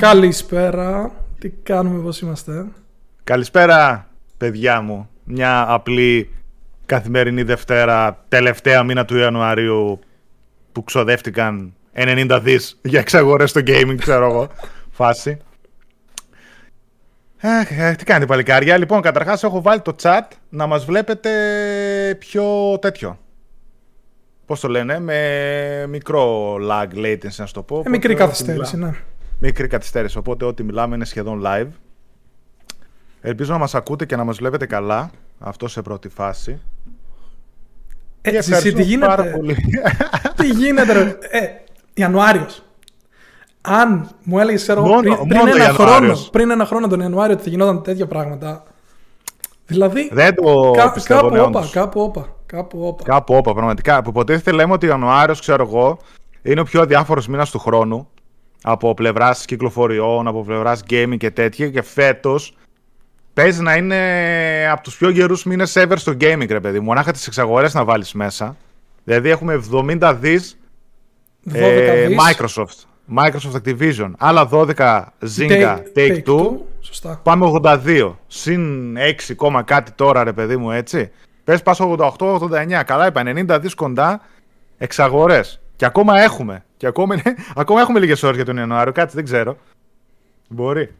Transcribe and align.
Καλησπέρα. 0.00 1.12
Τι 1.38 1.48
κάνουμε, 1.48 2.02
πώς 2.02 2.20
είμαστε; 2.20 2.64
Καλησπέρα, 3.24 4.08
παιδιά 4.36 4.80
μου. 4.80 5.08
Μια 5.24 5.64
απλή 5.68 6.34
καθημερινή 6.86 7.42
Δευτέρα, 7.42 8.24
τελευταία 8.28 8.82
μήνα 8.82 9.04
του 9.04 9.16
Ιανουαρίου 9.16 10.00
που 10.72 10.84
ξοδεύτηκαν 10.84 11.74
90 11.94 12.40
δις 12.42 12.78
για 12.82 13.00
εξαγορές 13.00 13.50
στο 13.50 13.60
gaming, 13.66 13.96
ξέρω 13.98 14.26
εγώ. 14.30 14.48
Φάση. 15.00 15.38
Ε, 17.40 17.94
τι 17.94 18.04
κάνετε 18.04 18.26
παλικάρια; 18.26 18.76
Λοιπόν, 18.76 19.00
καταρχάς 19.00 19.42
έχω 19.42 19.62
βάλει 19.62 19.80
το 19.80 19.94
chat 20.02 20.26
να 20.48 20.66
μας 20.66 20.84
βλέπετε 20.84 21.30
πιο 22.18 22.78
τέτοιο. 22.80 23.18
Πώς 24.46 24.60
το 24.60 24.68
λένε, 24.68 25.00
με 25.00 25.86
μικρό 25.88 26.54
lag 26.54 26.88
latency 26.94 27.36
να 27.36 27.46
το 27.46 27.62
πω. 27.62 27.82
Ε, 27.86 27.88
μικρή 27.88 28.14
καθυστέρηση, 28.14 28.76
ναι. 28.76 28.92
Μικρή 29.40 29.66
καθυστέρηση, 29.66 30.18
οπότε 30.18 30.44
ό,τι 30.44 30.62
μιλάμε 30.62 30.94
είναι 30.94 31.04
σχεδόν 31.04 31.42
live. 31.44 31.68
Ελπίζω 33.20 33.52
να 33.52 33.58
μας 33.58 33.74
ακούτε 33.74 34.06
και 34.06 34.16
να 34.16 34.24
μας 34.24 34.36
βλέπετε 34.36 34.66
καλά. 34.66 35.10
Αυτό 35.38 35.68
σε 35.68 35.82
πρώτη 35.82 36.08
φάση. 36.08 36.60
Ε, 38.22 38.36
εσύ, 38.36 38.72
τι 38.72 38.82
γίνεται; 38.82 39.06
Πάρα 39.06 39.24
πολύ. 39.24 39.56
τι 40.36 40.48
γίνεται, 40.48 40.92
ρε; 40.92 41.18
Ε, 41.30 41.48
Ιανουάριος. 41.94 42.62
Αν 43.60 44.10
μου 44.24 44.38
έλεγες 44.38 44.62
ξέρω, 44.62 44.82
μόνο, 44.82 45.00
πριν, 45.00 45.28
πριν, 45.28 45.46
ένα 45.46 45.72
χρόνο, 45.72 46.16
πριν 46.32 46.50
ένα 46.50 46.64
χρόνο 46.64 46.88
τον 46.88 47.00
Ιανουάριο 47.00 47.34
ότι 47.34 47.42
θα 47.42 47.50
γινόταν 47.50 47.82
τέτοια 47.82 48.06
πράγματα. 48.06 48.62
Δηλαδή. 49.66 50.10
Δεν 50.12 50.34
το 50.34 50.70
κά, 50.70 50.94
κάπου 51.04 51.36
όπα, 51.38 51.68
κάπου 51.72 52.00
όπα. 52.00 52.28
Κάπου 52.46 52.86
όπα. 52.86 53.04
Κάπου 53.04 53.34
όπα, 53.34 53.54
πραγματικά. 53.54 54.02
Που 54.02 54.10
υποτίθεται 54.10 54.50
λέμε 54.50 54.72
ότι 54.72 54.86
ο 54.86 54.88
Ιανουάριος, 54.88 55.40
ξέρω 55.40 55.62
εγώ, 55.62 55.98
είναι 56.42 56.60
ο 56.60 56.64
πιο 56.64 56.80
αδιάφορος 56.80 57.26
μήνας 57.28 57.50
του 57.50 57.58
χρόνου. 57.58 58.08
Από 58.62 58.94
πλευράς 58.94 59.44
κυκλοφοριών, 59.44 60.26
από 60.26 60.44
πλευράς 60.44 60.82
gaming 60.90 61.16
και 61.18 61.30
τέτοια. 61.30 61.70
Και 61.70 61.82
φέτος 61.82 62.56
παίζει 63.34 63.62
να 63.62 63.76
είναι 63.76 64.68
από 64.72 64.82
τους 64.82 64.96
πιο 64.96 65.08
γερούς 65.08 65.44
μήνες 65.44 65.76
ever 65.76 65.94
στο 65.96 66.12
gaming, 66.20 66.48
ρε 66.48 66.60
παιδί 66.60 66.78
μου. 66.78 66.84
Μονάχα 66.84 67.12
τις 67.12 67.26
εξαγορές 67.26 67.74
να 67.74 67.84
βάλεις 67.84 68.12
μέσα. 68.12 68.56
Δηλαδή 69.04 69.28
έχουμε 69.28 69.60
70 69.72 70.16
δις 70.20 70.58
ε, 71.52 72.08
Microsoft. 72.08 72.88
Microsoft 73.16 73.60
Activision. 73.64 74.10
Άλλα 74.18 74.48
12 74.52 74.74
Zynga 75.36 75.78
Take, 75.94 76.22
Two. 76.24 76.56
Σωστά. 76.80 77.20
Πάμε 77.22 77.60
82. 77.62 78.14
Συν 78.26 78.96
6, 79.38 79.62
κάτι 79.64 79.92
τώρα, 79.92 80.24
ρε 80.24 80.32
παιδί 80.32 80.56
μου, 80.56 80.70
έτσι. 80.70 81.10
Πες 81.44 81.62
πας 81.62 81.78
88-89. 81.80 82.82
Καλά 82.86 83.06
είπα, 83.06 83.22
90 83.24 83.58
δις 83.60 83.74
κοντά 83.74 84.20
εξαγορές. 84.78 85.60
Και 85.76 85.84
ακόμα 85.84 86.20
έχουμε. 86.20 86.64
Και 86.80 86.86
ακόμα, 86.86 87.22
ακόμα 87.54 87.80
έχουμε 87.80 87.98
λίγες 87.98 88.22
ώρες 88.22 88.36
για 88.36 88.44
τον 88.44 88.56
Ιανουάριο. 88.56 88.92
Κάτι 88.92 89.12
δεν 89.14 89.24
ξέρω. 89.24 89.56
Μπορεί. 90.48 90.90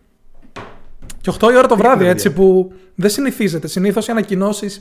Και 1.21 1.31
8 1.41 1.51
η 1.53 1.57
ώρα 1.57 1.67
το 1.67 1.77
βράδυ, 1.77 2.07
έτσι, 2.07 2.33
που 2.33 2.73
δεν 2.95 3.11
συνηθίζεται. 3.11 3.69
Συνήθως 3.69 4.07
οι 4.07 4.11
ανακοινώσεις 4.11 4.81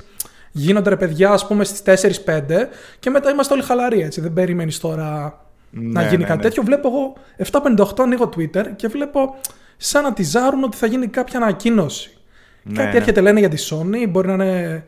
γίνονται 0.51 0.89
ρε 0.89 0.96
παιδιά, 0.96 1.32
ας 1.32 1.48
πούμε, 1.48 1.63
στις 1.63 1.82
4-5 2.25 2.70
και 3.00 3.10
μετά 3.10 3.29
είμαστε 3.29 3.53
όλοι 3.53 3.63
χαλαροί, 3.63 4.01
έτσι. 4.01 4.22
Δεν 4.22 4.34
περιμένεις 4.34 4.79
τώρα 4.79 5.41
να 5.70 6.01
ναι, 6.01 6.08
γίνει 6.10 6.22
ναι, 6.22 6.27
κάτι 6.27 6.38
ναι. 6.38 6.44
τέτοιο. 6.44 6.63
Βλέπω 6.63 6.88
εγώ 6.88 7.13
758 7.77 8.00
ανοίγω 8.00 8.29
Twitter 8.36 8.65
και 8.75 8.88
βλέπω 8.88 9.36
σαν 9.77 10.03
να 10.03 10.13
τη 10.13 10.24
ζάρουν 10.24 10.63
ότι 10.63 10.77
θα 10.77 10.88
γίνει 10.88 11.08
κάποια 11.08 11.39
ανακοίνωση. 11.39 12.18
Ναι, 12.63 12.84
κάτι 12.84 12.98
έρχεται 12.98 13.22
λένε 13.22 13.39
για 13.39 13.50
τη 13.50 13.68
Sony, 13.70 14.10
μπορεί 14.10 14.27
να 14.27 14.34
είναι 14.34 14.84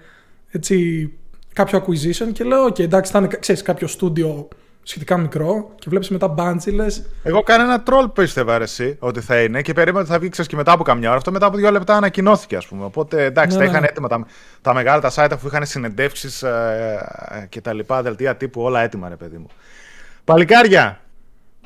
έτσι 0.49 1.09
κάποιο 1.53 1.85
acquisition 1.85 2.31
και 2.33 2.43
λέω: 2.43 2.65
OK, 2.65 2.79
εντάξει, 2.79 3.11
θα 3.11 3.19
είναι 3.19 3.27
ξέρεις, 3.39 3.61
κάποιο 3.61 3.87
στούντιο 3.87 4.47
σχετικά 4.83 5.17
μικρό 5.17 5.71
και 5.75 5.85
βλέπεις 5.89 6.09
μετά 6.09 6.27
μπάντζι, 6.27 6.75
Εγώ 7.23 7.43
κάνω 7.43 7.63
ένα 7.63 7.81
τρόλ 7.81 8.05
που 8.05 8.11
πίστευα 8.11 8.61
εσύ 8.61 8.97
ότι 8.99 9.21
θα 9.21 9.41
είναι 9.41 9.61
και 9.61 9.73
περίμενα 9.73 9.99
ότι 9.99 10.09
θα 10.09 10.19
βγει 10.19 10.29
και 10.29 10.55
μετά 10.55 10.71
από 10.71 10.83
καμιά 10.83 11.07
ώρα. 11.07 11.17
Αυτό 11.17 11.31
μετά 11.31 11.45
από 11.45 11.57
δύο 11.57 11.71
λεπτά 11.71 11.95
ανακοινώθηκε, 11.95 12.55
ας 12.55 12.67
πούμε. 12.67 12.85
Οπότε 12.85 13.23
εντάξει, 13.23 13.57
ναι, 13.57 13.63
τα 13.63 13.69
είχαν 13.69 13.83
έτοιμα 13.83 14.07
τα, 14.07 14.25
τα 14.61 14.73
μεγάλα 14.73 15.01
τα 15.01 15.11
site 15.15 15.37
που 15.41 15.47
είχαν 15.47 15.65
συνεντεύξεις 15.65 16.43
ε, 16.43 17.07
ε, 17.29 17.45
και 17.45 17.61
τα 17.61 17.73
λοιπά, 17.73 18.01
δελτία 18.01 18.35
τύπου, 18.35 18.61
όλα 18.61 18.81
έτοιμα, 18.81 19.09
ρε 19.09 19.15
παιδί 19.15 19.37
μου. 19.37 19.47
Παλικάρια, 20.23 20.99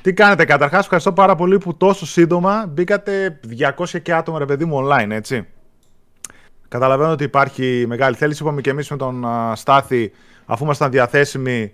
τι 0.01 0.13
κάνετε; 0.13 0.45
Καταρχάς, 0.45 0.83
ευχαριστώ 0.83 1.13
πάρα 1.13 1.35
πολύ 1.35 1.57
που 1.57 1.77
τόσο 1.77 2.05
σύντομα 2.05 2.65
μπήκατε 2.67 3.39
200 3.77 4.01
και 4.01 4.13
άτομα, 4.13 4.39
ρε 4.39 4.45
παιδί 4.45 4.65
μου, 4.65 4.87
online, 4.87 5.09
έτσι. 5.09 5.47
Καταλαβαίνω 6.67 7.11
ότι 7.11 7.23
υπάρχει 7.23 7.85
μεγάλη 7.87 8.15
θέληση. 8.15 8.43
Είπαμε 8.43 8.61
και 8.61 8.69
εμείς 8.69 8.89
με 8.89 8.97
τον 8.97 9.25
Στάθη, 9.53 10.11
αφού 10.45 10.63
ήμασταν 10.63 10.91
διαθέσιμοι, 10.91 11.73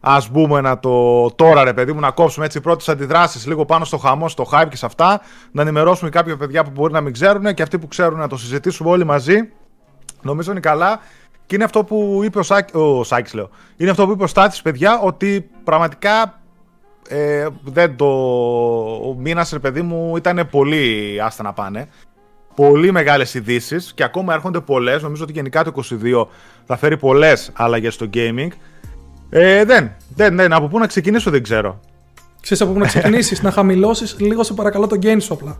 ας 0.00 0.30
μπούμε 0.30 0.60
να 0.60 0.78
το 0.78 1.26
τώρα, 1.30 1.64
ρε 1.64 1.72
παιδί 1.72 1.92
μου, 1.92 2.00
να 2.00 2.10
κόψουμε 2.10 2.44
έτσι 2.44 2.60
πρώτες 2.60 2.88
αντιδράσεις 2.88 3.46
λίγο 3.46 3.64
πάνω 3.64 3.84
στο 3.84 3.96
χαμό, 3.96 4.28
στο 4.28 4.46
hype 4.52 4.66
και 4.68 4.76
σε 4.76 4.86
αυτά. 4.86 5.20
Να 5.52 5.62
ενημερώσουμε 5.62 6.10
κάποια 6.10 6.36
παιδιά 6.36 6.64
που 6.64 6.70
μπορεί 6.70 6.92
να 6.92 7.00
μην 7.00 7.12
ξέρουν 7.12 7.54
και 7.54 7.62
αυτοί 7.62 7.78
που 7.78 7.88
ξέρουν 7.88 8.18
να 8.18 8.28
το 8.28 8.36
συζητήσουμε 8.36 8.90
όλοι 8.90 9.04
μαζί. 9.04 9.52
Νομίζω 10.22 10.50
είναι 10.50 10.60
καλά. 10.60 11.00
Και 11.46 11.54
είναι 11.54 11.64
αυτό 11.64 11.84
που 11.84 12.20
είπε 12.24 12.38
ο, 12.38 12.42
Σάκ, 12.42 12.68
ο 12.74 13.04
Σάκης, 13.04 13.34
λέω. 13.34 13.50
Είναι 13.76 13.90
αυτό 13.90 14.06
που 14.06 14.12
είπε 14.12 14.22
ο 14.22 14.26
Στάθης, 14.26 14.62
παιδιά, 14.62 15.00
ότι 15.02 15.50
πραγματικά 15.64 16.40
ε, 17.08 17.46
δεν 17.64 17.96
το... 17.96 18.06
ο 19.08 19.14
μήνας, 19.18 19.50
ρε 19.50 19.58
παιδί 19.58 19.82
μου, 19.82 20.16
ήταν 20.16 20.48
πολύ 20.50 21.18
άστα 21.22 21.42
να 21.42 21.52
πάνε. 21.52 21.88
Πολύ 22.54 22.92
μεγάλες 22.92 23.34
ειδήσεις 23.34 23.92
και 23.94 24.02
ακόμα 24.02 24.34
έρχονται 24.34 24.60
πολλές. 24.60 25.02
Νομίζω 25.02 25.22
ότι 25.22 25.32
γενικά 25.32 25.64
το 25.64 25.72
22 25.90 26.26
θα 26.64 26.76
φέρει 26.76 26.96
πολλές 26.96 27.50
αλλαγές 27.54 27.94
στο 27.94 28.10
gaming. 28.14 28.48
Ε, 29.30 29.64
δεν, 29.64 29.90
δεν, 30.14 30.36
δεν. 30.36 30.52
Από 30.52 30.68
πού 30.68 30.78
να 30.78 30.86
ξεκινήσω 30.86 31.30
δεν 31.30 31.42
ξέρω. 31.42 31.80
Ξέρεις 32.40 32.62
από 32.62 32.72
πού 32.72 32.78
να 32.78 32.86
ξεκινήσεις, 32.86 33.42
να 33.42 33.50
χαμηλώσεις 33.50 34.16
λίγο 34.20 34.42
σε 34.42 34.54
παρακαλώ 34.54 34.86
το 34.86 34.98
gain 35.02 35.16
σου 35.20 35.32
απλά. 35.32 35.58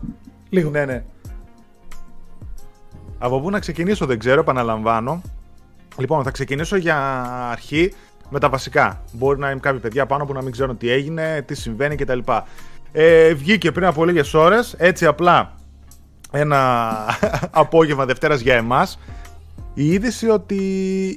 Λίγο. 0.49 0.69
Ναι, 0.69 0.85
ναι. 0.85 1.03
Από 3.17 3.41
πού 3.41 3.49
να 3.49 3.59
ξεκινήσω 3.59 4.05
δεν 4.05 4.19
ξέρω, 4.19 4.39
επαναλαμβάνω. 4.39 5.21
Λοιπόν, 5.97 6.23
θα 6.23 6.31
ξεκινήσω 6.31 6.75
για 6.75 7.21
αρχή 7.51 7.93
με 8.29 8.39
τα 8.39 8.49
βασικά. 8.49 9.03
Μπορεί 9.11 9.39
να 9.39 9.49
είναι 9.49 9.59
κάποια 9.59 9.79
παιδιά 9.79 10.05
πάνω 10.05 10.25
που 10.25 10.33
να 10.33 10.41
μην 10.41 10.51
ξέρουν 10.51 10.77
τι 10.77 10.89
έγινε, 10.89 11.41
τι 11.41 11.55
συμβαίνει 11.55 11.95
κτλ. 11.95 12.19
Ε, 12.91 13.33
βγήκε 13.33 13.71
πριν 13.71 13.85
από 13.85 14.05
λίγες 14.05 14.33
ώρες, 14.33 14.75
έτσι 14.77 15.05
απλά 15.05 15.53
ένα 16.31 16.91
απόγευμα 17.51 18.05
Δευτέρας 18.05 18.39
για 18.39 18.55
εμάς, 18.55 18.99
η 19.73 19.91
είδηση 19.91 20.29
ότι 20.29 20.55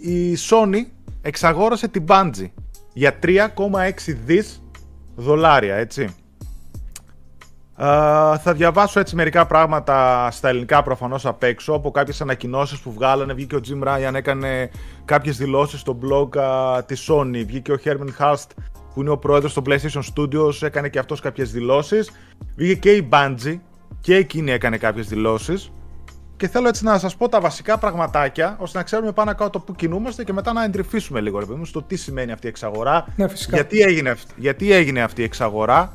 η 0.02 0.37
Sony 0.50 0.87
εξαγόρασε 1.23 1.88
την 1.88 2.05
Bungie 2.09 2.50
για 2.93 3.19
3,6 3.23 3.38
δις 4.25 4.62
δολάρια, 5.14 5.75
έτσι 5.75 6.14
θα 8.43 8.52
διαβάσω 8.55 9.00
έτσι 9.00 9.14
μερικά 9.14 9.47
πράγματα 9.47 10.29
στα 10.31 10.49
ελληνικά 10.49 10.83
προφανώς 10.83 11.26
απ' 11.26 11.43
έξω 11.43 11.73
από 11.73 11.91
κάποιες 11.91 12.21
ανακοινώσεις 12.21 12.79
που 12.79 12.93
βγάλανε. 12.93 13.33
Βγήκε 13.33 13.57
ο 13.57 13.61
Jim 13.69 13.88
Ryan, 13.88 14.14
έκανε 14.14 14.71
κάποιες 15.05 15.37
δηλώσεις 15.37 15.81
στο 15.81 15.99
blog 16.02 16.29
της 16.87 17.11
Sony. 17.11 17.45
Βγήκε 17.47 17.73
ο 17.73 17.79
Herman 17.85 18.09
Hulst, 18.19 18.47
που 18.95 19.00
είναι 19.00 19.11
ο 19.11 19.19
πρόεδρος 19.19 19.52
των 19.52 19.64
PlayStation 19.67 20.02
Studios, 20.14 20.62
έκανε 20.62 20.88
και 20.88 20.99
αυτός 20.99 21.21
κάποιες 21.21 21.52
δηλώσεις. 21.52 22.11
Βγήκε 22.57 22.75
και 22.75 22.93
η 22.93 23.09
Bungie, 23.12 23.59
και 24.00 24.17
εκείνη 24.17 24.50
έκανε 24.50 24.76
κάποιες 24.76 25.09
δηλώσεις. 25.09 25.73
Και 26.37 26.49
θέλω 26.49 26.69
έτσι 26.69 26.85
να 26.85 26.99
σας 26.99 27.17
πω 27.17 27.29
τα 27.29 27.41
βασικά 27.41 27.79
πραγματάκια, 27.79 28.57
ώστε 28.59 28.79
να 28.79 28.85
ξέρουμε 28.85 29.12
πάνω 29.12 29.35
κάτω 29.35 29.59
πού 29.59 29.75
κινούμαστε 29.75 30.25
και 30.25 30.33
μετά 30.33 30.53
να 30.53 30.65
εντρυφήσουμε 30.65 31.21
λίγο, 31.21 31.39
ρε 31.39 31.47
παιδί 31.47 31.65
στο 31.65 31.83
τι 31.83 31.97
σημαίνει 31.97 32.33
αυτή 32.33 32.47
η 32.47 32.49
εξαγορά. 32.49 33.07
Ναι, 33.17 33.27
γιατί, 33.49 33.81
έγινε, 33.81 34.17
γιατί 34.37 34.73
έγινε 34.73 35.03
αυτή 35.03 35.21
η 35.21 35.25
εξαγορά 35.25 35.93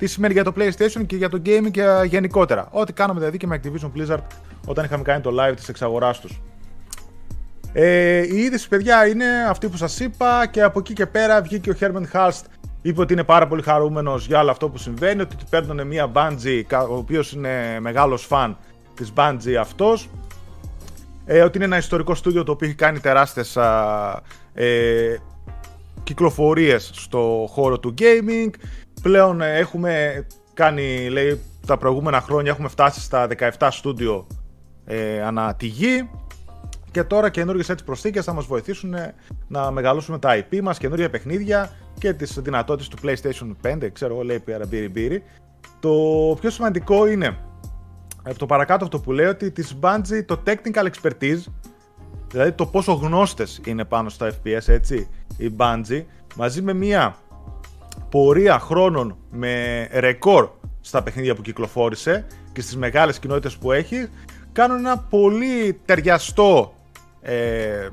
τι 0.00 0.06
σημαίνει 0.06 0.32
για 0.32 0.44
το 0.44 0.52
PlayStation 0.56 1.06
και 1.06 1.16
για 1.16 1.28
το 1.28 1.42
gaming 1.46 1.70
και 1.70 1.84
γενικότερα. 2.04 2.68
Ό,τι 2.70 2.92
κάναμε 2.92 3.18
δηλαδή 3.18 3.36
και 3.36 3.46
με 3.46 3.60
Activision 3.62 3.90
Blizzard 3.96 4.22
όταν 4.66 4.84
είχαμε 4.84 5.02
κάνει 5.02 5.20
το 5.20 5.30
live 5.40 5.56
της 5.56 5.68
εξαγοράς 5.68 6.20
τους. 6.20 6.40
Ε, 7.72 8.18
η 8.18 8.36
είδηση, 8.36 8.68
παιδιά, 8.68 9.06
είναι 9.06 9.24
αυτή 9.48 9.68
που 9.68 9.76
σας 9.76 10.00
είπα 10.00 10.46
και 10.46 10.62
από 10.62 10.78
εκεί 10.78 10.92
και 10.92 11.06
πέρα 11.06 11.42
βγήκε 11.42 11.70
ο 11.70 11.74
Herman 11.80 12.04
Halst 12.12 12.42
είπε 12.82 13.00
ότι 13.00 13.12
είναι 13.12 13.24
πάρα 13.24 13.46
πολύ 13.46 13.62
χαρούμενος 13.62 14.26
για 14.26 14.40
όλο 14.40 14.50
αυτό 14.50 14.68
που 14.68 14.78
συμβαίνει, 14.78 15.20
ότι 15.20 15.36
παίρνουν 15.50 15.86
μια 15.86 16.10
Bungie, 16.14 16.62
ο 16.88 16.94
οποίος 16.94 17.32
είναι 17.32 17.80
μεγάλος 17.80 18.24
φαν 18.24 18.56
της 19.00 19.12
Bungie 19.16 19.54
αυτός, 19.60 20.08
ε, 21.24 21.40
ότι 21.42 21.56
είναι 21.56 21.66
ένα 21.66 21.76
ιστορικό 21.76 22.14
στούντιο 22.14 22.42
το 22.42 22.52
οποίο 22.52 22.66
έχει 22.66 22.76
κάνει 22.76 22.98
τεράστιες 22.98 23.56
ε, 24.54 25.16
κυκλοφορίες 26.02 26.90
στο 26.94 27.46
χώρο 27.50 27.78
του 27.78 27.94
gaming, 27.98 28.50
Πλέον 29.02 29.40
ε, 29.40 29.56
έχουμε 29.56 30.26
κάνει, 30.54 31.08
λέει, 31.08 31.40
τα 31.66 31.76
προηγούμενα 31.76 32.20
χρόνια 32.20 32.50
έχουμε 32.50 32.68
φτάσει 32.68 33.00
στα 33.00 33.28
17 33.58 33.68
στούντιο 33.70 34.26
ε, 34.84 35.22
ανά 35.22 35.54
τη 35.54 35.66
γη. 35.66 36.10
Και 36.90 37.04
τώρα 37.04 37.30
καινούργιες 37.30 37.68
έτσι 37.68 37.84
προσθήκες 37.84 38.24
θα 38.24 38.32
μας 38.32 38.46
βοηθήσουν 38.46 38.94
ε, 38.94 39.14
να 39.48 39.70
μεγαλώσουμε 39.70 40.18
τα 40.18 40.38
IP 40.38 40.60
μας, 40.62 40.78
καινούργια 40.78 41.10
παιχνίδια 41.10 41.70
και 41.98 42.12
τις 42.12 42.40
δυνατότητες 42.40 42.88
του 42.88 42.96
PlayStation 43.02 43.76
5, 43.84 43.88
ξέρω 43.92 44.14
εγώ 44.14 44.22
λέει 44.22 44.38
πέρα 44.38 44.66
μπύρι 44.66 45.22
Το 45.80 45.90
πιο 46.40 46.50
σημαντικό 46.50 47.06
είναι, 47.06 47.38
από 48.22 48.38
το 48.38 48.46
παρακάτω 48.46 48.84
αυτό 48.84 49.00
που 49.00 49.12
λέει, 49.12 49.26
ότι 49.26 49.50
της 49.50 49.76
Bungie 49.80 50.24
το 50.26 50.42
technical 50.46 50.88
expertise, 50.90 51.42
δηλαδή 52.30 52.52
το 52.52 52.66
πόσο 52.66 52.92
γνώστες 52.92 53.60
είναι 53.64 53.84
πάνω 53.84 54.08
στα 54.08 54.30
FPS, 54.30 54.66
έτσι, 54.66 55.08
η 55.36 55.50
Bungie, 55.56 56.04
μαζί 56.36 56.62
με 56.62 56.72
μια 56.72 57.16
πορεία 58.08 58.58
χρόνων 58.58 59.16
με 59.30 59.84
ρεκόρ 59.92 60.48
στα 60.80 61.02
παιχνίδια 61.02 61.34
που 61.34 61.42
κυκλοφόρησε 61.42 62.26
και 62.52 62.60
στις 62.60 62.76
μεγάλες 62.76 63.18
κοινότητες 63.18 63.56
που 63.56 63.72
έχει 63.72 64.08
κάνουν 64.52 64.78
ένα 64.78 64.98
πολύ 64.98 65.80
ταιριαστό 65.84 66.74
ε, 67.22 67.88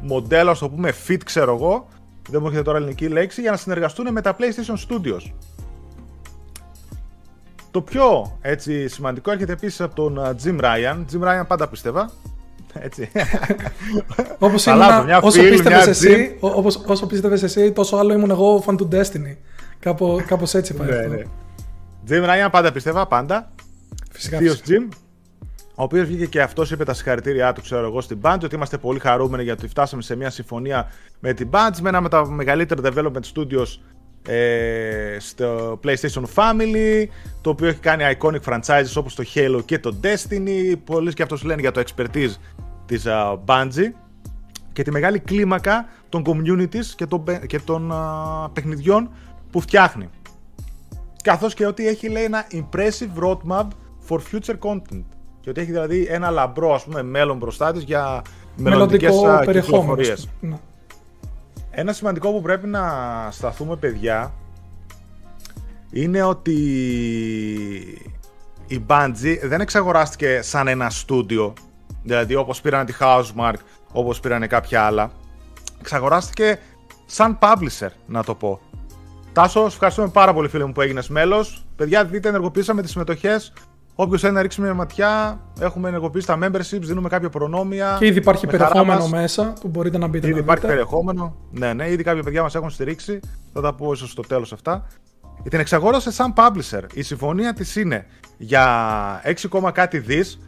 μοντέλο, 0.00 0.50
ας 0.50 0.58
το 0.58 0.70
πούμε 0.70 0.92
fit 1.08 1.20
ξέρω 1.24 1.54
εγώ 1.54 1.88
δεν 2.28 2.40
μου 2.40 2.46
έρχεται 2.46 2.64
τώρα 2.64 2.78
ελληνική 2.78 3.08
λέξη 3.08 3.40
για 3.40 3.50
να 3.50 3.56
συνεργαστούν 3.56 4.12
με 4.12 4.20
τα 4.20 4.36
PlayStation 4.38 4.88
Studios 4.88 5.32
το 7.70 7.82
πιο 7.82 8.38
έτσι, 8.40 8.88
σημαντικό 8.88 9.30
έρχεται 9.30 9.52
επίσης 9.52 9.80
από 9.80 9.94
τον 9.94 10.18
uh, 10.18 10.28
Jim 10.44 10.60
Ryan. 10.60 11.04
Jim 11.12 11.22
Ryan 11.22 11.42
πάντα 11.46 11.68
πίστευα. 11.68 12.10
Έτσι. 12.72 13.10
Όπως 14.38 14.66
ήμουν, 14.66 14.82
όσο, 15.22 15.42
πίστευες 15.42 15.86
εσύ, 15.86 16.36
όπως, 16.40 16.84
όσο 16.86 17.06
πίστευες 17.06 17.42
εσύ, 17.42 17.72
τόσο 17.72 17.96
άλλο 17.96 18.12
ήμουν 18.12 18.30
εγώ 18.30 18.64
fan 18.66 18.74
του 18.76 18.88
Destiny. 18.92 19.36
Κάπω, 19.78 20.22
κάπως 20.26 20.54
έτσι 20.54 20.74
πάει 20.74 20.88
ναι, 20.88 20.96
αυτό. 20.96 21.08
Ναι. 21.08 21.22
Jim 22.08 22.28
Ryan 22.28 22.48
πάντα 22.50 22.72
πίστευα, 22.72 23.06
πάντα. 23.06 23.52
Φυσικά. 24.12 24.38
Θείος 24.38 24.62
Jim, 24.66 24.88
ο 25.74 25.82
οποίος 25.82 26.06
βγήκε 26.06 26.26
και 26.26 26.42
αυτός 26.42 26.70
είπε 26.70 26.84
τα 26.84 26.94
συγχαρητήριά 26.94 27.52
του, 27.52 27.62
ξέρω 27.62 27.86
εγώ, 27.86 28.00
στην 28.00 28.18
Bungie, 28.22 28.40
ότι 28.44 28.54
είμαστε 28.54 28.78
πολύ 28.78 28.98
χαρούμενοι 28.98 29.42
γιατί 29.42 29.68
φτάσαμε 29.68 30.02
σε 30.02 30.16
μια 30.16 30.30
συμφωνία 30.30 30.90
με 31.20 31.32
την 31.32 31.48
Bungie, 31.52 31.80
με 31.80 31.88
ένα 31.88 31.98
από 31.98 32.08
τα 32.08 32.28
μεγαλύτερα 32.28 32.80
development 32.84 33.34
studios 33.34 33.66
ε, 34.28 35.16
στο 35.18 35.80
PlayStation 35.84 36.22
Family, 36.34 37.06
το 37.40 37.50
οποίο 37.50 37.66
έχει 37.66 37.78
κάνει 37.80 38.02
iconic 38.18 38.40
franchises 38.52 38.92
όπως 38.96 39.14
το 39.14 39.24
Halo 39.34 39.60
και 39.64 39.78
το 39.78 39.96
Destiny. 40.02 40.74
Πολλοί 40.84 41.12
και 41.12 41.22
αυτός 41.22 41.42
λένε 41.42 41.60
για 41.60 41.70
το 41.70 41.82
expertise 41.86 42.34
της 42.86 43.04
uh, 43.06 43.38
Bungie 43.46 43.92
και 44.72 44.82
τη 44.82 44.90
μεγάλη 44.90 45.18
κλίμακα 45.18 45.88
των 46.08 46.24
communities 46.26 46.84
και 46.96 47.06
των, 47.06 47.24
και 47.46 47.60
των 47.60 47.90
uh, 47.92 48.50
παιχνιδιών 48.52 49.10
που 49.50 49.60
φτιάχνει. 49.60 50.08
Καθώς 51.22 51.54
και 51.54 51.66
ότι 51.66 51.86
έχει 51.88 52.08
λέει 52.08 52.24
ένα 52.24 52.46
impressive 52.52 53.22
roadmap 53.22 53.66
for 54.08 54.18
future 54.32 54.58
content. 54.60 55.04
Και 55.40 55.50
ότι 55.50 55.60
έχει 55.60 55.70
δηλαδή 55.70 56.06
ένα 56.10 56.30
λαμπρό 56.30 56.74
ας 56.74 56.84
πούμε 56.84 57.02
μέλλον 57.02 57.36
μπροστά 57.36 57.72
της 57.72 57.82
για 57.82 58.22
μελλοντικές 58.56 59.14
κυκλοφορίες. 59.52 60.28
Ναι. 60.40 60.56
Ένα 61.70 61.92
σημαντικό 61.92 62.32
που 62.32 62.40
πρέπει 62.42 62.66
να 62.66 62.84
σταθούμε 63.30 63.76
παιδιά 63.76 64.34
είναι 65.90 66.22
ότι 66.22 66.54
η 68.66 68.84
Bungie 68.86 69.38
δεν 69.42 69.60
εξαγοράστηκε 69.60 70.42
σαν 70.42 70.68
ένα 70.68 70.90
στούντιο. 70.90 71.52
Δηλαδή 72.02 72.34
όπως 72.34 72.60
πήραν 72.60 72.86
τη 72.86 72.94
Housemark, 73.00 73.54
όπως 73.92 74.20
πήραν 74.20 74.48
κάποια 74.48 74.82
άλλα 74.82 75.10
εξαγοράστηκε 75.80 76.58
σαν 77.06 77.38
publisher 77.40 77.88
να 78.06 78.24
το 78.24 78.34
πω. 78.34 78.60
Τάσο, 79.32 79.64
ευχαριστούμε 79.64 80.08
πάρα 80.08 80.34
πολύ 80.34 80.48
φίλε 80.48 80.64
μου 80.64 80.72
που 80.72 80.80
έγινες 80.80 81.08
μέλος. 81.08 81.66
Παιδιά 81.76 82.04
δείτε 82.04 82.28
ενεργοποίησαμε 82.28 82.82
τις 82.82 82.90
συμμετοχές 82.90 83.52
Όποιος 84.02 84.20
θέλει 84.20 84.34
να 84.34 84.42
ρίξει 84.42 84.60
μια 84.60 84.74
ματιά, 84.74 85.40
έχουμε 85.60 85.88
ενεργοποιήσει 85.88 86.26
τα 86.26 86.38
memberships, 86.42 86.80
δίνουμε 86.80 87.08
κάποια 87.08 87.28
προνόμια. 87.28 87.96
Και 87.98 88.06
ήδη 88.06 88.18
υπάρχει 88.18 88.46
περιεχόμενο 88.46 89.08
μέσα 89.08 89.52
που 89.60 89.68
μπορείτε 89.68 89.98
να 89.98 90.06
μπείτε. 90.06 90.26
Ήδη 90.26 90.34
να 90.34 90.40
υπάρχει 90.40 90.66
περιεχόμενο. 90.66 91.36
Ναι, 91.50 91.72
ναι, 91.72 91.90
ήδη 91.90 92.02
κάποια 92.02 92.22
παιδιά 92.22 92.42
μας 92.42 92.54
έχουν 92.54 92.70
στηρίξει. 92.70 93.20
Θα 93.52 93.60
τα 93.60 93.74
πω 93.74 93.92
ίσως 93.92 94.10
στο 94.10 94.22
τέλος 94.22 94.52
αυτά. 94.52 94.86
Την 95.50 95.60
εξαγόρασε 95.60 96.12
σαν 96.12 96.32
publisher. 96.36 96.82
Η 96.94 97.02
συμφωνία 97.02 97.52
της 97.52 97.76
είναι 97.76 98.06
για 98.36 99.20
6, 99.50 99.70
κάτι 99.72 99.98
δις 99.98 100.38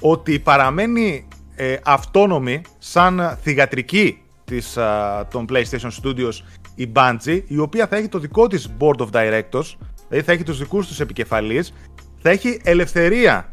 ότι 0.00 0.38
παραμένει 0.38 1.28
ε, 1.54 1.76
αυτόνομη 1.84 2.62
σαν 2.78 3.38
θηγατρική 3.42 4.22
της, 4.44 4.78
των 5.30 5.46
PlayStation 5.48 5.90
Studios 6.02 6.32
η 6.74 6.92
Bungie, 6.94 7.42
η 7.46 7.58
οποία 7.58 7.86
θα 7.86 7.96
έχει 7.96 8.08
το 8.08 8.18
δικό 8.18 8.46
της 8.46 8.68
Board 8.78 8.96
of 8.96 9.08
Directors, 9.12 9.74
δηλαδή 10.08 10.26
θα 10.26 10.32
έχει 10.32 10.42
τους 10.42 10.58
δικούς 10.58 10.86
τους 10.86 11.00
επικεφαλείς 11.00 11.72
θα 12.18 12.30
έχει 12.30 12.60
ελευθερία 12.64 13.52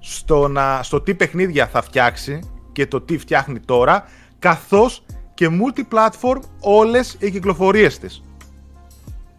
στο, 0.00 0.48
να, 0.48 0.82
στο 0.82 1.00
τι 1.00 1.14
παιχνίδια 1.14 1.66
θα 1.66 1.82
φτιάξει 1.82 2.40
και 2.72 2.86
το 2.86 3.00
τι 3.00 3.18
φτιάχνει 3.18 3.60
τώρα, 3.60 4.04
καθώς 4.38 5.04
και 5.34 5.48
multi-platform 5.50 6.40
όλες 6.60 7.16
οι 7.18 7.30
κυκλοφορίες 7.30 7.98
της. 7.98 8.22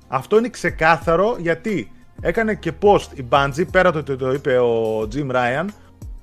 Αυτό 0.07 0.37
είναι 0.37 0.49
ξεκάθαρο 0.49 1.35
γιατί 1.39 1.91
έκανε 2.21 2.55
και 2.55 2.71
post 2.81 3.07
η 3.15 3.25
Bungie, 3.29 3.65
πέρα 3.71 3.91
το 3.91 3.97
ότι 3.99 4.15
το 4.15 4.33
είπε 4.33 4.57
ο 4.57 5.01
Jim 5.13 5.31
Ryan, 5.31 5.65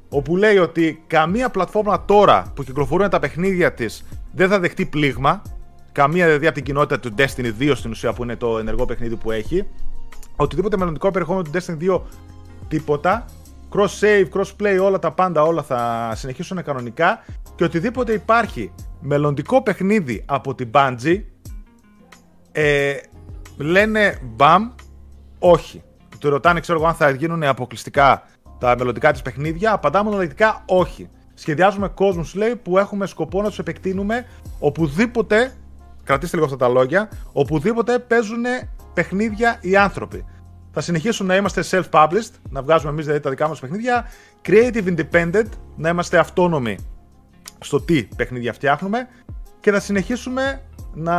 όπου 0.08 0.36
λέει 0.36 0.58
ότι 0.58 1.02
καμία 1.06 1.48
πλατφόρμα 1.48 2.04
τώρα 2.04 2.52
που 2.54 2.62
κυκλοφορούν 2.62 3.10
τα 3.10 3.18
παιχνίδια 3.18 3.74
της 3.74 4.04
δεν 4.32 4.48
θα 4.48 4.58
δεχτεί 4.60 4.86
πλήγμα, 4.86 5.42
καμία 5.92 6.24
δηλαδή 6.26 6.46
από 6.46 6.54
την 6.54 6.64
κοινότητα 6.64 7.00
του 7.00 7.14
Destiny 7.18 7.52
2 7.60 7.72
στην 7.74 7.90
ουσία 7.90 8.12
που 8.12 8.22
είναι 8.22 8.36
το 8.36 8.58
ενεργό 8.58 8.84
παιχνίδι 8.84 9.16
που 9.16 9.30
έχει, 9.30 9.66
οτιδήποτε 10.36 10.76
μελλοντικό 10.76 11.10
περιεχόμενο 11.10 11.44
του 11.44 11.50
Destiny 11.54 11.90
2 11.90 12.00
τίποτα. 12.68 13.24
Cross 13.76 14.00
save, 14.00 14.28
cross 14.34 14.50
play, 14.60 14.78
όλα 14.82 14.98
τα 14.98 15.12
πάντα, 15.12 15.42
όλα 15.42 15.62
θα 15.62 16.12
συνεχίσουν 16.14 16.62
κανονικά. 16.62 17.24
Και 17.54 17.64
οτιδήποτε 17.64 18.12
υπάρχει 18.12 18.72
μελλοντικό 19.00 19.62
παιχνίδι 19.62 20.24
από 20.26 20.54
την 20.54 20.70
Bungie, 20.74 21.22
ε, 22.52 22.94
λένε 23.56 24.18
μπαμ, 24.22 24.70
όχι. 25.38 25.82
Του 26.18 26.30
ρωτάνε, 26.30 26.60
ξέρω 26.60 26.78
εγώ, 26.78 26.88
αν 26.88 26.94
θα 26.94 27.10
γίνουν 27.10 27.42
αποκλειστικά 27.42 28.22
τα 28.58 28.76
μελλοντικά 28.78 29.12
της 29.12 29.22
παιχνίδια. 29.22 29.72
Απαντάμε 29.72 30.10
μονολεκτικά 30.10 30.62
όχι. 30.66 31.08
Σχεδιάζουμε 31.34 31.88
κόσμους, 31.88 32.34
λέει, 32.34 32.56
που 32.56 32.78
έχουμε 32.78 33.06
σκοπό 33.06 33.42
να 33.42 33.48
τους 33.48 33.58
επεκτείνουμε 33.58 34.26
οπουδήποτε. 34.58 35.52
Κρατήστε 36.04 36.36
λίγο 36.36 36.48
αυτά 36.52 36.66
τα 36.66 36.72
λόγια. 36.72 37.08
Οπουδήποτε 37.32 37.98
παίζουν 37.98 38.44
παιχνίδια 38.94 39.58
οι 39.60 39.76
άνθρωποι. 39.76 40.24
Θα 40.72 40.80
συνεχίσουμε 40.80 41.28
να 41.28 41.36
είμαστε 41.36 41.62
self-published, 41.70 42.32
να 42.50 42.62
βγάζουμε 42.62 42.90
εμείς 42.90 43.04
δηλαδή 43.04 43.22
τα 43.22 43.30
δικά 43.30 43.48
μας 43.48 43.60
παιχνίδια. 43.60 44.06
Creative 44.46 44.96
independent, 44.96 45.48
να 45.76 45.88
είμαστε 45.88 46.18
αυτόνομοι 46.18 46.78
στο 47.60 47.80
τι 47.80 48.02
παιχνίδια 48.16 48.52
φτιάχνουμε. 48.52 49.08
Και 49.60 49.70
θα 49.70 49.80
συνεχίσουμε 49.80 50.62
να 50.94 51.18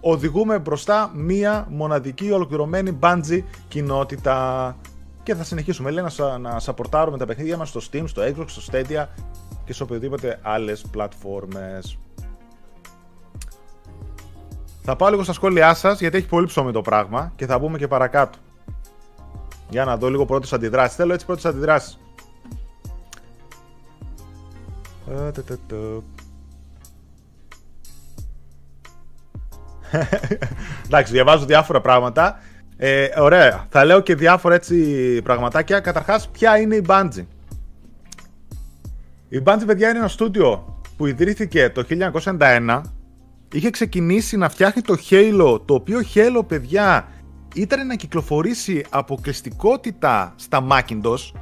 οδηγούμε 0.00 0.58
μπροστά 0.58 1.10
μία 1.14 1.66
μοναδική 1.70 2.30
ολοκληρωμένη 2.30 2.98
bungee 3.00 3.42
κοινότητα. 3.68 4.76
Και 5.22 5.34
θα 5.34 5.44
συνεχίσουμε 5.44 5.90
λέει, 5.90 6.04
να, 6.16 6.38
να 6.38 6.58
σαπορτάρουμε 6.58 7.18
τα 7.18 7.26
παιχνίδια 7.26 7.56
μας 7.56 7.68
στο 7.68 7.80
Steam, 7.90 8.02
στο 8.06 8.22
Xbox, 8.22 8.44
στο 8.46 8.62
Stadia 8.72 9.06
και 9.64 9.72
σε 9.72 9.82
οποιοδήποτε 9.82 10.38
άλλες 10.42 10.84
πλατφόρμες. 10.90 11.98
Θα 14.84 14.96
πάω 14.96 15.10
λίγο 15.10 15.22
στα 15.22 15.32
σχόλιά 15.32 15.74
σας 15.74 16.00
γιατί 16.00 16.16
έχει 16.16 16.26
πολύ 16.26 16.46
ψωμί 16.46 16.72
το 16.72 16.80
πράγμα 16.80 17.32
και 17.36 17.46
θα 17.46 17.58
μπούμε 17.58 17.78
και 17.78 17.88
παρακάτω. 17.88 18.38
Για 19.68 19.84
να 19.84 19.96
δω 19.96 20.10
λίγο 20.10 20.24
πρώτες 20.24 20.52
αντιδράσεις. 20.52 20.96
Θέλω 20.96 21.12
έτσι 21.12 21.26
πρώτες 21.26 21.44
αντιδράσεις. 21.44 21.98
Εντάξει, 30.86 31.12
διαβάζω 31.12 31.44
διάφορα 31.44 31.80
πράγματα. 31.80 32.38
Ε, 32.76 33.08
ωραία. 33.20 33.66
Θα 33.68 33.84
λέω 33.84 34.00
και 34.00 34.14
διάφορα 34.14 34.54
έτσι 34.54 35.20
πραγματάκια. 35.22 35.80
Καταρχάς, 35.80 36.28
ποια 36.28 36.58
είναι 36.58 36.74
η 36.74 36.84
Bungie; 36.88 37.26
Η 39.28 39.42
Bungie, 39.44 39.66
παιδιά, 39.66 39.88
είναι 39.88 39.98
ένα 39.98 40.08
στούντιο 40.08 40.80
που 40.96 41.06
ιδρύθηκε 41.06 41.70
το 41.70 41.84
1991. 42.38 42.80
Είχε 43.52 43.70
ξεκινήσει 43.70 44.36
να 44.36 44.48
φτιάχνει 44.48 44.82
το 44.82 44.96
Halo, 45.10 45.60
το 45.64 45.74
οποίο 45.74 46.00
Halo, 46.14 46.42
παιδιά, 46.46 47.08
ήταν 47.54 47.86
να 47.86 47.94
κυκλοφορήσει 47.94 48.84
αποκλειστικότητα 48.90 50.34
στα 50.36 50.66
Macintosh, 50.70 51.32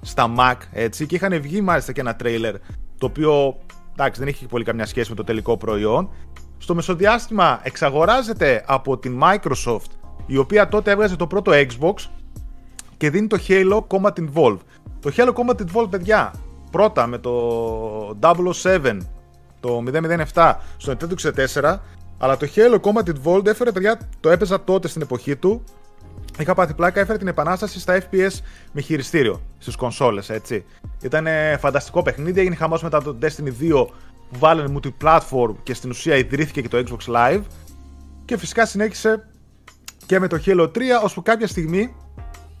στα 0.00 0.34
Mac, 0.38 0.54
έτσι, 0.72 1.06
και 1.06 1.14
είχαν 1.14 1.40
βγει 1.40 1.60
μάλιστα 1.60 1.92
και 1.92 2.00
ένα 2.00 2.16
τρέιλερ, 2.16 2.54
το 2.98 3.06
οποίο, 3.06 3.58
εντάξει, 3.92 4.20
δεν 4.20 4.28
είχε 4.28 4.46
πολύ 4.46 4.64
καμιά 4.64 4.86
σχέση 4.86 5.10
με 5.10 5.16
το 5.16 5.24
τελικό 5.24 5.56
προϊόν. 5.56 6.10
Στο 6.58 6.74
μεσοδιάστημα 6.74 7.60
εξαγοράζεται 7.62 8.64
από 8.66 8.98
την 8.98 9.20
Microsoft, 9.22 9.90
η 10.26 10.36
οποία 10.36 10.68
τότε 10.68 10.90
έβγαζε 10.90 11.16
το 11.16 11.26
πρώτο 11.26 11.52
Xbox 11.54 11.94
και 12.96 13.10
δίνει 13.10 13.26
το 13.26 13.38
Halo 13.48 13.80
Combat 13.86 14.12
Involved. 14.18 14.60
Το 15.00 15.12
Halo 15.16 15.32
Combat 15.32 15.56
Involved, 15.60 15.90
παιδιά, 15.90 16.34
πρώτα 16.70 17.06
με 17.06 17.18
το 17.18 18.18
007, 18.62 18.98
το 19.60 19.82
007 20.34 20.54
στο 20.76 20.92
Nintendo 20.92 21.32
64 21.62 21.78
αλλά 22.22 22.36
το 22.36 22.48
Halo 22.54 22.80
Combat 22.80 23.08
Evolved 23.08 23.46
έφερε 23.46 23.72
παιδιά, 23.72 23.98
το 24.20 24.30
έπαιζα 24.30 24.64
τότε 24.64 24.88
στην 24.88 25.02
εποχή 25.02 25.36
του. 25.36 25.64
Είχα 26.38 26.54
πάθει 26.54 26.74
πλάκα, 26.74 27.00
έφερε 27.00 27.18
την 27.18 27.28
επανάσταση 27.28 27.80
στα 27.80 28.02
FPS 28.02 28.38
με 28.72 28.80
χειριστήριο 28.80 29.40
στις 29.58 29.76
κονσόλες, 29.76 30.30
έτσι. 30.30 30.64
Ήταν 31.02 31.26
φανταστικό 31.58 32.02
παιχνίδι, 32.02 32.40
έγινε 32.40 32.54
χαμός 32.54 32.82
μετά 32.82 33.02
το 33.02 33.16
Destiny 33.22 33.52
2 33.60 33.86
που 34.30 34.38
βάλανε 34.38 34.80
multi-platform 34.80 35.54
και 35.62 35.74
στην 35.74 35.90
ουσία 35.90 36.16
ιδρύθηκε 36.16 36.60
και 36.60 36.68
το 36.68 36.82
Xbox 36.86 37.14
Live. 37.14 37.42
Και 38.24 38.36
φυσικά 38.36 38.66
συνέχισε 38.66 39.28
και 40.06 40.18
με 40.18 40.26
το 40.26 40.40
Halo 40.46 40.62
3, 40.62 40.80
ώσπου 41.02 41.22
κάποια 41.22 41.46
στιγμή 41.46 41.94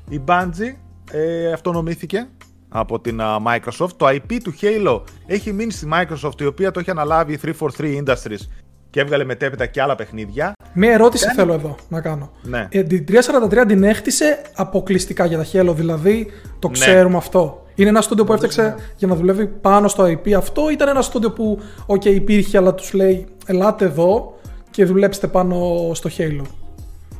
η 0.08 0.20
Bungie 0.26 0.74
ε, 1.10 1.52
αυτονομήθηκε 1.52 2.28
από 2.72 3.00
την 3.00 3.20
uh, 3.20 3.36
Microsoft. 3.46 3.90
Το 3.96 4.06
IP 4.06 4.36
του 4.44 4.54
Halo 4.60 5.00
έχει 5.26 5.52
μείνει 5.52 5.72
στη 5.72 5.88
Microsoft, 5.92 6.40
η 6.40 6.46
οποία 6.46 6.70
το 6.70 6.80
έχει 6.80 6.90
αναλάβει 6.90 7.32
η 7.32 7.40
343 7.78 8.02
Industries 8.04 8.46
και 8.90 9.00
έβγαλε 9.00 9.24
μετέπειτα 9.24 9.66
και 9.66 9.82
άλλα 9.82 9.94
παιχνίδια. 9.94 10.52
Μία 10.72 10.92
ερώτηση 10.92 11.32
θέλω 11.34 11.52
εδώ 11.52 11.76
να 11.88 12.00
κάνω. 12.00 12.30
Ναι. 12.42 12.68
Ε, 12.70 12.82
την 12.82 13.04
343 13.50 13.64
την 13.68 13.82
έχτισε 13.84 14.42
αποκλειστικά 14.54 15.26
για 15.26 15.38
τα 15.38 15.44
Halo, 15.52 15.74
δηλαδή 15.74 16.26
το 16.58 16.68
Ναι. 16.68 16.74
ξέρουμε 16.74 17.16
αυτό. 17.16 17.64
Είναι 17.74 17.88
ένα 17.88 18.00
στούντιο 18.00 18.24
που 18.24 18.32
έφτιαξε 18.32 18.74
για 18.96 19.08
να 19.08 19.14
δουλεύει 19.14 19.46
πάνω 19.46 19.88
στο 19.88 20.04
IP 20.04 20.30
αυτό, 20.32 20.62
ή 20.68 20.72
ήταν 20.72 20.88
ένα 20.88 21.02
στούντιο 21.02 21.30
που, 21.32 21.60
OK, 21.86 22.04
υπήρχε, 22.04 22.58
αλλά 22.58 22.74
τους 22.74 22.92
λέει, 22.92 23.26
ελάτε 23.46 23.84
εδώ 23.84 24.38
και 24.70 24.84
δουλέψτε 24.84 25.26
πάνω 25.26 25.90
στο 25.94 26.10
Halo. 26.18 26.42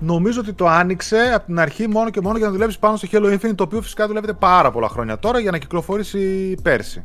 Νομίζω 0.02 0.40
ότι 0.40 0.52
το 0.52 0.68
άνοιξε 0.68 1.32
από 1.34 1.46
την 1.46 1.58
αρχή 1.58 1.88
μόνο 1.88 2.10
και 2.10 2.20
μόνο 2.20 2.36
για 2.38 2.46
να 2.46 2.52
δουλέψει 2.52 2.78
πάνω 2.78 2.96
στο 2.96 3.08
Halo 3.12 3.38
Infinite, 3.38 3.54
το 3.54 3.62
οποίο 3.62 3.80
φυσικά 3.82 4.06
δουλεύεται 4.06 4.32
πάρα 4.32 4.70
πολλά 4.70 4.88
χρόνια 4.88 5.18
τώρα 5.18 5.38
για 5.38 5.50
να 5.50 5.58
κυκλοφορήσει 5.58 6.54
πέρσι. 6.62 7.04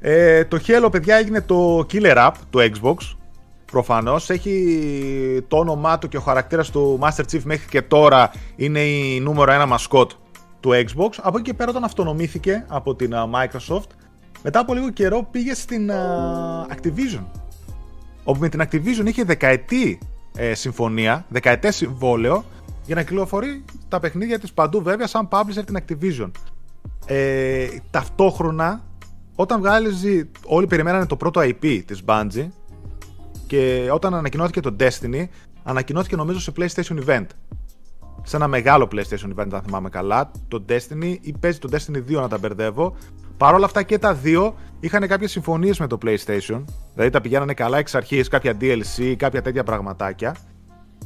Ε, 0.00 0.44
το 0.44 0.58
Halo, 0.66 0.88
παιδιά, 0.90 1.16
έγινε 1.16 1.40
το 1.40 1.86
killer 1.92 2.16
app 2.16 2.32
του 2.50 2.58
Xbox. 2.58 2.96
Προφανώς 3.72 4.30
έχει 4.30 5.44
το 5.48 5.56
όνομά 5.56 5.98
του 5.98 6.08
και 6.08 6.16
ο 6.16 6.20
χαρακτήρας 6.20 6.70
του 6.70 6.98
Master 7.02 7.22
Chief 7.32 7.42
μέχρι 7.42 7.68
και 7.68 7.82
τώρα 7.82 8.30
είναι 8.56 8.80
η 8.80 9.20
νούμερο 9.20 9.52
ένα 9.52 9.66
μασκότ 9.66 10.10
του 10.60 10.70
Xbox. 10.70 11.10
Από 11.22 11.38
εκεί 11.38 11.50
και 11.50 11.54
πέρα, 11.54 11.70
όταν 11.70 11.84
αυτονομήθηκε 11.84 12.64
από 12.68 12.94
την 12.94 13.14
α, 13.14 13.28
Microsoft, 13.34 13.88
μετά 14.42 14.58
από 14.60 14.74
λίγο 14.74 14.90
καιρό 14.90 15.28
πήγε 15.30 15.54
στην 15.54 15.92
α, 15.92 16.66
Activision. 16.70 17.24
Όπου 18.24 18.40
με 18.40 18.48
την 18.48 18.62
Activision 18.62 19.06
είχε 19.06 19.24
δεκαετή 19.24 19.98
ε, 20.36 20.54
συμφωνία, 20.54 21.26
δεκαετές 21.28 21.76
συμβόλαιο 21.76 22.44
για 22.86 22.94
να 22.94 23.02
κυκλοφορεί 23.02 23.64
τα 23.88 24.00
παιχνίδια 24.00 24.38
της 24.38 24.52
παντού 24.52 24.82
βέβαια 24.82 25.06
σαν 25.06 25.28
publisher 25.30 25.62
την 25.66 25.78
Activision. 25.78 26.30
Ε, 27.06 27.66
ταυτόχρονα 27.90 28.84
όταν 29.34 29.60
βγάλει, 29.60 29.88
όλοι 30.44 30.66
περιμένανε 30.66 31.06
το 31.06 31.16
πρώτο 31.16 31.40
IP 31.40 31.82
της 31.86 32.02
Bungie 32.06 32.48
και 33.46 33.88
όταν 33.92 34.14
ανακοινώθηκε 34.14 34.60
το 34.60 34.76
Destiny 34.78 35.24
ανακοινώθηκε 35.62 36.16
νομίζω 36.16 36.40
σε 36.40 36.52
PlayStation 36.56 37.04
Event. 37.06 37.26
Σε 38.22 38.36
ένα 38.36 38.48
μεγάλο 38.48 38.88
PlayStation 38.92 39.38
Event 39.38 39.48
αν 39.52 39.62
θυμάμαι 39.64 39.88
καλά. 39.88 40.30
Το 40.48 40.64
Destiny 40.68 41.16
ή 41.20 41.34
παίζει 41.40 41.58
το 41.58 41.68
Destiny 41.72 41.96
2 41.96 42.20
να 42.20 42.28
τα 42.28 42.38
μπερδεύω. 42.38 42.96
Παρ' 43.36 43.54
όλα 43.54 43.64
αυτά 43.64 43.82
και 43.82 43.98
τα 43.98 44.14
δύο 44.14 44.54
είχαν 44.84 45.06
κάποιες 45.06 45.30
συμφωνίες 45.30 45.78
με 45.78 45.86
το 45.86 45.98
PlayStation 46.04 46.64
δηλαδή 46.94 47.10
τα 47.10 47.20
πηγαίνανε 47.20 47.54
καλά 47.54 47.78
εξ 47.78 47.94
αρχής 47.94 48.28
κάποια 48.28 48.56
DLC, 48.60 49.14
κάποια 49.16 49.42
τέτοια 49.42 49.64
πραγματάκια 49.64 50.36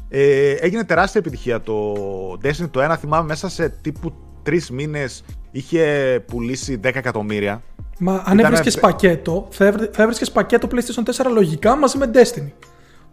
ε, 0.09 0.51
έγινε 0.51 0.85
τεράστια 0.85 1.21
επιτυχία 1.21 1.61
το 1.61 1.93
Destiny 2.43 2.69
το 2.71 2.81
ένα 2.81 2.97
θυμάμαι 2.97 3.27
μέσα 3.27 3.49
σε 3.49 3.69
τύπου 3.69 4.13
τρεις 4.43 4.71
μήνες 4.71 5.25
είχε 5.51 5.85
πουλήσει 6.27 6.81
10 6.85 6.85
εκατομμύρια 6.95 7.63
Μα 7.99 8.13
αν 8.13 8.21
Ήτανε- 8.21 8.43
έβρισκες 8.45 8.79
πακέτο, 8.79 9.47
θα, 9.51 9.65
έβρι, 9.65 9.91
θα 9.93 10.03
έβρισκες 10.03 10.31
πακέτο 10.31 10.69
PlayStation 10.73 11.25
4 11.27 11.31
λογικά 11.33 11.77
μαζί 11.77 11.99
με 11.99 12.11
Destiny. 12.15 12.51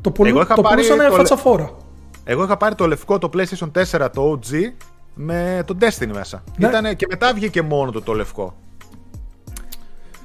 Το, 0.01 0.11
πουλου, 0.11 0.29
Εγώ 0.29 0.41
είχα 0.41 0.55
το 0.55 0.61
πάρει 0.61 0.75
πουλούσανε 0.75 1.09
το- 1.09 1.15
φατσαφόρα. 1.15 1.77
Εγώ 2.23 2.43
είχα 2.43 2.57
πάρει 2.57 2.75
το 2.75 2.87
λευκό 2.87 3.17
το 3.17 3.29
PlayStation 3.33 3.71
4 3.99 4.09
το 4.13 4.31
OG 4.39 4.53
με 5.13 5.63
το 5.65 5.77
Destiny 5.81 6.11
μέσα. 6.13 6.43
Ναι. 6.57 6.67
Ήτανε, 6.67 6.93
και 6.93 7.05
μετά 7.09 7.33
βγήκε 7.33 7.61
μόνο 7.61 7.91
το, 7.91 8.01
το 8.01 8.13
λευκό. 8.13 8.55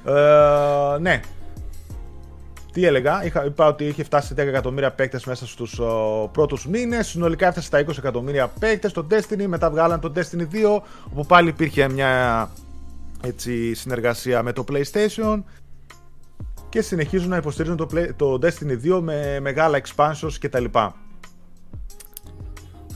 Ε, 0.05 0.99
ναι. 0.99 1.21
Τι 2.71 2.85
έλεγα, 2.85 3.25
είχα, 3.25 3.45
είπα 3.45 3.67
ότι 3.67 3.85
είχε 3.85 4.03
φτάσει 4.03 4.27
σε 4.27 4.33
10 4.33 4.37
εκατομμύρια 4.37 4.91
παίκτες 4.91 5.25
μέσα 5.25 5.47
στους 5.47 5.79
ο, 5.79 6.29
πρώτους 6.33 6.67
μήνες, 6.67 7.07
συνολικά 7.07 7.47
έφτασε 7.47 7.67
στα 7.67 7.85
20 7.85 7.97
εκατομμύρια 7.97 8.47
παίκτες 8.59 8.91
το 8.91 9.07
Destiny, 9.11 9.45
μετά 9.47 9.69
βγάλαν 9.69 9.99
το 9.99 10.11
Destiny 10.15 10.77
2, 10.77 10.81
όπου 11.11 11.25
πάλι 11.25 11.49
υπήρχε 11.49 11.89
μια 11.89 12.49
έτσι, 13.23 13.73
συνεργασία 13.73 14.43
με 14.43 14.53
το 14.53 14.63
PlayStation 14.71 15.43
και 16.69 16.81
συνεχίζουν 16.81 17.29
να 17.29 17.37
υποστηρίζουν 17.37 17.77
το, 17.77 17.87
Play- 17.93 18.09
το 18.15 18.39
Destiny 18.41 18.95
2 18.95 18.99
με 19.01 19.39
μεγάλα 19.39 19.81
expansions 19.81 20.33
κτλ. 20.39 20.65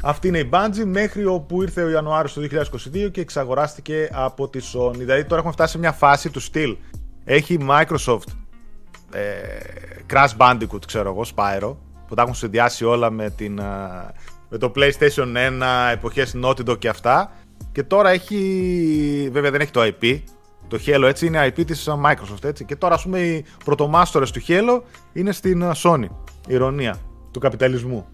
Αυτή 0.06 0.28
είναι 0.28 0.38
η 0.38 0.50
Bungie 0.54 0.86
μέχρι 0.86 1.26
όπου 1.26 1.62
ήρθε 1.62 1.84
ο 1.84 1.90
Ιανουάριος 1.90 2.34
του 2.34 2.42
2022 2.42 3.12
και 3.12 3.22
εξαγοράστηκε 3.22 4.10
από 4.12 4.50
τη 4.50 4.60
Sony. 4.74 4.96
Δηλαδή 4.96 5.24
τώρα 5.24 5.38
έχουμε 5.38 5.52
φτάσει 5.54 5.72
σε 5.72 5.78
μια 5.78 5.92
φάση 5.92 6.30
του 6.30 6.40
στυλ. 6.40 6.78
Έχει 7.24 7.54
η 7.54 7.68
Microsoft 7.70 8.28
ε, 9.12 9.22
Crash 10.14 10.38
Bandicoot, 10.38 10.86
ξέρω 10.88 11.10
εγώ, 11.10 11.26
Spyro, 11.36 11.76
που 12.08 12.16
τα 12.16 12.22
έχουν 12.22 12.34
συνδυάσει 12.34 12.86
όλα 12.86 13.10
με, 13.10 13.30
την, 13.30 13.62
α, 13.62 14.12
με 14.50 14.58
το 14.58 14.72
PlayStation 14.76 15.36
1, 15.36 15.92
εποχές 15.92 16.36
Naughty 16.44 16.70
Dog 16.70 16.80
και 16.80 16.90
αυτά. 16.90 17.32
Και 17.72 17.84
τώρα 17.84 18.10
έχει, 18.10 19.30
βέβαια 19.32 19.52
δεν 19.52 19.62
έχει 19.62 19.72
το 19.72 19.82
IP, 19.82 20.20
το 20.68 20.80
Halo 20.86 21.04
έτσι 21.04 21.26
είναι 21.26 21.48
IP 21.48 21.66
της 21.66 21.88
α, 21.88 22.00
Microsoft 22.06 22.44
έτσι. 22.44 22.66
Και 22.66 22.76
τώρα 22.76 22.94
ας 22.94 23.04
πούμε 23.04 23.20
οι 23.20 23.46
πρωτομάστορες 23.66 24.32
του 24.32 24.42
Halo 24.48 24.82
είναι 25.14 25.32
στην 25.32 25.64
α, 25.64 25.76
Sony. 25.84 26.08
Ηρωνία 26.48 26.98
του 27.32 27.40
καπιταλισμού. 27.40 28.08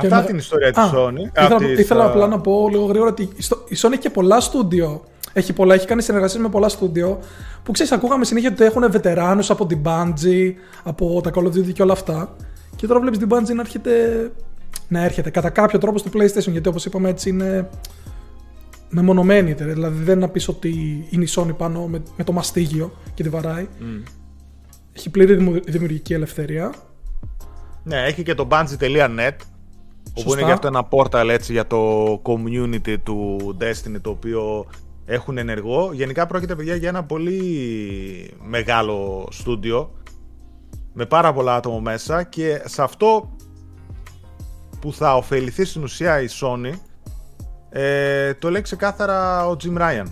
Και 0.00 0.06
Αυτά 0.06 0.20
με- 0.20 0.26
την 0.26 0.36
ιστορία 0.36 0.72
της 0.72 0.82
Α, 0.82 0.90
Sony. 0.94 1.18
Ήθελα, 1.36 1.56
απ' 1.56 1.58
της, 1.58 1.78
ήθελα 1.78 2.04
α, 2.04 2.06
απλά 2.06 2.26
να 2.26 2.40
πω 2.40 2.68
λίγο 2.70 2.84
γρήγορα 2.84 3.10
ότι 3.10 3.28
η 3.36 3.42
στο- 3.42 3.64
η 3.68 3.76
Sony 3.80 3.90
έχει 3.90 4.00
και 4.00 4.10
πολλά 4.10 4.40
στούντιο. 4.40 5.04
Έχει, 5.32 5.52
πολλά, 5.52 5.74
έχει 5.74 5.86
κάνει 5.86 6.02
συνεργασίες 6.02 6.42
με 6.42 6.48
πολλά 6.48 6.68
στούντιο 6.68 7.18
που 7.62 7.72
ξέρεις, 7.72 7.92
ακούγαμε 7.92 8.24
συνέχεια 8.24 8.50
ότι 8.52 8.64
έχουν 8.64 8.90
βετεράνους 8.90 9.50
από 9.50 9.66
την 9.66 9.80
Bungie, 9.84 10.52
από 10.82 11.20
τα 11.22 11.30
Call 11.34 11.42
of 11.42 11.46
Duty 11.48 11.72
και 11.72 11.82
όλα 11.82 11.92
αυτά. 11.92 12.36
Και 12.76 12.86
τώρα 12.86 13.00
βλέπεις 13.00 13.18
την 13.18 13.28
Bungie 13.30 13.54
να 13.54 13.60
έρχεται. 13.60 13.92
Να 14.88 15.04
έρχεται 15.04 15.30
κατά 15.30 15.50
κάποιο 15.50 15.78
τρόπο 15.78 15.98
στο 15.98 16.10
PlayStation. 16.14 16.50
Γιατί 16.50 16.68
όπως 16.68 16.84
είπαμε 16.84 17.08
έτσι 17.08 17.28
είναι 17.28 17.68
μεμονωμένη 18.88 19.50
εταιρεία. 19.50 19.72
Δηλαδή 19.74 20.02
δεν 20.02 20.16
είναι 20.16 20.24
να 20.26 20.32
πεις 20.32 20.48
ότι 20.48 21.04
είναι 21.10 21.24
η 21.24 21.28
Sony 21.36 21.56
πάνω 21.56 21.86
με, 21.86 22.02
με 22.16 22.24
το 22.24 22.32
μαστίγιο 22.32 22.92
και 23.14 23.22
τη 23.22 23.28
βαράει. 23.28 23.68
Έχει 24.92 25.10
πλήρη 25.10 25.34
δημιου- 25.34 25.64
δημιουργική 25.70 26.12
ελευθερία. 26.14 26.72
Ναι, 27.82 28.02
έχει 28.06 28.22
και 28.22 28.34
το 28.34 28.48
Bungie.net 28.50 29.30
όπου 30.16 30.28
Σωστά. 30.28 30.38
είναι 30.38 30.48
και 30.48 30.52
αυτό 30.52 30.66
ένα 30.66 30.88
portal 30.90 31.28
έτσι 31.28 31.52
για 31.52 31.66
το 31.66 32.12
community 32.22 32.96
του 33.02 33.38
Destiny 33.60 34.00
το 34.00 34.10
οποίο 34.10 34.66
έχουν 35.04 35.38
ενεργό. 35.38 35.92
Γενικά 35.92 36.26
πρόκειται 36.26 36.54
παιδιά 36.54 36.74
για 36.74 36.88
ένα 36.88 37.04
πολύ 37.04 37.40
μεγάλο 38.42 39.28
στούντιο 39.30 39.90
με 40.92 41.06
πάρα 41.06 41.32
πολλά 41.32 41.54
άτομα 41.54 41.80
μέσα 41.80 42.22
και 42.22 42.62
σε 42.64 42.82
αυτό 42.82 43.36
που 44.80 44.92
θα 44.92 45.16
ωφεληθεί 45.16 45.64
στην 45.64 45.82
ουσία 45.82 46.20
η 46.20 46.26
Sony 46.40 46.72
ε, 47.70 48.34
το 48.34 48.50
λέει 48.50 48.62
ξεκάθαρα 48.62 49.46
ο 49.46 49.56
Jim 49.62 49.78
Ryan 49.78 50.06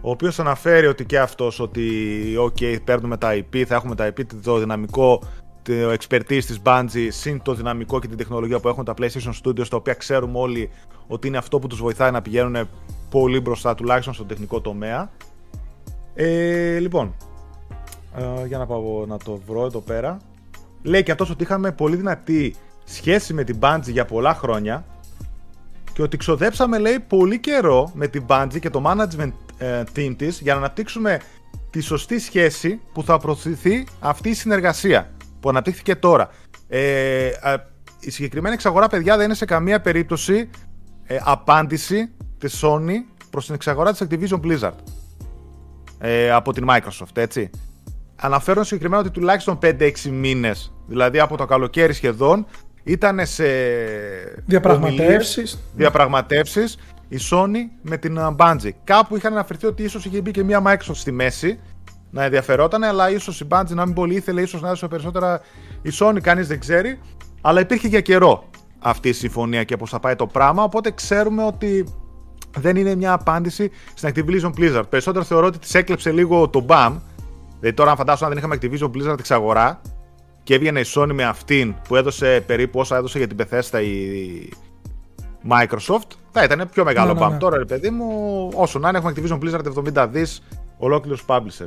ο 0.00 0.10
οποίος 0.10 0.38
αναφέρει 0.38 0.86
ότι 0.86 1.04
και 1.04 1.18
αυτός 1.18 1.60
ότι 1.60 1.90
ok 2.38 2.82
παίρνουμε 2.84 3.16
τα 3.16 3.32
IP, 3.32 3.62
θα 3.62 3.74
έχουμε 3.74 3.94
τα 3.94 4.08
IP, 4.08 4.20
το 4.42 4.58
δυναμικό, 4.58 5.22
το 5.62 5.92
expertise 5.92 6.44
της 6.44 6.60
Bungie, 6.64 7.08
συν 7.08 7.42
το 7.42 7.54
δυναμικό 7.54 8.00
και 8.00 8.08
την 8.08 8.16
τεχνολογία 8.16 8.60
που 8.60 8.68
έχουν 8.68 8.84
τα 8.84 8.94
PlayStation 8.98 9.32
Studios, 9.42 9.68
τα 9.68 9.76
οποία 9.76 9.94
ξέρουμε 9.94 10.38
όλοι 10.38 10.70
ότι 11.06 11.26
είναι 11.28 11.36
αυτό 11.36 11.58
που 11.58 11.66
τους 11.66 11.80
βοηθάει 11.80 12.10
να 12.10 12.22
πηγαίνουν 12.22 12.68
πολύ 13.10 13.40
μπροστά, 13.40 13.74
τουλάχιστον 13.74 14.14
στον 14.14 14.26
τεχνικό 14.26 14.60
τομέα. 14.60 15.10
Ε, 16.14 16.78
λοιπόν, 16.78 17.14
ε, 18.16 18.46
για 18.46 18.58
να 18.58 18.66
πάω 18.66 19.06
να 19.06 19.16
το 19.16 19.40
βρω 19.46 19.64
εδώ 19.64 19.80
πέρα. 19.80 20.16
Λέει 20.82 21.02
και 21.02 21.10
αυτός 21.10 21.30
ότι 21.30 21.42
είχαμε 21.42 21.72
πολύ 21.72 21.96
δυνατή 21.96 22.54
σχέση 22.84 23.34
με 23.34 23.44
την 23.44 23.58
Bungie 23.60 23.90
για 23.90 24.04
πολλά 24.04 24.34
χρόνια 24.34 24.84
και 25.92 26.02
ότι 26.02 26.16
ξοδέψαμε 26.16 26.78
λέει 26.78 27.00
πολύ 27.00 27.38
καιρό 27.38 27.90
με 27.94 28.06
την 28.06 28.24
Bungie 28.26 28.58
και 28.60 28.70
το 28.70 28.82
management 28.86 29.32
ε, 29.58 29.82
team 29.96 30.14
της 30.16 30.40
για 30.40 30.52
να 30.52 30.58
αναπτύξουμε 30.58 31.20
τη 31.70 31.80
σωστή 31.80 32.18
σχέση 32.18 32.80
που 32.92 33.02
θα 33.02 33.18
προωθηθεί 33.18 33.86
αυτή 34.00 34.28
η 34.28 34.34
συνεργασία 34.34 35.10
που 35.40 35.48
αναπτύχθηκε 35.48 35.94
τώρα. 35.94 36.28
Ε, 36.68 37.28
α, 37.40 37.68
η 38.00 38.10
συγκεκριμένη 38.10 38.54
εξαγορά 38.54 38.86
παιδιά 38.86 39.16
δεν 39.16 39.24
είναι 39.24 39.34
σε 39.34 39.44
καμία 39.44 39.80
περίπτωση 39.80 40.50
ε, 41.04 41.16
απάντηση 41.24 42.12
της 42.38 42.64
Sony 42.64 42.94
προς 43.30 43.46
την 43.46 43.54
εξαγορά 43.54 43.92
της 43.92 44.06
Activision 44.08 44.40
Blizzard 44.40 44.74
ε, 45.98 46.30
από 46.30 46.52
την 46.52 46.66
Microsoft, 46.70 47.16
έτσι. 47.16 47.50
Αναφέρουν 48.16 48.64
συγκεκριμένα 48.64 49.00
ότι 49.00 49.10
τουλάχιστον 49.10 49.58
5-6 49.62 49.90
μήνες, 50.10 50.72
δηλαδή 50.86 51.18
από 51.20 51.36
το 51.36 51.44
καλοκαίρι 51.44 51.92
σχεδόν, 51.92 52.46
ήταν 52.82 53.26
σε 53.26 53.44
Διαπραγματεύσεις. 54.46 55.36
ομιλίες, 55.36 55.58
διαπραγματεύσεις 55.74 56.78
η 57.08 57.18
Sony 57.30 57.78
με 57.82 57.96
την 57.96 58.18
uh, 58.18 58.36
Bungie. 58.36 58.70
Κάπου 58.84 59.16
είχαν 59.16 59.32
αναφερθεί 59.32 59.66
ότι 59.66 59.82
ίσως 59.82 60.04
είχε 60.04 60.20
μπει 60.20 60.30
και 60.30 60.44
μία 60.44 60.62
Microsoft 60.66 60.94
στη 60.94 61.12
μέση 61.12 61.58
να 62.10 62.24
ενδιαφερόταν, 62.24 62.82
αλλά 62.82 63.10
ίσως 63.10 63.40
η 63.40 63.46
Bungie 63.50 63.68
να 63.74 63.86
μην 63.86 63.94
πολύ 63.94 64.14
ήθελε, 64.14 64.40
ίσως 64.42 64.60
να 64.60 64.66
έδωσε 64.66 64.88
περισσότερα 64.88 65.40
η 65.82 65.90
Sony, 66.00 66.18
κανείς 66.22 66.48
δεν 66.48 66.60
ξέρει. 66.60 66.98
Αλλά 67.40 67.60
υπήρχε 67.60 67.88
για 67.88 68.00
καιρό 68.00 68.44
αυτή 68.78 69.08
η 69.08 69.12
συμφωνία 69.12 69.64
και 69.64 69.76
πώς 69.76 69.90
θα 69.90 70.00
πάει 70.00 70.16
το 70.16 70.26
πράγμα, 70.26 70.62
οπότε 70.62 70.90
ξέρουμε 70.90 71.44
ότι 71.44 71.86
δεν 72.58 72.76
είναι 72.76 72.94
μια 72.94 73.12
απάντηση 73.12 73.70
στην 73.94 74.12
Activision 74.14 74.50
Blizzard. 74.58 74.82
Περισσότερο 74.88 75.24
θεωρώ 75.24 75.46
ότι 75.46 75.58
της 75.58 75.74
έκλεψε 75.74 76.10
λίγο 76.12 76.48
το 76.48 76.64
BAM. 76.68 76.92
Δηλαδή 77.58 77.76
τώρα, 77.76 77.90
αν 77.90 77.96
φαντάσου 77.96 78.24
αν 78.24 78.30
δεν 78.30 78.38
είχαμε 78.38 78.58
Activision 78.62 78.90
Blizzard 78.96 79.18
εξαγορά 79.18 79.80
και 80.42 80.54
έβγαινε 80.54 80.80
η 80.80 80.84
Sony 80.94 81.10
με 81.12 81.24
αυτήν 81.24 81.74
που 81.88 81.96
έδωσε 81.96 82.44
περίπου 82.46 82.80
όσα 82.80 82.96
έδωσε 82.96 83.18
για 83.18 83.26
την 83.26 83.36
Bethesda 83.40 83.82
η 83.82 84.48
Microsoft, 85.48 86.10
θα 86.30 86.42
ήταν 86.44 86.68
πιο 86.72 86.84
μεγάλο 86.84 87.12
Ναι, 87.12 87.20
ναι, 87.20 87.26
BAM. 87.26 87.30
ναι. 87.30 87.36
Τώρα, 87.38 87.56
ρε 87.58 87.64
παιδί 87.64 87.90
μου, 87.90 88.48
όσο 88.54 88.78
να 88.78 88.88
είναι, 88.88 88.98
έχουμε 88.98 89.12
Activision 89.16 89.38
Blizzard 89.38 90.02
70 90.02 90.08
δις 90.10 90.42
ολόκληρο 90.78 91.18
publisher. 91.26 91.66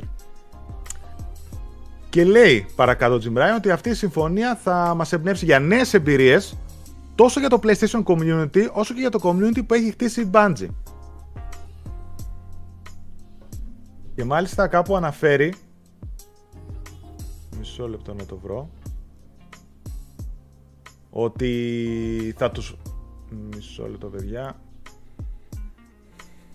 Και 2.14 2.24
λέει 2.24 2.66
παρακάτω 2.76 3.18
Jim 3.22 3.38
Ryan 3.38 3.56
ότι 3.56 3.70
αυτή 3.70 3.88
η 3.88 3.94
συμφωνία 3.94 4.56
θα 4.56 4.94
μας 4.96 5.12
εμπνεύσει 5.12 5.44
για 5.44 5.58
νέες 5.58 5.94
εμπειρίες 5.94 6.56
τόσο 7.14 7.40
για 7.40 7.48
το 7.48 7.60
PlayStation 7.62 8.02
Community 8.04 8.68
όσο 8.72 8.94
και 8.94 9.00
για 9.00 9.10
το 9.10 9.18
community 9.22 9.66
που 9.66 9.74
έχει 9.74 9.90
χτίσει 9.90 10.20
η 10.20 10.30
Bungie. 10.32 10.68
Και 14.14 14.24
μάλιστα 14.24 14.66
κάπου 14.66 14.96
αναφέρει 14.96 15.54
μισό 17.58 17.88
λεπτό 17.88 18.14
να 18.14 18.24
το 18.24 18.38
βρω 18.38 18.70
ότι 21.10 22.34
θα 22.36 22.50
τους 22.50 22.76
μισό 23.50 23.88
λεπτό 23.88 24.06
παιδιά 24.06 24.60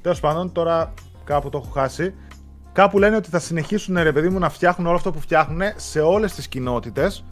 Τέλος 0.02 0.20
πάντων 0.20 0.52
τώρα 0.52 0.94
κάπου 1.24 1.50
το 1.50 1.58
έχω 1.58 1.70
χάσει 1.70 2.14
κάπου 2.80 3.00
λένε 3.00 3.16
ότι 3.16 3.30
θα 3.30 3.40
συνεχίσουν 3.40 3.98
ρε 3.98 4.12
παιδί 4.12 4.30
μου 4.30 4.40
να 4.40 4.50
φτιάχνουν 4.50 4.88
όλο 4.88 4.96
αυτό 4.96 5.12
που 5.12 5.20
φτιάχνουν 5.20 5.62
σε 5.76 6.00
όλες 6.00 6.34
τις 6.34 6.48
κοινότητες 6.48 7.26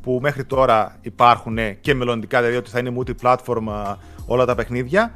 που 0.00 0.18
μέχρι 0.22 0.44
τώρα 0.44 0.96
υπάρχουν 1.00 1.58
και 1.80 1.94
μελλοντικά, 1.94 2.38
δηλαδή 2.38 2.56
ότι 2.56 2.70
θα 2.70 2.78
είναι 2.78 2.92
multi-platform 2.98 3.96
όλα 4.26 4.44
τα 4.44 4.54
παιχνίδια 4.54 5.14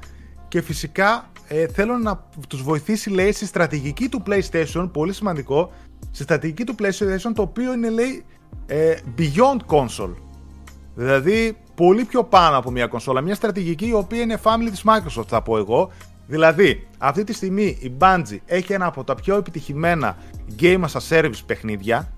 και 0.49 0.61
φυσικά 0.61 1.31
ε, 1.49 1.67
θέλω 1.67 1.97
να 1.97 2.25
τους 2.49 2.63
βοηθήσει 2.63 3.11
λέει 3.11 3.33
στη 3.33 3.47
στρατηγική 3.47 4.09
του 4.09 4.23
PlayStation, 4.27 4.89
πολύ 4.93 5.13
σημαντικό, 5.13 5.73
στη 6.11 6.23
στρατηγική 6.23 6.65
του 6.65 6.75
PlayStation 6.79 7.33
το 7.35 7.43
οποίο 7.43 7.73
είναι 7.73 7.91
λέει 7.91 8.25
ε, 8.67 8.97
beyond 9.19 9.77
console. 9.77 10.15
Δηλαδή 10.95 11.57
πολύ 11.75 12.05
πιο 12.05 12.25
πάνω 12.25 12.57
από 12.57 12.71
μια 12.71 12.87
κονσόλα, 12.87 13.21
μια 13.21 13.35
στρατηγική 13.35 13.87
η 13.87 13.95
οποία 13.95 14.21
είναι 14.21 14.41
family 14.43 14.69
της 14.71 14.83
Microsoft 14.87 15.27
θα 15.27 15.43
πω 15.43 15.59
εγώ. 15.59 15.91
Δηλαδή, 16.27 16.87
αυτή 16.99 17.25
τη 17.25 17.33
στιγμή 17.33 17.79
η 17.81 17.93
Bungie 17.99 18.39
έχει 18.47 18.73
ένα 18.73 18.87
από 18.87 19.05
τα 19.05 19.15
πιο 19.15 19.37
επιτυχημένα 19.37 20.17
game 20.61 20.81
as 20.81 21.01
a 21.01 21.09
service 21.09 21.41
παιχνίδια 21.47 22.13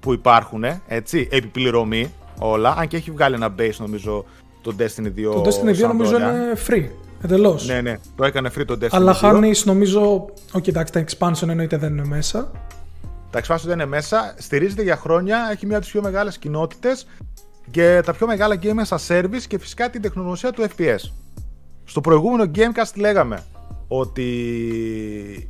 που 0.00 0.12
υπάρχουν, 0.12 0.64
έτσι, 0.86 1.28
επιπληρωμή 1.30 2.12
όλα, 2.38 2.74
αν 2.78 2.88
και 2.88 2.96
έχει 2.96 3.10
βγάλει 3.10 3.34
ένα 3.34 3.54
base 3.58 3.76
νομίζω 3.78 4.24
το 4.62 4.74
Destiny 4.78 5.06
2. 5.06 5.12
Το 5.22 5.42
Destiny 5.44 5.70
2 5.70 5.78
νομίζω 5.78 6.16
είναι 6.16 6.52
free. 6.66 6.88
Εντελώς. 7.22 7.66
Ναι, 7.66 7.80
ναι, 7.80 7.98
το 8.16 8.24
έκανε 8.24 8.50
free 8.56 8.64
το 8.66 8.78
Destiny. 8.80 8.88
Αλλά 8.90 9.14
χάνεις 9.14 9.64
νομίζω. 9.64 10.26
Όχι, 10.52 10.70
εντάξει, 10.70 10.92
τα 10.92 11.04
expansion 11.04 11.48
εννοείται 11.48 11.76
δεν 11.76 11.92
είναι 11.92 12.06
μέσα. 12.06 12.50
Τα 13.30 13.40
expansion 13.40 13.64
δεν 13.64 13.72
είναι 13.72 13.86
μέσα. 13.86 14.34
Στηρίζεται 14.38 14.82
για 14.82 14.96
χρόνια, 14.96 15.48
έχει 15.52 15.66
μία 15.66 15.76
από 15.76 15.84
τις 15.84 15.92
πιο 15.92 16.02
μεγάλες 16.02 16.38
κοινότητες 16.38 17.06
και 17.70 18.00
τα 18.04 18.12
πιο 18.12 18.26
μεγάλα 18.26 18.58
game 18.62 18.84
as 18.86 18.96
a 18.96 18.98
service 19.08 19.42
και 19.48 19.58
φυσικά 19.58 19.90
την 19.90 20.02
τεχνολογία 20.02 20.52
του 20.52 20.64
FPS. 20.76 21.10
Στο 21.84 22.00
προηγούμενο 22.00 22.50
Gamecast 22.54 22.94
λέγαμε 22.94 23.42
ότι 23.88 24.22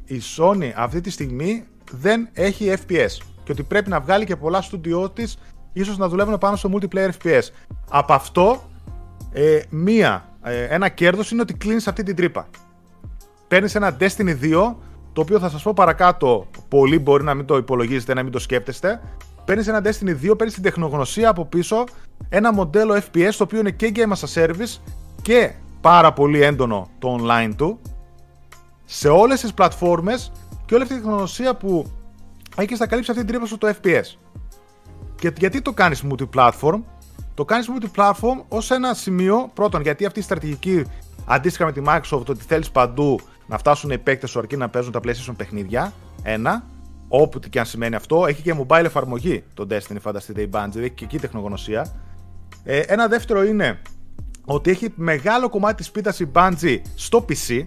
η 0.05 0.20
Sony 0.37 0.70
αυτή 0.77 1.01
τη 1.01 1.11
στιγμή 1.11 1.64
δεν 1.90 2.29
έχει 2.33 2.73
FPS 2.77 3.25
και 3.44 3.53
ότι 3.53 3.62
πρέπει 3.62 3.90
να 3.90 4.01
βγάλει 4.01 4.25
και 4.25 4.37
πολλά 4.37 4.62
στούντιό 4.62 5.11
της 5.11 5.38
ίσως 5.73 5.99
να 5.99 6.09
δουλεύουν 6.09 6.38
πάνω 6.38 6.57
στο 6.57 6.70
multiplayer 6.73 7.11
FPS. 7.23 7.42
Από 7.90 8.12
αυτό, 8.12 8.62
ε, 9.33 9.61
μία, 9.70 10.29
ε, 10.42 10.62
ένα 10.62 10.88
κέρδος 10.88 11.31
είναι 11.31 11.40
ότι 11.40 11.55
κλείνεις 11.55 11.88
αυτή 11.88 12.03
την 12.03 12.16
τρύπα. 12.16 12.49
Παίρνεις 13.49 13.75
ένα 13.75 13.97
Destiny 14.01 14.37
2, 14.40 14.77
το 15.12 15.20
οποίο 15.20 15.38
θα 15.38 15.49
σας 15.49 15.62
πω 15.62 15.73
παρακάτω, 15.75 16.47
πολλοί 16.68 16.99
μπορεί 16.99 17.25
να 17.25 17.35
μην 17.35 17.47
το 17.47 17.57
υπολογίζετε, 17.57 18.14
να 18.14 18.23
μην 18.23 18.33
το 18.33 18.38
σκέπτεστε. 18.38 19.01
Παίρνεις 19.44 19.68
ένα 19.68 19.83
Destiny 19.85 20.16
2, 20.23 20.37
παίρνεις 20.37 20.55
την 20.55 20.62
τεχνογνωσία 20.62 21.29
από 21.29 21.44
πίσω, 21.44 21.85
ένα 22.29 22.53
μοντέλο 22.53 22.94
FPS 22.94 23.31
το 23.37 23.44
οποίο 23.44 23.59
είναι 23.59 23.70
και 23.70 23.92
Game 23.94 24.12
as 24.12 24.29
a 24.29 24.42
Service 24.42 24.79
και 25.23 25.53
πάρα 25.85 26.12
πολύ 26.12 26.42
έντονο 26.42 26.88
το 26.99 27.18
online 27.20 27.53
του 27.57 27.81
σε 28.85 29.09
όλες 29.09 29.40
τις 29.40 29.55
πλατφόρμες 29.55 30.33
και 30.66 30.75
όλη 30.75 30.83
αυτή 30.83 30.94
η 30.94 30.99
τεχνογνωσία 30.99 31.55
που 31.55 31.87
έχεις 32.57 32.79
να 32.79 32.87
καλύψεις 32.87 33.14
αυτή 33.14 33.25
την 33.25 33.40
τρύπα 33.40 33.57
στο 33.57 33.68
FPS. 33.83 34.18
Και 35.14 35.33
γιατί 35.38 35.62
το 35.62 35.73
κάνεις 35.73 36.05
multi-platform, 36.09 36.81
το 37.35 37.44
κάνεις 37.44 37.70
multi-platform 37.70 38.42
ως 38.49 38.70
ένα 38.70 38.94
σημείο, 38.94 39.51
πρώτον 39.55 39.81
γιατί 39.83 40.05
αυτή 40.07 40.18
η 40.18 40.23
στρατηγική 40.23 40.85
αντίστοιχα 41.27 41.64
με 41.64 41.73
τη 41.73 41.81
Microsoft 41.87 42.25
ότι 42.27 42.44
θέλεις 42.44 42.70
παντού 42.70 43.20
να 43.47 43.59
φτάσουν 43.59 43.90
οι 43.90 43.99
παίκτες 43.99 44.31
σου 44.31 44.38
αρκεί 44.38 44.57
να 44.57 44.68
παίζουν 44.68 44.92
τα 44.92 45.01
PlayStation 45.05 45.35
παιχνίδια, 45.37 45.92
ένα, 46.23 46.64
όπου 47.09 47.38
και 47.38 47.59
αν 47.59 47.66
σημαίνει 47.66 47.94
αυτό, 47.94 48.27
έχει 48.27 48.42
και 48.42 48.55
mobile 48.59 48.85
εφαρμογή 48.85 49.44
το 49.55 49.66
Destiny, 49.70 49.97
φανταστείτε 50.01 50.42
η 50.42 50.49
Bungie, 50.53 50.77
έχει 50.77 50.90
και 50.90 51.05
εκεί 51.05 51.18
τεχνογνωσία. 51.18 51.92
Ε, 52.64 52.79
ένα 52.79 53.09
δεύτερο 53.09 53.44
είναι 53.44 53.81
ότι 54.45 54.71
έχει 54.71 54.93
μεγάλο 54.95 55.49
κομμάτι 55.49 55.75
της 55.75 55.91
πίτας 55.91 56.21
η 56.21 56.31
Bungie 56.35 56.81
στο 56.95 57.25
PC, 57.29 57.67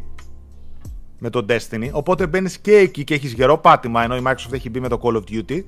με 1.19 1.29
το 1.29 1.45
Destiny, 1.49 1.89
οπότε 1.91 2.27
μπαίνεις 2.27 2.59
και 2.59 2.75
εκεί 2.75 3.03
και 3.03 3.13
έχεις 3.13 3.33
γερό 3.33 3.57
πάτημα, 3.57 4.03
ενώ 4.03 4.15
η 4.15 4.21
Microsoft 4.25 4.53
έχει 4.53 4.69
μπει 4.69 4.79
με 4.79 4.87
το 4.87 4.99
Call 5.03 5.15
of 5.15 5.23
Duty. 5.31 5.63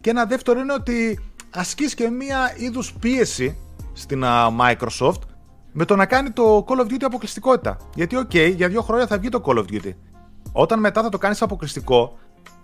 Και 0.00 0.10
ένα 0.10 0.24
δεύτερο 0.24 0.60
είναι 0.60 0.72
ότι 0.72 1.20
ασκείς 1.50 1.94
και 1.94 2.08
μία 2.08 2.54
είδους 2.56 2.92
πίεση 2.92 3.58
στην 3.92 4.24
Microsoft 4.60 5.20
με 5.72 5.84
το 5.84 5.96
να 5.96 6.06
κάνει 6.06 6.30
το 6.30 6.64
Call 6.68 6.80
of 6.80 6.92
Duty 6.92 7.02
αποκλειστικότητα. 7.02 7.76
Γιατί, 7.94 8.16
OK, 8.18 8.54
για 8.56 8.68
δύο 8.68 8.82
χρόνια 8.82 9.06
θα 9.06 9.18
βγει 9.18 9.28
το 9.28 9.42
Call 9.44 9.56
of 9.56 9.64
Duty. 9.72 9.92
Όταν 10.52 10.80
μετά 10.80 11.02
θα 11.02 11.08
το 11.08 11.18
κάνεις 11.18 11.42
αποκλειστικό, 11.42 12.18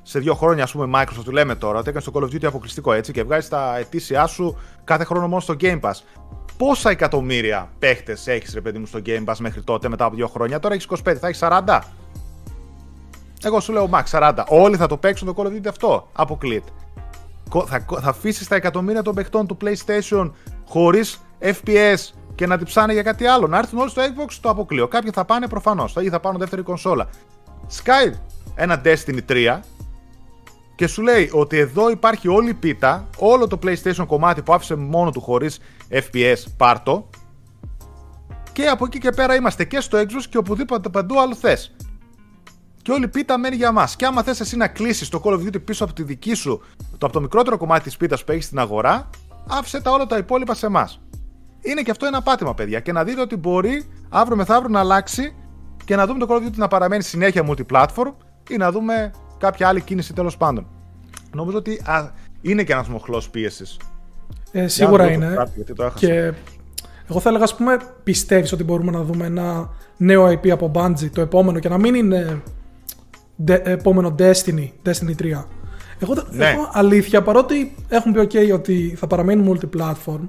σε 0.07 0.19
δύο 0.19 0.35
χρόνια, 0.35 0.63
ας 0.63 0.73
πούμε, 0.73 1.01
Microsoft 1.01 1.25
του 1.25 1.33
λέμε 1.33 1.55
τώρα 1.55 1.79
ότι 1.79 1.89
έκανε 1.89 2.05
το 2.05 2.13
Call 2.15 2.23
of 2.23 2.35
Duty 2.35 2.45
αποκλειστικό 2.45 2.93
έτσι 2.93 3.13
και 3.13 3.23
βγάζει 3.23 3.49
τα 3.49 3.77
ετήσια 3.79 4.27
σου 4.27 4.59
κάθε 4.85 5.05
χρόνο 5.05 5.29
μόνο 5.29 5.41
στο 5.41 5.57
Game 5.61 5.81
Pass. 5.81 5.93
Πόσα 6.57 6.91
εκατομμύρια 6.91 7.71
παίχτες 7.79 8.27
έχεις, 8.27 8.55
ρε 8.55 8.61
παιδί 8.61 8.79
μου, 8.79 8.87
στο 8.87 9.01
Game 9.07 9.25
Pass 9.25 9.37
μέχρι 9.39 9.63
τότε, 9.63 9.89
μετά 9.89 10.05
από 10.05 10.17
δύο 10.17 10.29
χρόνια; 10.29 10.59
Τώρα 10.59 10.75
έχεις 10.75 10.87
25, 10.87 11.15
θα 11.21 11.27
έχεις 11.29 11.39
40. 11.43 11.79
Εγώ 13.45 13.61
σου 13.61 13.73
λέω 13.73 13.91
Max 13.93 14.05
40. 14.11 14.45
Όλοι 14.49 14.77
θα 14.77 14.87
το 14.87 14.97
παίξουν 14.97 15.35
το 15.35 15.43
Call 15.43 15.47
of 15.47 15.51
Duty 15.51 15.67
αυτό. 15.69 16.09
Αποκλείεται. 16.13 16.71
Θα, 17.67 17.87
θα 18.01 18.09
αφήσεις 18.09 18.49
τα 18.49 18.55
εκατομμύρια 18.55 19.03
των 19.03 19.15
παιχτών 19.15 19.47
του 19.47 19.57
PlayStation 19.61 20.31
χωρίς 20.69 21.21
FPS 21.41 22.15
και 22.35 22.47
να 22.47 22.59
τυψάνε 22.59 22.93
για 22.93 23.03
κάτι 23.03 23.27
άλλο. 23.27 23.47
Να 23.47 23.59
έρθουν 23.59 23.79
όλοι 23.79 23.91
στο 23.91 24.03
Xbox, 24.03 24.33
το 24.41 24.49
αποκλείω. 24.49 24.89
Κάποιοι 24.89 25.11
θα 25.11 25.25
πάνε 25.25 25.49
προφανώς. 25.49 25.97
Ή 26.01 26.09
θα 26.09 26.21
πάρουν 26.21 26.39
δεύτερη 26.39 26.63
κονσόλα. 26.63 27.09
Sky 27.83 28.13
ένα 28.55 28.83
Destiny 28.85 29.19
3 29.29 29.59
και 30.75 30.87
σου 30.87 31.03
λέει 31.03 31.31
ότι 31.33 31.59
εδώ 31.59 31.91
υπάρχει 31.91 32.29
όλη 32.29 32.51
η 32.51 32.55
πίτα, 32.55 33.09
όλο 33.19 33.47
το 33.47 33.59
PlayStation 33.63 34.05
κομμάτι 34.07 34.43
που 34.43 34.53
άφησε 34.53 34.75
μόνο 34.75 35.11
του 35.11 35.21
χωρίς 35.21 35.59
FPS, 35.91 36.37
πάρτο. 36.57 37.11
Και 38.53 38.67
από 38.67 38.85
εκεί 38.85 38.99
και 38.99 39.11
πέρα 39.11 39.35
είμαστε 39.35 39.65
και 39.65 39.81
στο 39.81 39.99
Xbox 39.99 40.23
και 40.31 40.39
οπουδήποτε 40.39 40.89
παντού 40.89 41.21
άλλο 41.21 41.35
θες 41.35 41.75
και 42.85 42.93
όλη 42.93 43.05
η 43.05 43.09
πίτα 43.09 43.39
μένει 43.39 43.57
για 43.57 43.73
μας. 43.73 43.97
Και 43.97 44.07
άμα 44.07 44.23
θες 44.23 44.41
εσύ 44.41 44.57
να 44.57 44.69
κλείσεις 44.69 45.09
το 45.09 45.21
Call 45.25 45.33
of 45.33 45.39
Duty 45.39 45.65
πίσω 45.65 45.85
από 45.85 45.93
τη 45.93 46.03
δική 46.03 46.35
σου, 46.35 46.61
το, 46.77 47.07
από 47.07 47.13
το 47.13 47.21
μικρότερο 47.21 47.57
κομμάτι 47.57 47.83
της 47.83 47.97
πίτας 47.97 48.25
που 48.25 48.33
έχεις 48.33 48.45
στην 48.45 48.59
αγορά, 48.59 49.11
άφησε 49.49 49.81
τα 49.81 49.91
όλα 49.91 50.07
τα 50.07 50.17
υπόλοιπα 50.17 50.55
σε 50.55 50.67
εμάς. 50.67 51.01
Είναι 51.61 51.83
και 51.83 51.91
αυτό 51.91 52.07
ένα 52.07 52.23
πάτημα, 52.23 52.55
παιδιά. 52.55 52.81
Και 52.81 52.93
να 52.93 53.05
δείτε 53.05 53.21
ότι 53.21 53.37
μπορεί 53.37 53.87
αύριο 54.09 54.37
μεθαύριο 54.37 54.69
να 54.69 54.81
αλλάξει 54.81 55.35
και 55.85 55.97
να 55.97 56.07
δούμε 56.07 56.19
το 56.19 56.27
Call 56.31 56.37
of 56.37 56.47
Duty 56.47 56.57
να 56.57 56.69
παραμένει 56.69 57.03
συνέχεια 57.03 57.47
multiplatform 57.49 58.13
ή 58.51 58.57
να 58.57 58.71
δούμε 58.73 59.11
κάποια 59.45 59.69
άλλη 59.69 59.81
κίνηση 59.81 60.13
τέλος 60.13 60.37
πάντων. 60.37 60.67
Νομίζω 61.35 61.59
ότι 61.59 61.81
α, 61.85 62.11
είναι 62.43 62.63
και 62.63 62.73
ένας 62.73 62.89
μοχλός 62.89 63.31
πίεσης. 63.31 63.77
Ε, 64.53 64.69
σίγουρα 64.69 65.11
είναι. 65.11 65.51
και 65.95 66.33
εγώ 67.09 67.21
θα 67.21 67.29
έλεγα, 67.29 67.45
ας 67.45 67.57
πούμε, 67.57 67.77
πιστεύεις 68.03 68.53
ότι 68.53 68.65
μπορούμε 68.65 68.91
να 68.91 69.03
δούμε 69.03 69.27
ένα 69.27 69.71
νέο 69.97 70.29
IP 70.29 70.49
από 70.49 70.71
Bungie 70.75 71.11
το 71.13 71.21
επόμενο 71.21 71.59
και 71.59 71.69
να 71.69 71.79
μην 71.79 71.95
είναι 71.95 72.43
επόμενο 73.47 74.15
Destiny, 74.19 74.69
Destiny 74.85 75.15
3. 75.23 75.45
Εγώ, 75.99 76.15
ναι. 76.31 76.51
εγώ 76.51 76.71
αλήθεια, 76.73 77.23
παρότι 77.23 77.75
έχουν 77.89 78.13
πει 78.13 78.21
OK 78.21 78.55
ότι 78.55 78.95
θα 78.97 79.07
παραμείνουν 79.07 79.59
multi-platform, 79.59 80.29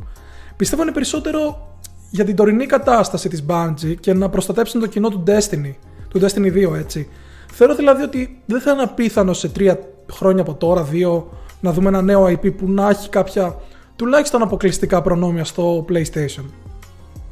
πιστεύω 0.56 0.82
είναι 0.82 0.92
περισσότερο 0.92 1.70
για 2.10 2.26
την 2.26 2.36
τωρινή 2.36 2.66
κατάσταση 2.66 3.30
της 3.30 3.46
Bungie 3.48 3.96
και 4.00 4.14
να 4.14 4.30
προστατέψουν 4.30 4.80
το 4.80 4.88
κοινό 4.88 5.10
του 5.10 5.24
Destiny, 5.28 5.74
του 6.10 6.22
Destiny 6.22 6.70
2 6.70 6.76
έτσι. 6.76 7.10
Θεωρώ 7.58 7.76
δηλαδή 7.76 8.04
ότι 8.04 8.42
δεν 8.46 8.62
θα 8.62 8.72
είναι 8.72 8.82
απίθανο 8.82 9.34
σε 9.34 9.50
τρία 9.50 9.80
χρόνια 10.12 10.42
από 10.42 10.54
τώρα, 10.54 10.84
δύο, 10.84 11.30
να 11.62 11.72
δούμε 11.72 11.88
ένα 11.88 12.02
νέο 12.02 12.26
IP 12.26 12.56
που 12.56 12.70
να 12.72 12.90
έχει 12.90 13.10
κάποια 13.10 13.56
τουλάχιστον 13.96 14.42
αποκλειστικά 14.42 15.02
προνόμια 15.02 15.44
στο 15.44 15.86
PlayStation. 15.90 16.46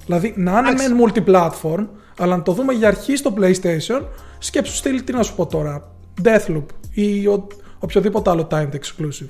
Δηλαδή 0.06 0.34
να 0.38 0.58
είναι 0.60 0.72
μεν 0.72 0.98
multi-platform, 1.06 1.88
αλλά 2.18 2.38
να 2.38 2.44
το 2.44 2.52
δούμε 2.52 2.74
για 2.74 2.88
αρχή 2.88 3.16
στο 3.16 3.34
PlayStation 3.38 4.02
Σκέψου 4.40 4.76
στυλ, 4.76 5.04
τι 5.04 5.14
να 5.14 5.24
σου 5.24 5.36
πω 5.36 5.46
τώρα. 5.46 5.92
Deathloop 6.24 6.66
ή 6.92 7.28
ο, 7.28 7.48
οποιοδήποτε 7.80 8.30
άλλο 8.30 8.48
timed 8.52 8.72
exclusive. 8.74 9.30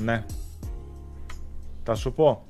Ναι. 0.00 0.24
Θα 1.82 1.94
σου 1.94 2.12
πω. 2.12 2.46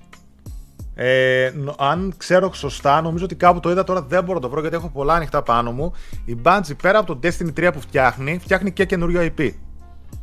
Ε, 0.95 1.53
αν 1.79 2.15
ξέρω 2.17 2.53
σωστά, 2.53 3.01
νομίζω 3.01 3.25
ότι 3.25 3.35
κάπου 3.35 3.61
το 3.61 3.71
είδα 3.71 3.85
τώρα 3.85 4.03
δεν 4.03 4.25
μπορώ 4.25 4.35
να 4.35 4.41
το 4.41 4.49
βρω 4.49 4.61
γιατί 4.61 4.77
έχω 4.77 4.89
πολλά 4.89 5.15
ανοιχτά 5.15 5.43
πάνω 5.43 5.73
μου. 5.73 5.93
Η 6.25 6.37
Bungie 6.45 6.77
πέρα 6.83 6.99
από 6.99 7.15
το 7.15 7.19
Destiny 7.23 7.67
3 7.67 7.71
που 7.73 7.81
φτιάχνει, 7.81 8.39
φτιάχνει 8.39 8.73
και 8.73 8.85
καινούριο 8.85 9.33
IP. 9.37 9.51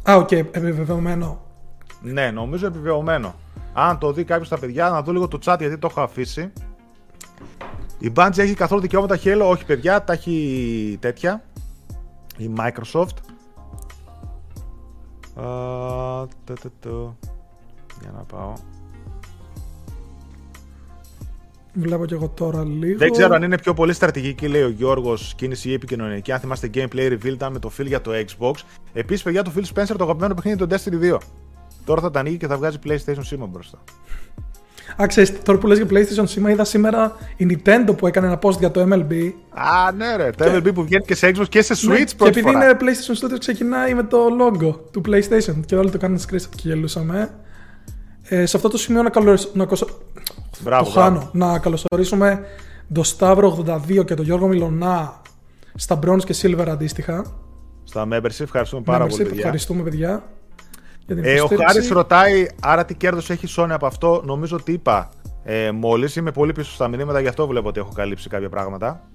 Α, 0.10 0.16
OK, 0.16 0.28
okay, 0.28 0.46
επιβεβαιωμένο. 0.52 1.42
Ναι, 2.02 2.32
νομίζω 2.32 2.68
επιβεβαιωμένο. 2.68 3.36
Αν 3.74 3.98
το 3.98 4.12
δει 4.12 4.24
κάποιος 4.24 4.48
στα 4.48 4.60
παιδιά, 4.60 4.90
να 4.90 5.02
δω 5.02 5.12
λίγο 5.12 5.28
το 5.28 5.40
chat 5.46 5.56
γιατί 5.60 5.78
το 5.78 5.88
έχω 5.92 6.02
αφήσει. 6.02 6.52
Η 8.00 8.12
Bungie 8.16 8.38
έχει 8.38 8.54
καθόλου 8.54 8.82
δικαιώματα 8.82 9.20
Halo, 9.24 9.42
όχι 9.50 9.66
παιδιά, 9.66 10.04
τα 10.04 10.14
έχει 10.14 10.98
τέτοια. 11.02 11.44
Η 12.38 12.50
Microsoft. 12.58 13.18
Για 18.02 18.12
να 18.12 18.24
πάω. 18.28 18.54
Βλέπω 21.74 22.06
και 22.06 22.14
εγώ 22.14 22.28
τώρα 22.28 22.64
λίγο. 22.64 22.98
Δεν 22.98 23.12
ξέρω 23.12 23.36
αν 23.36 23.44
είναι 23.44 23.58
πιο 23.58 23.74
πολύ 23.74 23.94
στρατηγική, 23.94 24.48
λέει 24.48 24.62
ο 24.62 24.70
Γιώργος, 24.70 25.34
κίνηση 25.36 25.70
ή 25.70 25.74
επικοινωνιακή. 25.74 26.32
Αν 26.32 26.40
θυμάστε 26.40 26.70
gameplay 26.74 27.12
reveal 27.12 27.26
ήταν 27.26 27.52
με 27.52 27.60
το 27.60 27.72
Phil 27.78 27.86
για 27.86 28.02
το 28.02 28.12
Xbox. 28.12 28.54
Επίσης, 28.94 29.24
παιδιά, 29.24 29.44
το 29.44 29.52
Phil 29.56 29.64
Spencer 29.74 29.94
το 29.98 30.04
αγαπημένο 30.04 30.34
παιχνίδι 30.34 30.58
το 30.58 30.68
Destiny 30.70 31.14
2. 31.14 31.18
Τώρα 31.86 32.02
θα 32.02 32.12
τα 32.12 32.20
ανοίγει 32.20 32.38
και 32.38 32.48
θα 32.48 32.58
βγάζει 32.58 32.78
PlayStation 32.86 33.20
σήμα 33.20 33.46
μπροστά. 33.46 33.84
Α, 35.02 35.06
ξέρεις, 35.08 35.42
τώρα 35.44 35.60
που 35.60 35.68
λες 35.68 35.78
για 35.78 35.88
PlayStation 35.90 36.28
σήμα, 36.28 36.52
είδα 36.52 36.64
σήμερα 36.64 37.16
η 37.38 37.46
Nintendo 37.50 37.98
που 37.98 38.08
έκανε 38.08 38.28
ένα 38.28 38.40
post 38.42 38.58
για 38.60 38.72
το 38.72 38.82
MLB. 38.82 39.32
Α, 39.50 39.92
ναι, 39.92 40.16
ρε. 40.16 40.30
Το 40.30 40.46
MLB 40.56 40.74
που 40.74 40.84
βγαίνει 40.84 41.04
και 41.06 41.16
σε 41.16 41.32
Xbox 41.36 41.50
και 41.50 41.62
σε 41.62 41.74
Switch 41.74 41.98
ναι, 41.98 42.04
Και 42.04 42.28
επειδή 42.28 42.50
είναι 42.50 42.78
PlayStation 42.80 43.26
Studios, 43.26 43.40
ξεκινάει 43.40 43.94
με 43.94 44.04
το 44.04 44.28
logo 44.40 44.74
του 44.92 45.02
PlayStation. 45.08 45.60
Και 45.66 45.76
όλοι 45.76 45.90
το 45.90 45.98
κάνουν 45.98 46.20
screenshot 46.20 46.56
και 46.56 46.68
γελούσαμε. 46.68 47.30
Ε, 48.24 48.46
σε 48.46 48.58
αυτό 48.58 48.70
το 48.70 48.78
σημείο 48.78 49.04
να, 49.04 49.10
καλωσ... 49.10 49.52
να, 50.60 50.70
μπράβο, 50.70 50.84
το 50.84 50.90
χάνω. 50.90 51.30
να 51.34 51.60
καλωσορίσουμε 51.60 52.46
τον 52.94 53.04
Σταύρο 53.04 53.66
82 53.68 54.06
και 54.06 54.14
τον 54.14 54.26
Γιώργο 54.26 54.48
Μιλονά 54.48 55.22
στα 55.76 56.00
Bronze 56.04 56.24
και 56.24 56.36
Silver 56.42 56.68
αντίστοιχα. 56.70 57.26
Στα 57.84 58.08
membership, 58.12 58.40
ευχαριστούμε 58.40 58.82
πάρα 58.82 59.06
membership, 59.06 59.10
πολύ. 59.10 59.24
Παιδιά. 59.24 59.40
Ευχαριστούμε, 59.40 59.84
παιδιά. 59.84 60.24
Ε, 61.22 61.42
ο 61.42 61.48
Χάρης 61.48 61.90
ρωτάει, 61.90 62.48
άρα 62.62 62.86
τι 62.86 62.96
κέρδος 62.96 63.30
έχει 63.30 63.46
η 63.46 63.50
Sony 63.58 63.70
από 63.70 63.86
αυτό; 63.86 64.22
Νομίζω 64.26 64.56
ότι 64.56 64.72
είπα 64.72 65.10
ε, 65.44 65.72
μόλις. 65.72 66.16
Είμαι 66.16 66.32
πολύ 66.32 66.52
πίσω 66.52 66.72
στα 66.72 66.88
μηνύματα, 66.88 67.20
γι' 67.20 67.28
αυτό 67.28 67.48
βλέπω 67.48 67.68
ότι 67.68 67.80
έχω 67.80 67.92
καλύψει 67.92 68.30
κάποια 68.30 68.50
πράγματα. 68.50 69.10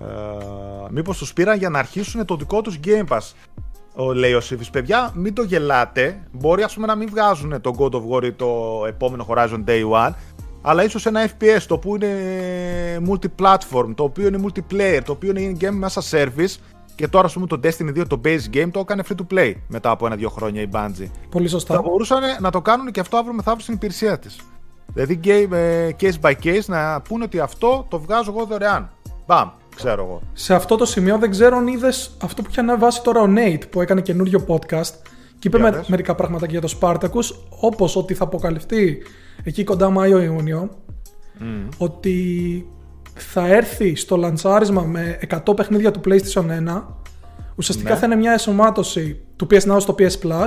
Ε, 0.00 0.04
Μήπως 0.90 1.18
τους 1.18 1.32
πήραν 1.32 1.58
για 1.58 1.68
να 1.68 1.78
αρχίσουν 1.78 2.24
το 2.24 2.36
δικό 2.36 2.62
τους 2.62 2.78
Game 2.84 3.06
Pass; 3.08 3.32
Ο, 4.00 4.12
λέει 4.12 4.32
ο 4.32 4.40
Σίβης, 4.40 4.70
παιδιά, 4.70 5.12
μην 5.14 5.34
το 5.34 5.42
γελάτε. 5.42 6.22
Μπορεί 6.32 6.62
ας 6.62 6.74
πούμε 6.74 6.86
να 6.86 6.94
μην 6.94 7.08
βγάζουν 7.10 7.60
το 7.60 7.74
God 7.78 7.90
of 7.90 8.02
War 8.10 8.24
ή 8.24 8.32
το 8.32 8.82
επόμενο 8.86 9.26
Horizon 9.28 9.64
Day 9.66 9.90
One, 9.90 10.12
αλλά 10.62 10.84
ίσως 10.84 11.06
ένα 11.06 11.28
FPS 11.28 11.62
το 11.66 11.74
οποίο 11.74 11.94
είναι 11.94 13.08
multi-platform, 13.08 13.94
το 13.94 14.02
οποίο 14.02 14.26
είναι 14.26 14.38
multiplayer, 14.44 15.00
το 15.04 15.12
οποίο 15.12 15.32
είναι 15.36 15.56
in-game 15.60 15.74
μέσα 15.74 16.02
service 16.10 16.56
και 16.94 17.08
τώρα, 17.08 17.26
ας 17.26 17.32
πούμε, 17.32 17.46
το 17.46 17.60
Destiny 17.62 17.98
2, 17.98 18.06
το 18.06 18.20
base 18.24 18.54
game, 18.54 18.68
το 18.70 18.80
έκανε 18.80 19.02
free 19.08 19.14
to 19.14 19.34
play 19.34 19.52
μετά 19.68 19.90
από 19.90 20.06
ένα-δύο 20.06 20.28
χρόνια 20.28 20.62
η 20.62 20.68
Bungie. 20.72 21.10
Πολύ 21.30 21.48
σωστά. 21.48 21.74
Θα 21.74 21.82
μπορούσαν 21.82 22.22
να 22.40 22.50
το 22.50 22.60
κάνουν 22.60 22.90
και 22.90 23.00
αυτό 23.00 23.16
αύριο 23.16 23.34
μεθαύριο 23.34 23.62
στην 23.62 23.74
υπηρεσία 23.74 24.18
της. 24.18 24.40
Δηλαδή, 24.94 25.20
game, 25.24 25.52
ε, 25.52 25.88
case 26.00 26.20
by 26.20 26.32
case, 26.42 26.64
να 26.66 27.00
πούνε 27.00 27.24
ότι 27.24 27.40
αυτό 27.40 27.86
το 27.88 28.00
βγάζω 28.00 28.32
εγώ 28.36 28.44
δωρεάν. 28.44 28.90
Μπαμ, 29.26 29.48
ξέρω 29.82 30.04
εγώ. 30.04 30.20
Σε 30.32 30.54
αυτό 30.54 30.76
το 30.76 30.84
σημείο 30.84 31.18
δεν 31.18 31.30
ξέρω 31.30 31.56
αν 31.56 31.66
είδες 31.66 32.16
αυτό 32.22 32.42
που 32.42 32.48
είχε 32.50 32.60
αναβάσει 32.60 33.02
τώρα 33.02 33.20
ο 33.20 33.26
Nate 33.36 33.62
που 33.70 33.80
έκανε 33.80 34.00
καινούριο 34.00 34.44
podcast 34.48 34.92
και 35.38 35.48
είπε 35.48 35.58
με, 35.58 35.84
μερικά 35.86 36.14
πράγματα 36.14 36.46
για 36.46 36.60
το 36.60 36.78
Spartacus, 36.80 37.24
όπως 37.60 37.96
ότι 37.96 38.14
θα 38.14 38.24
αποκαλυφθεί 38.24 38.98
εκεί 39.42 39.64
κοντά 39.64 39.90
Μάιο-Ιούνιο, 39.90 40.70
mm. 41.40 41.68
ότι 41.78 42.66
θα 43.14 43.46
έρθει 43.46 43.94
στο 43.94 44.16
λαντσάρισμα 44.16 44.82
με 44.82 45.18
100 45.46 45.56
παιχνίδια 45.56 45.90
του 45.90 46.00
PlayStation 46.04 46.44
1. 46.68 46.82
Ουσιαστικά 47.56 47.90
ναι. 47.90 47.96
θα 47.96 48.06
είναι 48.06 48.16
μια 48.16 48.32
εσωμάτωση 48.32 49.20
του 49.36 49.46
PS 49.50 49.72
Now 49.72 49.80
στο 49.80 49.94
PS 49.98 50.02
Plus. 50.22 50.46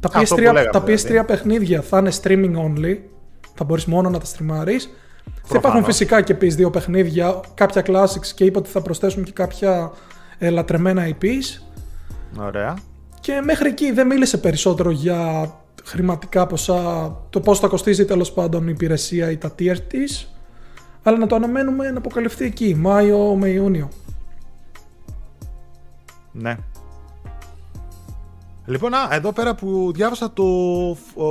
Τα 0.00 0.10
PS3, 0.12 0.68
τα 0.72 0.82
PS3 0.82 0.96
δηλαδή. 0.96 1.26
παιχνίδια 1.26 1.82
θα 1.82 1.98
είναι 1.98 2.10
streaming 2.22 2.54
only. 2.56 2.98
Θα 3.54 3.64
μπορείς 3.64 3.84
μόνο 3.84 4.10
να 4.10 4.18
τα 4.18 4.24
στριμάρεις. 4.24 4.90
Θα 5.42 5.56
υπάρχουν 5.56 5.84
φυσικά 5.84 6.22
και 6.22 6.36
PS2 6.40 6.72
παιχνίδια, 6.72 7.40
κάποια 7.54 7.82
classics 7.86 8.26
και 8.34 8.44
είπα 8.44 8.58
ότι 8.58 8.70
θα 8.70 8.80
προσθέσουν 8.80 9.24
και 9.24 9.32
κάποια 9.32 9.92
ε, 10.38 10.50
λατρεμένα 10.50 11.08
IPs. 11.08 11.62
Ωραία. 12.38 12.76
Και 13.20 13.40
μέχρι 13.44 13.68
εκεί 13.68 13.92
δεν 13.92 14.06
μίλησε 14.06 14.38
περισσότερο 14.38 14.90
για 14.90 15.50
χρηματικά 15.84 16.46
ποσά, 16.46 17.12
το 17.30 17.40
πώς 17.40 17.58
θα 17.58 17.68
κοστίζει 17.68 18.04
τέλος 18.04 18.32
πάντων 18.32 18.62
η 18.68 18.70
υπηρεσία 18.74 19.30
ή 19.30 19.36
τα 19.36 19.54
tier 19.58 19.78
της 19.88 20.30
αλλά 21.08 21.18
να 21.18 21.26
το 21.26 21.34
αναμένουμε 21.34 21.90
να 21.90 21.98
αποκαλυφθεί 21.98 22.44
εκεί, 22.44 22.74
Μάιο 22.74 23.34
με 23.34 23.48
Ιούνιο. 23.48 23.88
Ναι. 26.32 26.56
Λοιπόν, 28.68 28.94
α, 28.94 29.08
εδώ 29.10 29.32
πέρα 29.32 29.54
που 29.54 29.92
διάβασα 29.94 30.32
το 30.32 30.44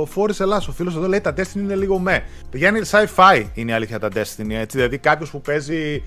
Φόρης 0.06 0.40
Ελλάς, 0.40 0.68
ο 0.68 0.72
φίλος 0.72 0.96
εδώ 0.96 1.08
λέει 1.08 1.20
τα 1.20 1.34
Destiny 1.36 1.54
είναι 1.54 1.74
λίγο 1.74 1.98
με. 1.98 2.22
Πηγαίνει 2.50 2.80
sci-fi 2.90 3.44
είναι 3.54 3.70
η 3.70 3.74
αλήθεια 3.74 3.98
τα 3.98 4.08
Destiny, 4.08 4.50
έτσι, 4.50 4.76
δηλαδή 4.76 4.98
κάποιος 4.98 5.30
που 5.30 5.40
παίζει 5.40 6.02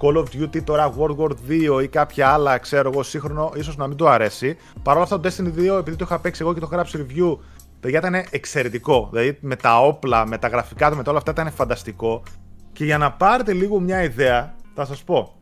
Call 0.00 0.16
of 0.16 0.24
Duty 0.24 0.62
τώρα 0.64 0.94
World 0.98 1.16
War 1.16 1.30
2 1.78 1.82
ή 1.82 1.88
κάποια 1.88 2.28
άλλα, 2.28 2.58
ξέρω 2.58 2.90
εγώ, 2.90 3.02
σύγχρονο, 3.02 3.52
ίσως 3.56 3.76
να 3.76 3.86
μην 3.86 3.96
του 3.96 4.08
αρέσει. 4.08 4.56
Παρ' 4.82 4.94
όλα 4.94 5.04
αυτά 5.04 5.20
το 5.20 5.28
Destiny 5.28 5.74
2, 5.74 5.78
επειδή 5.78 5.96
το 5.96 6.04
είχα 6.04 6.18
παίξει 6.18 6.42
εγώ 6.42 6.54
και 6.54 6.60
το 6.60 6.66
είχα 6.66 6.74
γράψει 6.74 7.06
review, 7.06 7.38
παιδιά 7.80 7.98
ήταν 7.98 8.14
εξαιρετικό. 8.30 9.08
Δηλαδή 9.12 9.38
με 9.40 9.56
τα 9.56 9.80
όπλα, 9.80 10.26
με 10.26 10.38
τα 10.38 10.48
γραφικά 10.48 10.90
του, 10.90 10.96
με 10.96 11.02
τα 11.02 11.10
όλα 11.10 11.18
αυτά 11.18 11.30
ήταν 11.30 11.50
φανταστικό. 11.52 12.22
Και 12.72 12.84
για 12.84 12.98
να 12.98 13.12
πάρετε 13.12 13.52
λίγο 13.52 13.80
μια 13.80 14.02
ιδέα, 14.02 14.54
θα 14.74 14.84
σας 14.84 15.02
πω. 15.02 15.38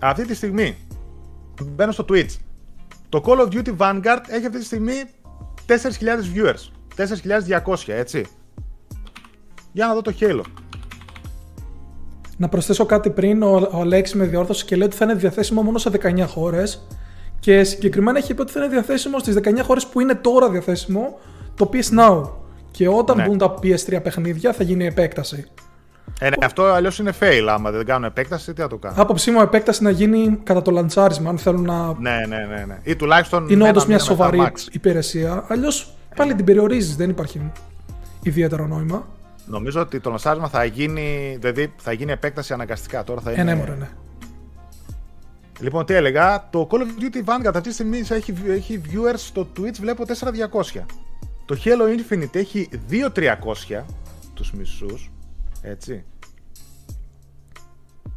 Αυτή 0.00 0.26
τη 0.26 0.34
στιγμή 0.34 0.76
μπαίνω 1.62 1.92
στο 1.92 2.04
Twitch. 2.08 2.36
Το 3.12 3.22
Call 3.24 3.38
of 3.38 3.48
Duty 3.48 3.76
Vanguard 3.76 4.20
έχει 4.28 4.46
αυτή 4.46 4.58
τη 4.58 4.64
στιγμή 4.64 4.94
4.000 5.66 5.74
viewers. 6.34 6.70
4.200, 7.66 7.76
έτσι. 7.86 8.26
Για 9.72 9.86
να 9.86 9.94
δω 9.94 10.02
το 10.02 10.14
Halo. 10.20 10.42
Να 12.36 12.48
προσθέσω 12.48 12.86
κάτι 12.86 13.10
πριν, 13.10 13.42
ο, 13.42 13.68
ο 13.72 13.80
Αλέξης 13.80 14.16
με 14.16 14.24
διόρθωσε 14.24 14.64
και 14.64 14.76
λέει 14.76 14.86
ότι 14.86 14.96
θα 14.96 15.04
είναι 15.04 15.14
διαθέσιμο 15.14 15.62
μόνο 15.62 15.78
σε 15.78 15.90
19 16.02 16.24
χώρες 16.28 16.86
και 17.40 17.64
συγκεκριμένα 17.64 18.18
έχει 18.18 18.34
πει 18.34 18.40
ότι 18.40 18.52
θα 18.52 18.60
είναι 18.60 18.68
διαθέσιμο 18.68 19.18
στις 19.18 19.36
19 19.42 19.60
χώρες 19.62 19.86
που 19.86 20.00
είναι 20.00 20.14
τώρα 20.14 20.50
διαθέσιμο 20.50 21.18
το 21.54 21.70
PS 21.72 21.98
Now. 21.98 22.30
Και 22.70 22.88
όταν 22.88 23.16
ναι. 23.16 23.26
μπουν 23.26 23.38
τα 23.38 23.54
PS3 23.54 24.02
παιχνίδια 24.02 24.52
θα 24.52 24.62
γίνει 24.62 24.86
επέκταση. 24.86 25.46
Ε, 26.20 26.28
ναι, 26.28 26.36
αυτό 26.44 26.62
αλλιώς 26.64 26.98
είναι 26.98 27.12
fail. 27.20 27.46
Άμα 27.48 27.70
δεν 27.70 27.86
κάνουν 27.86 28.04
επέκταση, 28.04 28.52
τι 28.52 28.60
θα 28.60 28.68
το 28.68 28.76
κάνουν; 28.76 29.00
Άποψή 29.00 29.30
μου, 29.30 29.40
επέκταση 29.40 29.82
να 29.82 29.90
γίνει 29.90 30.38
κατά 30.42 30.62
το 30.62 30.70
λαντσάρισμα, 30.70 31.30
αν 31.30 31.38
θέλουν 31.38 31.62
να. 31.62 31.94
Ναι, 31.98 32.24
ναι, 32.28 32.36
ναι. 32.36 32.64
ναι. 32.66 32.78
Ή 32.82 32.96
τουλάχιστον. 32.96 33.48
Είναι 33.48 33.68
όντως 33.68 33.86
μια 33.86 33.98
σοβαρή 33.98 34.52
υπηρεσία. 34.72 35.44
Αλλιώς 35.48 35.94
πάλι 36.16 36.34
την 36.34 36.44
περιορίζεις, 36.44 36.96
δεν 36.96 37.10
υπάρχει 37.10 37.50
ιδιαίτερο 38.22 38.66
νόημα. 38.66 39.06
Νομίζω 39.46 39.80
ότι 39.80 40.00
το 40.00 40.10
λαντσάρισμα 40.10 40.48
θα 40.48 40.64
γίνει, 40.64 41.36
δηλαδή 41.40 41.72
θα 41.76 41.92
γίνει 41.92 42.12
επέκταση 42.12 42.52
αναγκαστικά. 42.52 43.04
Τώρα 43.04 43.20
θα 43.20 43.32
είναι. 43.32 43.40
Ε, 43.40 43.44
ναι, 43.44 43.54
μωρέ, 43.54 43.74
ναι. 43.78 43.88
Λοιπόν, 45.60 45.84
τι 45.84 45.94
έλεγα, 45.94 46.48
το 46.50 46.68
Call 46.70 46.76
of 46.76 46.78
Duty 46.78 47.24
Vanguard 47.24 47.54
αυτή 47.54 47.68
τη 47.68 47.72
στιγμή 47.72 47.98
έχει, 47.98 48.34
έχει 48.48 48.80
viewers 48.84 49.14
στο 49.16 49.48
Twitch, 49.56 49.76
βλέπω 49.80 50.04
4200. 50.74 50.80
Το 51.44 51.56
Halo 51.64 52.14
Infinite 52.14 52.34
έχει 52.34 52.68
2300 52.90 53.82
τους 54.34 54.52
μισούς, 54.52 55.10
έτσι. 55.62 56.04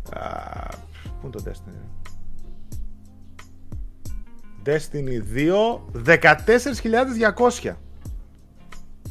Α, 0.09 0.67
πού 1.03 1.21
είναι 1.23 1.31
το 1.31 1.43
Destiny. 1.45 1.85
Destiny 4.65 5.21
2, 5.35 5.79
14.200. 7.63 7.75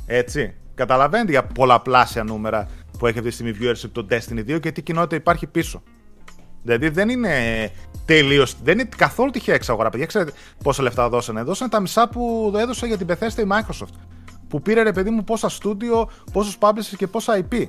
Έτσι. 0.06 0.54
Καταλαβαίνετε 0.74 1.30
για 1.30 1.44
πολλαπλάσια 1.44 2.24
νούμερα 2.24 2.68
που 2.98 3.06
έχει 3.06 3.18
αυτή 3.18 3.30
τη 3.30 3.34
στιγμή 3.34 3.52
viewership 3.60 3.90
το 3.92 4.06
Destiny 4.10 4.54
2 4.54 4.60
και 4.60 4.72
τι 4.72 4.82
κοινότητα 4.82 5.16
υπάρχει 5.16 5.46
πίσω. 5.46 5.82
Δηλαδή 6.62 6.88
δεν 6.88 7.08
είναι 7.08 7.70
τελείως. 8.04 8.56
Δεν 8.62 8.78
είναι 8.78 8.88
καθόλου 8.96 9.30
τυχαία 9.30 9.54
εξαγορά. 9.54 9.90
Παιδιά, 9.90 10.06
ξέρετε 10.06 10.32
πόσα 10.62 10.82
λεφτά 10.82 11.08
δώσανε. 11.08 11.42
Δώσανε 11.42 11.70
τα 11.70 11.80
μισά 11.80 12.08
που 12.08 12.52
έδωσε 12.56 12.86
για 12.86 12.96
την 12.96 13.06
Bethesda 13.10 13.38
η 13.38 13.46
Microsoft. 13.48 13.94
Που 14.48 14.62
πήρε 14.62 14.82
ρε 14.82 14.92
παιδί 14.92 15.10
μου 15.10 15.24
πόσα 15.24 15.50
studio, 15.62 16.06
πόσους 16.32 16.58
publishers 16.60 16.96
και 16.96 17.06
πόσα 17.06 17.46
IP 17.50 17.66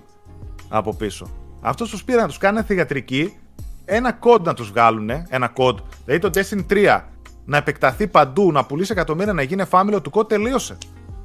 από 0.77 0.93
πίσω. 0.93 1.27
Αυτό 1.61 1.85
τους 1.85 2.03
πήραν 2.03 2.21
να 2.21 2.27
τους 2.27 2.37
κάνουν 2.37 2.63
θηγατρική, 2.63 3.37
ένα 3.85 4.19
code 4.21 4.41
να 4.41 4.53
τους 4.53 4.69
βγάλουν, 4.69 5.09
ένα 5.09 5.53
code. 5.57 5.77
Δηλαδή 6.05 6.29
το 6.29 6.29
Destiny 6.33 6.65
3 6.71 7.01
να 7.45 7.57
επεκταθεί 7.57 8.07
παντού, 8.07 8.51
να 8.51 8.65
πουλήσει 8.65 8.91
εκατομμύρια, 8.91 9.33
να 9.33 9.41
γίνει 9.41 9.65
φάμιλο 9.65 10.01
του 10.01 10.11
code, 10.13 10.27
τελείωσε. 10.27 10.77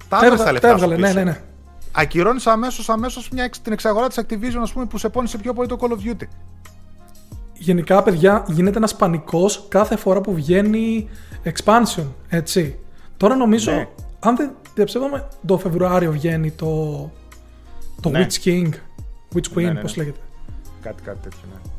Τα 0.09 0.17
έβγαλε 0.17 0.43
τα 0.43 0.53
λεφτά. 0.53 0.69
Έβγαλε, 0.69 0.97
ναι, 0.97 1.13
ναι, 1.13 1.25
ναι. 1.25 1.41
Ακυρώνεις 1.93 2.47
αμέσως 2.47 2.89
αμέσως 2.89 3.29
την 3.63 3.73
εξαγορά 3.73 4.09
της 4.09 4.21
Activision, 4.21 4.61
ας 4.63 4.73
πούμε, 4.73 4.85
που 4.85 4.99
σε 4.99 5.09
πόνισε 5.09 5.39
πιο 5.39 5.53
πολύ 5.53 5.69
το 5.69 5.79
Call 5.81 5.91
of 5.91 6.11
Duty. 6.11 6.27
Γενικά, 7.53 8.03
παιδιά, 8.03 8.45
γίνεται 8.49 8.77
ένας 8.77 8.97
πανικός 8.97 9.65
κάθε 9.69 9.97
φορά 9.97 10.21
που 10.21 10.35
βγαίνει 10.35 11.09
expansion, 11.45 12.07
έτσι. 12.29 12.79
Τώρα 13.17 13.35
νομίζω, 13.35 13.73
ναι. 13.73 13.89
αν 14.19 14.37
δεν 14.37 14.51
διαψεύδομαι, 14.75 15.29
το 15.47 15.59
Φεβρουάριο 15.59 16.13
βγαίνει 16.13 16.51
το, 16.51 17.11
το 18.01 18.09
ναι. 18.09 18.27
Witch 18.27 18.49
King. 18.49 18.69
Witch 19.35 19.59
Queen, 19.59 19.63
ναι, 19.63 19.73
ναι, 19.73 19.81
πώς 19.81 19.97
ναι. 19.97 20.03
λέγεται. 20.03 20.21
Κάτι, 20.83 21.03
κάτι 21.03 21.19
τέτοιο, 21.23 21.41
ναι. 21.53 21.71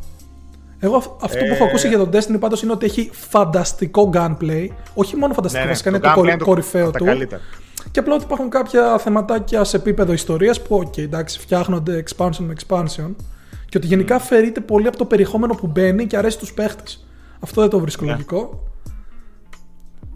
Εγώ 0.83 0.95
αυτό 1.21 1.37
που 1.37 1.53
έχω 1.53 1.63
ακούσει 1.63 1.87
για 1.87 1.97
τον 1.97 2.09
Destiny 2.13 2.39
πάντως 2.39 2.61
είναι 2.63 2.71
ότι 2.71 2.85
έχει 2.85 3.09
φανταστικό 3.13 4.09
gunplay. 4.13 4.67
Όχι 4.93 5.15
μόνο 5.15 5.33
φανταστικό, 5.33 5.67
βασικά 5.67 5.89
είναι 5.89 5.99
το, 5.99 6.37
το 6.37 6.45
κορυφαίο 6.45 6.91
του. 6.91 7.05
Και 7.91 7.99
απλά 7.99 8.13
ότι 8.13 8.23
υπάρχουν 8.23 8.49
κάποια 8.49 8.97
θεματάκια 8.97 9.63
σε 9.63 9.77
επίπεδο 9.77 10.13
ιστορίας 10.13 10.61
που, 10.61 10.83
ok, 10.85 10.97
εντάξει, 10.97 11.39
φτιάχνονται 11.39 12.03
expansion 12.07 12.37
με 12.37 12.53
expansion. 12.59 13.15
Και 13.69 13.77
ότι 13.77 13.87
γενικά 13.87 14.15
αφαιρείται 14.15 14.61
πολύ 14.61 14.87
από 14.87 14.97
το 14.97 15.05
περιεχόμενο 15.05 15.55
που 15.55 15.67
μπαίνει 15.67 16.07
και 16.07 16.17
αρέσει 16.17 16.37
τους 16.37 16.53
παίχτες. 16.53 17.07
Αυτό 17.39 17.61
δεν 17.61 17.69
το 17.69 17.79
βρίσκω 17.79 18.05
ναι. 18.05 18.11
λογικό. 18.11 18.63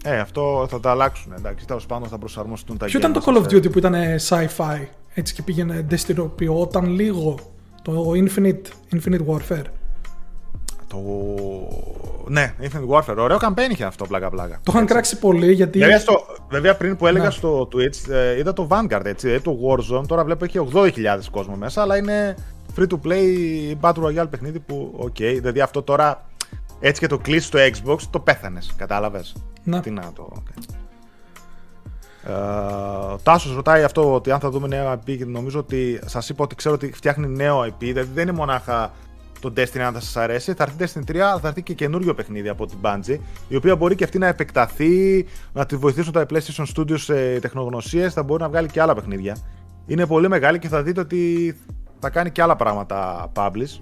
Ε, 0.04 0.18
αυτό 0.18 0.66
θα 0.70 0.80
τα 0.80 0.90
αλλάξουν. 0.90 1.32
Εντάξει, 1.38 1.66
τέλος 1.66 1.86
πάντων 1.86 2.08
θα 2.08 2.18
προσαρμοστούν 2.18 2.76
τα 2.76 2.86
Ποιο 2.86 2.98
ήταν 2.98 3.12
το 3.12 3.22
Call 3.26 3.36
of 3.36 3.42
Duty 3.42 3.72
που 3.72 3.78
ήταν 3.78 3.94
sci-fi; 4.28 4.86
Έτσι 5.18 5.34
και 5.34 5.42
πήγαινε 5.42 5.84
δυστηριοποιόταν 5.88 6.86
λίγο 6.86 7.38
το 7.82 8.12
Infinite, 8.14 8.94
Infinite 8.94 9.26
Warfare. 9.26 9.64
Το... 10.88 10.98
Ναι, 12.26 12.54
Infinite 12.60 12.88
Warfare. 12.88 13.16
Ωραίο 13.18 13.38
campaign 13.40 13.70
είχε 13.70 13.84
αυτό, 13.84 14.06
πλάκα 14.06 14.30
πλάκα. 14.30 14.60
Το 14.62 14.72
είχαν 14.74 14.86
κράξει 14.86 15.18
πολύ 15.18 15.52
γιατί. 15.52 15.78
Βέβαια, 15.78 15.98
στο... 15.98 16.26
Βέβαια 16.48 16.76
πριν 16.76 16.96
που 16.96 17.06
έλεγα 17.06 17.24
ναι. 17.24 17.30
στο 17.30 17.68
Twitch, 17.72 18.10
ε, 18.12 18.38
είδα 18.38 18.52
το 18.52 18.68
Vanguard 18.70 19.04
έτσι. 19.04 19.28
Ε, 19.28 19.40
το 19.40 19.58
Warzone 19.62 20.06
τώρα 20.06 20.24
βλέπω 20.24 20.44
έχει 20.44 20.68
80.000 20.72 20.90
κόσμο 21.30 21.56
μέσα, 21.56 21.82
αλλά 21.82 21.96
είναι 21.96 22.36
free 22.76 22.86
to 22.86 22.98
play 23.06 23.24
Battle 23.80 24.04
Royale 24.04 24.30
παιχνίδι 24.30 24.58
που, 24.60 24.94
OK, 24.96 25.06
okay, 25.06 25.36
δηλαδή 25.38 25.60
αυτό 25.60 25.82
τώρα 25.82 26.26
έτσι 26.80 27.00
και 27.00 27.06
το 27.06 27.18
κλείσει 27.18 27.46
στο 27.46 27.58
Xbox 27.58 27.98
το 28.10 28.20
πέθανες. 28.20 28.74
Κατάλαβες; 28.76 29.36
Ναι. 29.64 29.80
Τι 29.80 29.90
να 29.90 30.12
το. 30.14 30.32
Ε, 32.28 33.16
Τάσος 33.22 33.54
ρωτάει 33.54 33.82
αυτό 33.82 34.14
ότι 34.14 34.30
αν 34.30 34.40
θα 34.40 34.50
δούμε 34.50 34.68
νέο 34.68 35.00
IP 35.06 35.26
νομίζω 35.26 35.58
ότι 35.58 36.00
σας 36.06 36.28
είπα 36.28 36.44
ότι 36.44 36.54
ξέρω 36.54 36.74
ότι 36.74 36.92
φτιάχνει 36.92 37.26
νέο 37.26 37.64
IP 37.64 37.74
δηλαδή 37.78 38.10
δεν 38.14 38.28
είναι 38.28 38.36
μονάχα 38.36 38.92
το 39.40 39.52
Destiny 39.56 39.78
αν 39.78 39.92
θα 39.92 40.00
σας 40.00 40.16
αρέσει 40.16 40.52
θα 40.54 40.72
έρθει 40.78 41.02
Destiny 41.06 41.10
3 41.10 41.16
θα 41.40 41.48
έρθει 41.48 41.62
και 41.62 41.74
καινούριο 41.74 42.14
παιχνίδι 42.14 42.48
από 42.48 42.66
την 42.66 42.78
Bungie 42.82 43.18
η 43.48 43.56
οποία 43.56 43.76
μπορεί 43.76 43.94
και 43.94 44.04
αυτή 44.04 44.18
να 44.18 44.26
επεκταθεί 44.26 45.26
να 45.52 45.66
τη 45.66 45.76
βοηθήσουν 45.76 46.12
τα 46.12 46.26
PlayStation 46.30 46.64
Studios 46.74 46.98
σε 46.98 47.38
τεχνογνωσίες 47.38 48.12
θα 48.12 48.22
μπορεί 48.22 48.42
να 48.42 48.48
βγάλει 48.48 48.68
και 48.68 48.80
άλλα 48.80 48.94
παιχνίδια. 48.94 49.36
Είναι 49.86 50.06
πολύ 50.06 50.28
μεγάλη 50.28 50.58
και 50.58 50.68
θα 50.68 50.82
δείτε 50.82 51.00
ότι 51.00 51.56
θα 51.98 52.10
κάνει 52.10 52.30
και 52.30 52.42
άλλα 52.42 52.56
πράγματα 52.56 53.32
publish 53.34 53.80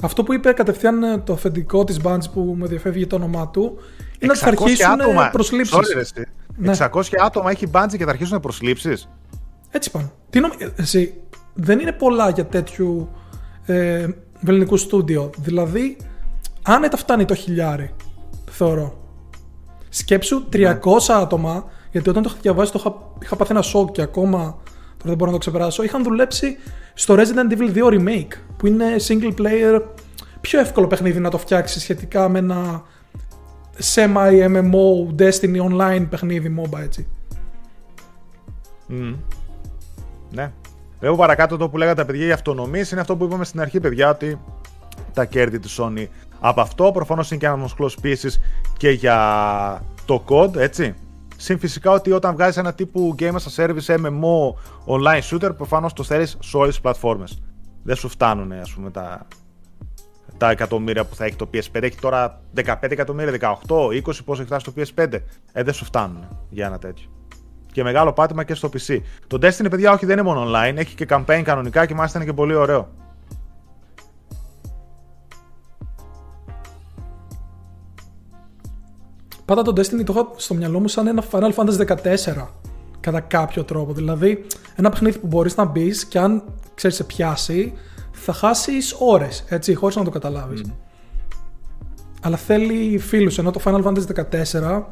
Αυτό 0.00 0.22
που 0.22 0.32
είπε 0.32 0.52
κατευθείαν 0.52 1.02
ε, 1.02 1.18
το 1.18 1.32
αφεντικό 1.32 1.84
της 1.84 2.00
Bungie 2.04 2.30
που 2.32 2.54
με 2.58 2.66
διαφεύγει 2.66 3.06
το 3.06 3.16
όνομά 3.16 3.48
του 3.48 3.78
είναι 4.20 4.32
ότι 4.32 4.40
θα 4.40 4.48
αρχίσουν 4.48 5.30
προσλήψεις. 5.32 6.12
Ναι. 6.56 6.72
600 6.78 7.02
άτομα 7.24 7.50
έχει 7.50 7.66
μπάντζι 7.66 7.96
και 7.96 8.04
θα 8.04 8.10
αρχίσουν 8.10 8.40
προσλήψεις; 8.40 9.08
Έτσι 9.70 9.90
πάνε. 9.90 10.12
Τι 10.30 10.40
νομ... 10.40 10.50
Εσύ, 10.76 11.14
δεν 11.54 11.78
είναι 11.78 11.92
πολλά 11.92 12.30
για 12.30 12.46
τέτοιου 12.46 13.08
ε, 13.66 14.06
βεληνικού 14.40 14.76
στούντιο. 14.76 15.30
Δηλαδή, 15.36 15.96
άνετα 16.62 16.96
φτάνει 16.96 17.24
το 17.24 17.34
χιλιάρι, 17.34 17.94
θεωρώ. 18.50 18.98
Σκέψου 19.88 20.44
300 20.52 20.58
ναι. 20.58 20.74
άτομα, 21.08 21.64
γιατί 21.90 22.08
όταν 22.08 22.22
το 22.22 22.28
είχα 22.32 22.40
διαβάσει 22.42 22.72
το 22.72 22.78
είχα, 22.80 22.94
είχα 23.22 23.36
πάθει 23.36 23.52
ένα 23.52 23.62
σοκ 23.62 23.90
και 23.90 24.02
ακόμα 24.02 24.38
τώρα 24.38 25.08
δεν 25.08 25.14
μπορώ 25.14 25.30
να 25.30 25.36
το 25.36 25.38
ξεπεράσω. 25.38 25.82
Είχαν 25.82 26.02
δουλέψει 26.02 26.56
στο 26.94 27.14
Resident 27.14 27.52
Evil 27.52 27.74
2 27.74 27.84
Remake, 27.84 28.32
που 28.56 28.66
είναι 28.66 28.86
single 29.06 29.34
player, 29.38 29.82
πιο 30.40 30.60
εύκολο 30.60 30.86
παιχνίδι 30.86 31.18
να 31.18 31.30
το 31.30 31.38
φτιάξεις 31.38 31.82
σχετικά 31.82 32.28
με 32.28 32.38
ένα 32.38 32.82
semi-MMO 33.94 35.14
Destiny 35.18 35.60
online 35.70 36.06
παιχνίδι 36.10 36.56
MOBA 36.60 36.78
έτσι. 36.80 37.08
Mm. 38.90 39.14
Ναι. 40.30 40.52
Λέω 41.00 41.16
παρακάτω 41.16 41.56
το 41.56 41.68
που 41.68 41.76
λέγατε 41.78 42.00
τα 42.00 42.06
παιδιά 42.06 42.24
για 42.24 42.34
αυτονομίε 42.34 42.84
είναι 42.92 43.00
αυτό 43.00 43.16
που 43.16 43.24
είπαμε 43.24 43.44
στην 43.44 43.60
αρχή, 43.60 43.80
παιδιά, 43.80 44.10
ότι 44.10 44.40
τα 45.12 45.24
κέρδη 45.24 45.58
της 45.58 45.80
Sony 45.80 46.06
από 46.40 46.60
αυτό 46.60 46.90
προφανώς 46.92 47.30
είναι 47.30 47.40
και 47.40 47.46
ένα 47.46 47.68
πίεση 48.00 48.40
και 48.76 48.90
για 48.90 49.82
το 50.04 50.24
code, 50.28 50.56
έτσι. 50.56 50.94
Συν 51.36 51.58
φυσικά 51.58 51.90
ότι 51.90 52.12
όταν 52.12 52.32
βγάζεις 52.32 52.56
ένα 52.56 52.72
τύπου 52.74 53.14
game 53.18 53.32
as 53.32 53.64
a 53.64 53.64
service 53.64 53.96
MMO 53.96 54.52
online 54.86 55.20
shooter, 55.30 55.50
προφανώς 55.56 55.92
το 55.92 56.02
θέλεις 56.02 56.36
σε 56.40 56.56
όλες 56.56 56.70
τις 56.70 56.80
πλατφόρμες. 56.80 57.42
Δεν 57.82 57.96
σου 57.96 58.08
φτάνουν, 58.08 58.52
ας 58.52 58.72
πούμε, 58.72 58.90
τα, 58.90 59.26
τα 60.40 60.50
εκατομμύρια 60.50 61.04
που 61.04 61.14
θα 61.14 61.24
έχει 61.24 61.36
το 61.36 61.48
PS5. 61.54 61.82
Έχει 61.82 62.00
τώρα 62.00 62.40
15 62.56 62.74
εκατομμύρια, 62.80 63.56
18, 63.66 63.76
20 63.76 64.00
πόσο 64.24 64.42
έχει 64.42 64.44
φτάσει 64.44 64.64
το 64.64 64.72
PS5. 64.76 65.12
Ε, 65.52 65.62
δεν 65.62 65.74
σου 65.74 65.84
φτάνουν 65.84 66.28
για 66.50 66.66
ένα 66.66 66.78
τέτοιο. 66.78 67.06
Και 67.72 67.82
μεγάλο 67.82 68.12
πάτημα 68.12 68.44
και 68.44 68.54
στο 68.54 68.70
PC. 68.72 68.98
Το 69.26 69.38
Destiny, 69.42 69.70
παιδιά, 69.70 69.92
όχι, 69.92 70.06
δεν 70.06 70.18
είναι 70.18 70.26
μόνο 70.26 70.46
online. 70.46 70.76
Έχει 70.76 70.94
και 70.94 71.06
campaign 71.08 71.42
κανονικά 71.44 71.86
και 71.86 71.94
μάλιστα 71.94 72.18
είναι 72.18 72.26
και 72.26 72.34
πολύ 72.34 72.54
ωραίο. 72.54 72.88
Πάντα 79.44 79.62
το 79.62 79.72
Destiny 79.76 80.04
το 80.04 80.14
έχω 80.16 80.32
στο 80.36 80.54
μυαλό 80.54 80.80
μου 80.80 80.88
σαν 80.88 81.06
ένα 81.06 81.24
Final 81.30 81.52
Fantasy 81.54 81.86
14 81.86 82.46
κατά 83.00 83.20
κάποιο 83.20 83.64
τρόπο. 83.64 83.92
Δηλαδή, 83.92 84.46
ένα 84.76 84.90
παιχνίδι 84.90 85.18
που 85.18 85.26
μπορείς 85.26 85.56
να 85.56 85.64
μπεις 85.64 86.04
και 86.04 86.18
αν 86.18 86.44
ξέρεις 86.74 86.96
σε 86.96 87.04
πιάσει, 87.04 87.72
θα 88.20 88.32
χάσεις 88.32 88.96
ώρες, 88.98 89.44
έτσι, 89.48 89.74
χωρίς 89.74 89.96
να 89.96 90.04
το 90.04 90.10
καταλάβεις. 90.10 90.62
Αλλά 92.22 92.36
θέλει 92.36 92.98
φίλους. 92.98 93.38
Ενώ 93.38 93.50
το 93.50 93.60
Final 93.64 93.84
Fantasy 93.84 94.06
14, 94.06 94.82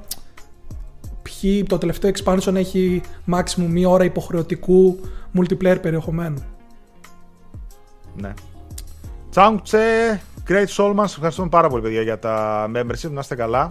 ποιοι, 1.22 1.62
το 1.62 1.78
τελευταίο 1.78 2.10
expansion 2.14 2.54
έχει 2.54 3.00
maximum 3.32 3.66
μία 3.68 3.88
ώρα 3.88 4.04
υποχρεωτικού 4.04 4.98
multiplayer 5.38 5.78
περιεχομένου. 5.82 6.44
Ναι. 8.16 8.34
Τσάουντσε, 9.30 10.20
Great 10.48 10.66
Soul 10.76 10.92
μας, 10.94 11.14
ευχαριστούμε 11.14 11.48
πάρα 11.48 11.68
πολύ 11.68 11.82
παιδιά 11.82 12.02
για 12.02 12.18
τα 12.18 12.66
membership, 12.74 13.10
να 13.10 13.20
είστε 13.20 13.34
καλά. 13.34 13.66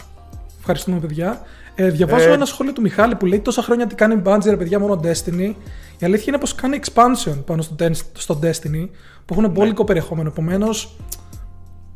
Ευχαριστούμε 0.59 0.99
παιδιά. 0.99 1.41
Ε, 1.79 1.89
διαβάζω 1.89 2.29
ε... 2.29 2.33
ένα 2.33 2.45
σχόλιο 2.45 2.73
του 2.73 2.81
Μιχάλη 2.81 3.15
που 3.15 3.25
λέει 3.25 3.39
τόσα 3.39 3.61
χρόνια 3.61 3.87
τι 3.87 3.95
κάνει 3.95 4.21
Bungie 4.25 4.45
ρε 4.45 4.57
παιδιά 4.57 4.79
μόνο 4.79 4.99
Destiny. 5.03 5.53
Η 5.99 6.05
αλήθεια 6.05 6.25
είναι 6.27 6.37
πως 6.37 6.55
κάνει 6.55 6.79
expansion 6.83 7.43
πάνω 7.45 7.61
στο, 7.61 7.75
στο 8.13 8.39
Destiny 8.43 8.89
που 9.25 9.33
έχουν 9.33 9.51
μπόλικο 9.51 9.81
ναι. 9.81 9.87
περιεχόμενο. 9.87 10.29
Επομένως, 10.29 10.95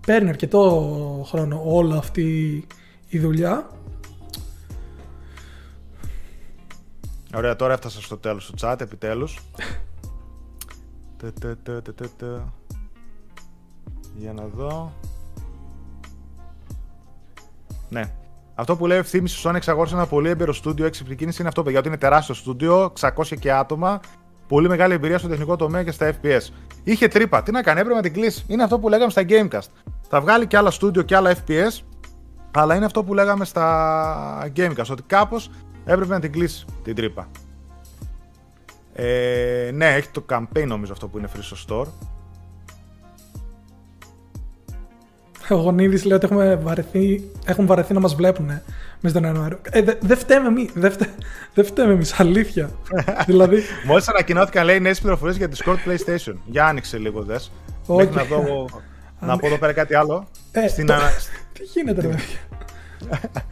παίρνει 0.05 0.29
αρκετό 0.29 1.25
χρόνο 1.27 1.61
όλη 1.65 1.97
αυτή 1.97 2.67
η 3.07 3.19
δουλειά. 3.19 3.69
Ωραία, 7.35 7.55
τώρα 7.55 7.73
έφτασα 7.73 8.01
στο 8.01 8.17
τέλος 8.17 8.45
του 8.45 8.53
chat, 8.61 8.75
επιτέλους. 8.81 9.39
Για 14.17 14.33
να 14.33 14.45
δω. 14.45 14.93
Ναι. 17.89 18.13
Αυτό 18.55 18.75
που 18.75 18.87
λέει 18.87 18.97
ευθύνη 18.97 19.27
στο 19.27 19.49
Sony 19.49 19.55
εξαγόρασε 19.55 19.95
ένα 19.95 20.05
πολύ 20.05 20.29
έμπειρο 20.29 20.53
στούντιο 20.53 20.85
έξυπνη 20.85 21.15
κίνηση 21.15 21.37
είναι 21.39 21.47
αυτό, 21.47 21.63
παιδιά. 21.63 21.79
Ότι 21.79 21.87
είναι 21.87 21.97
τεράστιο 21.97 22.33
στούντιο, 22.35 22.93
600 22.99 23.09
και 23.39 23.51
άτομα, 23.51 23.99
πολύ 24.47 24.67
μεγάλη 24.67 24.93
εμπειρία 24.93 25.17
στο 25.17 25.27
τεχνικό 25.27 25.55
τομέα 25.55 25.83
και 25.83 25.91
στα 25.91 26.13
FPS. 26.13 26.53
Είχε 26.83 27.07
τρύπα. 27.07 27.43
Τι 27.43 27.51
να 27.51 27.61
κάνει, 27.61 27.79
έπρεπε 27.79 27.97
να 27.97 28.03
την 28.03 28.13
κλείσει. 28.13 28.45
Είναι 28.47 28.63
αυτό 28.63 28.79
που 28.79 28.89
λέγαμε 28.89 29.11
στα 29.11 29.21
Gamecast. 29.29 29.67
Θα 30.09 30.21
βγάλει 30.21 30.47
και 30.47 30.57
άλλα 30.57 30.71
studio 30.81 31.05
και 31.05 31.15
άλλα 31.15 31.35
FPS, 31.35 31.81
αλλά 32.51 32.75
είναι 32.75 32.85
αυτό 32.85 33.03
που 33.03 33.13
λέγαμε 33.13 33.45
στα 33.45 34.51
Gamecast. 34.55 34.89
Ότι 34.91 35.03
κάπως 35.07 35.49
έπρεπε 35.85 36.13
να 36.13 36.19
την 36.19 36.31
κλείσει 36.31 36.65
την 36.83 36.95
τρύπα. 36.95 37.27
Ε, 38.93 39.71
ναι, 39.73 39.85
έχει 39.85 40.09
το 40.09 40.25
campaign 40.29 40.65
νομίζω 40.67 40.91
αυτό 40.91 41.07
που 41.07 41.17
είναι 41.17 41.29
free 41.35 41.39
στο 41.41 41.57
store. 41.67 41.87
Ο 45.51 45.55
Γονίδη 45.55 46.07
λέει 46.07 46.17
ότι 46.17 46.25
έχουμε 46.25 46.55
βαρεθεί, 46.55 47.29
έχουν 47.45 47.65
βαρεθεί 47.65 47.93
να 47.93 47.99
μας 47.99 48.15
βλέπουν 48.15 48.45
μέσα 48.99 49.17
στον 49.17 49.23
Ιανουάριο. 49.23 49.59
Ε, 49.69 49.81
δεν 49.81 49.97
δε 50.01 50.15
φταίμε 50.15 50.47
εμείς. 50.47 50.69
Δεν 50.73 50.91
φτε, 50.91 51.07
δε 51.53 51.63
φταίμε 51.63 51.93
εμείς, 51.93 52.19
αλήθεια. 52.19 52.69
δηλαδή... 53.27 53.61
Μόλις 53.85 54.07
ανακοινώθηκαν, 54.07 54.65
λέει 54.65 54.79
νέες 54.79 54.99
πληροφορίες 54.99 55.37
για 55.37 55.49
Discord 55.49 55.89
PlayStation. 55.89 56.33
Για 56.45 56.65
άνοιξε 56.65 56.97
λίγο, 56.97 57.21
δες. 57.21 57.51
Okay. 57.87 58.09
να 58.09 58.23
δω. 58.23 58.65
να 59.27 59.37
πω 59.37 59.47
εδώ 59.47 59.57
πέρα 59.57 59.73
κάτι 59.73 59.95
άλλο. 59.95 60.27
Ε, 60.51 60.67
στην, 60.67 60.85
το... 60.85 60.93
Τι 61.53 61.63
γίνεται, 61.63 62.01
ρε; 62.01 62.15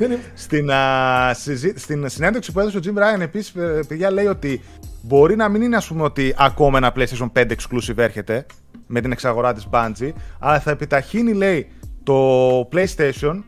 Στην, 0.34 0.72
α, 0.72 1.34
στην 1.76 2.10
συνέντευξη 2.10 2.52
που 2.52 2.60
έδωσε 2.60 2.78
ο 2.78 2.82
Jim 2.84 2.97
Ryan 2.97 3.20
επίσης, 3.20 3.56
ε, 3.56 3.80
παιδιά 3.88 4.12
λέει 4.12 4.26
ότι 4.26 4.62
μπορεί 5.02 5.36
να 5.36 5.50
μην 5.50 5.62
είναι 5.62 5.76
ας 5.76 5.88
πούμε 5.88 6.04
ότι 6.04 6.36
ακόμα 6.38 6.78
ένα 6.78 6.93
PlayStation 6.95 7.32
5 7.34 7.45
exclusive 7.45 7.97
έρχεται 7.97 8.45
με 8.88 9.02
την 9.02 9.12
εξαγορά 9.12 9.54
της 9.54 9.68
Bungie, 9.72 10.12
αλλά 10.39 10.60
θα 10.60 10.72
επιταχύνει 10.72 11.34
λέει 11.34 11.68
το 12.04 12.60
PlayStation 12.72 13.43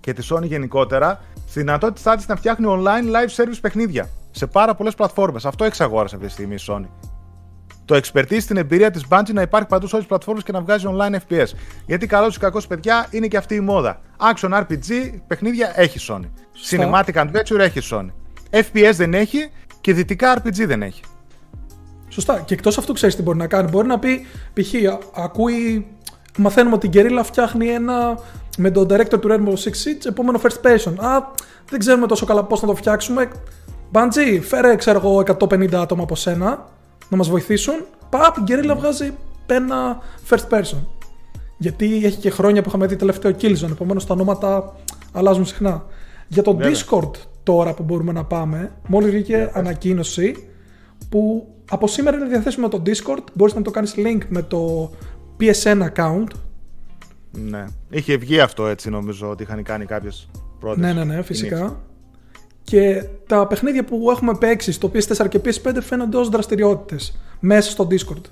και 0.00 0.12
τη 0.12 0.26
Sony 0.30 0.42
γενικότερα 0.42 1.20
στη 1.48 1.60
δυνατότητά 1.60 2.16
της 2.16 2.28
να 2.28 2.36
φτιάχνει 2.36 2.66
online 2.68 3.14
live 3.14 3.42
service 3.42 3.58
παιχνίδια 3.60 4.08
σε 4.30 4.46
πάρα 4.46 4.74
πολλές 4.74 4.94
πλατφόρμες. 4.94 5.44
Αυτό 5.44 5.64
εξαγόρασε 5.64 6.14
αυτή 6.14 6.26
τη 6.26 6.32
στιγμή 6.32 6.54
η 6.54 6.58
Sony. 6.68 6.86
Το 7.84 8.00
expertise 8.02 8.40
στην 8.40 8.56
εμπειρία 8.56 8.90
της 8.90 9.04
Bungie 9.08 9.32
να 9.32 9.42
υπάρχει 9.42 9.68
παντού 9.68 9.86
σε 9.86 9.94
όλες 9.94 10.06
τις 10.06 10.16
πλατφόρμες 10.16 10.44
και 10.44 10.52
να 10.52 10.60
βγάζει 10.60 10.86
online 10.88 11.16
FPS. 11.28 11.46
Γιατί 11.86 12.06
καλό 12.06 12.26
ή 12.26 12.38
κακό 12.38 12.60
παιδιά 12.68 13.06
είναι 13.10 13.26
και 13.26 13.36
αυτή 13.36 13.54
η 13.54 13.60
μόδα. 13.60 14.00
Action 14.32 14.50
RPG 14.50 15.12
παιχνίδια 15.26 15.72
έχει 15.74 15.98
Sony. 16.08 16.28
Cinematic 16.70 17.14
Adventure 17.14 17.58
έχει 17.58 17.80
Sony. 17.90 18.08
FPS 18.50 18.92
δεν 18.94 19.14
έχει 19.14 19.50
και 19.80 19.92
δυτικά 19.92 20.38
RPG 20.38 20.66
δεν 20.66 20.82
έχει. 20.82 21.02
Σωστά. 22.08 22.40
Και 22.40 22.54
εκτός 22.54 22.78
αυτού 22.78 22.92
ξέρεις 22.92 23.16
τι 23.16 23.22
μπορεί 23.22 23.38
να 23.38 23.46
κάνει. 23.46 23.68
Μπορεί 23.70 23.86
να 23.86 23.98
πει, 23.98 24.26
π.χ. 24.52 24.74
ακούει 25.14 25.86
μαθαίνουμε 26.36 26.74
ότι 26.74 26.86
η 26.86 26.90
Guerrilla 26.94 27.20
φτιάχνει 27.22 27.68
ένα 27.68 28.18
με 28.58 28.70
τον 28.70 28.86
director 28.90 29.20
του 29.20 29.28
Rainbow 29.30 29.52
Six 29.52 29.70
Siege 29.70 30.06
επόμενο 30.06 30.40
first 30.42 30.66
person. 30.66 30.92
Α, 30.96 31.22
δεν 31.68 31.78
ξέρουμε 31.78 32.06
τόσο 32.06 32.26
καλά 32.26 32.44
πώς 32.44 32.60
να 32.60 32.68
το 32.68 32.74
φτιάξουμε. 32.74 33.28
Μπαντζή, 33.90 34.40
φέρε 34.40 34.76
ξέρω 34.76 34.98
εγώ 34.98 35.22
150 35.38 35.74
άτομα 35.74 36.02
από 36.02 36.14
σένα 36.14 36.68
να 37.08 37.16
μας 37.16 37.28
βοηθήσουν. 37.28 37.74
Παπ, 38.10 38.36
η 38.36 38.42
Guerrilla 38.46 38.74
βγάζει 38.76 39.12
ένα 39.46 39.98
first 40.30 40.48
person. 40.50 40.78
Γιατί 41.58 42.00
έχει 42.04 42.16
και 42.16 42.30
χρόνια 42.30 42.62
που 42.62 42.68
είχαμε 42.68 42.86
δει 42.86 42.96
τελευταίο 42.96 43.32
Killzone, 43.40 43.70
επομένως 43.70 44.06
τα 44.06 44.14
ονόματα 44.14 44.74
αλλάζουν 45.12 45.46
συχνά. 45.46 45.84
Για 46.28 46.42
το 46.42 46.58
Discord 46.60 47.10
τώρα 47.42 47.74
που 47.74 47.82
μπορούμε 47.82 48.12
να 48.12 48.24
πάμε, 48.24 48.72
μόλις 48.86 49.10
βγήκε 49.10 49.50
ανακοίνωση 49.54 50.48
που 51.08 51.48
από 51.70 51.86
σήμερα 51.86 52.16
είναι 52.16 52.26
διαθέσιμο 52.26 52.68
το 52.68 52.82
Discord. 52.86 53.22
Μπορείς 53.32 53.54
να 53.54 53.62
το 53.62 53.70
κάνεις 53.70 53.94
link 53.96 54.20
με 54.28 54.42
το 54.42 54.90
PSN 55.40 55.88
account. 55.94 56.26
Ναι. 57.30 57.64
Είχε 57.90 58.16
βγει 58.16 58.40
αυτό 58.40 58.66
έτσι 58.66 58.90
νομίζω 58.90 59.30
ότι 59.30 59.42
είχαν 59.42 59.62
κάνει 59.62 59.84
κάποιες 59.84 60.28
πρώτε. 60.60 60.80
Ναι, 60.80 60.92
ναι, 60.92 61.04
ναι, 61.04 61.22
φυσικά. 61.22 61.80
Και 62.62 63.04
τα 63.26 63.46
παιχνίδια 63.46 63.84
που 63.84 64.10
έχουμε 64.10 64.36
παίξει 64.38 64.72
στο 64.72 64.90
PS4 64.94 65.28
και 65.28 65.40
PS5 65.44 65.76
φαίνονται 65.80 66.16
ως 66.16 66.28
δραστηριότητες 66.28 67.18
μέσα 67.40 67.70
στο 67.70 67.86
Discord. 67.90 68.30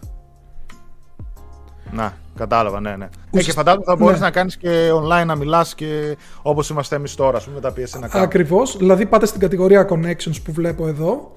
Να, 1.91 2.17
κατάλαβα, 2.37 2.81
ναι, 2.81 2.97
ναι. 2.97 3.09
Ε, 3.31 3.43
και 3.43 3.53
φαντάζομαι 3.53 3.85
θα 3.85 3.97
μπορείς 3.97 4.19
ναι. 4.19 4.25
να 4.25 4.31
κάνεις 4.31 4.57
και 4.57 4.91
online 4.93 5.27
να 5.27 5.35
μιλάς 5.35 5.75
και 5.75 6.17
όπως 6.43 6.69
είμαστε 6.69 6.97
εμείς 6.97 7.15
τώρα, 7.15 7.37
ας 7.37 7.45
πούμε, 7.45 7.61
τα 7.61 7.73
PSN 7.77 8.05
account. 8.05 8.09
Ακριβώς. 8.23 8.77
Δηλαδή 8.77 9.07
πάτε 9.07 9.27
στην 9.27 9.41
κατηγορία 9.41 9.89
connections 9.91 10.43
που 10.45 10.53
βλέπω 10.53 10.87
εδώ 10.87 11.33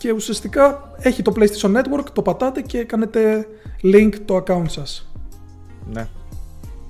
και 0.00 0.12
ουσιαστικά 0.12 0.92
έχει 0.98 1.22
το 1.22 1.32
PlayStation 1.36 1.76
Network, 1.76 2.04
το 2.12 2.22
πατάτε 2.22 2.60
και 2.60 2.84
κάνετε 2.84 3.46
link 3.82 4.10
το 4.24 4.36
account 4.36 4.68
σας. 4.68 5.12
Ναι. 5.92 6.08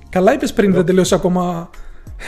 Καλά 0.08 0.32
είπες 0.32 0.52
πριν, 0.52 0.72
δεν 0.72 0.84
τελείωσε 0.84 1.14
ακόμα 1.14 1.70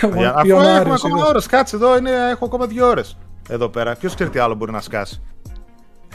Αφού 0.01 0.21
έχουμε 0.21 0.93
ακόμα 0.93 1.27
ώρες, 1.27 1.47
κάτσε 1.47 1.77
εδώ, 1.77 1.97
είναι, 1.97 2.11
έχω 2.31 2.45
ακόμα 2.45 2.67
δύο 2.67 2.89
ώρες 2.89 3.17
εδώ 3.49 3.69
πέρα. 3.69 3.97
Ποιος 3.97 4.15
ξέρει 4.15 4.31
τι 4.31 4.39
άλλο 4.39 4.55
μπορεί 4.55 4.73
να 4.73 4.81
σκάσει. 4.81 5.23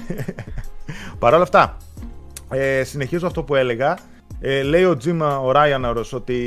Παρ' 1.20 1.34
όλα 1.34 1.44
αυτά, 1.44 1.78
ε, 2.50 2.84
συνεχίζω 2.84 3.28
αυτό 3.28 3.44
που 3.44 3.56
έλεγα. 3.56 3.98
Ε, 4.40 4.62
λέει 4.62 4.84
ο 4.84 4.98
Jim 5.06 5.20
ο 5.44 5.52
Ryan 5.56 6.06
ότι 6.12 6.40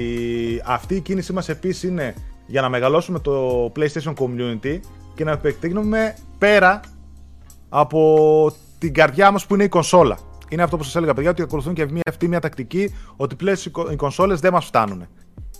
αυτή 0.65 0.95
η 0.95 1.01
κίνησή 1.01 1.33
μας 1.33 1.49
επίσης 1.49 1.83
είναι 1.83 2.15
για 2.47 2.61
να 2.61 2.69
μεγαλώσουμε 2.69 3.19
το 3.19 3.65
PlayStation 3.77 4.15
Community 4.15 4.81
και 5.15 5.25
να 5.25 5.31
επεκτείνουμε 5.31 6.15
πέρα 6.39 6.81
από 7.73 8.53
την 8.79 8.95
καρδιά 8.95 9.31
μας 9.31 9.47
που 9.47 9.55
είναι 9.55 9.65
η 9.65 9.69
κονσόλα. 9.69 10.19
Είναι 10.49 10.63
αυτό 10.63 10.77
που 10.77 10.83
σας 10.83 10.97
έλεγα 10.97 11.15
παιδιά 11.15 11.31
ότι 11.31 11.43
ακολουθούν 11.43 11.75
και 11.75 11.85
μια, 11.85 12.03
αυτή 12.09 12.29
μια 12.29 12.41
τακτική 12.41 12.95
ότι 13.17 13.35
πλέον 13.35 13.57
οι 13.93 13.97
κονσόλες 13.97 14.41
δεν 14.41 14.53
μας 14.53 14.65
φτάνουν. 14.65 15.07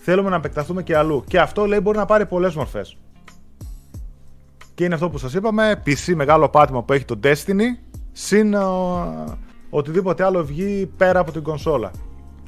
Θέλουμε 0.03 0.31
να 0.31 0.37
επεκταθούμε 0.37 0.83
και 0.83 0.97
αλλού. 0.97 1.25
Και 1.27 1.41
αυτό 1.41 1.67
λέει 1.67 1.79
μπορεί 1.83 1.99
να 1.99 2.05
πάρει 2.05 2.27
πολλές 2.27 2.55
μορφές. 2.55 2.97
Και 4.75 4.85
είναι 4.85 4.95
αυτό 4.95 5.11
που 5.11 5.19
σας 5.19 5.35
είπαμε, 5.35 5.83
PC 5.87 6.15
μεγάλο 6.15 6.49
πάτημα 6.49 6.83
που 6.83 6.93
έχει 6.93 7.05
το 7.05 7.19
Destiny, 7.23 7.79
συν 8.13 8.55
οτιδήποτε 9.71 10.25
άλλο 10.25 10.45
βγει 10.45 10.93
πέρα 10.97 11.21
από 11.21 11.33
την 11.33 11.43
κονσόλα. 11.43 11.91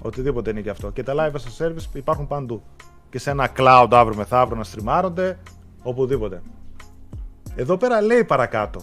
Οτιδήποτε 0.02 0.50
είναι 0.50 0.60
και 0.60 0.70
αυτό. 0.70 0.90
Και 0.90 1.02
τα 1.02 1.14
live 1.16 1.32
as 1.32 1.64
a 1.64 1.66
service 1.66 1.94
υπάρχουν 1.94 2.26
παντού. 2.26 2.62
Και 3.10 3.18
σε 3.18 3.30
ένα 3.30 3.48
cloud 3.56 3.88
αύριο 3.90 4.16
μεθαύριο 4.16 4.56
να 4.56 4.64
στριμάρονται, 4.64 5.38
οπουδήποτε. 5.82 6.42
Εδώ 7.54 7.76
πέρα 7.76 8.00
λέει 8.00 8.24
παρακάτω. 8.24 8.80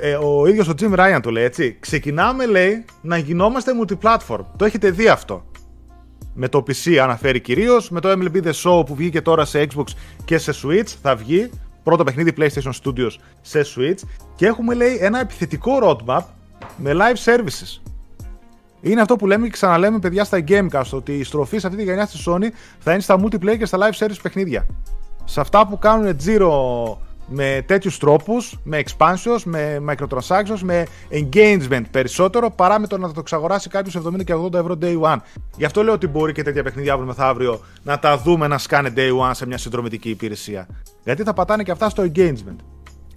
Ε, 0.00 0.14
ο 0.14 0.46
ίδιος 0.46 0.68
ο 0.68 0.72
Jim 0.80 0.94
Ryan 0.94 1.18
το 1.22 1.30
λέει 1.30 1.44
έτσι. 1.44 1.76
Ξεκινάμε 1.80 2.46
λέει 2.46 2.84
να 3.00 3.16
γινόμαστε 3.16 3.72
multiplatform. 3.82 4.44
Το 4.56 4.64
έχετε 4.64 4.90
δει 4.90 5.08
αυτό. 5.08 5.44
Με 6.34 6.48
το 6.48 6.64
PC 6.66 6.94
αναφέρει 6.94 7.40
κυρίως, 7.40 7.90
με 7.90 8.00
το 8.00 8.10
MLB 8.10 8.42
The 8.42 8.52
Show 8.52 8.86
που 8.86 8.94
βγήκε 8.94 9.20
τώρα 9.20 9.44
σε 9.44 9.66
Xbox 9.74 9.84
και 10.24 10.38
σε 10.38 10.52
Switch 10.62 10.88
θα 11.02 11.16
βγει. 11.16 11.50
Πρώτο 11.82 12.04
παιχνίδι 12.04 12.32
PlayStation 12.38 12.72
Studios 12.82 13.10
σε 13.40 13.64
Switch. 13.76 13.98
Και 14.36 14.46
έχουμε 14.46 14.74
λέει 14.74 14.98
ένα 15.00 15.20
επιθετικό 15.20 15.72
roadmap 15.82 16.22
με 16.76 16.92
live 16.94 17.32
services. 17.32 17.80
Είναι 18.80 19.00
αυτό 19.00 19.16
που 19.16 19.26
λέμε 19.26 19.44
και 19.44 19.52
ξαναλέμε 19.52 19.98
παιδιά 19.98 20.24
στα 20.24 20.44
Gamecast 20.48 20.90
ότι 20.90 21.12
η 21.12 21.24
στροφή 21.24 21.58
σε 21.58 21.66
αυτή 21.66 21.78
τη 21.78 21.84
γενιά 21.84 22.06
στη 22.06 22.18
Sony 22.26 22.46
θα 22.78 22.92
είναι 22.92 23.00
στα 23.00 23.20
multiplayer 23.20 23.58
και 23.58 23.66
στα 23.66 23.78
live 23.80 24.04
service 24.04 24.18
παιχνίδια. 24.22 24.66
Σε 25.24 25.40
αυτά 25.40 25.66
που 25.66 25.78
κάνουν 25.78 26.16
Giro 26.24 26.50
με 27.28 27.62
τέτοιους 27.66 27.98
τρόπους, 27.98 28.58
με 28.64 28.82
expansions, 28.84 29.42
με 29.44 29.82
microtransactions, 29.88 30.58
με 30.62 30.86
engagement 31.10 31.82
περισσότερο 31.90 32.50
παρά 32.50 32.78
με 32.78 32.86
το 32.86 32.98
να 32.98 33.08
το 33.08 33.20
εξαγοράσει 33.20 33.68
κάποιος 33.68 34.02
70 34.06 34.24
και 34.24 34.34
80 34.34 34.54
ευρώ 34.54 34.78
day 34.82 35.00
one. 35.00 35.16
Γι' 35.56 35.64
αυτό 35.64 35.82
λέω 35.82 35.92
ότι 35.92 36.06
μπορεί 36.06 36.32
και 36.32 36.42
τέτοια 36.42 36.62
παιχνίδια 36.62 36.92
αύριο 36.92 37.08
μεθαύριο 37.08 37.60
να 37.82 37.98
τα 37.98 38.18
δούμε 38.18 38.46
να 38.46 38.58
σκάνε 38.58 38.92
day 38.96 39.28
one 39.28 39.30
σε 39.32 39.46
μια 39.46 39.58
συνδρομητική 39.58 40.10
υπηρεσία. 40.10 40.66
Γιατί 41.04 41.22
θα 41.22 41.32
πατάνε 41.32 41.62
και 41.62 41.70
αυτά 41.70 41.88
στο 41.88 42.02
engagement. 42.02 42.56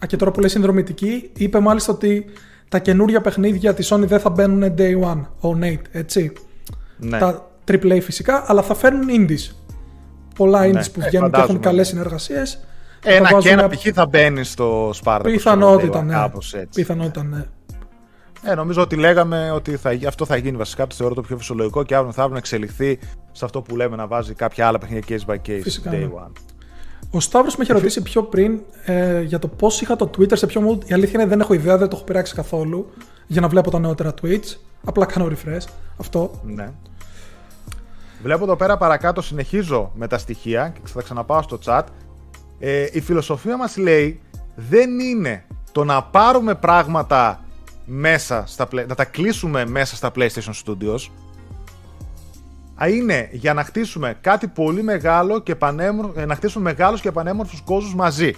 Α, 0.04 0.08
και 0.08 0.16
τώρα 0.16 0.32
που 0.32 0.40
λέει 0.40 0.50
συνδρομητική, 0.50 1.30
είπε 1.38 1.60
μάλιστα 1.60 1.94
ότι 1.94 2.26
τα 2.70 2.80
καινούργια 2.80 3.22
παιχνίδια 3.22 3.74
της 3.74 3.94
Sony 3.94 4.06
δεν 4.06 4.20
θα 4.20 4.30
μπαίνουν 4.30 4.74
day 4.78 5.02
one, 5.04 5.22
ο 5.50 5.58
Nate, 5.62 5.82
έτσι. 5.92 6.34
Ναι. 6.98 7.18
Τα 7.18 7.52
AAA 7.72 8.00
φυσικά, 8.02 8.44
αλλά 8.48 8.62
θα 8.62 8.76
φέρνουν 8.76 9.08
indies. 9.10 9.56
Πολλά 10.36 10.66
indies 10.66 10.74
ναι. 10.74 10.90
που 10.94 11.02
βγαίνουν 11.02 11.32
και 11.32 11.40
έχουν 11.40 11.60
καλές 11.60 11.88
συνεργασίες. 11.88 12.60
Ένα 13.04 13.38
και 13.38 13.50
ένα 13.50 13.68
π.χ. 13.68 13.88
θα 13.94 14.06
μπαίνει 14.06 14.44
στο 14.44 14.90
Σπάρτα. 14.94 15.30
Πιθανότητα, 15.30 16.04
ναι. 16.04 16.16
Πιθανότητα, 16.76 17.24
ναι. 17.24 17.46
Ε, 18.42 18.56
νομίζω 18.56 18.82
ότι 18.82 18.96
λέγαμε 18.96 19.52
ότι 19.52 19.78
θα, 19.78 19.92
αυτό 20.08 20.26
θα 20.26 20.36
γίνει 20.38 20.58
βασικά. 20.58 20.88
Το 20.88 20.96
θεωρώ 20.96 21.14
το 21.14 21.22
πιο 21.22 21.38
φυσιολογικό 21.38 21.84
και 21.84 21.96
αύριο 21.96 22.12
θα 22.12 22.28
να 22.28 22.38
εξελιχθεί 22.38 23.00
σε 23.32 23.46
αυτό 23.46 23.62
που 23.62 23.76
λέμε 23.76 23.96
να 23.96 24.08
βάζει 24.08 24.34
κάποια 24.34 24.68
άλλα 24.68 24.78
παιχνίδια 24.78 25.18
case 25.18 25.32
by 25.32 25.36
case. 25.36 25.60
Φυσικά, 25.62 25.92
day 25.92 26.00
ναι. 26.00 26.10
one. 26.26 26.32
Ο 27.12 27.20
Σταύρος 27.20 27.56
με 27.56 27.64
είχε 27.64 27.74
ρωτήσει 27.74 28.02
πιο 28.02 28.24
πριν 28.24 28.60
ε, 28.86 29.22
για 29.22 29.40
το 29.40 29.48
πώς 29.48 29.82
είχα 29.82 29.96
το 29.96 30.10
Twitter, 30.18 30.38
σε 30.38 30.46
ποιο 30.46 30.62
mode. 30.70 30.90
Η 30.90 30.94
αλήθεια 30.94 31.20
είναι 31.20 31.30
δεν 31.30 31.40
έχω 31.40 31.54
ιδέα, 31.54 31.78
δεν 31.78 31.88
το 31.88 31.96
έχω 31.96 32.06
πειράξει 32.06 32.36
καθόλου 32.36 32.90
για 33.28 33.42
να 33.42 33.48
βλέπω 33.48 33.72
τα 33.72 33.80
νεότερα 33.80 34.14
tweets. 34.22 34.58
Απλά 34.86 35.06
κάνω 35.06 35.28
refresh. 35.32 35.66
Αυτό. 35.98 36.42
Ναι. 36.46 36.72
Βλέπω 38.22 38.44
εδώ 38.44 38.56
πέρα 38.56 38.78
παρακάτω, 38.78 39.22
συνεχίζω 39.22 39.92
με 39.96 40.08
τα 40.08 40.18
στοιχεία 40.18 40.74
και 40.74 40.82
θα 40.86 41.02
ξαναπάω 41.02 41.42
στο 41.42 41.60
chat. 41.66 41.84
Ε, 42.60 42.88
η 42.92 43.02
φιλοσοφία 43.02 43.58
μας 43.58 43.78
λέει 43.78 44.22
δεν 44.56 45.00
είναι 45.00 45.46
το 45.72 45.84
να 45.84 46.04
πάρουμε 46.04 46.56
πράγματα 46.56 47.46
μέσα 47.86 48.44
στα, 48.48 48.68
να 48.88 48.96
τα 48.96 49.06
κλείσουμε 49.06 49.66
μέσα 49.66 49.96
στα 49.96 50.12
PlayStation 50.16 50.54
Studios 50.66 51.00
είναι 52.86 53.30
για 53.32 53.54
να 53.54 53.64
χτίσουμε 53.64 54.18
κάτι 54.22 54.48
πολύ 54.48 54.84
μεγάλο 54.84 55.40
και 55.40 55.56
πανέμορφο, 55.56 56.20
ε, 56.20 56.26
να 56.26 56.36
χτίσουμε 56.36 56.64
μεγάλους 56.64 57.02
και 57.02 57.12
πανέμορφους 57.12 57.62
κόσμους 57.62 57.96
μαζί. 57.96 58.34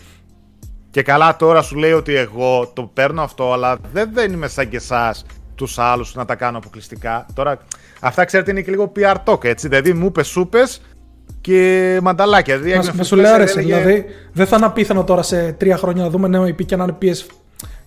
Και 0.92 1.02
καλά 1.02 1.36
τώρα 1.36 1.62
σου 1.62 1.76
λέει 1.76 1.92
ότι 1.92 2.16
εγώ 2.16 2.72
το 2.74 2.84
παίρνω 2.84 3.22
αυτό, 3.22 3.54
αλλά 3.54 3.78
δεν, 3.94 4.10
δεν 4.14 4.34
είμαι 4.34 4.48
σαν 4.48 4.70
και 4.70 4.76
εσάς 4.76 5.26
τους 5.56 5.80
άλλους 5.80 6.16
να 6.16 6.26
τα 6.26 6.36
κάνω 6.36 6.58
αποκλειστικά. 6.58 7.26
Τώρα, 7.34 7.60
αυτά 8.00 8.26
ξέρετε 8.26 8.52
είναι 8.52 8.62
και 8.62 8.72
λίγο 8.72 8.92
PR 8.96 9.16
talk, 9.26 9.44
έτσι. 9.44 9.68
Δηλαδή 9.68 9.94
μου 9.94 10.06
είπες 10.06 10.28
σούπες 10.28 10.82
και 11.42 12.00
μανταλάκια. 12.04 12.58
Δηλαδή, 12.58 12.90
μα, 12.96 13.04
σου 13.04 13.16
λέω 13.16 13.36
έλεγε... 13.36 13.62
δηλαδή 13.62 14.06
δεν 14.32 14.48
θα 14.48 14.56
είναι 14.56 14.66
απίθανο 14.66 15.04
τώρα 15.04 15.22
σε 15.22 15.52
τρία 15.52 15.78
χρόνια 15.78 16.04
να 16.04 16.10
δούμε 16.10 16.28
νέο 16.28 16.44
IP 16.44 16.66
και 16.66 16.76
να 16.76 16.84
είναι 16.84 16.98
PS, 17.02 17.26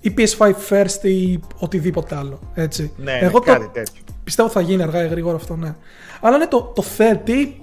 ή 0.01 0.15
PS5 0.17 0.53
first 0.69 1.03
ή 1.03 1.41
οτιδήποτε 1.59 2.17
άλλο. 2.17 2.39
Έτσι. 2.55 2.93
Ναι, 2.97 3.19
Εγώ 3.21 3.43
ναι, 3.47 3.59
το, 3.59 3.69
τέτοιο. 3.73 4.03
πιστεύω 4.25 4.49
θα 4.49 4.61
γίνει 4.61 4.83
αργά 4.83 5.05
ή 5.05 5.09
γρήγορα 5.09 5.37
αυτό, 5.37 5.57
ναι. 5.57 5.75
Αλλά 6.21 6.37
είναι 6.37 6.47
το, 6.47 6.73
το 6.75 6.85
30 6.99 7.11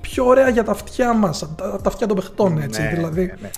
πιο 0.02 0.26
ωραία 0.26 0.50
για 0.50 0.64
τα 0.64 0.72
αυτιά 0.72 1.14
μας, 1.14 1.40
τα, 1.40 1.80
τα 1.84 1.90
αυτιά 1.90 2.08
των 2.08 2.16
παιχτών, 2.16 2.54
ναι, 2.54 2.64
έτσι. 2.64 2.82
Ναι, 2.82 2.92
δηλαδή. 2.96 3.22
Ναι, 3.22 3.34
ναι. 3.42 3.50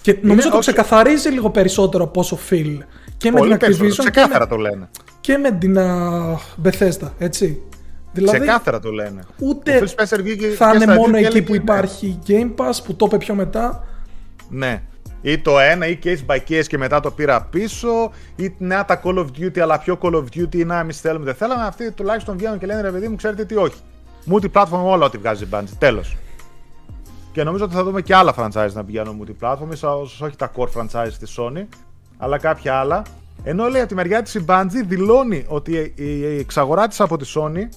Και 0.00 0.18
νομίζω 0.20 0.46
είναι, 0.46 0.54
το 0.54 0.58
ξεκαθαρίζει 0.58 1.28
λίγο 1.28 1.50
περισσότερο 1.50 2.06
πόσο 2.06 2.38
feel. 2.50 2.78
Και 3.16 3.30
με 3.30 3.40
την 3.40 3.56
Activision. 3.60 4.10
Και 4.12 4.26
με, 4.38 4.46
το 4.46 4.56
λένε. 4.56 4.88
Και 5.20 5.38
με 5.38 5.50
την 5.50 5.76
uh, 5.78 6.68
Bethesda, 6.68 7.10
έτσι. 7.18 7.62
Δηλαδή, 8.14 8.38
Ξεκάθαρα 8.38 8.80
το 8.80 8.90
λένε. 8.90 9.22
Ούτε 9.38 9.86
θα 10.56 10.74
είναι 10.74 10.94
μόνο 10.94 11.16
εκεί 11.16 11.42
που 11.42 11.54
υπάρχει 11.54 12.18
Game 12.26 12.54
Pass 12.56 12.72
που 12.84 12.94
το 12.94 13.04
είπε 13.06 13.18
πιο 13.18 13.34
μετά. 13.34 13.84
Ναι. 14.48 14.82
Ή 15.20 15.38
το 15.38 15.58
ένα 15.58 15.86
ή 15.86 15.98
case 16.04 16.26
by 16.26 16.38
case 16.48 16.64
και 16.66 16.78
μετά 16.78 17.00
το 17.00 17.10
πήρα 17.10 17.42
πίσω. 17.42 18.10
Ή 18.36 18.54
να 18.58 18.84
τα 18.84 19.00
Call 19.04 19.18
of 19.18 19.26
Duty, 19.38 19.58
αλλά 19.58 19.78
πιο 19.78 19.98
Call 20.02 20.14
of 20.14 20.24
Duty 20.34 20.66
να 20.66 20.78
εμείς 20.78 21.00
θέλουμε 21.00 21.24
δεν 21.24 21.34
θέλαμε. 21.34 21.62
Αυτοί 21.66 21.90
τουλάχιστον 21.90 22.36
βγαίνουν 22.36 22.58
και 22.58 22.66
λένε 22.66 22.80
ρε 22.80 22.90
παιδί 22.90 23.08
μου, 23.08 23.16
ξέρετε 23.16 23.44
τι 23.44 23.56
όχι. 23.56 23.76
Multi-platform 24.30 24.82
όλα 24.84 25.06
ό,τι 25.06 25.18
βγάζει 25.18 25.44
η 25.44 25.48
Bungie. 25.50 25.76
Τέλος. 25.78 26.16
Και 27.32 27.44
νομίζω 27.44 27.64
ότι 27.64 27.74
θα 27.74 27.84
δούμε 27.84 28.02
και 28.02 28.14
άλλα 28.14 28.34
franchise 28.38 28.72
να 28.72 28.84
πηγαίνουν 28.84 29.26
multi-platform, 29.26 29.72
ίσως 29.72 30.20
όχι 30.20 30.36
τα 30.36 30.50
core 30.56 30.68
franchise 30.80 31.12
της 31.18 31.38
Sony, 31.38 31.66
αλλά 32.16 32.38
κάποια 32.38 32.74
άλλα. 32.74 33.02
Ενώ 33.44 33.68
λέει 33.68 33.80
από 33.80 33.88
τη 33.88 33.94
μεριά 33.94 34.22
της 34.22 34.34
η 34.34 34.44
Bungie 34.48 34.84
δηλώνει 34.86 35.44
ότι 35.48 35.92
η 35.96 36.38
εξαγορά 36.38 36.88
της 36.88 37.00
από 37.00 37.16
τη 37.16 37.32
Sony 37.34 37.68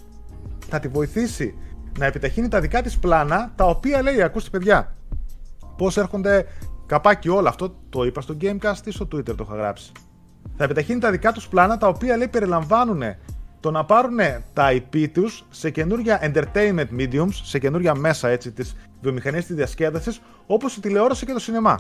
θα 0.70 0.80
τη 0.80 0.88
βοηθήσει 0.88 1.58
να 1.98 2.06
επιταχύνει 2.06 2.48
τα 2.48 2.60
δικά 2.60 2.82
της 2.82 2.98
πλάνα, 2.98 3.52
τα 3.56 3.66
οποία 3.66 4.02
λέει, 4.02 4.22
ακούστε 4.22 4.50
παιδιά, 4.50 4.96
πώς 5.78 5.98
έρχονται 5.98 6.46
καπάκι 6.86 7.30
όλα. 7.30 7.50
Αυτό 7.50 7.76
το 7.90 8.04
είπα 8.04 8.22
στο 8.22 8.38
Gamecast 8.42 8.86
ή 8.86 8.92
στο 8.92 9.08
Twitter 9.16 9.36
το 9.36 9.46
είχα 9.48 9.56
γράψει. 9.56 9.92
Θα 10.58 10.64
επιταχύνει 10.64 11.00
τα 11.00 11.12
δικά 11.12 11.32
τους 11.32 11.48
πλάνα, 11.48 11.78
τα 11.78 11.88
οποία 11.88 12.18
λέει 12.18 12.28
περιλαμβάνουν 12.28 13.02
το 13.60 13.72
να 13.72 13.86
πάρουν 13.86 14.18
τα 14.54 14.72
IP 14.72 15.10
τους 15.14 15.46
σε 15.50 15.70
καινούργια 15.70 16.32
entertainment 16.34 16.88
mediums, 17.00 17.34
σε 17.44 17.60
καινούργια 17.60 17.96
μέσα 17.96 18.28
έτσι 18.28 18.52
της 18.52 18.76
βιομηχανίας 19.02 19.46
της 19.46 19.56
διασκέδασης, 19.56 20.22
όπως 20.46 20.76
η 20.76 20.82
τηλεόραση 20.82 21.26
και 21.26 21.34
το 21.34 21.40
σινεμά. 21.40 21.78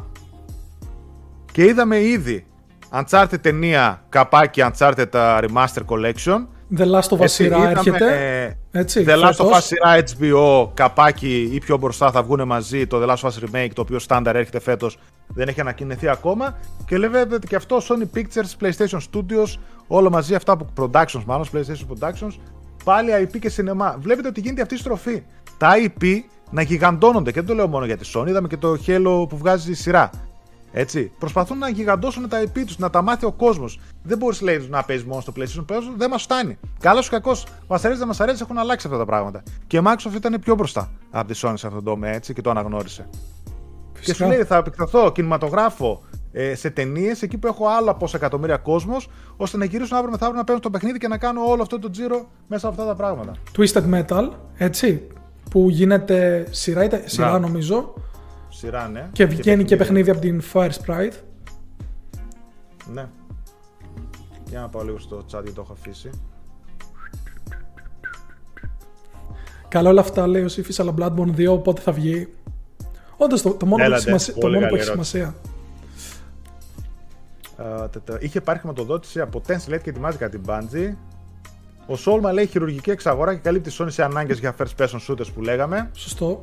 Και 1.51 1.63
είδαμε 1.63 1.99
ήδη 1.99 2.45
Uncharted 2.91 3.39
ταινία, 3.41 4.03
καπάκι 4.09 4.63
Uncharted 4.65 5.09
Remaster 5.11 5.85
Collection, 5.85 6.45
The 6.75 6.85
Last 6.85 7.09
of 7.09 7.19
Us 7.19 7.29
σειρά 7.29 7.69
έρχεται. 7.69 8.55
Ε, 8.71 8.79
έτσι, 8.79 9.05
The 9.07 9.23
Last 9.23 9.45
of 9.45 9.51
Us 9.51 9.59
σειρά 9.61 9.97
HBO, 9.97 10.69
καπάκι 10.73 11.49
ή 11.53 11.59
πιο 11.59 11.77
μπροστά 11.77 12.11
θα 12.11 12.23
βγουν 12.23 12.47
μαζί. 12.47 12.87
Το 12.87 13.03
The 13.03 13.09
Last 13.09 13.29
of 13.29 13.29
Us 13.29 13.49
Remake, 13.49 13.69
το 13.73 13.81
οποίο 13.81 13.99
στάνταρ 13.99 14.35
έρχεται 14.35 14.59
φέτος, 14.59 14.97
δεν 15.27 15.47
έχει 15.47 15.61
ανακοινωθεί 15.61 16.09
ακόμα. 16.09 16.57
Και 16.85 16.97
λέτε 16.97 17.39
και 17.47 17.55
αυτό 17.55 17.77
Sony 17.77 18.17
Pictures, 18.17 18.65
PlayStation 18.65 18.99
Studios, 19.11 19.59
όλο 19.87 20.09
μαζί 20.09 20.35
αυτά 20.35 20.57
που 20.57 20.67
Productions, 20.77 21.23
μάλλον 21.25 21.45
PlayStation 21.53 21.87
Productions, 21.93 22.33
πάλι 22.83 23.11
IP 23.21 23.39
και 23.39 23.49
σινεμά. 23.49 23.97
Βλέπετε 23.99 24.27
ότι 24.27 24.41
γίνεται 24.41 24.61
αυτή 24.61 24.73
η 24.75 24.77
στροφή. 24.77 25.23
Τα 25.57 25.69
IP 25.75 26.03
να 26.51 26.61
γιγαντώνονται 26.61 27.31
και 27.31 27.39
δεν 27.39 27.49
το 27.49 27.53
λέω 27.53 27.67
μόνο 27.67 27.85
για 27.85 27.97
τη 27.97 28.11
Sony, 28.13 28.27
είδαμε 28.27 28.47
και 28.47 28.57
το 28.57 28.77
Halo 28.87 29.29
που 29.29 29.37
βγάζει 29.37 29.73
σειρά. 29.73 30.09
Έτσι. 30.79 31.11
Προσπαθούν 31.19 31.57
να 31.57 31.69
γιγαντώσουν 31.69 32.29
τα 32.29 32.41
IP 32.41 32.63
τους, 32.65 32.77
να 32.77 32.89
τα 32.89 33.01
μάθει 33.01 33.25
ο 33.25 33.31
κόσμος. 33.31 33.79
Δεν 34.03 34.17
μπορείς 34.17 34.41
λέει 34.41 34.67
να 34.69 34.83
παίζεις 34.83 35.05
μόνο 35.05 35.21
στο 35.21 35.33
PlayStation, 35.35 35.63
παίζει, 35.67 35.87
δεν 35.97 36.09
μας 36.09 36.23
φτάνει. 36.23 36.57
Καλός 36.79 37.07
ή 37.07 37.09
κακός, 37.09 37.45
μας 37.67 37.85
αρέσει, 37.85 37.99
δεν 37.99 38.07
μας 38.07 38.19
αρέσει, 38.19 38.39
έχουν 38.43 38.57
αλλάξει 38.57 38.87
αυτά 38.87 38.99
τα 38.99 39.05
πράγματα. 39.05 39.43
Και 39.67 39.77
η 39.77 39.81
Microsoft 39.85 40.15
ήταν 40.15 40.39
πιο 40.39 40.55
μπροστά 40.55 40.91
από 41.11 41.33
τη 41.33 41.39
Sony 41.43 41.53
σε 41.55 41.67
αυτόν 41.67 41.83
τον 41.83 41.83
τομέα 41.83 42.13
έτσι 42.13 42.33
και 42.33 42.41
το 42.41 42.49
αναγνώρισε. 42.49 43.09
Φυσικά. 43.93 44.17
Και 44.17 44.23
σου 44.23 44.29
λέει 44.29 44.43
θα 44.43 44.55
επεκταθώ 44.55 45.11
κινηματογράφο 45.11 46.03
ε, 46.31 46.55
σε 46.55 46.69
ταινίες 46.69 47.21
εκεί 47.21 47.37
που 47.37 47.47
έχω 47.47 47.67
άλλα 47.67 47.95
πόσα 47.95 48.17
εκατομμύρια 48.17 48.57
κόσμος, 48.57 49.09
ώστε 49.37 49.57
να 49.57 49.65
γυρίσουν 49.65 49.97
αύριο 49.97 50.11
μεθαύριο 50.11 50.37
να 50.37 50.43
παίρνουν 50.43 50.61
το 50.61 50.69
παιχνίδι 50.69 50.97
και 50.97 51.07
να 51.07 51.17
κάνω 51.17 51.41
όλο 51.41 51.61
αυτό 51.61 51.79
το 51.79 51.89
τζίρο 51.89 52.27
μέσα 52.47 52.67
από 52.67 52.81
αυτά 52.81 52.93
τα 52.93 52.95
πράγματα. 52.95 53.31
Twisted 53.57 53.83
Metal, 53.93 54.29
έτσι. 54.57 55.07
Που 55.49 55.69
γίνεται 55.69 56.47
σειρά, 56.49 56.87
σειρά 57.05 57.39
νομίζω 57.39 57.93
Σειρά, 58.57 58.87
ναι. 58.87 59.09
Και 59.11 59.25
βγαίνει 59.25 59.63
και, 59.63 59.67
και 59.67 59.75
παιχνίδι 59.75 60.09
από 60.09 60.19
την 60.19 60.41
Fire 60.53 60.69
Sprite. 60.85 61.13
Ναι. 62.93 63.07
Για 64.49 64.59
να 64.59 64.69
πάω 64.69 64.83
λίγο 64.83 64.99
στο 64.99 65.17
chat 65.17 65.29
γιατί 65.29 65.51
το 65.51 65.61
έχω 65.61 65.73
αφήσει. 65.73 66.09
Καλά 69.67 69.89
όλα 69.89 70.01
αυτά 70.01 70.27
λέει 70.27 70.43
ο 70.43 70.47
Σύφης, 70.47 70.79
αλλά 70.79 70.93
Bloodborne 70.97 71.55
2 71.55 71.63
πότε 71.63 71.81
θα 71.81 71.91
βγει. 71.91 72.27
Όντως 73.17 73.41
το, 73.41 73.49
το 73.49 73.65
μόνο, 73.65 73.83
Έλατε, 73.83 74.01
που, 74.01 74.07
σημασία, 74.07 74.33
το 74.33 74.49
μόνο 74.49 74.67
που 74.67 74.75
έχει 74.75 74.83
σημασία. 74.83 75.35
Uh, 77.57 77.87
είχε 78.19 78.41
πάρει 78.41 78.59
χρηματοδότηση 78.59 79.19
από 79.19 79.41
Tencent 79.47 79.67
λέει 79.67 79.79
και 79.81 79.89
ετοιμάζει 79.89 80.17
κάτι 80.17 80.41
Bungie. 80.45 80.93
Ο 81.87 81.95
Σόλμα 81.95 82.33
λέει 82.33 82.47
χειρουργική 82.47 82.89
εξαγορά 82.89 83.33
και 83.33 83.39
καλύπτει 83.39 83.71
Sony 83.79 83.87
σε 83.89 84.03
ανάγκες 84.03 84.39
για 84.39 84.55
first 84.57 84.83
person 84.83 84.99
shooters 85.07 85.33
που 85.33 85.41
λέγαμε. 85.41 85.89
Σωστό. 85.93 86.41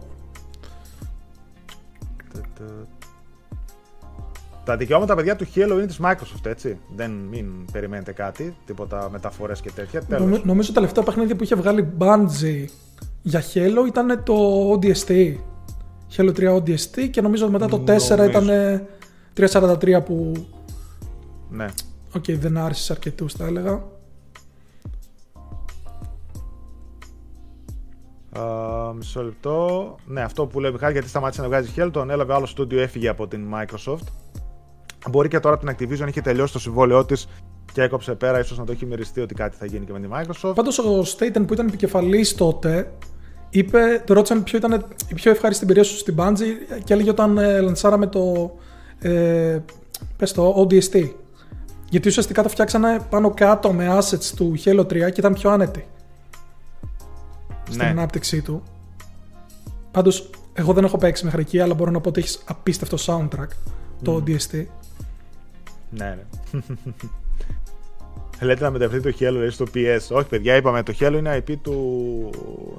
Τα 4.65 4.77
δικαιώματα, 4.77 5.15
παιδιά, 5.15 5.37
του 5.37 5.47
Halo 5.55 5.71
είναι 5.71 5.87
της 5.87 6.01
Microsoft, 6.03 6.47
έτσι. 6.47 6.79
Δεν 6.97 7.11
μην 7.11 7.47
περιμένετε 7.73 8.13
κάτι, 8.13 8.57
τίποτα 8.67 9.09
μεταφορές 9.11 9.61
και 9.61 9.71
τέτοια. 9.71 10.03
Νομίζω, 10.09 10.43
νομίζω 10.45 10.69
το 10.69 10.75
τελευταίο 10.75 11.03
παιχνίδι 11.03 11.35
που 11.35 11.45
είχε 11.45 11.55
βγάλει 11.55 11.93
Bungie 11.99 12.65
για 13.23 13.43
Halo 13.55 13.87
ήταν 13.87 14.23
το 14.25 14.71
ODST. 14.73 15.35
Halo 16.17 16.33
3 16.37 16.57
ODST 16.57 17.09
και 17.11 17.21
νομίζω 17.21 17.49
μετά 17.49 17.67
το 17.67 17.85
4 17.87 18.29
ήταν 18.29 18.49
343 19.37 20.01
που. 20.05 20.47
Ναι. 21.51 21.67
OK, 22.17 22.25
okay, 22.27 22.37
δεν 22.39 22.57
άρεσε 22.57 22.93
αρκετούς, 22.93 23.33
θα 23.33 23.45
έλεγα. 23.45 23.83
Ε, 28.37 28.93
μισό 28.97 29.22
λεπτό. 29.22 29.95
Ναι, 30.07 30.22
αυτό 30.22 30.47
που 30.47 30.61
λέει 30.61 30.70
Μιχάλης, 30.70 30.93
γιατί 30.93 31.09
σταμάτησε 31.09 31.41
να 31.41 31.47
βγάζει 31.47 31.70
Halo, 31.77 31.89
το 31.93 32.11
ανέλαβε 32.11 32.35
άλλο 32.35 32.47
στούντιο, 32.47 32.80
έφυγε 32.80 33.09
από 33.09 33.26
την 33.26 33.47
Microsoft. 33.55 34.07
Μπορεί 35.11 35.28
και 35.28 35.41
τώρα 35.41 35.55
από 35.55 35.66
την 35.66 35.76
Activision 35.76 36.09
είχε 36.09 36.20
τελειώσει 36.20 36.53
το 36.53 36.59
συμβόλαιό 36.59 37.05
της 37.05 37.28
και 37.72 37.82
έκοψε 37.82 38.14
πέρα, 38.14 38.39
ίσως 38.39 38.59
να 38.59 38.64
το 38.64 38.72
έχει 38.72 38.87
μυριστεί 38.87 39.20
ότι 39.20 39.35
κάτι 39.35 39.57
θα 39.57 39.66
γίνει 39.66 39.87
και 39.87 39.93
με 39.93 40.01
τη 40.01 40.09
Microsoft. 40.12 40.53
Πάντως 40.55 40.78
ο 40.78 41.01
Staten 41.01 41.47
που 41.47 41.53
ήταν 41.53 41.66
επικεφαλής 41.66 42.35
τότε, 42.35 42.93
είπε, 43.51 44.03
το 44.07 44.14
ρώτησαν 44.14 44.43
ποιο 44.43 44.59
ήταν 44.59 44.87
η 45.09 45.14
πιο 45.14 45.30
ευχάριστη 45.30 45.64
εμπειρία 45.64 45.85
σου 45.85 45.97
στην 45.97 46.14
Bungie 46.18 46.80
και 46.85 46.93
έλεγε 46.93 47.11
όταν 47.11 47.39
ε, 47.39 47.61
λανσάραμε 47.61 48.07
το. 48.07 48.55
Ε, 48.99 49.59
πες 50.16 50.32
το 50.32 50.66
ODST. 50.68 51.11
Γιατί 51.91 52.09
ουσιαστικά 52.09 52.43
το 52.43 52.49
φτιάξανε 52.49 52.99
πάνω 53.11 53.30
κάτω 53.30 53.72
με 53.72 53.99
assets 53.99 54.32
του 54.37 54.55
Halo 54.64 54.80
3 54.80 54.87
και 54.87 55.14
ήταν 55.16 55.32
πιο 55.32 55.51
άνετοι 55.51 55.87
στην 57.65 57.83
ναι. 57.83 57.89
ανάπτυξή 57.89 58.43
του. 58.43 58.62
Πάντως, 59.91 60.31
εγώ 60.53 60.73
δεν 60.73 60.85
έχω 60.85 60.97
παίξει 60.99 61.25
μέχρι 61.25 61.41
εκεί, 61.41 61.61
αλλά 61.61 61.75
μπορώ 61.75 61.91
να 61.91 62.01
πω 62.01 62.09
ότι 62.09 62.21
έχεις 62.21 62.43
απίστευτο 62.47 62.97
soundtrack 63.07 63.49
το 64.03 64.23
mm. 64.27 64.31
DST. 64.31 64.65
Ναι, 65.91 66.17
ναι. 66.51 66.61
Λέτε 68.41 68.65
να 68.65 68.71
μεταφερθεί 68.71 69.12
το 69.12 69.17
Halo 69.21 69.33
λέει, 69.33 69.51
στο 69.51 69.65
PS. 69.75 70.17
Όχι, 70.17 70.29
παιδιά, 70.29 70.57
είπαμε 70.57 70.83
το 70.83 70.95
Halo 71.01 71.15
είναι 71.17 71.37
IP 71.37 71.57
του... 71.62 72.31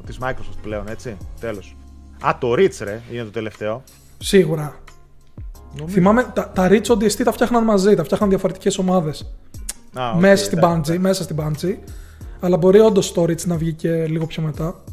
της 0.06 0.18
Microsoft 0.22 0.58
πλέον, 0.62 0.88
έτσι. 0.88 1.18
Τέλος. 1.40 1.76
Α, 2.26 2.38
το 2.40 2.52
Reach, 2.52 2.78
ρε, 2.80 3.02
είναι 3.12 3.24
το 3.24 3.30
τελευταίο. 3.30 3.84
Σίγουρα. 4.18 4.80
Νομίζω. 5.78 5.96
Θυμάμαι, 5.96 6.24
τα, 6.34 6.50
τα 6.50 6.68
Reach 6.70 6.86
ODST 6.86 7.24
τα 7.24 7.32
φτιάχναν 7.32 7.64
μαζί, 7.64 7.96
τα 7.96 8.04
φτιάχναν 8.04 8.30
διαφορετικές 8.30 8.78
ομάδες. 8.78 9.36
okay, 9.96 10.16
μέσα, 10.20 10.46
στην 10.46 10.60
Bungie, 10.62 10.98
μέσα 10.98 11.24
στην 11.24 11.36
Bungie. 11.40 11.76
Αλλά 12.46 12.58
μπορεί 12.58 12.80
όντως 12.80 13.12
το 13.12 13.24
Reach 13.24 13.46
να 13.46 13.58
βγει 13.58 13.74
και 13.74 14.06
λίγο 14.06 14.26
πιο 14.26 14.44
μετά. 14.44 14.84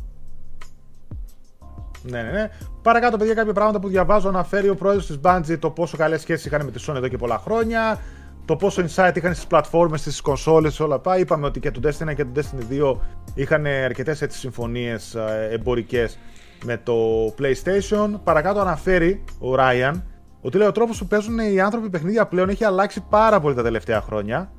Ναι, 2.02 2.22
ναι, 2.22 2.30
ναι. 2.30 2.50
Παρακάτω, 2.82 3.16
παιδιά, 3.16 3.34
κάποια 3.34 3.52
πράγματα 3.52 3.80
που 3.80 3.88
διαβάζω 3.88 4.28
αναφέρει 4.28 4.68
ο 4.68 4.74
πρόεδρος 4.74 5.06
της 5.06 5.18
Bungie 5.22 5.58
το 5.58 5.70
πόσο 5.70 5.96
καλές 5.96 6.20
σχέσεις 6.20 6.46
είχαν 6.46 6.64
με 6.64 6.70
τη 6.70 6.84
Sony 6.86 6.94
εδώ 6.94 7.08
και 7.08 7.16
πολλά 7.16 7.38
χρόνια. 7.38 7.98
Το 8.44 8.56
πόσο 8.56 8.82
insight 8.82 9.12
είχαν 9.14 9.34
στις 9.34 9.46
πλατφόρμες, 9.46 10.00
στις 10.00 10.20
κονσόλες, 10.20 10.80
όλα 10.80 10.94
αυτά. 10.94 11.18
Είπαμε 11.18 11.46
ότι 11.46 11.60
και 11.60 11.70
το 11.70 11.80
Destiny 11.84 12.14
και 12.14 12.24
το 12.24 12.30
Destiny 12.36 12.94
2 12.94 12.96
είχαν 13.34 13.66
αρκετές 13.66 14.22
έτσι 14.22 14.38
συμφωνίες 14.38 15.16
εμπορικές 15.50 16.18
με 16.64 16.76
το 16.76 17.26
PlayStation. 17.38 18.10
Παρακάτω 18.24 18.60
αναφέρει 18.60 19.24
ο 19.38 19.54
Ryan 19.58 20.00
ότι 20.40 20.56
λέει 20.56 20.68
ο 20.68 20.72
τρόπος 20.72 20.98
που 20.98 21.06
παίζουν 21.06 21.38
οι 21.38 21.60
άνθρωποι 21.60 21.90
παιχνίδια 21.90 22.26
πλέον 22.26 22.48
έχει 22.48 22.64
αλλάξει 22.64 23.04
πάρα 23.10 23.40
πολύ 23.40 23.54
τα 23.54 23.62
τελευταία 23.62 24.00
χρόνια. 24.00 24.52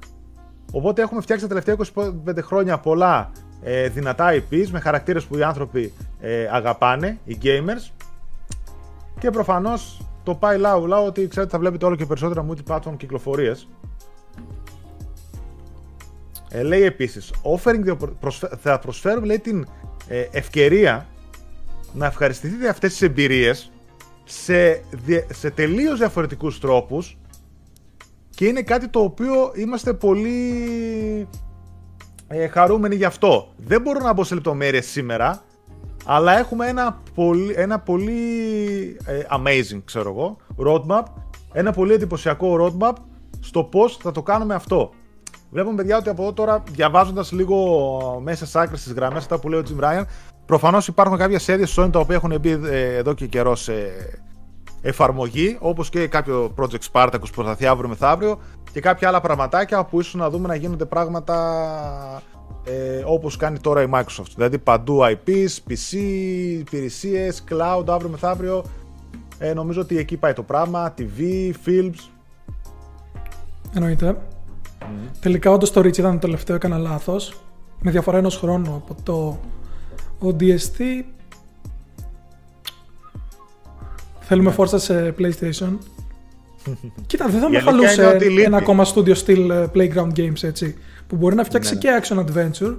Οπότε 0.75 1.01
έχουμε 1.01 1.21
φτιάξει 1.21 1.47
τα 1.47 1.61
τελευταία 1.61 2.03
25 2.25 2.37
χρόνια 2.41 2.77
πολλά 2.77 3.31
ε, 3.61 3.89
δυνατά 3.89 4.33
IPs 4.33 4.67
με 4.71 4.79
χαρακτήρες 4.79 5.25
που 5.25 5.37
οι 5.37 5.43
άνθρωποι 5.43 5.93
ε, 6.19 6.47
αγαπάνε, 6.51 7.17
οι 7.25 7.37
gamers. 7.43 7.91
Και 9.19 9.29
προφανώς 9.29 10.01
το 10.23 10.35
πάει 10.35 10.57
λαού 10.57 10.87
λαού 10.87 11.05
ότι 11.05 11.27
ξέρετε 11.27 11.51
θα 11.51 11.59
βλέπετε 11.59 11.85
όλο 11.85 11.95
και 11.95 12.05
περισσότερα 12.05 12.45
multi-platform 12.49 12.97
κυκλοφορίες. 12.97 13.67
Ε, 16.49 16.63
λέει 16.63 16.81
επίσης, 16.81 17.33
offering 17.43 17.97
θα 18.61 18.79
προσφέρουμε 18.79 19.25
λέει, 19.25 19.39
την 19.39 19.67
ε, 20.07 20.27
ευκαιρία 20.31 21.07
να 21.93 22.05
ευχαριστηθείτε 22.05 22.69
αυτές 22.69 22.91
τις 22.91 23.01
εμπειρίες 23.01 23.71
σε, 24.23 24.81
σε 25.33 25.49
τελείως 25.49 25.97
διαφορετικούς 25.97 26.59
τρόπους 26.59 27.17
και 28.35 28.45
είναι 28.45 28.61
κάτι 28.61 28.87
το 28.87 28.99
οποίο 28.99 29.51
είμαστε 29.55 29.93
πολύ 29.93 31.27
ε, 32.27 32.47
χαρούμενοι 32.47 32.95
γι' 32.95 33.05
αυτό. 33.05 33.53
Δεν 33.57 33.81
μπορώ 33.81 33.99
να 33.99 34.13
μπω 34.13 34.23
σε 34.23 34.33
λεπτομέρειες 34.33 34.85
σήμερα, 34.85 35.43
αλλά 36.05 36.37
έχουμε 36.37 36.67
ένα 36.67 37.01
πολύ, 37.15 37.53
ένα 37.57 37.79
πολύ 37.79 38.21
ε, 39.05 39.19
amazing, 39.29 39.81
ξέρω 39.85 40.09
εγώ, 40.09 40.37
roadmap, 40.65 41.03
ένα 41.53 41.71
πολύ 41.71 41.93
εντυπωσιακό 41.93 42.57
roadmap 42.59 42.93
στο 43.39 43.63
πώς 43.63 43.97
θα 43.97 44.11
το 44.11 44.21
κάνουμε 44.21 44.53
αυτό. 44.53 44.91
Βλέπουμε, 45.51 45.75
παιδιά, 45.75 45.97
ότι 45.97 46.09
από 46.09 46.21
εδώ 46.21 46.33
τώρα, 46.33 46.63
διαβάζοντας 46.71 47.31
λίγο 47.31 48.19
μέσα 48.23 48.45
στι 48.45 48.59
άκρες 48.59 48.81
στι 48.81 48.93
γραμμές, 48.93 49.17
αυτά 49.17 49.39
που 49.39 49.49
λέει 49.49 49.59
ο 49.59 49.63
Jim 49.67 49.83
Ryan, 49.83 50.03
προφανώς 50.45 50.87
υπάρχουν 50.87 51.17
κάποια 51.17 51.39
σχέδια 51.39 51.67
Sony 51.75 51.91
τα 51.91 51.99
οποία 51.99 52.15
έχουν 52.15 52.39
μπει 52.39 52.59
ε, 52.65 52.95
εδώ 52.95 53.13
και 53.13 53.27
καιρός 53.27 53.61
σε, 53.61 53.73
εφαρμογή, 54.85 55.57
όπως 55.59 55.89
και 55.89 56.07
κάποιο 56.07 56.53
Project 56.57 56.91
Spartacus 56.91 57.21
που 57.21 57.29
προσπαθεί 57.35 57.65
αύριο 57.65 57.89
μεθαύριο 57.89 58.39
και 58.71 58.79
κάποια 58.79 59.07
άλλα 59.07 59.21
πραγματάκια 59.21 59.83
που 59.83 59.99
ίσως 59.99 60.13
να 60.13 60.29
δούμε 60.29 60.47
να 60.47 60.55
γίνονται 60.55 60.85
πράγματα 60.85 62.21
ε, 62.63 63.03
όπως 63.05 63.37
κάνει 63.37 63.59
τώρα 63.59 63.81
η 63.81 63.87
Microsoft. 63.93 64.31
Δηλαδή 64.35 64.57
παντού 64.57 64.99
IPs, 65.01 65.69
PC, 65.69 65.97
υπηρεσίες, 66.59 67.43
cloud, 67.49 67.83
αύριο 67.87 68.09
μεθαύριο. 68.09 68.63
Ε, 69.37 69.53
νομίζω 69.53 69.81
ότι 69.81 69.97
εκεί 69.97 70.17
πάει 70.17 70.33
το 70.33 70.43
πράγμα, 70.43 70.93
TV, 70.97 71.51
films. 71.65 72.09
Εννοείται. 73.73 74.17
Mm. 74.79 74.85
Τελικά 75.19 75.51
όντως 75.51 75.71
το 75.71 75.79
Rich 75.81 75.97
ήταν 75.97 76.13
το 76.13 76.19
τελευταίο, 76.19 76.55
έκανα 76.55 76.77
λάθος. 76.77 77.33
Με 77.81 77.91
διαφορά 77.91 78.17
ενός 78.17 78.37
χρόνου 78.37 78.75
από 78.75 78.95
το 79.03 79.39
ODST 80.21 81.03
Θέλουμε 84.23 84.55
Forza 84.57 84.79
σε 84.79 85.15
PlayStation. 85.19 85.77
Κοίτα, 87.07 87.27
δεν 87.27 87.39
θα 87.39 87.49
με 87.49 87.59
χαλούσε 87.59 88.17
ένα 88.45 88.57
ακόμα 88.57 88.85
studio 88.93 89.15
στυλ 89.15 89.49
ε, 89.49 89.71
Playground 89.73 90.11
Games 90.15 90.43
έτσι. 90.43 90.77
Που 91.07 91.15
μπορεί 91.15 91.35
να 91.35 91.43
φτιάξει 91.43 91.75
ναι, 91.75 91.91
ναι. 91.91 91.99
και 91.99 92.07
action 92.07 92.25
adventure 92.25 92.75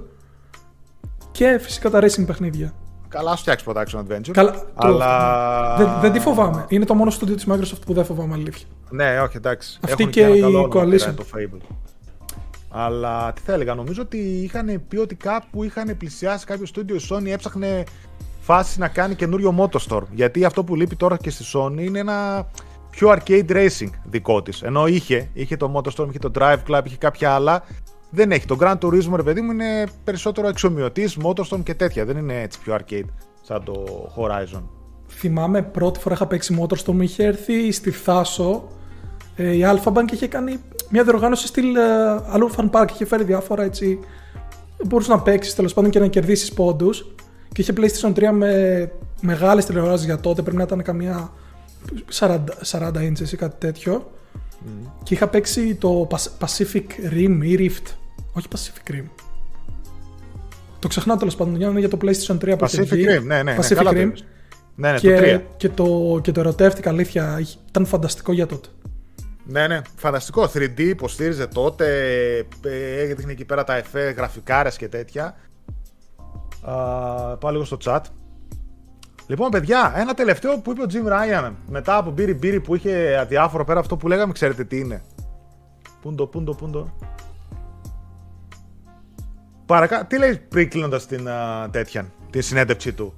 και 1.31 1.59
φυσικά 1.61 1.89
τα 1.89 1.99
racing 2.03 2.25
παιχνίδια. 2.25 2.73
Καλά, 3.07 3.35
σου 3.35 3.41
φτιάξει 3.41 3.65
πρώτα 3.65 3.85
action 3.85 3.99
adventure. 3.99 4.31
Καλά, 4.31 4.63
αλλά... 4.73 5.75
δεν, 5.77 5.89
δεν 6.01 6.11
τη 6.11 6.19
φοβάμαι. 6.19 6.65
Είναι 6.67 6.85
το 6.85 6.93
μόνο 6.93 7.11
studio 7.19 7.35
της 7.35 7.47
Microsoft 7.49 7.81
που 7.85 7.93
δεν 7.93 8.05
φοβάμαι 8.05 8.33
αλήθεια. 8.33 8.67
Ναι, 8.89 9.19
όχι, 9.19 9.37
εντάξει. 9.37 9.79
Αυτή 9.83 10.05
και, 10.05 10.25
και 10.25 10.27
η 10.27 10.67
Coalition. 10.73 11.13
Το 11.15 11.25
Fable. 11.35 11.75
Αλλά 12.69 13.33
τι 13.33 13.41
θα 13.41 13.53
έλεγα, 13.53 13.73
νομίζω 13.73 14.01
ότι 14.01 14.17
είχαν 14.17 14.83
πει 14.87 14.97
ότι 14.97 15.15
κάπου 15.15 15.63
είχαν 15.63 15.97
πλησιάσει 15.97 16.45
κάποιο 16.45 16.65
στούντιο 16.65 16.95
η 16.95 16.99
Sony 17.09 17.27
έψαχνε 17.27 17.83
φάση 18.45 18.79
να 18.79 18.87
κάνει 18.87 19.15
καινούριο 19.15 19.55
Motorstorm. 19.59 20.03
Γιατί 20.11 20.45
αυτό 20.45 20.63
που 20.63 20.75
λείπει 20.75 20.95
τώρα 20.95 21.17
και 21.17 21.29
στη 21.29 21.43
Sony 21.53 21.79
είναι 21.79 21.99
ένα 21.99 22.47
πιο 22.89 23.09
arcade 23.09 23.49
racing 23.49 23.89
δικό 24.03 24.41
της. 24.41 24.61
Ενώ 24.61 24.87
είχε, 24.87 25.29
είχε 25.33 25.57
το 25.57 25.73
Motorstorm, 25.75 26.07
είχε 26.09 26.19
το 26.19 26.31
Drive 26.39 26.57
Club, 26.67 26.81
είχε 26.83 26.97
κάποια 26.97 27.31
άλλα. 27.31 27.63
Δεν 28.09 28.31
έχει. 28.31 28.45
Το 28.45 28.57
Grand 28.59 28.77
Turismo, 28.79 29.15
ρε 29.15 29.23
παιδί 29.23 29.41
μου, 29.41 29.51
είναι 29.51 29.87
περισσότερο 30.03 30.47
εξομοιωτή, 30.47 31.09
Motorstorm 31.23 31.63
και 31.63 31.73
τέτοια. 31.73 32.05
Δεν 32.05 32.17
είναι 32.17 32.41
έτσι 32.41 32.59
πιο 32.59 32.77
arcade 32.79 33.09
σαν 33.41 33.63
το 33.63 33.85
Horizon. 34.17 34.63
Θυμάμαι 35.07 35.61
πρώτη 35.61 35.99
φορά 35.99 36.15
είχα 36.15 36.27
παίξει 36.27 36.57
Motorstorm, 36.61 37.01
είχε 37.01 37.23
έρθει 37.23 37.71
στη 37.71 37.91
Θάσο 37.91 38.67
ε, 39.35 39.55
η 39.55 39.61
Alpha 39.65 39.93
Bank 39.93 40.11
είχε 40.11 40.27
κάνει 40.27 40.59
μια 40.89 41.03
διοργάνωση 41.03 41.47
στυλ 41.47 41.75
ε, 41.75 41.81
αλλού 42.29 42.51
Fun 42.55 42.69
Park, 42.69 42.85
είχε 42.91 43.05
φέρει 43.05 43.23
διάφορα 43.23 43.63
έτσι. 43.63 43.99
Μπορούσες 44.85 45.11
να 45.11 45.19
παίξεις 45.19 45.55
τέλος 45.55 45.73
πάντων 45.73 45.89
και 45.89 45.99
να 45.99 46.07
κερδίσεις 46.07 46.53
πόντους. 46.53 47.15
Και 47.51 47.61
είχε 47.61 47.73
PlayStation 47.77 48.13
3 48.13 48.29
με 48.33 48.91
μεγάλες 49.21 49.65
τηλεοράσεις 49.65 50.05
για 50.05 50.19
τότε, 50.19 50.41
πρέπει 50.41 50.57
να 50.57 50.63
ήταν 50.63 50.81
καμιά 50.81 51.31
40, 52.19 52.39
40 52.65 52.91
inches 52.93 53.31
ή 53.31 53.35
κάτι 53.35 53.55
τέτοιο. 53.57 54.11
Mm. 54.65 54.89
Και 55.03 55.13
είχα 55.13 55.27
παίξει 55.27 55.75
το 55.75 56.07
Pacific 56.39 56.85
Rim 57.11 57.37
ή 57.41 57.55
Rift. 57.59 57.93
Όχι 58.33 58.47
Pacific 58.55 58.91
Rim. 58.91 59.05
Το 60.79 60.87
ξεχνάω 60.87 61.17
τέλος 61.17 61.35
πάντων, 61.35 61.61
είναι 61.61 61.79
για 61.79 61.89
το 61.89 61.97
PlayStation 62.01 62.37
3 62.37 62.55
που 62.57 62.65
Pacific 62.65 62.91
Rim, 62.91 63.23
ναι, 63.23 63.43
ναι, 63.43 63.43
ναι. 63.43 63.57
Pacific 63.61 63.93
ναι, 63.93 64.03
Rim. 64.03 64.11
Ναι, 64.75 64.91
ναι, 64.91 64.97
και, 64.97 65.15
το 65.15 65.21
3. 65.21 65.41
Και 65.57 65.69
το, 65.69 66.19
και 66.21 66.31
το 66.31 66.39
ερωτεύτηκα, 66.39 66.89
αλήθεια. 66.89 67.45
Ήταν 67.69 67.85
φανταστικό 67.85 68.33
για 68.33 68.45
τότε. 68.45 68.67
Ναι, 69.45 69.67
ναι, 69.67 69.81
φανταστικό. 69.95 70.49
3D 70.53 70.79
υποστήριζε 70.79 71.47
τότε. 71.47 71.85
Ε, 72.65 73.01
έδειχνε 73.01 73.31
εκεί 73.31 73.45
πέρα 73.45 73.63
τα 73.63 73.75
εφέ, 73.75 74.09
γραφικάρες 74.09 74.77
και 74.77 74.87
τέτοια. 74.87 75.37
Α, 76.65 76.73
πάω 77.37 77.51
λίγο 77.51 77.63
στο 77.63 77.77
chat. 77.83 77.99
Λοιπόν, 79.27 79.49
παιδιά, 79.49 79.93
ένα 79.95 80.13
τελευταίο 80.13 80.59
που 80.59 80.71
είπε 80.71 80.81
ο 80.81 80.85
Jim 80.89 81.11
Ryan 81.11 81.51
μετά 81.69 81.97
από 81.97 82.11
μπύρι 82.11 82.33
μπύρι 82.33 82.59
που 82.59 82.75
είχε 82.75 83.17
αδιάφορο 83.19 83.63
πέρα 83.63 83.79
αυτό 83.79 83.97
που 83.97 84.07
λέγαμε, 84.07 84.33
ξέρετε 84.33 84.63
τι 84.63 84.79
είναι. 84.79 85.03
Πούντο, 86.01 86.27
πούντο, 86.27 86.53
πούντο. 86.53 86.93
Παρακά... 89.65 90.05
Τι 90.05 90.17
λέει 90.17 90.37
πριν 90.37 90.69
κλείνοντας 90.69 91.05
την 91.05 91.27
uh, 91.27 91.67
τέτοια, 91.71 92.05
την 92.29 92.41
συνέντευξή 92.41 92.93
του; 92.93 93.13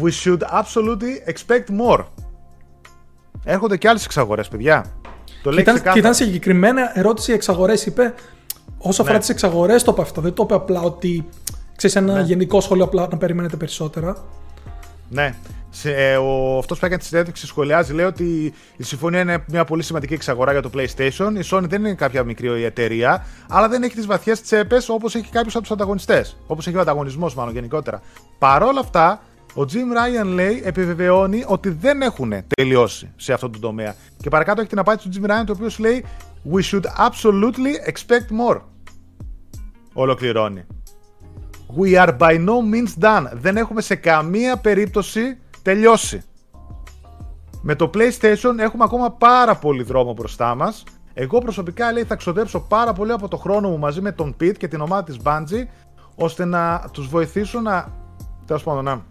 We 0.00 0.10
should 0.24 0.40
absolutely 0.40 1.32
expect 1.32 1.80
more. 1.80 2.04
Έρχονται 3.44 3.76
και 3.76 3.88
άλλες 3.88 4.04
εξαγορές, 4.04 4.48
παιδιά. 4.48 4.84
Το 5.42 5.50
λέει 5.50 5.64
και, 5.64 5.98
ήταν, 5.98 6.14
συγκεκριμένα 6.14 6.98
ερώτηση 6.98 7.32
εξαγορές, 7.32 7.86
είπε. 7.86 8.14
Όσο 8.78 9.00
αφορά 9.00 9.14
ναι. 9.14 9.20
τις 9.20 9.28
εξαγορές, 9.28 9.82
το 9.82 9.92
είπε 9.92 10.02
αυτό. 10.02 10.20
Δεν 10.20 10.32
το 10.32 10.42
είπε 10.42 10.54
απλά 10.54 10.80
ότι 10.80 11.28
ξέρεις 11.78 11.96
ένα 11.96 12.12
ναι. 12.12 12.22
γενικό 12.22 12.60
σχόλιο 12.60 12.84
απλά 12.84 13.08
να 13.10 13.16
περιμένετε 13.16 13.56
περισσότερα. 13.56 14.16
Ναι. 15.08 15.34
Σε, 15.70 15.92
ε, 15.94 16.16
ο, 16.16 16.58
αυτός 16.58 16.78
που 16.78 16.84
έκανε 16.84 17.00
τη 17.00 17.06
συνέντευξη 17.06 17.46
σχολιάζει 17.46 17.92
λέει 17.92 18.06
ότι 18.06 18.54
η 18.76 18.82
συμφωνία 18.82 19.20
είναι 19.20 19.44
μια 19.48 19.64
πολύ 19.64 19.82
σημαντική 19.82 20.14
εξαγορά 20.14 20.52
για 20.52 20.62
το 20.62 20.70
PlayStation. 20.74 21.32
Η 21.38 21.48
Sony 21.50 21.64
δεν 21.68 21.84
είναι 21.84 21.94
κάποια 21.94 22.24
μικρή 22.24 22.64
εταιρεία, 22.64 23.26
αλλά 23.48 23.68
δεν 23.68 23.82
έχει 23.82 23.94
τις 23.94 24.06
βαθιές 24.06 24.42
τσέπες 24.42 24.88
όπως 24.88 25.14
έχει 25.14 25.30
κάποιος 25.30 25.54
από 25.54 25.62
τους 25.62 25.72
ανταγωνιστές. 25.72 26.36
Όπως 26.46 26.66
έχει 26.66 26.76
ο 26.76 26.80
ανταγωνισμός, 26.80 27.34
μάλλον 27.34 27.52
γενικότερα. 27.54 28.02
Παρ' 28.38 28.62
όλα 28.62 28.80
αυτά, 28.80 29.22
ο 29.54 29.60
Jim 29.60 30.22
Ryan 30.22 30.26
λέει, 30.26 30.62
επιβεβαιώνει 30.64 31.44
ότι 31.46 31.68
δεν 31.68 32.02
έχουν 32.02 32.32
τελειώσει 32.56 33.12
σε 33.16 33.32
αυτό 33.32 33.50
το 33.50 33.58
τομέα. 33.58 33.94
Και 34.22 34.28
παρακάτω 34.28 34.60
έχει 34.60 34.70
την 34.70 34.78
απάντηση 34.78 35.08
του 35.08 35.20
Jim 35.20 35.30
Ryan, 35.30 35.44
το 35.46 35.52
οποίος 35.52 35.78
λέει 35.78 36.04
We 36.52 36.60
should 36.70 36.84
absolutely 36.84 37.90
expect 37.90 38.50
more. 38.50 38.60
Ολοκληρώνει. 39.92 40.66
We 41.76 42.06
are 42.06 42.18
by 42.18 42.46
no 42.46 42.62
means 42.72 43.04
done. 43.04 43.24
Δεν 43.32 43.56
έχουμε 43.56 43.80
σε 43.80 43.94
καμία 43.94 44.56
περίπτωση 44.56 45.38
τελειώσει. 45.62 46.22
Με 47.62 47.74
το 47.74 47.90
PlayStation 47.94 48.58
έχουμε 48.58 48.84
ακόμα 48.84 49.10
πάρα 49.10 49.56
πολύ 49.56 49.82
δρόμο 49.82 50.12
μπροστά 50.12 50.54
μας. 50.54 50.84
Εγώ 51.14 51.38
προσωπικά 51.38 51.92
λέει 51.92 52.04
θα 52.04 52.16
ξοδέψω 52.16 52.60
πάρα 52.60 52.92
πολύ 52.92 53.12
από 53.12 53.28
το 53.28 53.36
χρόνο 53.36 53.68
μου 53.68 53.78
μαζί 53.78 54.00
με 54.00 54.12
τον 54.12 54.36
Pete 54.40 54.56
και 54.58 54.68
την 54.68 54.80
ομάδα 54.80 55.02
της 55.02 55.16
Bungie 55.24 55.66
ώστε 56.14 56.44
να 56.44 56.84
τους 56.92 57.08
βοηθήσω 57.08 57.60
να, 57.60 57.92
τέλος 58.46 58.62
πάντων, 58.62 58.84
να 58.84 59.04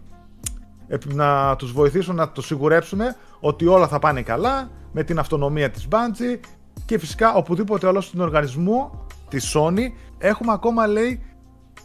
να 1.04 1.56
τους 1.56 1.72
βοηθήσουν 1.72 2.14
να 2.14 2.30
το 2.30 2.42
σιγουρέψουμε 2.42 3.16
ότι 3.40 3.66
όλα 3.66 3.88
θα 3.88 3.98
πάνε 3.98 4.22
καλά 4.22 4.70
με 4.92 5.02
την 5.02 5.18
αυτονομία 5.18 5.70
της 5.70 5.88
Bungie 5.90 6.40
και 6.84 6.98
φυσικά 6.98 7.34
οπουδήποτε 7.34 7.86
άλλο 7.86 8.00
στον 8.00 8.20
οργανισμό 8.20 9.06
της 9.28 9.56
Sony 9.56 9.92
έχουμε 10.18 10.52
ακόμα 10.52 10.86
λέει 10.86 11.22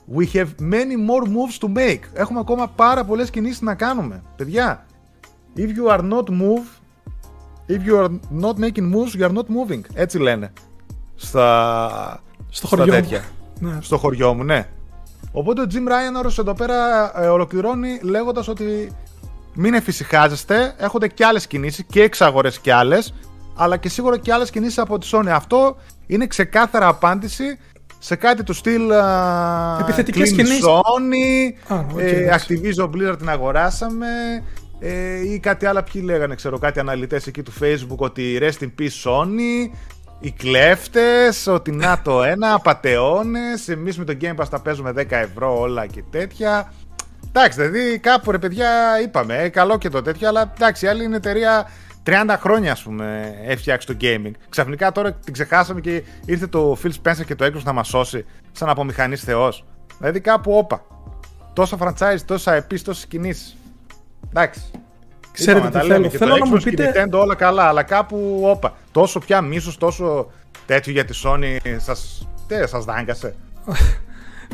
We 0.08 0.26
have 0.34 0.47
many 0.60 0.95
more 0.95 1.26
moves 1.26 1.58
to 1.60 1.68
make. 1.78 1.99
Έχουμε 2.14 2.39
ακόμα 2.39 2.68
πάρα 2.68 3.04
πολλές 3.06 3.30
κινήσεις 3.30 3.62
να 3.62 3.76
κάνουμε. 3.76 4.24
Παιδιά, 4.36 4.86
if 5.58 5.60
you 5.60 5.97
are 5.97 6.01
not 6.01 6.30
move, 6.30 6.66
if 7.68 7.88
you 7.88 7.97
are 8.04 8.10
not 8.41 8.56
making 8.58 8.93
moves, 8.93 9.20
you 9.20 9.30
are 9.30 9.34
not 9.34 9.45
moving. 9.45 9.82
Έτσι 9.93 10.20
λένε. 10.20 10.54
Στα, 11.16 12.22
στο 12.49 12.68
χωριό 12.68 12.93
τέτοια. 12.93 13.24
Ναι. 13.60 13.78
Στο 13.82 13.97
χωριό 13.97 14.34
μου, 14.34 14.43
ναι. 14.43 14.68
Οπότε 15.32 15.62
ο 15.62 15.66
Jim 15.72 15.88
Ryan 15.88 16.18
όρος 16.18 16.38
εδώ 16.38 16.54
πέρα 16.54 17.12
ε, 17.24 17.28
ολοκληρώνει 17.28 17.99
λέγοντας 18.01 18.47
ότι 18.47 18.91
μην 19.54 19.74
εφησυχάζεστε, 19.74 20.74
έχονται 20.78 21.08
και 21.08 21.26
άλλες 21.26 21.47
κινήσεις 21.47 21.84
και 21.84 22.01
εξαγορές 22.01 22.60
και 22.60 22.74
άλλες, 22.74 23.14
αλλά 23.56 23.78
και 23.78 23.89
σίγουρα 23.89 24.18
και 24.18 24.34
άλλες 24.34 24.49
κινήσεις 24.49 24.78
από 24.78 24.97
τη 24.97 25.10
Sony. 25.12 25.28
Αυτό 25.28 25.76
είναι 26.08 26.28
ξεκάθαρα 26.28 26.88
απάντηση 26.88 27.58
σε 28.04 28.16
κάτι 28.16 28.43
του 28.43 28.54
στυλ 28.54 28.91
Επιθετικές 29.80 30.32
κινήσεις. 30.32 30.64
Sony, 30.66 31.72
ah, 31.74 31.80
okay, 31.80 31.99
ε, 31.99 32.36
Activision 32.36 32.89
Blizzard 32.89 33.18
την 33.18 33.30
αγοράσαμε, 33.30 34.08
ε, 34.80 35.32
ή 35.34 35.39
κάτι 35.39 35.66
άλλο 35.66 35.84
ποιοι 35.91 36.01
λέγανε, 36.06 36.36
ξέρω, 36.36 36.58
κάτι 36.58 36.80
αναλυτές 36.80 37.28
εκεί 37.28 37.43
του 37.43 37.54
Facebook 37.62 37.97
ότι 37.97 38.38
rest 38.41 38.64
in 38.64 38.72
peace 38.80 39.10
Sony, 39.12 39.70
οι 40.20 40.32
κλέφτες, 40.32 41.47
ότι 41.47 41.72
να 41.72 42.01
το 42.01 42.24
ένα, 42.24 42.54
απαταιώνες. 42.54 43.68
Εμείς 43.68 43.97
με 43.97 44.04
το 44.04 44.18
Game 44.22 44.36
Pass 44.36 44.47
τα 44.49 44.62
παίζουμε 44.62 44.93
10 44.95 45.06
ευρώ 45.10 45.60
όλα 45.60 45.86
και 45.86 46.04
τέτοια. 46.12 46.74
Εντάξει, 47.28 47.62
δηλαδή 47.62 47.99
κάπου 47.99 48.32
ρε 48.32 48.38
παιδιά 48.38 48.70
είπαμε, 49.04 49.38
ε, 49.38 49.49
καλό 49.49 49.78
και 49.78 49.89
το 49.89 50.01
τέτοιο, 50.01 50.28
αλλά 50.28 50.54
εντάξει, 50.56 50.86
η 50.86 50.88
άλλη 50.88 51.04
είναι 51.04 51.16
εταιρεία 51.16 51.70
30 52.06 52.36
χρόνια 52.39 52.72
ας 52.72 52.84
πούμε 52.84 53.36
έφτιαξε 53.45 53.88
το 53.88 53.97
gaming. 54.01 54.32
Ξαφνικά 54.49 54.91
τώρα 54.91 55.14
την 55.14 55.34
ξεχάσαμε 55.34 55.82
και 55.82 56.04
ήρθε 56.26 56.47
το 56.47 56.78
Phil 56.84 56.91
Spencer 57.04 57.26
και 57.26 57.36
το 57.36 57.43
έκδοση 57.43 57.66
να 57.66 57.74
μας 57.74 57.88
σώσει 57.88 58.26
σαν 58.51 58.70
απομηχανής 58.70 59.24
θεός. 59.24 59.66
Δηλαδή 59.97 60.20
κάπου 60.20 60.58
όπα. 60.58 60.86
Τόσα 61.54 61.78
franchise, 61.80 62.20
τόσα 62.26 62.54
επίση, 62.54 62.84
τόσες 62.84 63.06
κινήσεις. 63.06 63.58
Εντάξει. 64.30 64.62
Ξέρετε 65.32 65.80
τι 65.80 65.88
θέλω. 65.88 66.10
Θέλω 66.10 66.38
να 66.38 66.47
μου 66.47 66.58
πείτε. 66.64 66.91
Nintendo, 66.95 67.20
όλα 67.20 67.36
καλά, 67.36 67.64
αλλά 67.64 67.84
κάπου 67.84 68.41
όπα. 68.43 68.74
Τόσο 68.91 69.20
πια 69.20 69.41
μίσος, 69.41 69.78
τόσο 69.78 70.32
τέτοιο 70.66 70.91
για 70.91 71.06
τη 71.06 71.22
Sony. 71.24 71.58
Σας 71.78 72.28
τι 72.47 72.68
σας 72.68 72.86
δάγκασε. 72.86 73.36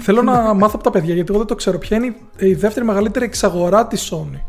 Θέλω 0.02 0.22
να 0.22 0.54
μάθω 0.54 0.74
από 0.76 0.84
τα 0.84 0.89
παιδιά 0.89 1.14
γιατί 1.14 1.30
εγώ 1.30 1.38
δεν 1.38 1.47
το 1.47 1.56
ξέρω. 1.56 1.78
Ποια 1.78 1.97
είναι 1.97 2.16
η 2.38 2.54
δεύτερη 2.54 2.86
μεγαλύτερη 2.86 3.26
εξαγορά 3.26 3.88
της 3.88 4.12
Sony; 4.12 4.39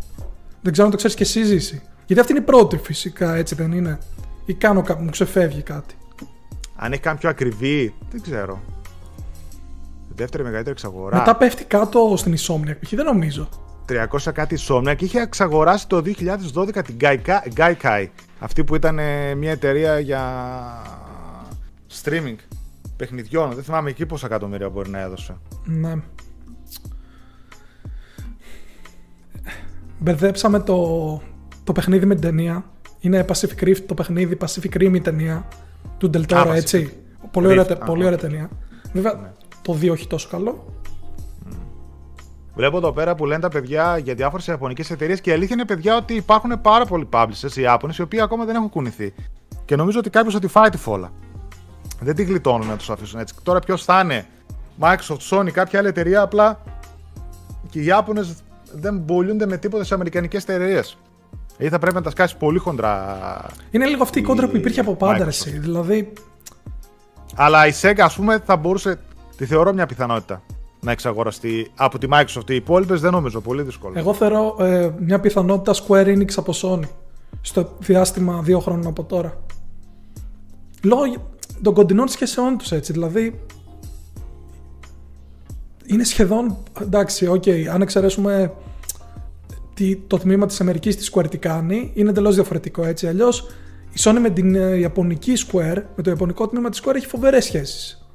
Δεν 0.60 0.72
ξέρω 0.72 0.84
αν 0.84 0.90
το 0.90 0.96
ξέρεις 0.96 1.16
και 1.16 1.22
εσύ, 1.22 1.42
Ζήση. 1.44 1.82
Γιατί 2.10 2.24
αυτή 2.24 2.32
είναι 2.32 2.42
η 2.42 2.46
πρώτη 2.46 2.76
φυσικά, 2.76 3.34
έτσι 3.34 3.54
δεν 3.54 3.72
είναι; 3.72 3.98
Ή 4.44 4.54
κάνω 4.54 4.82
κάτι, 4.82 5.02
μου 5.02 5.10
ξεφεύγει 5.10 5.62
κάτι; 5.62 5.94
Αν 6.76 6.92
έχει 6.92 7.00
κάποιο 7.00 7.28
ακριβή, 7.28 7.94
δεν 8.10 8.22
ξέρω. 8.22 8.60
Η 10.10 10.12
δεύτερη 10.14 10.42
μεγαλύτερη 10.42 10.74
εξαγορά. 10.74 11.16
Μετά 11.16 11.36
πέφτει 11.36 11.64
κάτω 11.64 12.14
στην 12.16 12.34
Insomniac, 12.36 12.76
δεν 12.90 13.04
νομίζω. 13.04 13.48
300 13.88 14.32
κάτι 14.32 14.58
Insomniac 14.58 14.94
και 14.96 15.04
είχε 15.04 15.20
εξαγοράσει 15.20 15.88
το 15.88 16.02
2012 16.54 16.84
την 16.84 16.96
Gaikai. 17.56 18.06
Αυτή 18.38 18.64
που 18.64 18.74
ήταν 18.74 18.98
ε, 18.98 19.34
μια 19.34 19.50
εταιρεία 19.50 19.98
για 19.98 20.22
streaming 22.02 22.36
παιχνιδιών. 22.96 23.54
Δεν 23.54 23.64
θυμάμαι 23.64 23.90
εκεί 23.90 24.06
πόσα 24.06 24.26
εκατομμύρια 24.26 24.68
μπορεί 24.68 24.90
να 24.90 25.00
έδωσε. 25.00 25.36
Ναι. 25.64 25.94
Μπερδέψαμε 29.98 30.60
το, 30.60 30.76
το 31.72 31.80
παιχνίδι 31.80 32.06
με 32.06 32.14
την 32.14 32.22
ταινία. 32.22 32.64
Είναι 33.00 33.24
Pacific 33.28 33.64
Rift 33.64 33.82
το 33.86 33.94
παιχνίδι, 33.94 34.36
Pacific 34.40 34.76
Rim 34.76 34.92
η 34.94 35.00
ταινία 35.00 35.48
του 35.98 36.10
Del 36.14 36.46
έτσι. 36.54 36.96
Πολύ, 37.30 37.46
ωραία, 37.46 37.64
πολύ 37.64 38.04
ωραία 38.04 38.18
ταινία. 38.18 38.50
Βέβαια, 38.92 39.14
ναι. 39.14 39.32
το 39.62 39.78
2 39.80 39.90
όχι 39.90 40.06
τόσο 40.06 40.28
καλό. 40.30 40.74
Βλέπω 42.54 42.76
εδώ 42.76 42.92
πέρα 42.92 43.14
που 43.14 43.26
λένε 43.26 43.40
τα 43.40 43.48
παιδιά 43.48 43.98
για 43.98 44.14
διάφορες 44.14 44.46
ιαπωνικές 44.46 44.90
εταιρείες 44.90 45.20
και 45.20 45.30
η 45.30 45.32
αλήθεια 45.32 45.54
είναι, 45.54 45.64
παιδιά, 45.64 45.96
ότι 45.96 46.14
υπάρχουν 46.14 46.60
πάρα 46.60 46.84
πολλοί 46.84 47.08
publishers 47.12 47.56
οι 47.56 47.60
Ιάπωνες 47.60 47.96
οι 47.96 48.02
οποίοι 48.02 48.20
ακόμα 48.20 48.44
δεν 48.44 48.54
έχουν 48.54 48.68
κουνηθεί. 48.68 49.14
Και 49.64 49.76
νομίζω 49.76 49.98
ότι 49.98 50.10
κάποιος 50.10 50.34
ότι 50.34 50.46
φάει 50.46 50.68
τη 50.68 50.76
φόλα. 50.76 51.12
Δεν 52.00 52.14
τη 52.14 52.22
γλιτώνουν 52.22 52.66
να 52.66 52.76
τους 52.76 52.90
αφήσουν 52.90 53.20
έτσι. 53.20 53.34
Τώρα 53.42 53.58
ποιος 53.58 53.84
θα 53.84 54.00
είναι, 54.00 54.26
Microsoft, 54.80 55.28
Sony, 55.30 55.50
κάποια 55.50 55.78
άλλη 55.78 55.88
εταιρεία, 55.88 56.22
απλά 56.22 56.60
και 57.70 57.80
οι 57.80 57.84
Ιάπωνες 57.84 58.34
δεν 58.72 59.04
πουλούνται 59.04 59.46
με 59.46 59.56
τίποτα 59.56 59.84
σε 59.84 59.94
αμερικανικές 59.94 60.42
εταιρείες. 60.42 60.98
Ή 61.60 61.68
θα 61.68 61.78
πρέπει 61.78 61.94
να 61.94 62.02
τα 62.02 62.10
σκάσει 62.10 62.36
πολύ 62.36 62.58
χοντρά. 62.58 63.46
Είναι 63.70 63.86
λίγο 63.86 64.02
αυτή 64.02 64.18
η 64.18 64.22
κόντρα 64.22 64.48
που 64.48 64.56
υπήρχε 64.56 64.80
από 64.80 64.94
πάντα, 64.94 65.26
εσύ. 65.26 65.58
Δηλαδή. 65.58 66.12
Αλλά 67.34 67.66
η 67.66 67.72
Sega, 67.80 68.00
ας 68.00 68.14
πούμε, 68.14 68.42
θα 68.44 68.56
μπορούσε. 68.56 68.98
Τη 69.36 69.46
θεωρώ 69.46 69.72
μια 69.72 69.86
πιθανότητα 69.86 70.42
να 70.80 70.90
εξαγοραστεί 70.90 71.70
από 71.76 71.98
τη 71.98 72.06
Microsoft. 72.10 72.50
Οι 72.50 72.54
υπόλοιπες 72.54 73.00
δεν 73.00 73.12
νομίζω, 73.12 73.40
πολύ 73.40 73.62
δύσκολο. 73.62 73.98
Εγώ 73.98 74.14
θεωρώ 74.14 74.56
ε, 74.58 74.90
μια 74.98 75.20
πιθανότητα 75.20 75.84
Square 75.84 76.06
Enix 76.06 76.32
από 76.36 76.52
Sony 76.62 76.88
στο 77.40 77.76
διάστημα 77.78 78.40
δύο 78.42 78.60
χρόνων 78.60 78.86
από 78.86 79.04
τώρα. 79.04 79.40
Λόγω 80.82 81.02
των 81.62 81.74
κοντινών 81.74 82.08
σχέσεών 82.08 82.58
τους 82.58 82.72
έτσι. 82.72 82.92
Δηλαδή. 82.92 83.40
Είναι 85.86 86.04
σχεδόν. 86.04 86.56
Εντάξει, 86.80 87.26
OK, 87.26 87.42
okay, 87.46 87.64
αν 87.72 87.82
εξαιρέσουμε 87.82 88.52
το 90.06 90.18
τμήμα 90.18 90.46
της 90.46 90.60
Αμερικής 90.60 90.96
τη 90.96 91.10
Square 91.12 91.30
τι 91.30 91.38
κάνει, 91.38 91.90
είναι 91.94 92.10
εντελώς 92.10 92.34
διαφορετικό 92.34 92.84
έτσι. 92.84 93.06
Αλλιώς 93.06 93.48
η 93.90 93.98
Sony 93.98 94.18
με 94.20 94.30
την 94.30 94.54
ε, 94.54 94.76
Ιαπωνική 94.76 95.32
Square, 95.36 95.82
με 95.96 96.02
το 96.02 96.10
Ιαπωνικό 96.10 96.48
τμήμα 96.48 96.68
της 96.68 96.82
Square 96.84 96.94
έχει 96.94 97.06
φοβερές 97.06 97.44
σχέσεις. 97.44 98.10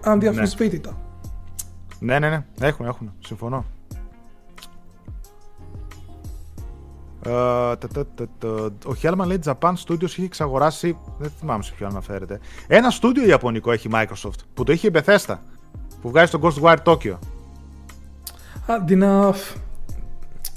Αδιαμφισβήτητα. 0.00 0.98
Ναι. 1.98 2.18
ναι, 2.18 2.28
ναι, 2.28 2.44
ναι. 2.58 2.66
Έχουν, 2.66 2.86
έχουν. 2.86 3.12
Συμφωνώ. 3.18 3.64
Uh, 7.24 7.74
ο 8.86 8.94
Hellman 9.02 9.26
λέει 9.26 9.40
Japan 9.44 9.72
Studios 9.86 10.02
έχει 10.02 10.22
εξαγοράσει. 10.22 10.98
Δεν 11.18 11.30
θυμάμαι 11.38 11.62
σε 11.62 11.72
ποιο 11.76 11.86
αναφέρεται. 11.86 12.40
Ένα 12.66 12.90
στούντιο 12.90 13.26
ιαπωνικό 13.26 13.72
έχει 13.72 13.88
Microsoft 13.92 14.38
που 14.54 14.64
το 14.64 14.72
είχε 14.72 14.86
η 14.86 14.90
Bethesda. 14.94 15.36
Που 16.00 16.08
βγάζει 16.08 16.30
το 16.30 16.40
Ghostwire 16.42 16.82
Tokyo. 16.84 17.18
Αντί 18.66 18.96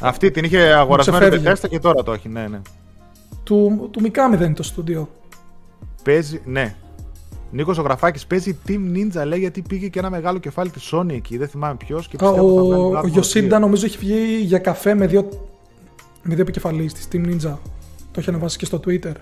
Αυτή 0.02 0.32
την 0.32 0.44
είχε 0.44 0.60
αγορασμένη 0.60 1.36
η 1.36 1.42
Bethesda 1.46 1.70
και 1.70 1.80
τώρα 1.80 2.04
το 2.04 2.14
έχει, 2.14 2.30
ναι, 2.30 2.48
ναι. 2.48 2.62
Του, 3.44 3.90
του 3.92 4.02
Mikami 4.04 4.36
δεν 4.38 4.46
είναι 4.46 4.54
το 4.54 4.64
στούντιο. 4.64 5.10
Παίζει, 6.04 6.42
ναι. 6.46 6.76
Νίκος 7.52 7.76
Ζωγραφάκη 7.76 8.28
παίζει 8.28 8.58
Team 8.68 8.96
Ninja 8.96 9.26
λέει 9.26 9.40
γιατί 9.40 9.62
πήγε 9.62 9.88
και 9.88 10.00
ένα 10.00 10.10
μεγάλο 10.10 10.38
κεφάλι 10.38 10.70
της 10.70 10.94
Sony 10.94 11.12
εκεί. 11.12 11.38
Δεν 11.38 11.48
θυμάμαι 11.48 11.76
ποιος. 11.76 12.10
Ο, 12.22 12.28
ο 12.98 13.08
Γιωσίντα 13.08 13.60
νομίζω 13.60 13.86
έχει 13.86 13.98
βγει 13.98 14.40
για 14.42 14.58
καφέ 14.58 14.94
με 14.94 15.08
δύο, 15.08 15.30
με 16.24 16.34
δύο 16.34 16.44
επικεφαλεί 16.44 16.92
της 16.92 17.08
Team 17.12 17.26
Ninja. 17.26 17.58
Το 18.12 18.20
έχει 18.20 18.30
ανεβάσει 18.30 18.58
και 18.58 18.66
στο 18.66 18.80
Twitter. 18.86 19.14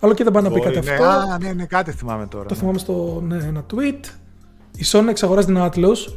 Αλλά 0.00 0.14
και 0.14 0.24
δεν 0.24 0.32
πάει 0.32 0.42
να 0.42 0.50
πει 0.50 0.60
κάτι 0.60 0.80
ναι, 0.80 0.90
αυτό. 0.90 1.04
Α, 1.04 1.38
ναι, 1.40 1.52
ναι, 1.52 1.64
κάτι 1.64 1.90
θυμάμαι 1.92 2.26
τώρα. 2.26 2.46
Το 2.46 2.54
ναι. 2.54 2.60
θυμάμαι 2.60 2.78
στο 2.78 3.22
ναι, 3.26 3.36
ένα 3.36 3.64
tweet. 3.74 4.04
Η 4.76 4.84
Sony 4.84 5.06
εξαγοράζει 5.08 5.46
την 5.46 5.58
Atlas. 5.58 6.12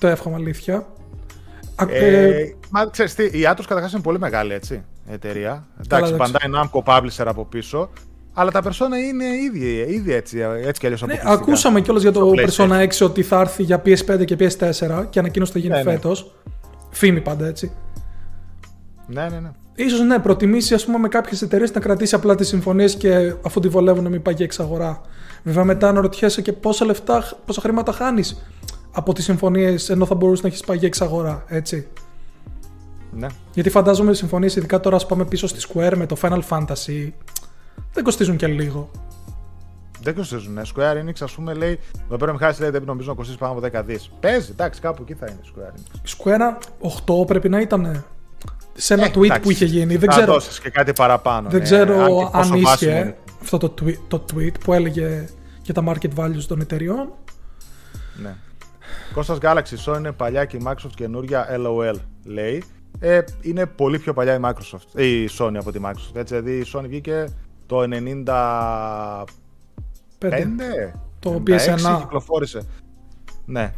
Το 0.00 0.06
εύχομαι 0.06 0.36
αλήθεια. 0.36 0.86
Ε, 1.88 2.06
ε, 2.06 2.54
μα 2.70 2.86
ξέρεις 2.86 3.14
τι, 3.14 3.24
η 3.24 3.42
Atlas 3.50 3.64
καταρχάς 3.66 3.92
είναι 3.92 4.02
πολύ 4.02 4.18
μεγάλη 4.18 4.52
έτσι, 4.52 4.84
εταιρεία. 5.10 5.66
Εντάξει, 5.84 6.16
Bandai 6.18 6.60
Namco 6.60 6.82
Publisher 6.84 7.24
από 7.26 7.44
πίσω. 7.44 7.90
Αλλά 8.34 8.50
τα 8.50 8.62
Persona 8.62 9.08
είναι 9.08 9.24
ήδη, 9.24 9.94
ήδη 9.94 10.12
έτσι, 10.12 10.38
έτσι 10.64 10.80
κι 10.80 10.86
αλλιώς 10.86 11.02
ναι, 11.02 11.20
Ακούσαμε 11.24 11.80
κιόλας 11.80 12.02
για 12.02 12.12
το 12.12 12.32
Persona 12.36 12.86
6 12.88 12.88
ότι 13.00 13.22
θα 13.22 13.40
έρθει 13.40 13.62
για 13.62 13.82
PS5 13.84 14.24
και 14.24 14.36
PS4 14.38 15.06
και 15.10 15.18
ανακοίνωση 15.18 15.52
θα 15.52 15.58
γίνει 15.58 15.74
ναι, 15.74 15.82
φέτος. 15.82 16.22
Ναι. 16.22 16.52
Φήμη 16.90 17.20
πάντα 17.20 17.46
έτσι. 17.46 17.72
Ναι, 19.06 19.28
ναι, 19.28 19.40
ναι. 19.40 19.50
Ίσως 19.74 20.00
ναι, 20.00 20.18
προτιμήσει 20.18 20.74
ας 20.74 20.84
πούμε, 20.84 20.98
με 20.98 21.08
κάποιες 21.08 21.42
εταιρείες 21.42 21.72
να 21.72 21.80
κρατήσει 21.80 22.14
απλά 22.14 22.34
τις 22.34 22.48
συμφωνίες 22.48 22.94
και 22.94 23.34
αφού 23.42 23.60
τη 23.60 23.68
βολεύουν 23.68 24.02
να 24.02 24.08
μην 24.08 24.22
πάει 24.22 24.34
για 24.34 24.44
εξαγορά. 24.44 25.00
Βέβαια, 25.42 25.64
μετά 25.64 25.92
να 25.92 26.00
ρωτιέσαι 26.00 26.42
και 26.42 26.52
πόσα 26.52 26.84
λεφτά, 26.84 27.24
πόσα 27.46 27.60
χρήματα 27.60 27.92
χάνεις 27.92 28.42
από 28.92 29.12
τις 29.12 29.24
συμφωνίες 29.24 29.90
ενώ 29.90 30.06
θα 30.06 30.14
μπορούσε 30.14 30.42
να 30.42 30.48
έχεις 30.48 30.60
πάει 30.60 30.76
για 30.76 30.86
εξαγορά, 30.86 31.44
έτσι. 31.46 31.86
Ναι. 33.10 33.26
Γιατί 33.54 33.70
φαντάζομαι 33.70 34.10
οι 34.10 34.14
συμφωνίες, 34.14 34.56
ειδικά 34.56 34.80
τώρα, 34.80 34.96
ας 34.96 35.06
πάμε 35.06 35.24
πίσω 35.24 35.46
στη 35.46 35.68
Square 35.68 35.92
με 35.96 36.06
το 36.06 36.16
Final 36.22 36.40
Fantasy, 36.48 37.10
δεν 37.92 38.04
κοστίζουν 38.04 38.36
και 38.36 38.46
λίγο. 38.46 38.90
Δεν 40.02 40.14
κοστίζουν. 40.14 40.52
Ναι. 40.52 40.62
Square 40.74 41.04
Enix, 41.04 41.12
ας 41.20 41.32
πούμε, 41.32 41.54
λέει. 41.54 41.78
Εδώ 42.06 42.16
πέρα 42.16 42.32
Μιχάλη 42.32 42.56
λέει 42.58 42.70
δεν 42.70 42.82
νομίζω 42.84 43.10
να 43.10 43.16
κοστίσει 43.16 43.38
πάνω 43.38 43.52
από 43.52 43.60
10 43.72 43.82
δις. 43.84 44.10
Παίζει, 44.20 44.50
εντάξει, 44.50 44.80
κάπου 44.80 45.02
εκεί 45.02 45.14
θα 45.14 45.26
είναι 45.30 45.40
Square 45.44 45.72
Enix. 45.72 46.16
Square 46.16 47.22
8 47.22 47.26
πρέπει 47.26 47.48
να 47.48 47.60
ήταν. 47.60 48.04
Σε 48.74 48.94
ένα 48.94 49.04
ε, 49.04 49.10
tweet 49.14 49.38
που 49.42 49.50
είχε 49.50 49.64
γίνει. 49.64 49.96
Δεν 49.96 50.08
ξέρω. 50.08 50.40
και 50.62 50.70
κάτι 50.70 50.92
παραπάνω. 50.92 51.48
Δεν 51.48 51.58
ναι. 51.58 51.64
ξέρω 51.64 52.00
αν, 52.32 52.50
αν 52.50 52.54
ίσχυε 52.54 53.16
αυτό 53.42 53.58
το 53.58 53.74
tweet, 53.80 53.98
το 54.08 54.24
tweet 54.34 54.60
που 54.64 54.72
έλεγε 54.72 55.28
για 55.62 55.74
τα 55.74 55.84
market 55.86 56.14
values 56.16 56.44
των 56.48 56.60
εταιριών. 56.60 57.08
Ναι. 58.22 58.34
Κώστας 59.12 59.38
Galaxy 59.42 59.84
Sony 59.84 59.98
είναι 59.98 60.12
παλιά 60.12 60.44
και 60.44 60.56
η 60.56 60.62
Microsoft 60.66 60.92
καινούρια 60.94 61.46
LOL 61.58 61.94
λέει. 62.24 62.64
Ε, 62.98 63.20
είναι 63.40 63.66
πολύ 63.66 63.98
πιο 63.98 64.12
παλιά 64.12 64.34
η 64.34 64.38
Microsoft, 64.42 65.00
η 65.00 65.28
Sony 65.38 65.54
από 65.58 65.72
τη 65.72 65.80
Microsoft. 65.84 66.14
Έτσι, 66.14 66.34
δηλαδή 66.34 66.58
η 66.58 66.66
Sony 66.74 66.84
βγήκε 66.86 67.24
το 67.66 67.82
95. 67.82 68.34
Το 71.18 71.42
PS1 71.46 71.98
κυκλοφόρησε. 72.00 72.60
Ναι. 73.44 73.72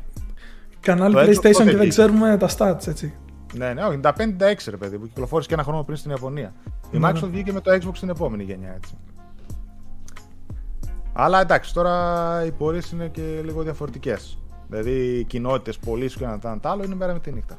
Κανάλι 0.81 1.15
PlayStation 1.19 1.65
και 1.65 1.77
δεν 1.77 1.89
ξέρουμε 1.89 2.37
τα 2.37 2.49
stats, 2.59 2.87
έτσι. 2.87 3.15
Ναι, 3.55 3.73
ναι, 3.73 3.85
όχι, 3.85 4.01
95-96 4.03 4.11
ρε 4.69 4.77
παιδί 4.77 4.99
που 4.99 5.07
κυκλοφόρησε 5.07 5.49
και 5.49 5.55
ένα 5.55 5.63
χρόνο 5.63 5.83
πριν 5.83 5.97
στην 5.97 6.11
Ιαπωνία. 6.11 6.55
Η 6.91 6.99
ναι, 6.99 7.09
Microsoft 7.09 7.21
ναι. 7.21 7.29
βγήκε 7.29 7.53
με 7.53 7.61
το 7.61 7.73
Xbox 7.73 7.91
στην 7.93 8.09
επόμενη 8.09 8.43
γενιά, 8.43 8.73
έτσι. 8.77 8.95
Αλλά 11.13 11.41
εντάξει, 11.41 11.75
τώρα 11.75 12.45
οι 12.47 12.53
πορείες 12.53 12.91
είναι 12.91 13.09
και 13.09 13.41
λίγο 13.45 13.63
διαφορετικές. 13.63 14.39
Δηλαδή 14.69 14.91
οι 14.91 15.25
κοινότητες 15.25 15.79
πωλήσει 15.79 16.19
και 16.19 16.25
ένα 16.25 16.59
το 16.61 16.69
άλλο 16.69 16.85
είναι 16.85 16.95
μέρα 16.95 17.13
με 17.13 17.19
τη 17.19 17.33
νύχτα. 17.33 17.59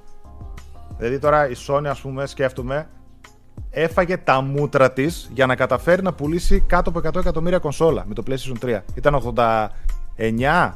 Δηλαδή 0.98 1.20
τώρα 1.20 1.50
η 1.50 1.54
Sony, 1.68 1.86
ας 1.86 2.02
πούμε, 2.02 2.26
σκέφτομαι, 2.26 2.88
έφαγε 3.70 4.18
τα 4.18 4.42
μούτρα 4.42 4.92
της 4.92 5.30
για 5.34 5.46
να 5.46 5.56
καταφέρει 5.56 6.02
να 6.02 6.14
πουλήσει 6.14 6.60
κάτω 6.60 6.90
από 6.90 7.00
100 7.00 7.16
εκατομμύρια 7.16 7.60
κονσόλα 7.60 8.06
με 8.08 8.14
το 8.14 8.24
PlayStation 8.28 8.66
3. 8.66 8.80
Ήταν 8.96 9.34
89 10.18 10.74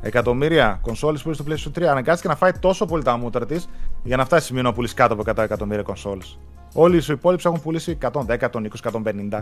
εκατομμύρια 0.00 0.78
κονσόλες 0.82 1.22
που 1.22 1.32
στο 1.32 1.44
PlayStation 1.48 1.78
3. 1.78 1.82
Αναγκάστηκε 1.82 2.28
να 2.28 2.36
φάει 2.36 2.52
τόσο 2.52 2.86
πολύ 2.86 3.02
τα 3.02 3.16
μούτρα 3.16 3.46
της 3.46 3.68
για 4.02 4.16
να 4.16 4.24
φτάσει 4.24 4.46
σημείο 4.46 4.62
να 4.62 4.72
πουλήσει 4.72 4.94
κάτω 4.94 5.14
από 5.14 5.22
100 5.26 5.38
εκατομμύρια 5.38 5.82
κονσόλες. 5.82 6.38
Όλοι 6.72 6.96
οι 6.96 7.04
υπόλοιποι 7.08 7.42
έχουν 7.46 7.60
πουλήσει 7.60 7.98
110, 8.00 8.38
120, 8.38 8.66
150. 8.82 9.40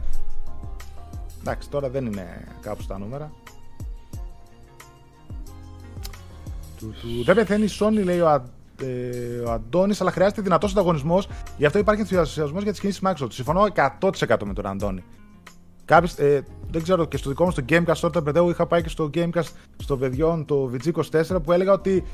Εντάξει, 1.40 1.70
τώρα 1.70 1.88
δεν 1.88 2.06
είναι 2.06 2.44
κάπου 2.60 2.82
στα 2.82 2.98
νούμερα. 2.98 3.30
Δεν 7.24 7.34
πεθαίνει 7.34 7.64
η 7.64 7.70
Sony, 7.80 8.04
λέει 8.04 8.20
ο 8.20 8.44
ε, 8.82 9.38
ο 9.46 9.52
Αντώνης, 9.52 10.00
αλλά 10.00 10.10
χρειάζεται 10.10 10.42
δυνατός 10.42 10.70
ανταγωνισμός. 10.70 11.28
Γι' 11.56 11.66
αυτό 11.66 11.78
υπάρχει 11.78 12.00
ενθουσιασμός 12.00 12.62
για 12.62 12.70
τις 12.70 12.80
κινήσεις 12.80 13.02
Microsoft. 13.04 13.32
Συμφωνώ 13.32 13.66
100% 14.00 14.10
με 14.44 14.52
τον 14.52 14.66
Αντώνη. 14.66 15.04
Κάποιοι, 15.84 16.10
ε, 16.16 16.40
δεν 16.70 16.82
ξέρω, 16.82 17.04
και 17.04 17.16
στο 17.16 17.28
δικό 17.28 17.44
μου 17.44 17.50
στο 17.50 17.62
Gamecast 17.68 17.96
τότε, 18.00 18.20
παιδί 18.20 18.40
είχα 18.48 18.66
πάει 18.66 18.82
και 18.82 18.88
στο 18.88 19.10
Gamecast 19.14 19.48
στο 19.76 19.96
παιδιών 19.96 20.44
το 20.44 20.70
VG24 20.72 21.42
που 21.42 21.52
έλεγα 21.52 21.72
ότι 21.72 22.04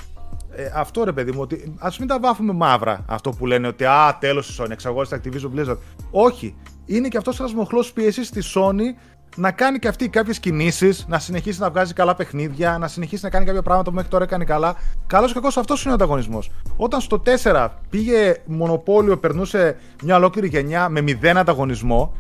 ε, 0.50 0.70
αυτό 0.74 1.04
ρε 1.04 1.12
παιδί 1.12 1.32
μου, 1.32 1.40
ότι 1.40 1.74
ας 1.78 1.98
μην 1.98 2.08
τα 2.08 2.20
βάφουμε 2.20 2.52
μαύρα 2.52 3.04
αυτό 3.06 3.30
που 3.30 3.46
λένε 3.46 3.66
ότι 3.66 3.84
Α, 3.84 4.16
τέλος 4.20 4.48
η 4.48 4.62
Sony, 4.62 4.70
εξαγόρασε 4.70 5.20
Activision 5.24 5.58
Blizzard. 5.58 5.76
Όχι. 6.10 6.56
Είναι 6.86 7.08
και 7.08 7.16
αυτός 7.16 7.40
ένας 7.40 7.54
μοχλός 7.54 7.92
πίεσης 7.92 8.26
στη 8.26 8.42
Sony 8.54 9.11
να 9.36 9.50
κάνει 9.50 9.78
και 9.78 9.88
αυτή 9.88 10.08
κάποιες 10.08 10.38
κινήσεις, 10.38 11.04
να 11.08 11.18
συνεχίσει 11.18 11.60
να 11.60 11.70
βγάζει 11.70 11.92
καλά 11.92 12.14
παιχνίδια, 12.14 12.78
να 12.78 12.88
συνεχίσει 12.88 13.24
να 13.24 13.30
κάνει 13.30 13.44
κάποια 13.44 13.62
πράγματα 13.62 13.90
που 13.90 13.96
μέχρι 13.96 14.10
τώρα 14.10 14.24
έκανε 14.24 14.44
καλά. 14.44 14.74
Καλός 15.06 15.30
ή 15.30 15.34
κακός 15.34 15.56
αυτός 15.56 15.82
είναι 15.82 15.90
ο 15.90 15.94
ανταγωνισμός. 15.94 16.50
Όταν 16.76 17.00
στο 17.00 17.22
4 17.42 17.68
πήγε 17.90 18.36
μονοπόλιο, 18.46 19.18
περνούσε 19.18 19.76
μια 20.02 20.16
ολόκληρη 20.16 20.48
γενιά 20.48 20.88
με 20.88 21.00
μηδέν 21.00 21.36
ανταγωνισμό, 21.36 22.14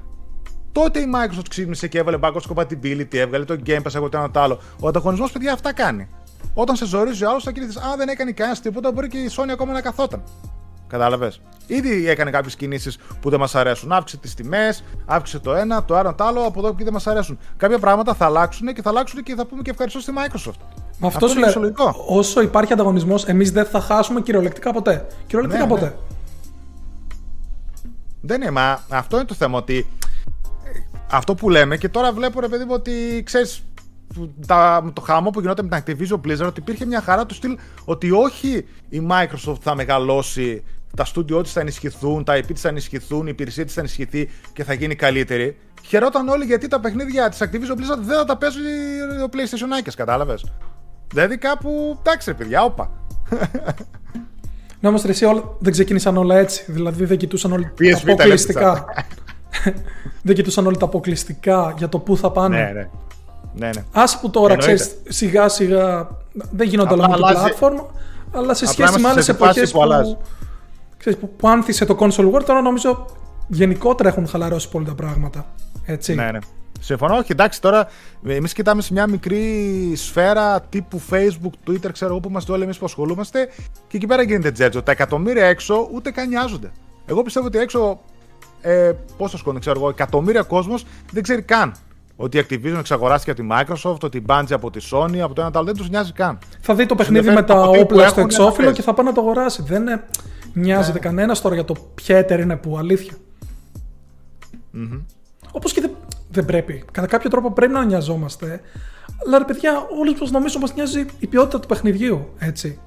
τότε 0.72 1.00
η 1.00 1.04
Microsoft 1.14 1.48
ξύπνησε 1.48 1.88
και 1.88 1.98
έβαλε 1.98 2.18
backwards 2.20 2.54
compatibility, 2.54 3.14
έβγαλε 3.14 3.44
το 3.44 3.58
Game 3.66 3.82
Pass, 3.82 3.94
εγώ 3.94 4.08
το 4.08 4.18
ένα 4.18 4.30
το 4.30 4.40
άλλο. 4.40 4.60
Ο 4.80 4.88
ανταγωνισμός, 4.88 5.32
παιδιά, 5.32 5.52
αυτά 5.52 5.72
κάνει. 5.72 6.08
Όταν 6.54 6.76
σε 6.76 6.86
ζορίζει 6.86 7.24
ο 7.24 7.28
άλλος, 7.30 7.44
θα 7.44 7.52
κινηθείς. 7.52 7.76
Αν 7.76 7.96
δεν 7.96 8.08
έκανε 8.08 8.32
κανένας 8.32 8.60
τίποτα, 8.60 8.92
μπορεί 8.92 9.08
και 9.08 9.18
η 9.18 9.30
Sony 9.36 9.48
ακόμα 9.50 9.72
να 9.72 9.80
καθόταν. 9.80 10.22
Κατάλαβες; 10.92 11.40
Ήδη 11.66 12.08
έκανε 12.08 12.30
κάποιες 12.30 12.56
κινήσεις 12.56 12.98
που 13.20 13.30
δεν 13.30 13.40
μας 13.40 13.54
αρέσουν. 13.54 13.92
Αύξησε 13.92 14.20
τις 14.20 14.34
τιμές, 14.34 14.84
αύξησε 15.06 15.38
το 15.38 15.54
ένα, 15.54 15.84
το 15.84 15.96
άλλο, 15.96 16.14
το 16.14 16.24
άλλο, 16.24 16.40
από 16.40 16.58
εδώ 16.58 16.74
και 16.74 16.84
δεν 16.84 16.92
μας 16.92 17.06
αρέσουν. 17.06 17.38
Κάποια 17.56 17.78
πράγματα 17.78 18.14
θα 18.14 18.24
αλλάξουν 18.24 18.72
και 18.72 18.82
θα 18.82 18.90
αλλάξουν 18.90 19.22
και 19.22 19.34
θα 19.34 19.46
πούμε 19.46 19.62
και 19.62 19.70
ευχαριστώ 19.70 20.00
στη 20.00 20.12
Microsoft. 20.16 20.76
Με 20.98 21.06
αυτό, 21.06 21.28
σου 21.28 21.38
λέω. 21.38 21.72
Όσο 22.08 22.40
υπάρχει 22.40 22.72
ανταγωνισμός, 22.72 23.24
εμείς 23.24 23.52
δεν 23.52 23.64
θα 23.64 23.80
χάσουμε 23.80 24.20
κυριολεκτικά 24.20 24.72
ποτέ. 24.72 25.06
Κυριολεκτικά 25.26 25.64
ναι, 25.64 25.70
ποτέ. 25.70 25.84
Ναι. 25.84 25.94
Δεν 28.20 28.42
είναι, 28.42 28.50
μα 28.50 28.84
αυτό 28.88 29.16
είναι 29.16 29.26
το 29.26 29.34
θέμα. 29.34 29.58
Ότι 29.58 29.86
ε, 30.64 30.78
αυτό 31.10 31.34
που 31.34 31.50
λέμε 31.50 31.76
και 31.76 31.88
τώρα 31.88 32.12
βλέπω 32.12 32.40
ρε 32.40 32.48
παιδί 32.48 32.64
μου 32.64 32.72
ότι 32.74 33.22
ξέρεις 33.24 33.62
το 34.92 35.00
χαμό 35.00 35.30
που 35.30 35.40
γινόταν 35.40 35.68
με 35.70 35.80
την 35.80 35.96
Activision 35.96 36.26
Blizzard 36.26 36.46
ότι 36.46 36.60
υπήρχε 36.60 36.86
μια 36.86 37.00
χαρά 37.00 37.26
του 37.26 37.34
στυλ 37.34 37.58
ότι 37.84 38.10
όχι 38.10 38.66
η 38.88 39.06
Microsoft 39.10 39.60
θα 39.60 39.74
μεγαλώσει 39.74 40.62
τα 40.96 41.04
στούντιό 41.04 41.42
της 41.42 41.52
θα 41.52 41.60
ενισχυθούν, 41.60 42.24
τα 42.24 42.36
IP 42.36 42.44
της 42.52 42.60
θα 42.60 42.68
ενισχυθούν, 42.68 43.26
η 43.26 43.30
υπηρεσία 43.30 43.64
της 43.64 43.74
θα 43.74 43.80
ενισχυθεί 43.80 44.28
και 44.52 44.64
θα 44.64 44.72
γίνει 44.72 44.94
καλύτερη. 44.94 45.58
Χαιρόταν 45.82 46.28
όλοι 46.28 46.44
γιατί 46.44 46.68
τα 46.68 46.80
παιχνίδια 46.80 47.28
της 47.28 47.38
Activision 47.42 47.76
Blizzard 47.76 48.00
δεν 48.00 48.16
θα 48.16 48.24
τα 48.24 48.36
παίζει 48.36 48.58
ο 49.24 49.28
PlayStation 49.32 49.78
Άκε, 49.78 49.90
κατάλαβες. 49.96 50.44
Δηλαδή 51.08 51.38
κάπου. 51.38 51.98
εντάξει, 52.00 52.30
ρε 52.30 52.36
παιδιά, 52.36 52.62
όπα. 52.62 52.90
Να 54.80 54.88
όμως 54.88 55.04
εσύ 55.04 55.24
όλα, 55.24 55.42
δεν 55.58 55.72
ξεκίνησαν 55.72 56.16
όλα 56.16 56.36
έτσι. 56.36 56.64
Δηλαδή 56.66 57.04
δεν 57.04 57.16
κοιτούσαν 57.16 57.52
όλοι 57.52 57.72
τα 58.04 58.12
αποκλειστικά. 58.12 58.84
δεν 60.22 60.34
κοιτούσαν 60.34 60.66
όλοι 60.66 60.76
τα 60.76 60.84
αποκλειστικά 60.84 61.74
για 61.78 61.88
το 61.88 61.98
πού 61.98 62.16
θα 62.16 62.30
πάνε. 62.30 62.56
Ναι, 62.56 62.70
ναι. 62.72 62.88
Ναι, 63.54 63.70
ναι. 63.74 63.84
Άσε 63.92 64.18
που 64.20 64.30
τώρα 64.30 64.56
ξέρεις 64.56 64.96
σιγά 65.08 65.48
σιγά 65.48 66.08
δεν 66.32 66.68
γίνονται 66.68 66.94
όλα 66.94 67.08
multi-platform, 67.08 67.84
αλλά 68.32 68.54
σε 68.54 68.66
σχέση 68.66 69.00
με 69.00 69.08
άλλες 69.08 69.28
εποχές 69.28 69.70
που, 69.70 69.80
που, 69.80 70.18
ξέρεις, 71.02 71.18
που, 71.18 71.30
που 71.36 71.48
άνθησε 71.48 71.84
το 71.84 71.96
console 72.00 72.32
war, 72.32 72.42
τώρα 72.46 72.60
νομίζω 72.60 73.06
γενικότερα 73.48 74.08
έχουν 74.08 74.28
χαλαρώσει 74.28 74.68
πολύ 74.68 74.84
τα 74.84 74.94
πράγματα. 74.94 75.46
Έτσι. 75.84 76.14
Ναι, 76.14 76.30
ναι. 76.30 76.38
Συμφωνώ, 76.80 77.16
όχι 77.16 77.32
εντάξει 77.32 77.60
τώρα. 77.60 77.88
Εμείς 78.26 78.52
κοιτάμε 78.52 78.82
σε 78.82 78.92
μια 78.92 79.06
μικρή 79.06 79.92
σφαίρα 79.96 80.60
τύπου 80.60 81.00
Facebook, 81.10 81.70
Twitter, 81.70 81.92
ξέρω 81.92 82.10
εγώ 82.10 82.20
που 82.20 82.28
είμαστε 82.28 82.52
όλοι 82.52 82.62
εμείς 82.62 82.78
που 82.78 82.84
ασχολούμαστε 82.84 83.48
και 83.88 83.96
εκεί 83.96 84.06
πέρα 84.06 84.22
γίνεται 84.22 84.50
τζέτζο. 84.50 84.82
Τα 84.82 84.92
εκατομμύρια 84.92 85.44
έξω 85.44 85.88
ούτε 85.92 86.10
καν 86.10 86.28
νοιάζονται. 86.28 86.70
Εγώ 87.06 87.22
πιστεύω 87.22 87.46
ότι 87.46 87.58
έξω. 87.58 88.00
Ε, 88.60 88.92
πόσο 89.16 89.38
κόσμο, 89.44 89.58
ξέρω 89.58 89.78
εγώ, 89.78 89.88
εκατομμύρια 89.88 90.42
κόσμος 90.42 90.84
δεν 91.12 91.22
ξέρει 91.22 91.42
καν 91.42 91.74
ότι 92.16 92.38
η 92.38 92.46
Activision 92.48 92.76
εξαγοράστηκε 92.78 93.30
από 93.30 93.40
τη 93.40 93.46
Microsoft, 93.50 94.00
ότι 94.00 94.16
η 94.16 94.24
Bungie 94.28 94.52
από 94.52 94.70
τη 94.70 94.86
Sony, 94.90 95.18
από 95.18 95.34
το 95.34 95.40
ένα 95.40 95.50
άλλο. 95.54 95.64
Δεν 95.64 95.76
τους 95.76 95.88
νοιάζει 95.88 96.12
καν. 96.12 96.38
Θα 96.60 96.74
δει 96.74 96.86
το 96.86 96.94
παιχνίδι 96.94 97.30
με 97.30 97.42
τα 97.42 97.62
όπλα 97.62 98.08
στο 98.08 98.20
εξώφυλλο 98.20 98.72
και 98.72 98.82
θα 98.82 98.94
πάει 98.94 99.06
να 99.06 99.12
το 99.12 99.20
αγοράσει. 99.20 99.62
Δεν 99.62 99.82
είναι... 99.82 100.04
νοιάζεται 100.54 100.98
ναι. 100.98 101.04
κανένας 101.04 101.40
τώρα 101.40 101.54
για 101.54 101.64
το 101.64 101.74
ποια 101.94 102.16
εταιρεία 102.16 102.44
είναι 102.44 102.56
που, 102.56 102.78
αλήθεια. 102.78 103.12
Mm-hmm. 104.74 105.00
Όπως 105.52 105.72
και 105.72 105.80
δεν, 105.80 105.90
δεν 106.30 106.44
πρέπει. 106.44 106.84
Κατά 106.92 107.06
κάποιο 107.06 107.30
τρόπο 107.30 107.52
πρέπει 107.52 107.72
να 107.72 107.84
νοιαζόμαστε. 107.84 108.60
Αλλά 109.26 109.38
ρε 109.38 109.44
παιδιά, 109.44 109.86
όλοι 109.98 110.16
μας 110.20 110.30
νομίζω 110.30 110.58
μας 110.58 110.74
νοιάζει 110.74 111.06
η 111.18 111.26
ποιότητα 111.26 111.60
του 111.60 111.68
παιχνιδιού. 111.68 112.28
Έτσι. 112.38 112.78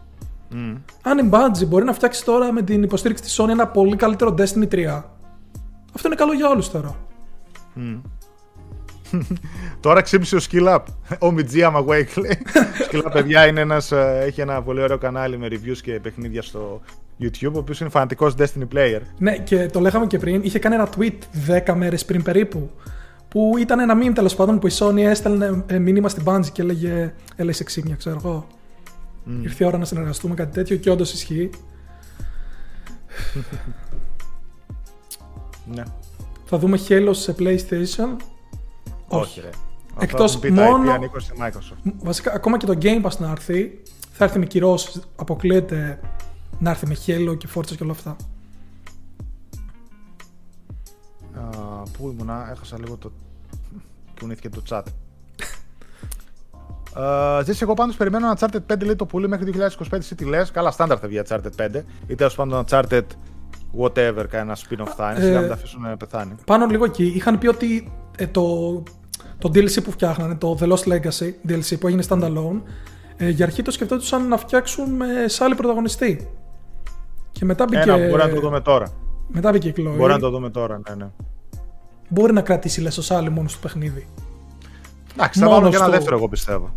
Mm. 0.51 0.77
Αν 1.01 1.17
η 1.17 1.29
Bungie 1.33 1.67
μπορεί 1.67 1.85
να 1.85 1.93
φτιάξει 1.93 2.25
τώρα 2.25 2.51
με 2.51 2.61
την 2.61 2.83
υποστήριξη 2.83 3.23
της 3.23 3.41
Sony 3.41 3.49
ένα 3.49 3.67
πολύ 3.67 3.95
καλύτερο 3.95 4.35
Destiny 4.37 4.67
3, 4.67 5.03
αυτό 5.95 6.07
είναι 6.07 6.15
καλό 6.15 6.33
για 6.33 6.49
όλους 6.49 6.69
τώρα. 6.71 6.95
Mm. 7.75 8.01
Τώρα 9.79 10.01
ξύπνησε 10.01 10.35
ο 10.35 10.39
Skill 10.49 10.75
Up. 10.75 10.83
Ο 11.19 11.31
Μιτζίαμα 11.31 11.85
Wake 11.87 12.21
λέει. 12.21 12.37
Skill 12.91 13.05
Up, 13.05 13.11
παιδιά, 13.13 13.47
είναι 13.47 13.61
ένας, 13.61 13.91
ε, 13.91 14.23
έχει 14.25 14.41
ένα 14.41 14.61
πολύ 14.61 14.81
ωραίο 14.81 14.97
κανάλι 14.97 15.37
με 15.37 15.47
reviews 15.49 15.77
και 15.81 15.99
παιχνίδια 15.99 16.41
στο 16.41 16.81
YouTube, 17.19 17.51
ο 17.53 17.57
οποίος 17.57 17.79
είναι 17.79 17.89
φανατικός 17.89 18.33
Destiny 18.37 18.67
player. 18.75 19.01
Ναι, 19.17 19.37
και 19.37 19.65
το 19.65 19.79
λέγαμε 19.79 20.07
και 20.07 20.17
πριν. 20.17 20.43
Είχε 20.43 20.59
κάνει 20.59 20.75
ένα 20.75 20.89
tweet 20.97 21.17
10 21.67 21.73
μέρες 21.75 22.05
πριν 22.05 22.23
περίπου. 22.23 22.69
Που 23.27 23.53
ήταν 23.59 23.79
ένα 23.79 23.97
meme 23.97 24.11
τέλος 24.13 24.35
πάντων 24.35 24.59
που 24.59 24.67
η 24.67 24.71
Sony 24.79 24.97
έστελνε 24.97 25.63
ε, 25.67 25.79
μήνυμα 25.79 26.09
στην 26.09 26.23
Bungie 26.25 26.49
και 26.51 26.61
έλεγε 26.61 27.13
Έλα 27.35 27.49
είσαι 27.49 27.63
ξύπνια, 27.63 27.95
ξέρω 27.95 28.19
εγώ. 28.23 28.47
Mm. 29.27 29.43
Ήρθε 29.43 29.63
η 29.63 29.67
ώρα 29.67 29.77
να 29.77 29.85
συνεργαστούμε, 29.85 30.35
κάτι 30.35 30.53
τέτοιο 30.53 30.75
και 30.75 30.89
όντως 30.89 31.13
ισχύει. 31.13 31.49
ναι. 35.75 35.83
Θα 36.45 36.57
δούμε 36.57 36.79
Halo 36.87 37.09
σε 37.11 37.35
PlayStation. 37.39 38.15
Όχι, 39.07 39.41
ρε. 39.41 39.49
Εκτός 39.99 40.39
μόνο. 40.39 40.91
Βασικά, 42.03 42.31
ακόμα 42.33 42.57
και 42.57 42.65
το 42.65 42.77
Game 42.81 43.03
Pass 43.03 43.17
να 43.17 43.31
έρθει, 43.31 43.81
θα 44.11 44.23
έρθει 44.23 44.39
με 44.39 44.45
κυρώσεις. 44.45 45.01
Αποκλείεται 45.15 45.99
να 46.59 46.69
έρθει 46.69 46.87
με 46.87 46.95
Halo 47.05 47.37
και 47.37 47.47
Forza 47.55 47.75
και 47.75 47.83
όλα 47.83 47.91
αυτά. 47.91 48.15
Uh, 51.35 51.83
πού 51.97 52.09
ήμουνα, 52.09 52.49
έχασα 52.51 52.79
λίγο 52.79 52.97
το. 52.97 53.11
Κουνήθηκε 54.19 54.49
το 54.49 54.61
chat. 54.69 54.83
Uh, 56.97 57.41
Ζήσει, 57.45 57.59
εγώ 57.63 57.73
πάντως 57.73 57.95
περιμένω 57.95 58.25
ένα 58.25 58.37
Uncharted 58.39 58.73
5 58.73 58.83
λέει 58.85 58.95
το 58.95 59.05
πουλί 59.05 59.27
μέχρι 59.27 59.53
2025. 59.55 59.93
Εσύ 59.93 60.15
τι 60.15 60.25
λες, 60.25 60.51
καλά, 60.51 60.71
στάνταρ 60.71 60.97
θα 61.01 61.07
βγει 61.07 61.21
Uncharted 61.27 61.77
5 61.77 61.81
ή 62.07 62.15
τέλος 62.15 62.35
πάντων 62.35 62.65
Uncharted 62.67 63.03
whatever, 63.79 64.25
κανένα 64.29 64.57
spin-off 64.57 64.91
θα 64.95 65.11
είναι. 65.11 65.23
Σιγά 65.23 65.39
μην 65.39 65.47
τα 65.47 65.53
αφήσουν 65.53 65.81
να 65.81 65.97
πεθάνει. 65.97 66.35
Πάνω 66.45 66.65
λίγο 66.65 66.85
εκεί. 66.85 67.05
Είχαν 67.05 67.37
πει 67.37 67.47
ότι 67.47 67.91
ε, 67.91 68.04
το, 68.31 68.83
το 69.37 69.51
DLC 69.53 69.83
που 69.83 69.91
φτιάχνανε, 69.91 70.35
το 70.35 70.57
The 70.59 70.71
Lost 70.71 70.93
Legacy 70.93 71.31
DLC 71.47 71.79
που 71.79 71.87
έγινε 71.87 72.03
standalone, 72.09 72.61
ε, 73.17 73.29
για 73.29 73.45
αρχή 73.45 73.61
το 73.61 73.71
σκεφτόντουσαν 73.71 74.27
να 74.27 74.37
φτιάξουν 74.37 74.89
με 74.89 75.05
άλλη 75.39 75.55
πρωταγωνιστή. 75.55 76.29
Και 77.31 77.45
μετά 77.45 77.65
μπήκε. 77.65 77.81
Ένα, 77.81 77.97
μπορεί 77.97 78.21
να 78.21 78.29
το 78.29 78.39
δούμε 78.39 78.61
τώρα. 78.61 78.91
Μετά 79.27 79.51
μπήκε 79.51 79.67
η 79.67 79.73
Chloe. 79.77 79.93
Μπορεί 79.97 80.11
να 80.11 80.19
το 80.19 80.29
δούμε 80.29 80.49
τώρα, 80.49 80.81
ναι, 80.89 80.95
ναι. 80.95 81.09
Μπορεί 82.09 82.33
να 82.33 82.41
κρατήσει 82.41 82.81
λες 82.81 82.97
ο 82.97 83.01
Σάλι 83.01 83.29
μόνος 83.29 83.51
στο 83.51 83.59
παιχνίδι. 83.61 84.07
Εντάξει, 85.13 85.39
θα 85.39 85.49
βάλω 85.49 85.69
και 85.69 85.75
ένα 85.75 85.89
δεύτερο, 85.89 86.15
εγώ 86.15 86.29
πιστεύω. 86.29 86.73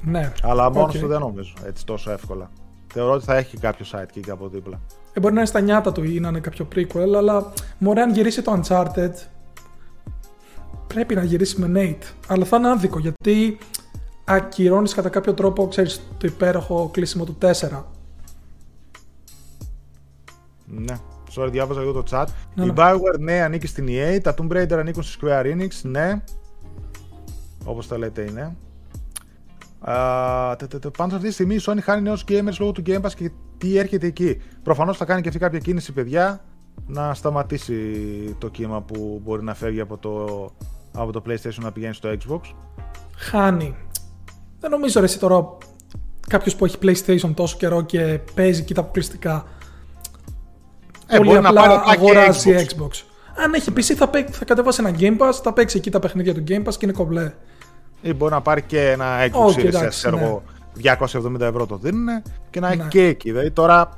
Ναι. 0.00 0.32
Αλλά 0.42 0.70
μόνος 0.70 0.96
okay. 0.96 0.98
του 0.98 1.06
δεν 1.06 1.20
νομίζω 1.20 1.52
έτσι 1.66 1.86
τόσο 1.86 2.10
εύκολα. 2.10 2.50
Θεωρώ 2.92 3.12
ότι 3.12 3.24
θα 3.24 3.36
έχει 3.36 3.56
κάποιο 3.56 3.86
sidekick 3.92 4.28
από 4.30 4.48
δίπλα. 4.48 4.80
Ε, 5.12 5.20
μπορεί 5.20 5.32
να 5.32 5.40
είναι 5.40 5.48
στα 5.48 5.60
νιάτα 5.60 5.92
του 5.92 6.04
ή 6.04 6.20
να 6.20 6.28
είναι 6.28 6.40
κάποιο 6.40 6.68
prequel, 6.74 7.14
αλλά 7.16 7.52
μωρέ 7.78 8.00
αν 8.00 8.12
γυρίσει 8.12 8.42
το 8.42 8.60
Uncharted, 8.60 9.12
πρέπει 10.86 11.14
να 11.14 11.24
γυρίσει 11.24 11.60
με 11.60 11.70
Nate. 11.74 12.12
Αλλά 12.26 12.44
θα 12.44 12.56
είναι 12.56 12.70
άδικο 12.70 12.98
γιατί 12.98 13.58
ακυρώνεις 14.24 14.94
κατά 14.94 15.08
κάποιο 15.08 15.34
τρόπο, 15.34 15.68
ξέρεις, 15.68 16.00
το 16.18 16.26
υπέροχο 16.26 16.90
κλείσιμο 16.92 17.24
του 17.24 17.36
4. 17.40 17.82
Ναι. 20.66 20.96
Sorry, 21.36 21.48
διάβαζα 21.50 21.80
εδώ 21.80 21.92
το 21.92 22.02
chat. 22.10 22.26
Ναι, 22.54 22.64
η 22.64 22.66
ναι. 22.66 22.72
Bioware, 22.76 23.18
ναι, 23.18 23.42
ανήκει 23.42 23.66
στην 23.66 23.86
EA. 23.88 24.18
Τα 24.22 24.34
Tomb 24.38 24.52
Raider 24.52 24.72
ανήκουν 24.72 25.02
στη 25.02 25.18
Square 25.20 25.44
Enix, 25.44 25.70
ναι. 25.82 26.22
Όπως 27.64 27.88
τα 27.88 27.98
λέτε 27.98 28.22
είναι. 28.22 28.56
Πάντω 30.96 31.14
αυτή 31.14 31.26
τη 31.26 31.32
στιγμή 31.32 31.54
η 31.54 31.60
Sony 31.66 31.78
χάνει 31.82 32.02
νέους 32.02 32.24
gamers 32.28 32.56
λόγω 32.58 32.72
του 32.72 32.82
Game 32.86 33.00
Pass 33.00 33.12
και 33.16 33.30
τι 33.58 33.78
έρχεται 33.78 34.06
εκεί. 34.06 34.40
Προφανώς 34.62 34.96
θα 34.96 35.04
κάνει 35.04 35.20
και 35.20 35.28
αυτή 35.28 35.40
κάποια 35.40 35.58
κίνηση, 35.58 35.92
παιδιά, 35.92 36.44
να 36.86 37.14
σταματήσει 37.14 37.74
το 38.38 38.48
κύμα 38.48 38.82
που 38.82 39.20
μπορεί 39.24 39.42
να 39.42 39.54
φεύγει 39.54 39.80
από 39.80 39.96
το, 39.96 40.50
από 40.94 41.12
το 41.12 41.22
PlayStation 41.26 41.60
να 41.60 41.72
πηγαίνει 41.72 41.94
στο 41.94 42.08
Xbox. 42.08 42.40
Χάνει. 43.16 43.76
Δεν 44.60 44.70
νομίζω 44.70 45.00
ρε 45.00 45.06
εσύ 45.06 45.18
τώρα 45.18 45.46
κάποιος 46.28 46.56
που 46.56 46.64
έχει 46.64 46.76
PlayStation 46.82 47.32
τόσο 47.34 47.56
καιρό 47.56 47.82
και 47.82 48.20
παίζει 48.34 48.60
εκεί 48.60 48.74
τα 48.74 48.80
αποκλειστικά. 48.80 49.44
Ε, 51.06 51.16
πολύ 51.16 51.36
απλά 51.36 51.52
να 51.52 51.52
πάρει 51.52 51.80
αγοράζει 51.86 52.54
Xbox. 52.56 52.60
Xbox. 52.60 52.90
Αν 53.36 53.54
έχει 53.54 53.72
PC 53.76 53.82
θα, 53.82 54.10
θα 54.30 54.44
κατεβάσει 54.44 54.82
ένα 54.86 54.96
Game 54.98 55.18
Pass, 55.18 55.32
θα 55.42 55.52
παίξει 55.52 55.76
εκεί 55.76 55.90
τα 55.90 55.98
παιχνίδια 55.98 56.34
του 56.34 56.44
Game 56.48 56.64
Pass 56.64 56.74
και 56.74 56.84
είναι 56.86 56.92
κομπλέ. 56.92 57.32
Ή 58.00 58.12
μπορεί 58.12 58.32
να 58.32 58.40
πάρει 58.40 58.62
και 58.62 58.90
ένα 58.90 59.06
Xbox 59.32 59.54
okay, 59.54 59.72
Series 59.72 60.10
S, 60.10 60.12
ναι. 60.12 60.96
270 61.36 61.40
ευρώ 61.40 61.66
το 61.66 61.76
δίνουν 61.76 62.22
και 62.50 62.60
να 62.60 62.68
έχει 62.68 62.76
ναι. 62.76 62.88
και 62.88 63.06
εκεί. 63.06 63.30
Δηλαδή 63.30 63.50
τώρα 63.50 63.88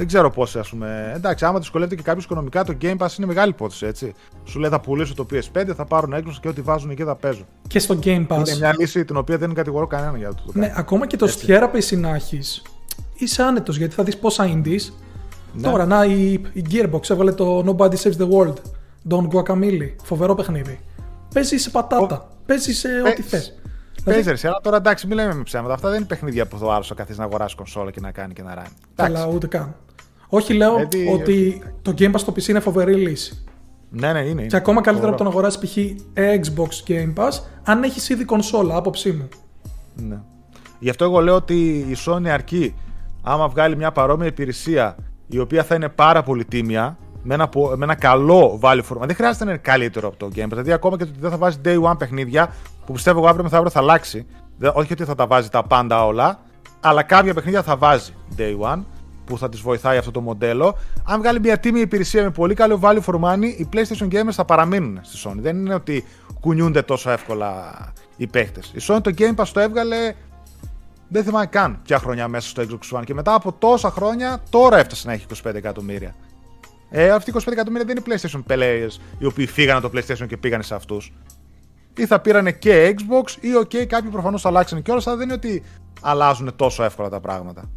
δεν 0.00 0.08
ξέρω 0.08 0.30
πώς, 0.30 0.56
ας 0.56 0.68
πούμε. 0.68 1.12
Εντάξει, 1.16 1.44
άμα 1.44 1.58
δυσκολεύεται 1.58 1.96
και 1.96 2.02
κάποιος 2.02 2.24
οικονομικά, 2.24 2.64
το 2.64 2.76
Game 2.82 2.96
Pass 2.96 3.18
είναι 3.18 3.26
μεγάλη 3.26 3.50
υπόθεση, 3.50 3.86
έτσι. 3.86 4.14
Σου 4.44 4.58
λέει 4.58 4.70
θα 4.70 4.80
πουλήσω 4.80 5.14
το 5.14 5.26
PS5, 5.30 5.72
θα 5.76 5.84
πάρουν 5.84 6.14
Xbox 6.14 6.34
και 6.40 6.48
ό,τι 6.48 6.60
βάζουν 6.60 6.90
εκεί 6.90 7.02
θα 7.04 7.16
παίζουν. 7.16 7.46
Και 7.68 7.78
στο 7.78 7.98
Game 8.02 8.26
Pass. 8.26 8.36
Είναι 8.36 8.56
μια 8.58 8.74
λύση 8.78 9.04
την 9.04 9.16
οποία 9.16 9.38
δεν 9.38 9.54
κατηγορώ 9.54 9.86
κανένα 9.86 10.18
για 10.18 10.28
το, 10.34 10.42
το 10.46 10.52
Ναι, 10.54 10.72
ακόμα 10.76 11.06
και 11.06 11.16
το 11.16 11.26
Therapy 11.46 11.98
να 11.98 12.14
έχει, 12.14 12.40
είσαι 13.14 13.42
άνετος 13.42 13.76
γιατί 13.76 13.94
θα 13.94 14.02
δεις 14.02 14.16
πόσα 14.16 14.44
indies. 14.54 14.92
Ναι. 15.52 15.62
Τώρα, 15.62 15.86
να, 15.86 16.04
η, 16.04 16.32
η 16.52 16.64
Gearbox 16.70 17.10
έβαλε 17.10 17.32
το 17.32 17.64
Nobody 17.66 17.94
Saves 17.94 18.16
the 18.18 18.28
World. 18.30 18.54
Don 19.08 19.28
Guacamole. 19.28 19.94
Φοβερό 20.02 20.34
παιχνίδι. 20.34 20.80
Παίζεις 21.34 21.62
σε 21.62 21.70
πατάτα. 21.70 22.16
Ο... 22.16 22.36
Παίζεις 22.46 22.78
σε 22.78 22.88
ό,τι 23.06 23.22
θες. 23.22 23.54
Παίζει 24.04 24.22
δηλαδή... 24.22 24.46
αλλά 24.46 24.60
τώρα 24.62 24.76
εντάξει, 24.76 25.06
μην 25.06 25.16
λέμε 25.16 25.34
με 25.34 25.42
ψέματα. 25.42 25.74
Αυτά 25.74 25.88
δεν 25.88 25.98
είναι 25.98 26.06
παιχνίδια 26.06 26.46
που 26.46 26.58
το 26.58 26.70
άρεσε 26.72 26.94
καθίσει 26.94 27.18
να 27.18 27.24
αγοράσει 27.24 27.54
κονσόλα 27.56 27.90
και 27.90 28.00
να 28.00 28.10
κάνει 28.10 28.32
και 28.32 28.42
να 28.42 28.54
ράνει. 28.54 28.68
Καλά, 28.94 29.26
ούτε 29.26 29.46
καν. 29.46 29.74
Όχι, 30.30 30.52
λέω 30.52 30.74
δηλαδή... 30.74 31.08
ότι 31.12 31.62
το 31.82 31.94
Game 31.98 32.12
Pass 32.12 32.18
στο 32.18 32.32
PC 32.32 32.48
είναι 32.48 32.60
φοβερή 32.60 32.94
λύση. 32.94 33.44
Ναι, 33.90 34.12
ναι, 34.12 34.18
είναι. 34.20 34.28
είναι. 34.28 34.46
Και 34.46 34.56
ακόμα 34.56 34.80
καλύτερα 34.80 35.08
από 35.08 35.18
το 35.18 35.24
να 35.24 35.30
αγοράσει 35.30 35.58
π.χ. 35.58 35.76
Xbox 36.14 36.90
Game 36.90 37.14
Pass, 37.14 37.42
αν 37.62 37.82
έχεις 37.82 38.08
ήδη 38.08 38.24
κονσόλα, 38.24 38.76
άποψή 38.76 39.12
μου. 39.12 39.28
Ναι. 39.94 40.18
Γι' 40.78 40.90
αυτό 40.90 41.04
εγώ 41.04 41.20
λέω 41.20 41.34
ότι 41.34 41.68
η 41.78 41.96
Sony 42.06 42.26
αρκεί 42.26 42.74
άμα 43.22 43.48
βγάλει 43.48 43.76
μια 43.76 43.92
παρόμοια 43.92 44.26
υπηρεσία 44.26 44.96
η 45.26 45.38
οποία 45.38 45.64
θα 45.64 45.74
είναι 45.74 45.88
πάρα 45.88 46.22
πολύ 46.22 46.44
τίμια, 46.44 46.98
με 47.22 47.34
ένα, 47.34 47.48
με 47.76 47.84
ένα 47.84 47.94
καλό 47.94 48.58
value 48.62 48.82
for 48.88 48.96
Δεν 49.00 49.14
χρειάζεται 49.14 49.44
να 49.44 49.50
είναι 49.50 49.60
καλύτερο 49.62 50.08
από 50.08 50.16
το 50.16 50.28
Game 50.34 50.44
Pass. 50.44 50.48
Δηλαδή, 50.48 50.72
ακόμα 50.72 50.96
και 50.96 51.04
το 51.04 51.10
ότι 51.10 51.20
δεν 51.20 51.30
θα 51.30 51.36
βάζει 51.36 51.56
day 51.64 51.82
one 51.82 51.98
παιχνίδια, 51.98 52.54
που 52.86 52.92
πιστεύω 52.92 53.18
εγώ 53.18 53.28
αύριο 53.28 53.44
μεθαύριο 53.44 53.70
θα 53.70 53.80
αλλάξει. 53.80 54.26
Όχι 54.72 54.92
ότι 54.92 55.04
θα 55.04 55.14
τα 55.14 55.26
βάζει 55.26 55.48
τα 55.48 55.62
πάντα 55.62 56.06
όλα, 56.06 56.40
αλλά 56.80 57.02
κάποια 57.02 57.34
παιχνίδια 57.34 57.62
θα 57.62 57.76
βάζει 57.76 58.12
day 58.36 58.58
one 58.74 58.82
που 59.24 59.38
θα 59.38 59.48
τη 59.48 59.56
βοηθάει 59.56 59.98
αυτό 59.98 60.10
το 60.10 60.20
μοντέλο. 60.20 60.78
Αν 61.04 61.20
βγάλει 61.20 61.40
μια 61.40 61.58
τίμη 61.58 61.80
υπηρεσία 61.80 62.22
με 62.22 62.30
πολύ 62.30 62.54
καλό 62.54 62.80
value 62.82 63.02
for 63.04 63.14
money, 63.14 63.54
οι 63.58 63.68
PlayStation 63.72 64.08
gamers 64.08 64.32
θα 64.32 64.44
παραμείνουν 64.44 64.98
στη 65.02 65.28
Sony. 65.28 65.38
Δεν 65.38 65.56
είναι 65.56 65.74
ότι 65.74 66.04
κουνιούνται 66.40 66.82
τόσο 66.82 67.10
εύκολα 67.10 67.74
οι 68.16 68.26
παίχτε. 68.26 68.60
Η 68.72 68.80
Sony 68.80 68.98
το 69.02 69.12
Game 69.18 69.34
Pass 69.34 69.46
το 69.52 69.60
έβγαλε. 69.60 70.14
Δεν 71.08 71.24
θυμάμαι 71.24 71.46
καν 71.46 71.80
ποια 71.82 71.98
χρονιά 71.98 72.28
μέσα 72.28 72.48
στο 72.48 72.62
Xbox 72.62 72.98
One 72.98 73.04
και 73.04 73.14
μετά 73.14 73.34
από 73.34 73.52
τόσα 73.52 73.90
χρόνια 73.90 74.42
τώρα 74.50 74.78
έφτασε 74.78 75.06
να 75.06 75.12
έχει 75.12 75.26
25 75.44 75.54
εκατομμύρια. 75.54 76.14
Ε, 76.90 77.10
αυτοί 77.10 77.30
οι 77.30 77.34
25 77.36 77.52
εκατομμύρια 77.52 77.86
δεν 77.86 77.96
είναι 77.96 78.04
PlayStation 78.08 78.52
players 78.52 79.00
οι 79.18 79.24
οποίοι 79.24 79.46
φύγανε 79.46 79.80
το 79.80 79.90
PlayStation 79.94 80.26
και 80.26 80.36
πήγανε 80.36 80.62
σε 80.62 80.74
αυτούς. 80.74 81.12
Ή 81.96 82.06
θα 82.06 82.20
πήρανε 82.20 82.52
και 82.52 82.94
Xbox 82.98 83.42
ή 83.42 83.48
OK, 83.62 83.86
κάποιοι 83.86 84.10
προφανώς 84.10 84.46
αλλάξαν 84.46 84.82
και 84.82 84.90
όλα, 84.90 85.02
αλλά 85.06 85.16
δεν 85.16 85.24
είναι 85.24 85.34
ότι 85.34 85.62
αλλάζουν 86.00 86.56
τόσο 86.56 86.82
εύκολα 86.84 87.08
τα 87.08 87.20
πράγματα. 87.20 87.70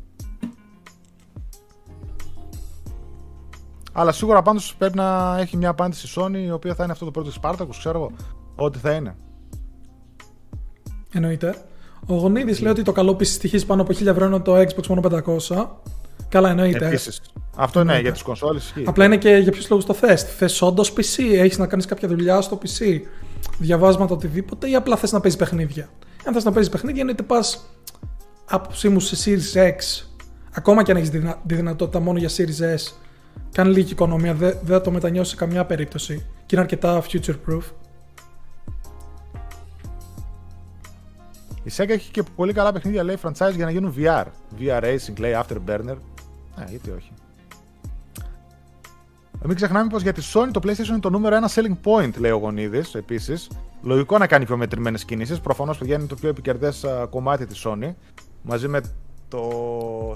Αλλά 3.93 4.11
σίγουρα 4.11 4.41
πάντως 4.41 4.75
πρέπει 4.77 4.97
να 4.97 5.37
έχει 5.39 5.57
μια 5.57 5.69
απάντηση 5.69 6.07
η 6.07 6.11
Sony 6.15 6.45
η 6.47 6.51
οποία 6.51 6.75
θα 6.75 6.83
είναι 6.83 6.91
αυτό 6.91 7.05
το 7.05 7.11
πρώτο 7.11 7.31
Spartacus, 7.41 7.75
ξέρω 7.77 7.99
εγώ. 7.99 8.11
ό,τι 8.55 8.79
θα 8.79 8.91
είναι. 8.91 9.15
Εννοείται. 11.13 11.55
Ο 12.07 12.15
Γονίδης 12.15 12.61
λέει 12.61 12.71
ότι 12.71 12.81
το 12.81 12.91
καλό 12.91 13.11
PC 13.11 13.25
στοιχίζει 13.25 13.65
πάνω 13.65 13.81
από 13.81 13.93
1000 13.93 14.05
ευρώ 14.05 14.25
είναι 14.25 14.39
το 14.39 14.59
Xbox 14.59 14.87
μόνο 14.87 15.01
500. 15.01 15.67
Καλά, 16.29 16.49
εννοείται. 16.49 16.87
Επίσης. 16.87 17.21
Αυτό 17.55 17.79
είναι 17.79 17.99
για 17.99 18.11
τις 18.11 18.21
κονσόλες. 18.21 18.73
Απλά 18.85 19.05
είναι 19.05 19.17
και 19.17 19.29
για 19.29 19.51
ποιους 19.51 19.69
λόγους 19.69 19.85
το 19.85 19.93
θες. 19.93 20.23
Θες 20.23 20.61
όντως 20.61 20.93
PC, 20.93 21.23
έχεις 21.33 21.57
να 21.57 21.67
κάνεις 21.67 21.85
κάποια 21.85 22.07
δουλειά 22.07 22.41
στο 22.41 22.57
PC, 22.63 22.99
διαβάσματα 23.57 24.13
οτιδήποτε, 24.13 24.69
ή 24.69 24.75
απλά 24.75 24.95
θες 24.95 25.11
να 25.11 25.19
παίζεις 25.19 25.39
παιχνίδια; 25.39 25.89
Αν 26.25 26.33
θες 26.33 26.43
να 26.43 26.51
παίζεις 26.51 26.71
παιχνίδια, 26.71 27.01
είναι 27.01 27.11
είτε 27.11 27.23
πας 27.23 27.65
άποψή 28.45 28.89
μου 28.89 28.99
σε 28.99 29.15
Series 29.25 29.59
X, 29.59 30.05
ακόμα 30.51 30.83
και 30.83 30.91
αν 30.91 30.97
έχεις 30.97 31.09
τη 31.45 31.55
δυνατότητα 31.55 31.99
μόνο 31.99 32.17
για 32.17 32.29
Series 32.29 32.75
S, 32.75 32.93
κάνει 33.51 33.73
λίγη 33.73 33.91
οικονομία, 33.91 34.33
δεν 34.33 34.59
θα 34.65 34.81
το 34.81 34.91
μετανιώσει 34.91 35.29
σε 35.29 35.35
καμιά 35.35 35.65
περίπτωση 35.65 36.25
και 36.45 36.55
είναι 36.55 36.61
αρκετά 36.61 37.03
future 37.03 37.35
proof. 37.47 37.61
Η 41.63 41.71
Sega 41.77 41.89
έχει 41.89 42.11
και 42.11 42.23
πολύ 42.35 42.53
καλά 42.53 42.71
παιχνίδια, 42.71 43.03
λέει, 43.03 43.17
franchise 43.23 43.53
για 43.55 43.65
να 43.65 43.71
γίνουν 43.71 43.95
VR. 43.97 44.25
VR 44.59 44.83
Racing, 44.83 45.19
λέει, 45.19 45.33
Afterburner. 45.35 45.97
Ε, 46.57 46.69
γιατί 46.69 46.91
όχι. 46.91 47.11
Μην 49.45 49.55
ξεχνάμε 49.55 49.89
πως 49.89 50.01
για 50.01 50.13
τη 50.13 50.21
Sony 50.33 50.49
το 50.51 50.59
PlayStation 50.63 50.87
είναι 50.87 50.99
το 50.99 51.09
νούμερο 51.09 51.35
ένα 51.35 51.49
selling 51.55 51.77
point, 51.83 52.17
λέει 52.17 52.31
ο 52.31 52.37
Γονίδης 52.37 52.95
επίσης. 52.95 53.49
Λογικό 53.81 54.17
να 54.17 54.27
κάνει 54.27 54.45
πιο 54.45 54.57
μετρημένες 54.57 55.05
κινήσεις. 55.05 55.39
Προφανώς 55.39 55.77
πηγαίνει 55.77 56.05
το 56.05 56.15
πιο 56.15 56.29
επικερδές 56.29 56.85
κομμάτι 57.09 57.45
της 57.45 57.65
Sony. 57.65 57.93
Μαζί 58.41 58.67
με 58.67 58.81
το 59.27 59.41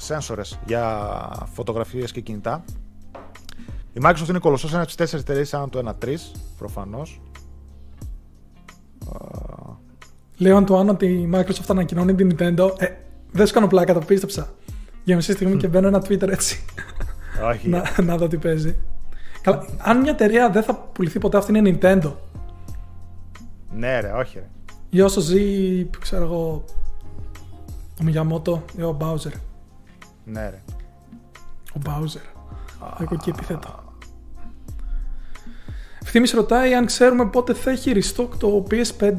sensors 0.07 0.57
για 0.65 1.09
φωτογραφίες 1.53 2.11
και 2.11 2.21
κινητά. 2.21 2.63
Η 3.97 3.99
Microsoft 4.03 4.27
είναι 4.29 4.39
κολοσσός 4.39 4.69
ένα 4.69 4.77
από 4.77 4.87
τις 4.87 4.95
τέσσερις 4.95 5.23
εταιρείες, 5.23 5.47
σαν 5.47 5.69
το 5.69 5.95
1-3, 6.05 6.15
προφανώς. 6.57 7.21
Λέω 10.37 10.63
το 10.63 10.77
αν 10.77 10.89
ότι 10.89 11.05
η 11.05 11.29
Microsoft 11.33 11.65
ανακοινώνει 11.67 12.15
την 12.15 12.35
Nintendo. 12.35 12.71
Ε, 12.77 12.87
δεν 13.31 13.47
σου 13.47 13.53
κάνω 13.53 13.67
πλάκα, 13.67 13.93
το 13.93 13.99
πίστεψα. 13.99 14.49
Για 15.03 15.15
μισή 15.15 15.31
στιγμή 15.31 15.57
και 15.57 15.67
μπαίνω 15.67 15.87
ένα 15.87 16.01
Twitter 16.01 16.27
έτσι. 16.27 16.65
Όχι. 17.49 17.69
να, 17.69 17.83
να 18.03 18.17
δω 18.17 18.27
τι 18.27 18.37
παίζει. 18.37 18.77
Καλά, 19.41 19.65
αν 19.77 19.99
μια 19.99 20.11
εταιρεία 20.11 20.49
δεν 20.49 20.63
θα 20.63 20.75
πουληθεί 20.75 21.19
ποτέ, 21.19 21.37
αυτή 21.37 21.57
είναι 21.57 21.77
Nintendo. 21.81 22.13
Ναι, 23.71 23.99
ρε, 23.99 24.11
όχι, 24.11 24.37
ρε. 24.37 24.49
Ή 24.89 25.01
όσο 25.01 25.19
ζει, 25.19 25.85
ξέρω 25.99 26.23
εγώ, 26.23 26.63
ο 27.99 28.03
Μιγιαμότο 28.03 28.63
ή 28.77 28.81
ο 28.81 28.91
Μπάουζερ. 28.91 29.31
Ναι, 30.25 30.49
ρε. 30.49 30.61
Ο 31.73 31.79
Μπάουζερ. 31.79 32.21
Έχω 32.99 33.13
εκεί 33.13 33.29
επιθέτω. 33.29 33.86
Ευθύμης 36.07 36.31
ρωτάει 36.31 36.73
αν 36.73 36.85
ξέρουμε 36.85 37.25
πότε 37.25 37.53
θα 37.53 37.71
έχει 37.71 37.91
restock 37.95 38.27
το 38.37 38.65
PS5. 38.71 39.11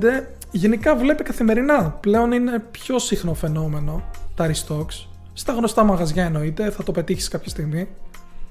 Γενικά 0.51 0.97
βλέπει 0.97 1.23
καθημερινά. 1.23 1.91
Πλέον 2.01 2.33
είναι 2.33 2.59
πιο 2.71 2.99
συχνό 2.99 3.35
φαινόμενο 3.35 4.03
τα 4.35 4.51
restocks. 4.51 5.07
Στα 5.33 5.53
γνωστά 5.53 5.85
μαγαζιά 5.85 6.25
εννοείται, 6.25 6.71
θα 6.71 6.83
το 6.83 6.93
πετύχεις 6.93 7.29
κάποια 7.29 7.49
στιγμή. 7.49 7.89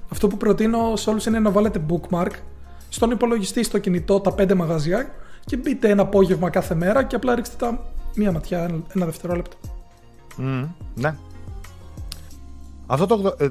Αυτό 0.08 0.28
που 0.28 0.36
προτείνω 0.36 0.96
σε 0.96 1.10
όλους 1.10 1.26
είναι 1.26 1.38
να 1.38 1.50
βάλετε 1.50 1.82
bookmark 1.88 2.30
στον 2.88 3.10
υπολογιστή, 3.10 3.62
στο 3.62 3.78
κινητό, 3.78 4.20
τα 4.20 4.32
πέντε 4.32 4.54
μαγαζιά 4.54 5.10
και 5.44 5.56
μπείτε 5.56 5.88
ένα 5.88 6.02
απόγευμα 6.02 6.50
κάθε 6.50 6.74
μέρα 6.74 7.04
και 7.04 7.16
απλά 7.16 7.34
ρίξτε 7.34 7.56
τα 7.58 7.90
μία 8.14 8.32
ματιά, 8.32 8.70
ένα 8.94 9.04
δευτερόλεπτο. 9.04 9.56
Mm, 10.38 10.68
ναι. 10.94 11.14
Αυτό 12.86 13.06
το, 13.06 13.36
ε, 13.38 13.48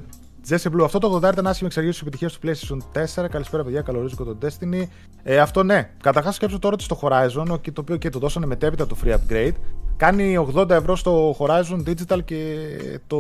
Jesse 0.50 0.68
Blue, 0.72 0.84
αυτό 0.84 1.00
το 1.00 1.16
80 1.16 1.32
ήταν 1.32 1.48
άσχημη 1.48 1.68
εξαργήση 1.68 2.04
τη 2.04 2.08
επιτυχία 2.08 2.30
του 2.30 2.40
PlayStation 2.44 3.24
4. 3.24 3.30
Καλησπέρα, 3.30 3.64
παιδιά. 3.64 3.82
Καλωρίζω 3.82 4.16
το 4.16 4.38
Destiny. 4.42 4.84
Ε, 5.24 5.40
αυτό 5.40 5.64
ναι. 5.64 5.90
Καταρχάς, 6.02 6.36
σκέψω 6.36 6.60
τώρα 6.60 6.74
ότι 6.74 6.84
στο 6.84 7.00
Horizon, 7.02 7.60
το 7.74 7.82
οποίο 7.82 7.98
και 7.98 8.10
το 8.10 8.20
δώσανε 8.20 8.46
μετέπειτα 8.46 8.88
το 8.88 8.98
free 9.04 9.14
upgrade, 9.14 9.54
κάνει 9.98 10.48
80 10.56 10.70
ευρώ 10.70 10.96
στο 10.96 11.36
Horizon 11.40 11.84
Digital 11.86 12.24
και 12.24 12.68
το 13.08 13.20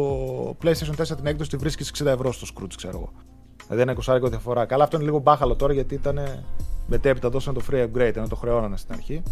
PlayStation 0.63 0.95
4 0.97 1.05
την 1.15 1.25
έκδοση 1.25 1.49
τη 1.49 1.57
βρίσκεις 1.57 1.91
60 2.03 2.05
ευρώ 2.05 2.31
στο 2.31 2.47
Scrooge, 2.53 2.73
ξέρω 2.75 2.97
εγώ. 2.97 3.11
Δηλαδή 3.67 3.81
ένα 3.81 4.23
20 4.25 4.29
διαφορά. 4.29 4.65
Καλά, 4.65 4.83
αυτό 4.83 4.95
είναι 4.95 5.05
λίγο 5.05 5.19
μπάχαλο 5.19 5.55
τώρα 5.55 5.73
γιατί 5.73 5.93
ήταν 5.93 6.19
μετέπειτα 6.87 7.29
δώσανε 7.29 7.57
το 7.57 7.65
free 7.71 7.83
upgrade, 7.83 8.15
ενώ 8.15 8.27
το 8.27 8.35
χρεώνανε 8.35 8.77
στην 8.77 8.93
αρχή. 8.93 9.23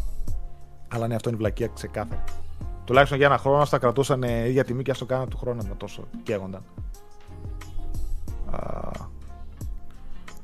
Αλλά 0.88 1.08
ναι, 1.08 1.16
αυτό 1.16 1.30
είναι 1.30 1.38
βλακία 1.38 1.68
ξεκάθαρη. 1.68 2.24
Τουλάχιστον 2.86 3.18
για 3.18 3.28
ένα 3.28 3.38
χρόνο 3.38 3.66
θα 3.66 3.78
κρατούσαν 3.78 4.24
ίδια 4.24 4.64
τιμή 4.64 4.84
και 4.84 4.92
ας 4.92 4.98
το 4.98 5.06
κάνανε 5.06 5.30
του 5.30 5.38
χρόνου 5.38 5.64
με 5.68 5.76
τόσο 5.78 6.08
καίγονταν. 6.24 6.64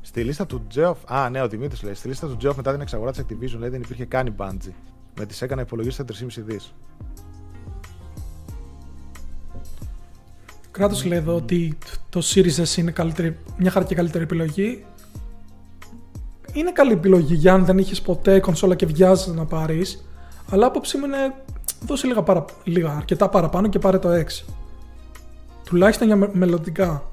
Στη 0.02 0.23
λίστα 0.23 0.45
του 0.45 0.68
Geoff. 0.76 0.95
Α, 1.06 1.30
ναι, 1.30 1.41
ο 1.41 1.48
Δημήτρης 1.48 1.84
λέει. 1.84 1.94
Στη 1.94 2.07
λίστα 2.07 2.28
του 2.28 2.38
Geoff 2.41 2.56
μετά 2.56 2.72
την 2.72 2.82
εξαγορά 2.82 3.11
της 3.11 3.22
Activision 3.22 3.57
λέει 3.57 3.69
δεν 3.69 3.82
υπήρχε 3.82 4.06
καν 4.06 4.28
η 4.28 4.34
Bungie. 4.38 4.73
Με 5.19 5.26
τις 5.26 5.41
έκανα 5.41 5.61
υπολογίσει 5.61 6.03
3,5 6.07 6.41
δις. 6.45 6.73
Κράτος 10.72 11.06
λέει 11.06 11.18
εδώ 11.18 11.36
ότι 11.36 11.78
το 12.10 12.22
Series 12.23 12.64
S 12.64 12.78
είναι 12.78 12.91
καλύτερη, 12.91 13.38
μια 13.57 13.72
χαρά 13.72 13.86
και 13.86 13.95
καλύτερη 13.95 14.23
επιλογή. 14.23 14.86
Είναι 16.53 16.72
καλή 16.72 16.91
επιλογή 16.91 17.36
για 17.36 17.53
αν 17.53 17.65
δεν 17.65 17.78
είχες 17.78 18.02
ποτέ 18.02 18.40
κονσόλα 18.40 18.76
και 18.76 18.86
βιάζει 18.86 19.32
να 19.32 19.45
πάρεις. 19.45 20.06
Αλλά 20.49 20.65
άποψή 20.65 20.98
μου 20.98 21.06
είναι 21.06 21.34
δώσε 21.86 22.07
λίγα, 22.07 22.23
παρα, 22.23 22.45
λίγα 22.64 22.91
αρκετά 22.91 23.30
παραπάνω 23.30 23.68
και 23.68 23.80
πάρε 23.80 23.99
το 23.99 24.10
X. 24.10 24.45
Τουλάχιστον 25.64 26.07
για 26.07 26.30
μελλοντικά. 26.34 27.10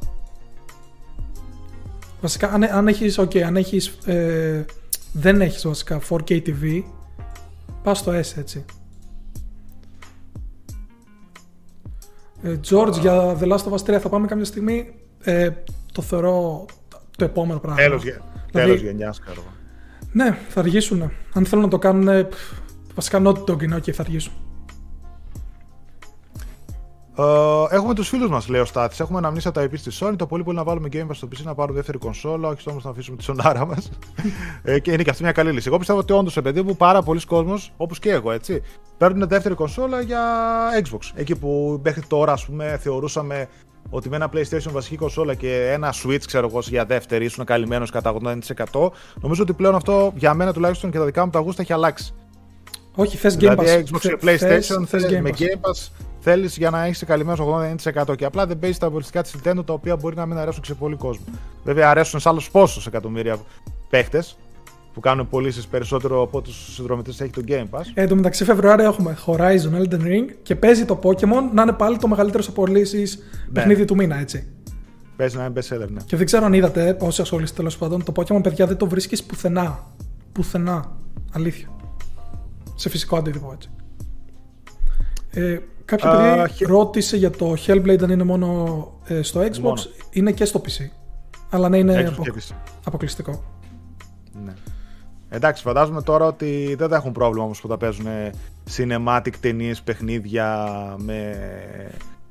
Βασικά, 2.21 2.51
αν, 2.53 2.63
αν 2.65 2.89
έχεις, 2.89 3.19
okay, 3.21 3.39
αν 3.39 3.57
έχεις, 3.57 3.87
ε, 4.05 4.65
δεν 5.13 5.41
έχεις 5.41 5.67
βασικά 5.67 6.01
4K 6.09 6.31
TV, 6.31 6.83
πας 7.83 7.99
στο 7.99 8.13
S 8.13 8.37
έτσι. 8.37 8.65
Ε, 12.43 12.61
George, 12.71 12.99
για 13.01 13.39
The 13.41 13.53
Last 13.53 13.65
of 13.65 13.73
Us 13.73 13.95
3 13.95 13.99
θα 14.01 14.09
πάμε 14.09 14.27
κάποια 14.27 14.45
στιγμή. 14.45 14.95
Ε, 15.21 15.51
το 15.93 16.03
θεωρώ 16.03 16.67
το 17.17 17.25
επόμενο 17.25 17.59
πράγμα. 17.59 17.81
Τέλος, 17.81 18.03
δηλαδή, 18.03 18.21
τέλος 18.53 18.81
γενιάς, 18.81 19.21
ξέρω. 19.21 19.43
Ναι, 20.13 20.39
θα 20.49 20.61
αργήσουν. 20.61 21.13
Αν 21.33 21.45
θέλουν 21.45 21.65
να 21.65 21.71
το 21.71 21.79
κάνουν, 21.79 22.27
βασικά 22.95 23.23
Naughty 23.25 23.45
Dog 23.45 23.63
είναι, 23.63 23.77
okay, 23.77 23.91
θα 23.91 24.03
αργήσουν. 24.03 24.33
Uh, 27.21 27.67
έχουμε 27.71 27.95
τους 27.95 28.09
φίλους 28.09 28.31
μας, 28.31 28.49
λέει 28.49 28.61
ο 28.61 28.65
Στάτη. 28.65 28.97
Έχουμε 29.01 29.19
αναμνήσει 29.19 29.49
από 29.49 29.59
τα 29.59 29.67
IP 29.67 29.79
στη 29.79 29.91
Sony. 30.01 30.15
Το 30.17 30.27
πολύ 30.27 30.43
πολύ 30.43 30.57
να 30.57 30.65
βάλουμε 30.65 30.89
Game 30.93 31.07
Pass 31.07 31.11
στο 31.13 31.29
PC 31.33 31.43
να 31.43 31.55
πάρουμε 31.55 31.77
δεύτερη 31.77 31.99
κονσόλα, 31.99 32.49
όχι 32.49 32.71
όμως 32.71 32.85
να 32.85 32.91
αφήσουμε 32.91 33.17
τη 33.17 33.23
σονάρα 33.23 33.67
μας. 33.67 33.91
ε, 34.63 34.79
και 34.79 34.93
είναι 34.93 35.03
και 35.03 35.11
αυτή 35.11 35.23
μια 35.23 35.33
καλή 35.33 35.53
λύση. 35.53 35.69
Εγώ 35.69 35.79
πιστεύω 35.79 35.99
ότι 35.99 36.13
όντως, 36.13 36.39
παιδί 36.43 36.63
μου, 36.63 36.77
πάρα 36.77 37.03
πολλοί 37.03 37.21
κόσμος, 37.27 37.73
όπως 37.77 37.99
και 37.99 38.11
εγώ, 38.11 38.31
έτσι, 38.33 38.63
παίρνουν 38.99 39.29
δεύτερη 39.29 39.55
κονσόλα 39.55 40.01
για 40.01 40.21
Xbox. 40.83 41.11
Εκεί 41.15 41.37
που 41.37 41.81
μέχρι 41.85 42.03
τώρα, 42.09 42.33
ας 42.33 42.45
πούμε, 42.45 42.79
θεωρούσαμε 42.81 43.49
ότι 43.91 44.09
με 44.09 44.17
ένα 44.17 44.31
PlayStation 44.33 44.71
βασική 44.71 44.97
κονσόλα 44.97 45.35
και 45.35 45.71
ένα 45.73 45.95
Switch, 46.05 46.23
ξέρω 46.27 46.47
εγώ, 46.47 46.59
για 46.63 46.85
δεύτερη 46.85 47.25
ήσουν 47.25 47.45
καλυμμένος 47.45 47.91
κατά 47.91 48.15
80%. 48.73 48.89
Νομίζω 49.21 49.43
ότι 49.43 49.53
πλέον 49.53 49.75
αυτό 49.75 50.13
για 50.15 50.35
μένα 50.35 50.53
τουλάχιστον 50.53 50.91
και 50.91 50.99
τα 50.99 51.05
δικά 51.05 51.25
μου 51.25 51.31
τα 51.31 51.39
γούστα 51.39 51.63
έχει 51.63 51.73
αλλάξει. 51.73 52.15
Όχι, 52.95 53.17
θες 53.17 53.35
Game 53.35 53.39
δηλαδή, 53.39 53.85
Pass. 53.87 53.95
Xbox 53.95 54.01
και 54.01 54.19
PlayStation 54.23 54.85
θες, 54.87 54.87
θες 54.87 55.21
με 55.21 55.31
Game 55.39 55.61
Pass 55.61 56.07
θέλεις 56.31 56.57
για 56.57 56.71
να 56.71 56.85
έχεις 56.85 57.05
καλυμμένο 57.05 57.65
80% 58.07 58.17
και 58.17 58.25
απλά 58.25 58.47
δεν 58.47 58.59
παίζεις 58.59 58.79
τα 58.79 58.87
αγωνιστικά 58.87 59.23
της 59.23 59.35
Nintendo 59.37 59.67
τα 59.67 59.73
οποία 59.73 59.97
μπορεί 59.97 60.17
να 60.17 60.27
μην 60.27 60.37
αρέσουν 60.37 60.65
σε 60.65 60.75
πολύ 60.75 60.97
κόσμο. 60.97 61.25
Βέβαια 61.65 61.91
αρέσουν 61.91 62.21
σε 62.21 62.29
άλλους 62.29 62.51
πόσους 62.51 62.87
εκατομμύρια 62.87 63.39
παίχτες 63.91 64.39
που 64.93 65.01
κάνουν 65.01 65.29
πωλήσεις 65.29 65.67
περισσότερο 65.67 66.23
από 66.23 66.41
του 66.41 66.53
συνδρομητές 66.53 67.21
έχει 67.21 67.31
το 67.31 67.43
Game 67.49 67.79
Pass. 67.79 67.83
Ε, 67.95 68.03
εν 68.03 68.09
τω 68.09 68.15
μεταξύ, 68.15 68.45
Φεβρουάριο 68.45 68.85
έχουμε 68.85 69.17
Horizon 69.27 69.73
Elden 69.81 70.01
Ring 70.01 70.35
και 70.43 70.55
παίζει 70.55 70.85
το 70.85 71.01
Pokémon 71.03 71.51
να 71.53 71.63
είναι 71.63 71.73
πάλι 71.73 71.97
το 71.97 72.09
μεγαλύτερο 72.09 72.43
σε 72.43 72.51
πωλήσεις 72.51 73.17
ναι. 73.17 73.53
παιχνίδι 73.53 73.85
του 73.85 73.95
μήνα, 73.95 74.19
έτσι. 74.19 74.47
Παίζει 75.17 75.37
να 75.37 75.45
είναι 75.45 75.53
best 75.55 75.75
seller, 75.75 75.89
ναι. 75.89 76.01
Και 76.07 76.17
δεν 76.17 76.27
ξέρω 76.27 76.45
αν 76.45 76.53
είδατε, 76.53 76.97
όσοι 77.01 77.21
ασχολείστε 77.21 77.57
τέλος 77.57 77.79
πάντων, 77.79 78.05
το 78.05 78.13
Pokémon 78.17 78.43
παιδιά 78.43 78.67
δεν 78.67 78.77
το 78.77 78.87
βρίσκεις 78.87 79.25
πουθενά. 79.25 79.87
Πουθενά. 80.33 80.97
Αλήθεια. 81.33 81.69
Σε 82.75 82.89
φυσικό 82.89 83.17
αντίτυπο, 83.17 83.51
έτσι. 83.55 83.71
Ε, 85.31 85.59
Κάποιο 85.89 86.11
παιδί 86.11 86.65
ρώτησε 86.65 87.17
για 87.17 87.31
το 87.31 87.55
Hellblade 87.67 88.03
αν 88.03 88.11
είναι 88.11 88.25
μόνο 88.25 88.93
ε, 89.07 89.23
στο 89.23 89.41
Xbox. 89.41 89.77
Είναι 90.11 90.33
και 90.33 90.45
στο 90.45 90.61
PC. 90.65 90.91
Αλλά 91.51 91.69
ναι, 91.69 91.79
είναι 91.79 92.07
απο... 92.07 92.23
αποκλειστικό. 92.85 93.45
Ναι. 94.45 94.53
Εντάξει, 95.29 95.63
φαντάζομαι 95.63 96.03
τώρα 96.03 96.27
ότι 96.27 96.75
δεν 96.79 96.89
θα 96.89 96.97
έχουν 96.97 97.13
πρόβλημα 97.13 97.45
όμως 97.45 97.61
που 97.61 97.69
θα 97.69 97.77
παίζουν 97.77 98.07
cinematic 98.77 99.33
ταινίες, 99.41 99.83
παιχνίδια 99.83 100.67
με 100.99 101.37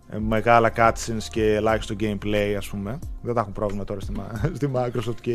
ε, 0.10 0.18
μεγάλα 0.18 0.72
cutscenes 0.76 1.24
και 1.32 1.54
ελάχιστο 1.54 1.96
gameplay 2.00 2.54
ας 2.58 2.68
πούμε. 2.68 3.00
Δεν 3.22 3.34
θα 3.34 3.40
έχουν 3.40 3.54
πρόβλημα 3.54 3.84
τώρα 3.84 4.00
στη, 4.00 4.14
στη 4.58 4.72
Microsoft 4.74 5.22
και 5.22 5.32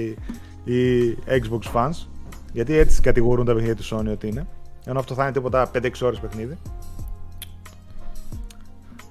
οι 0.65 1.19
Xbox 1.27 1.73
fans. 1.75 2.07
Γιατί 2.53 2.77
έτσι 2.77 3.01
κατηγορούν 3.01 3.45
τα 3.45 3.53
παιχνίδια 3.53 3.77
της 3.77 3.93
Sony 3.95 4.11
ότι 4.11 4.29
είναι. 4.29 4.47
Ενώ 4.85 4.99
αυτό 4.99 5.15
θα 5.15 5.23
είναι 5.23 5.33
τίποτα 5.33 5.71
5-6 5.75 5.91
ώρες 6.03 6.19
παιχνίδι. 6.19 6.59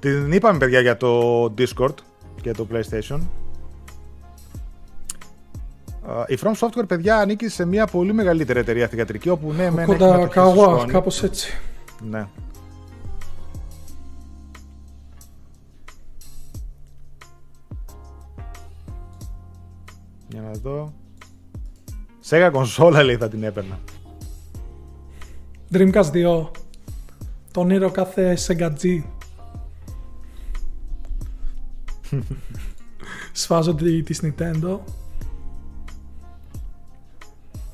Την 0.01 0.31
είπαμε 0.31 0.57
παιδιά 0.57 0.79
για 0.79 0.97
το 0.97 1.43
Discord 1.57 1.93
και 2.41 2.51
το 2.51 2.67
PlayStation. 2.71 3.19
η 6.27 6.37
From 6.41 6.53
Software, 6.59 6.87
παιδιά, 6.87 7.17
ανήκει 7.17 7.47
σε 7.47 7.65
μια 7.65 7.85
πολύ 7.87 8.13
μεγαλύτερη 8.13 8.59
εταιρεία 8.59 8.87
θηγατρική, 8.87 9.29
όπου 9.29 9.53
ναι, 9.53 9.71
μεν 9.71 9.85
Κοντά 9.85 10.27
καγουά, 10.27 10.85
κάπως 10.85 11.23
έτσι. 11.23 11.53
Ναι. 12.09 12.27
Για 20.27 20.41
να 20.41 20.51
δω. 20.51 20.93
Σέγα 22.19 22.49
κονσόλα 22.49 23.03
λέει 23.03 23.17
θα 23.17 23.29
την 23.29 23.43
έπαιρνα. 23.43 23.79
Dreamcast 25.71 26.11
2. 26.13 26.49
Τον 27.51 27.69
ήρωα 27.69 27.89
κάθε 27.89 28.37
Sega 28.47 28.71
G. 28.81 29.03
Σφάζω 33.31 33.75
τη, 33.75 34.03
της 34.03 34.21
Nintendo. 34.23 34.79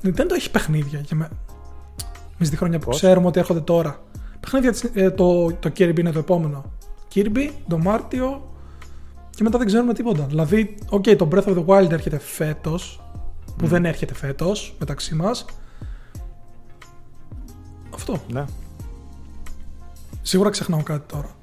Nintendo 0.02 0.30
έχει 0.36 0.50
παιχνίδια 0.50 1.00
και 1.00 1.14
με... 1.14 1.28
Μες 2.38 2.50
τη 2.50 2.56
χρόνια 2.56 2.78
που 2.78 2.90
ξέρουμε 2.90 3.26
ότι 3.26 3.38
έρχονται 3.38 3.60
τώρα. 3.60 4.02
Παιχνίδια 4.40 4.74
ε, 4.92 5.10
το, 5.10 5.52
το 5.52 5.72
Kirby 5.76 5.98
είναι 5.98 6.12
το 6.12 6.18
επόμενο. 6.18 6.72
Kirby, 7.14 7.50
το 7.68 7.78
Μάρτιο 7.78 8.52
και 9.30 9.42
μετά 9.42 9.58
δεν 9.58 9.66
ξέρουμε 9.66 9.94
τίποτα. 9.94 10.24
Δηλαδή, 10.24 10.74
ok, 10.90 11.16
το 11.16 11.28
Breath 11.32 11.44
of 11.44 11.56
the 11.56 11.64
Wild 11.66 11.90
έρχεται 11.90 12.18
φέτος, 12.18 13.02
που 13.56 13.66
δεν 13.66 13.84
έρχεται 13.84 14.14
φέτος 14.14 14.76
μεταξύ 14.78 15.14
μας. 15.14 15.44
Αυτό. 17.94 18.20
Ναι. 18.32 18.44
Σίγουρα 20.22 20.50
ξεχνάω 20.50 20.82
κάτι 20.82 21.12
τώρα. 21.12 21.36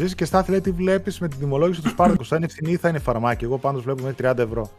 Ζήσει 0.00 0.14
και 0.14 0.24
στάθη 0.24 0.50
λέει 0.50 0.60
τι 0.60 0.70
βλέπεις 0.70 1.18
με 1.18 1.28
την 1.28 1.38
τιμολόγηση 1.38 1.82
του 1.82 1.88
Σπάρτακου. 1.88 2.24
Θα 2.24 2.36
είναι 2.36 2.48
φθηνή 2.48 2.72
ή 2.72 2.76
θα 2.76 2.88
είναι 2.88 2.98
φαρμάκι. 2.98 3.44
Εγώ 3.44 3.58
πάντως 3.58 3.82
βλέπω 3.82 4.02
με 4.02 4.14
30 4.22 4.38
ευρώ. 4.38 4.70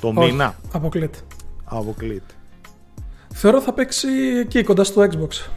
Το 0.00 0.08
Όχι, 0.08 0.30
μήνα. 0.30 0.54
Αποκλείται. 0.72 1.18
Αποκλείται. 1.64 2.34
Θεωρώ 3.34 3.60
θα 3.60 3.72
παίξει 3.72 4.08
εκεί 4.40 4.62
κοντά 4.62 4.84
στο 4.84 5.02
Xbox. 5.02 5.50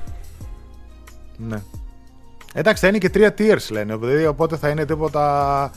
Ναι. 1.37 1.61
Εντάξει, 2.53 2.81
θα 2.81 2.87
είναι 2.87 2.97
και 2.97 3.09
τρία 3.09 3.33
tiers 3.37 3.71
λένε. 3.71 3.95
Δηλαδή, 3.95 4.25
οπότε 4.25 4.57
θα 4.57 4.69
είναι 4.69 4.85
τίποτα. 4.85 5.71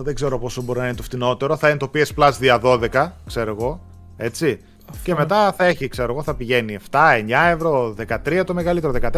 Δεν 0.00 0.14
ξέρω 0.14 0.38
πόσο 0.38 0.62
μπορεί 0.62 0.78
να 0.78 0.86
είναι 0.86 0.96
το 0.96 1.02
φτηνότερο. 1.02 1.56
Θα 1.56 1.68
είναι 1.68 1.78
το 1.78 1.90
PS 1.94 2.14
Plus 2.16 2.32
δια 2.38 2.60
12, 2.62 3.10
ξέρω 3.26 3.50
εγώ. 3.50 3.80
Έτσι. 4.16 4.60
Και 5.02 5.14
μετά 5.14 5.52
θα 5.52 5.64
έχει, 5.64 5.88
ξέρω 5.88 6.12
εγώ, 6.12 6.22
θα 6.22 6.34
πηγαίνει 6.34 6.78
7, 6.90 6.98
9 7.28 7.50
ευρώ, 7.52 7.94
13 8.24 8.42
το 8.46 8.54
μεγαλύτερο, 8.54 8.92
14, 8.92 9.10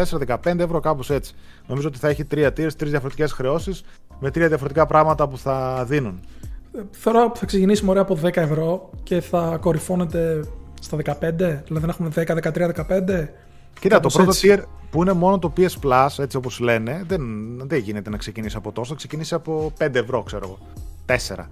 15 0.43 0.59
ευρώ, 0.59 0.79
κάπως 0.79 1.09
έτσι. 1.09 1.33
Νομίζω 1.67 1.87
ότι 1.87 1.97
θα 1.97 2.07
έχει 2.07 2.25
τρία 2.25 2.49
tiers, 2.49 2.73
τρεις 2.77 2.89
διαφορετικές 2.89 3.31
χρεώσεις 3.31 3.83
με 4.19 4.31
τρία 4.31 4.47
διαφορετικά 4.47 4.85
πράγματα 4.85 5.27
που 5.27 5.37
θα 5.37 5.85
δίνουν. 5.87 6.19
Θεωρώ 6.91 7.23
ότι 7.23 7.39
θα 7.39 7.45
ξεκινήσουμε 7.45 7.89
ωραία 7.89 8.01
από 8.01 8.19
10 8.23 8.35
ευρώ 8.35 8.89
και 9.03 9.21
θα 9.21 9.57
κορυφώνεται 9.61 10.43
στα 10.81 10.97
15, 10.97 11.11
δηλαδή 11.67 11.85
να 11.85 11.87
έχουμε 11.87 12.11
10, 12.15 12.25
13, 12.25 12.69
15. 12.87 13.27
Κοίτα, 13.79 13.99
το 13.99 14.09
πρώτο 14.09 14.31
tier 14.41 14.59
που 14.89 15.01
είναι 15.01 15.13
μόνο 15.13 15.39
το 15.39 15.53
PS 15.57 15.85
Plus, 15.85 16.07
έτσι 16.19 16.37
όπως 16.37 16.59
λένε, 16.59 17.03
δεν, 17.07 17.21
δεν 17.67 17.79
γίνεται 17.79 18.09
να 18.09 18.17
ξεκινήσει 18.17 18.57
από 18.57 18.71
τόσο. 18.71 18.95
Ξεκινήσει 18.95 19.33
από 19.33 19.73
5 19.79 19.95
ευρώ, 19.95 20.23
ξέρω 20.23 20.45
εγώ. 20.45 20.57
4 21.37 21.45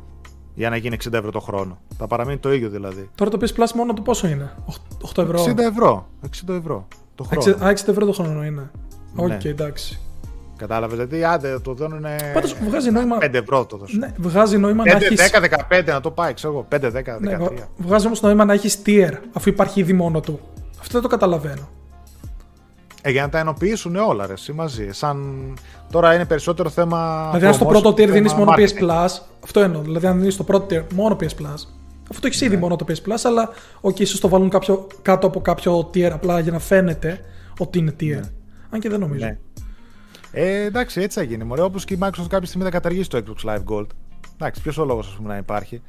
για 0.53 0.69
να 0.69 0.75
γίνει 0.75 0.97
60 1.03 1.13
ευρώ 1.13 1.31
το 1.31 1.39
χρόνο. 1.39 1.77
Θα 1.97 2.07
παραμείνει 2.07 2.37
το 2.37 2.53
ίδιο 2.53 2.69
δηλαδή. 2.69 3.09
Τώρα 3.15 3.31
το 3.31 3.37
PS 3.41 3.59
Plus 3.59 3.71
μόνο 3.75 3.93
το 3.93 4.01
πόσο 4.01 4.27
είναι, 4.27 4.53
8 5.13 5.23
ευρώ. 5.23 5.43
60 5.43 5.57
ευρώ. 5.57 6.07
60 6.47 6.55
ευρώ 6.55 6.87
το 7.15 7.23
χρόνο. 7.23 7.65
Α, 7.65 7.71
60 7.71 7.87
ευρώ 7.87 8.05
το 8.05 8.11
χρόνο 8.11 8.43
είναι. 8.43 8.71
OK, 9.15 9.27
okay, 9.27 9.43
ναι. 9.43 9.49
εντάξει. 9.49 9.99
Κατάλαβες, 10.57 10.97
δηλαδή 10.97 11.23
άντε 11.23 11.59
το 11.59 11.73
δίνουν. 11.73 12.05
Πάντως 12.33 12.53
βγάζει 12.53 12.91
νόημα. 12.91 13.17
5 13.21 13.33
ευρώ 13.33 13.65
το 13.65 13.77
δώσω. 13.77 13.97
Ναι, 13.97 14.13
βγάζει 14.17 14.57
νόημα 14.57 14.83
5, 14.83 14.85
να 14.85 14.91
έχει. 14.91 15.15
10, 15.15 15.41
15 15.69 15.83
να 15.85 16.01
το 16.01 16.11
πάει, 16.11 16.33
ξέρω 16.33 16.53
εγώ. 16.53 16.67
5, 16.69 16.91
10, 16.91 17.17
13. 17.17 17.19
Ναι, 17.19 17.37
βγάζει 17.77 18.05
όμως 18.05 18.21
νόημα 18.21 18.45
να 18.45 18.53
έχεις 18.53 18.81
tier 18.85 19.11
αφού 19.33 19.49
υπάρχει 19.49 19.79
ήδη 19.79 19.93
μόνο 19.93 20.19
του. 20.19 20.39
Αυτό 20.79 20.93
δεν 20.93 21.01
το 21.01 21.07
καταλαβαίνω. 21.07 21.69
Ε, 23.05 23.11
για 23.11 23.21
να 23.21 23.29
τα 23.29 23.39
ενοποιήσουν 23.39 23.95
όλα 23.95 24.25
ρε, 24.25 24.33
μαζί. 24.53 24.87
Σαν... 24.91 25.53
Τώρα 25.91 26.13
είναι 26.13 26.25
περισσότερο 26.25 26.69
θέμα. 26.69 27.25
Δηλαδή, 27.25 27.45
αν 27.45 27.53
στο 27.53 27.65
πρώτο 27.65 27.89
tier 27.89 28.07
δίνεις 28.07 28.33
μόνο 28.33 28.53
PS 28.57 28.83
Plus, 28.83 29.07
αυτό 29.43 29.59
εννοώ. 29.59 29.81
Δηλαδή, 29.81 30.07
αν 30.07 30.19
δίνεις 30.19 30.33
στο 30.33 30.43
πρώτο 30.43 30.65
tier 30.69 30.93
μόνο 30.93 31.17
PS 31.19 31.23
Plus, 31.23 31.53
αυτό 32.09 32.19
το 32.19 32.27
έχει 32.27 32.45
ήδη 32.45 32.55
ναι. 32.55 32.61
μόνο 32.61 32.75
το 32.75 32.85
PS 32.87 33.09
Plus, 33.09 33.19
αλλά 33.23 33.49
okay, 33.81 33.99
ίσως 33.99 34.19
το 34.19 34.27
βάλουν 34.27 34.49
κάποιο, 34.49 34.87
κάτω 35.01 35.27
από 35.27 35.41
κάποιο 35.41 35.79
tier 35.93 36.09
απλά 36.11 36.39
για 36.39 36.51
να 36.51 36.59
φαίνεται 36.59 37.19
ότι 37.59 37.79
είναι 37.79 37.95
tier. 37.99 38.15
Ναι. 38.15 38.31
Αν 38.69 38.79
και 38.79 38.89
δεν 38.89 38.99
νομίζω. 38.99 39.25
Ναι. 39.25 39.37
Ε, 40.31 40.63
εντάξει, 40.63 41.01
έτσι 41.01 41.19
θα 41.19 41.25
γίνει. 41.25 41.59
Όπως 41.59 41.85
και 41.85 41.93
η 41.93 41.97
Microsoft 42.01 42.27
κάποια 42.29 42.47
στιγμή 42.47 42.63
θα 42.63 42.71
καταργήσει 42.71 43.09
το 43.09 43.23
Xbox 43.25 43.49
Live 43.49 43.63
Gold. 43.73 43.87
Εντάξει, 44.33 44.61
ποιος 44.61 44.77
ο 44.77 44.85
λόγος 44.85 45.19
να 45.23 45.37
υπάρχει. 45.37 45.81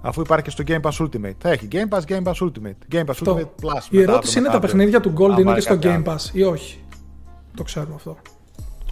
Αφού 0.00 0.20
υπάρχει 0.20 0.44
και 0.44 0.50
στο 0.50 0.64
Game 0.66 0.80
Pass 0.80 1.06
Ultimate. 1.06 1.34
Θα 1.38 1.50
έχει 1.50 1.68
Game 1.72 1.88
Pass, 1.88 2.00
Game 2.08 2.22
Pass 2.22 2.46
Ultimate. 2.46 2.94
Game 2.94 3.04
Pass 3.04 3.26
Ultimate 3.26 3.40
Plus. 3.40 3.82
Η 3.90 4.00
ερώτηση 4.00 4.38
είναι 4.38 4.48
τα 4.48 4.58
παιχνίδια 4.58 5.00
του 5.00 5.12
Gold 5.18 5.38
είναι 5.38 5.54
και 5.54 5.60
στο 5.60 5.78
Game 5.82 6.04
Pass 6.04 6.30
ή 6.32 6.42
όχι; 6.42 6.84
Το 7.54 7.62
ξέρουμε 7.62 7.94
αυτό. 7.94 8.16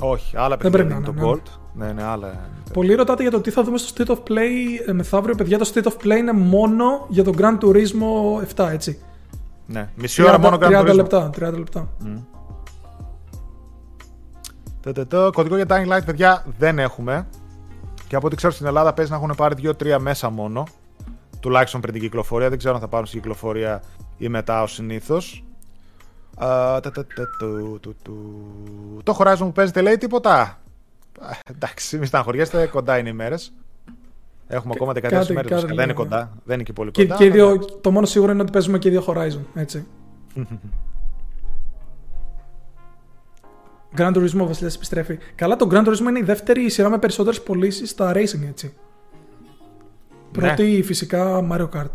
Όχι, 0.01 0.37
άλλα 0.37 0.57
παιχνίδια 0.57 0.97
είναι 0.97 1.05
το 1.05 1.13
ναι. 1.13 1.23
Gold. 1.25 1.43
Ναι, 1.75 1.93
ναι, 1.93 2.03
άλλα. 2.03 2.41
Πολλοί 2.73 2.95
ρωτάτε 2.95 3.23
για 3.23 3.31
το 3.31 3.41
τι 3.41 3.51
θα 3.51 3.63
δούμε 3.63 3.79
στο 3.79 4.05
State 4.05 4.11
of 4.11 4.19
Play 4.31 4.89
ε, 4.89 4.93
μεθαύριο. 4.93 5.35
Παιδιά, 5.35 5.59
το 5.59 5.71
State 5.75 5.83
of 5.83 6.05
Play 6.05 6.17
είναι 6.17 6.33
μόνο 6.33 7.07
για 7.09 7.25
το 7.25 7.33
Grand 7.39 7.59
Turismo 7.59 8.43
7, 8.57 8.69
έτσι. 8.73 8.99
Ναι, 9.67 9.89
μισή 9.95 10.23
ώρα 10.23 10.39
μόνο 10.39 10.59
Grand 10.61 10.83
30 10.83 10.87
Turismo. 10.87 10.95
λεπτά, 10.95 11.31
30 11.39 11.39
λεπτά. 11.39 11.89
Mm. 12.05 12.19
Το 15.09 15.31
κωδικό 15.33 15.57
για 15.57 15.67
Dying 15.69 15.97
Light, 15.97 16.05
παιδιά, 16.05 16.45
δεν 16.59 16.79
έχουμε. 16.79 17.27
Και 18.09 18.17
από 18.17 18.27
ό,τι 18.27 18.37
ξέρω 18.37 18.53
στην 18.53 18.67
Ελλάδα 18.67 18.93
παίζει 18.93 19.11
να 19.11 19.17
έχουν 19.17 19.33
πάρει 19.37 19.55
2-3 19.79 19.97
μέσα 19.99 20.31
μόνο 20.31 20.65
τουλάχιστον 21.47 21.81
πριν 21.81 21.93
την 21.93 22.03
κυκλοφορία. 22.03 22.49
Δεν 22.49 22.59
ξέρω 22.59 22.75
αν 22.75 22.81
θα 22.81 22.89
πάρουν 22.89 23.07
στην 23.07 23.21
κυκλοφορία 23.21 23.83
ή 24.19 24.29
μετά 24.29 24.63
ως 24.63 24.73
συνήθως. 24.73 25.45
Το 29.03 29.17
Horizon 29.19 29.39
που 29.39 29.53
παίζετε 29.53 29.81
λέει 29.81 29.97
τίποτα. 29.97 30.61
Εντάξει, 31.51 31.99
μη 31.99 32.07
στεναχωριέστε, 32.07 32.67
κοντά 32.67 32.99
είναι 32.99 33.09
οι 33.09 33.13
μέρες. 33.13 33.53
Έχουμε 34.47 34.73
ακόμα 34.77 34.93
14 34.93 35.27
μέρες. 35.35 35.65
Δεν 35.65 35.85
είναι 35.85 35.93
κοντά. 35.93 36.33
Δεν 36.45 36.55
είναι 36.55 36.63
και 36.63 36.73
πολύ 36.73 36.91
κοντά. 36.91 37.17
Και, 37.17 37.31
δύο, 37.31 37.59
το 37.59 37.91
μόνο 37.91 38.07
σίγουρο 38.07 38.33
είναι 38.33 38.43
ότι 38.43 38.51
παίζουμε 38.51 38.79
και 38.79 38.91
δύο 38.91 39.05
Horizon. 39.07 39.45
Έτσι. 39.55 39.87
Grand 43.97 44.15
Turismo 44.15 44.41
ο 44.41 44.47
Βασιλιά 44.47 44.73
επιστρέφει. 44.75 45.19
Καλά, 45.35 45.57
το 45.57 45.69
Grand 45.71 45.87
Turismo 45.87 46.09
είναι 46.09 46.19
η 46.19 46.23
δεύτερη 46.23 46.71
σειρά 46.71 46.89
με 46.89 46.99
περισσότερες 46.99 47.43
πωλήσεις 47.43 47.91
στα 47.91 48.13
racing, 48.13 48.49
έτσι. 48.49 48.75
Πρώτη 50.37 50.63
ναι. 50.63 50.83
φυσικά 50.83 51.47
Mario 51.51 51.69
Kart. 51.77 51.93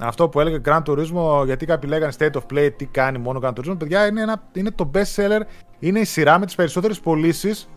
Αυτό 0.00 0.28
που 0.28 0.40
έλεγε 0.40 0.60
Grand 0.64 0.82
Turismo, 0.82 1.44
γιατί 1.44 1.66
κάποιοι 1.66 1.90
λέγανε 1.92 2.12
State 2.18 2.32
of 2.32 2.42
Play, 2.52 2.70
τι 2.76 2.86
κάνει 2.86 3.18
μόνο 3.18 3.40
Grand 3.42 3.52
Turismo, 3.52 3.78
παιδιά 3.78 4.06
είναι, 4.06 4.20
ένα, 4.20 4.42
είναι 4.52 4.70
το 4.70 4.90
best 4.94 5.14
seller, 5.16 5.40
είναι 5.78 5.98
η 5.98 6.04
σειρά 6.04 6.38
με 6.38 6.46
τις 6.46 6.54
περισσότερες 6.54 7.00
πωλήσεις 7.00 7.68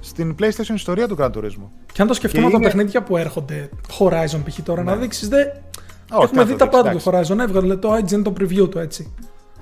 στην 0.00 0.34
PlayStation 0.38 0.74
ιστορία 0.74 1.08
του 1.08 1.16
Grand 1.18 1.30
Turismo. 1.30 1.68
Και 1.92 2.02
αν 2.02 2.08
το 2.08 2.14
σκεφτούμε 2.14 2.46
από 2.46 2.56
είναι... 2.56 2.64
τα 2.64 2.70
παιχνίδια 2.70 3.02
που 3.02 3.16
έρχονται, 3.16 3.70
Horizon 3.98 4.40
π.χ. 4.44 4.62
τώρα, 4.62 4.82
ναι. 4.82 4.90
να 4.90 4.96
δείξεις, 4.96 5.28
δε... 5.28 5.44
έχουμε 6.22 6.44
δει 6.44 6.56
τα 6.56 6.68
πάντα 6.68 6.90
του 6.90 7.00
Horizon. 7.02 7.38
Έβγαλε 7.38 7.76
το 7.76 7.94
IGN 7.94 8.22
το 8.22 8.32
preview 8.40 8.70
του 8.70 8.78
έτσι. 8.78 9.12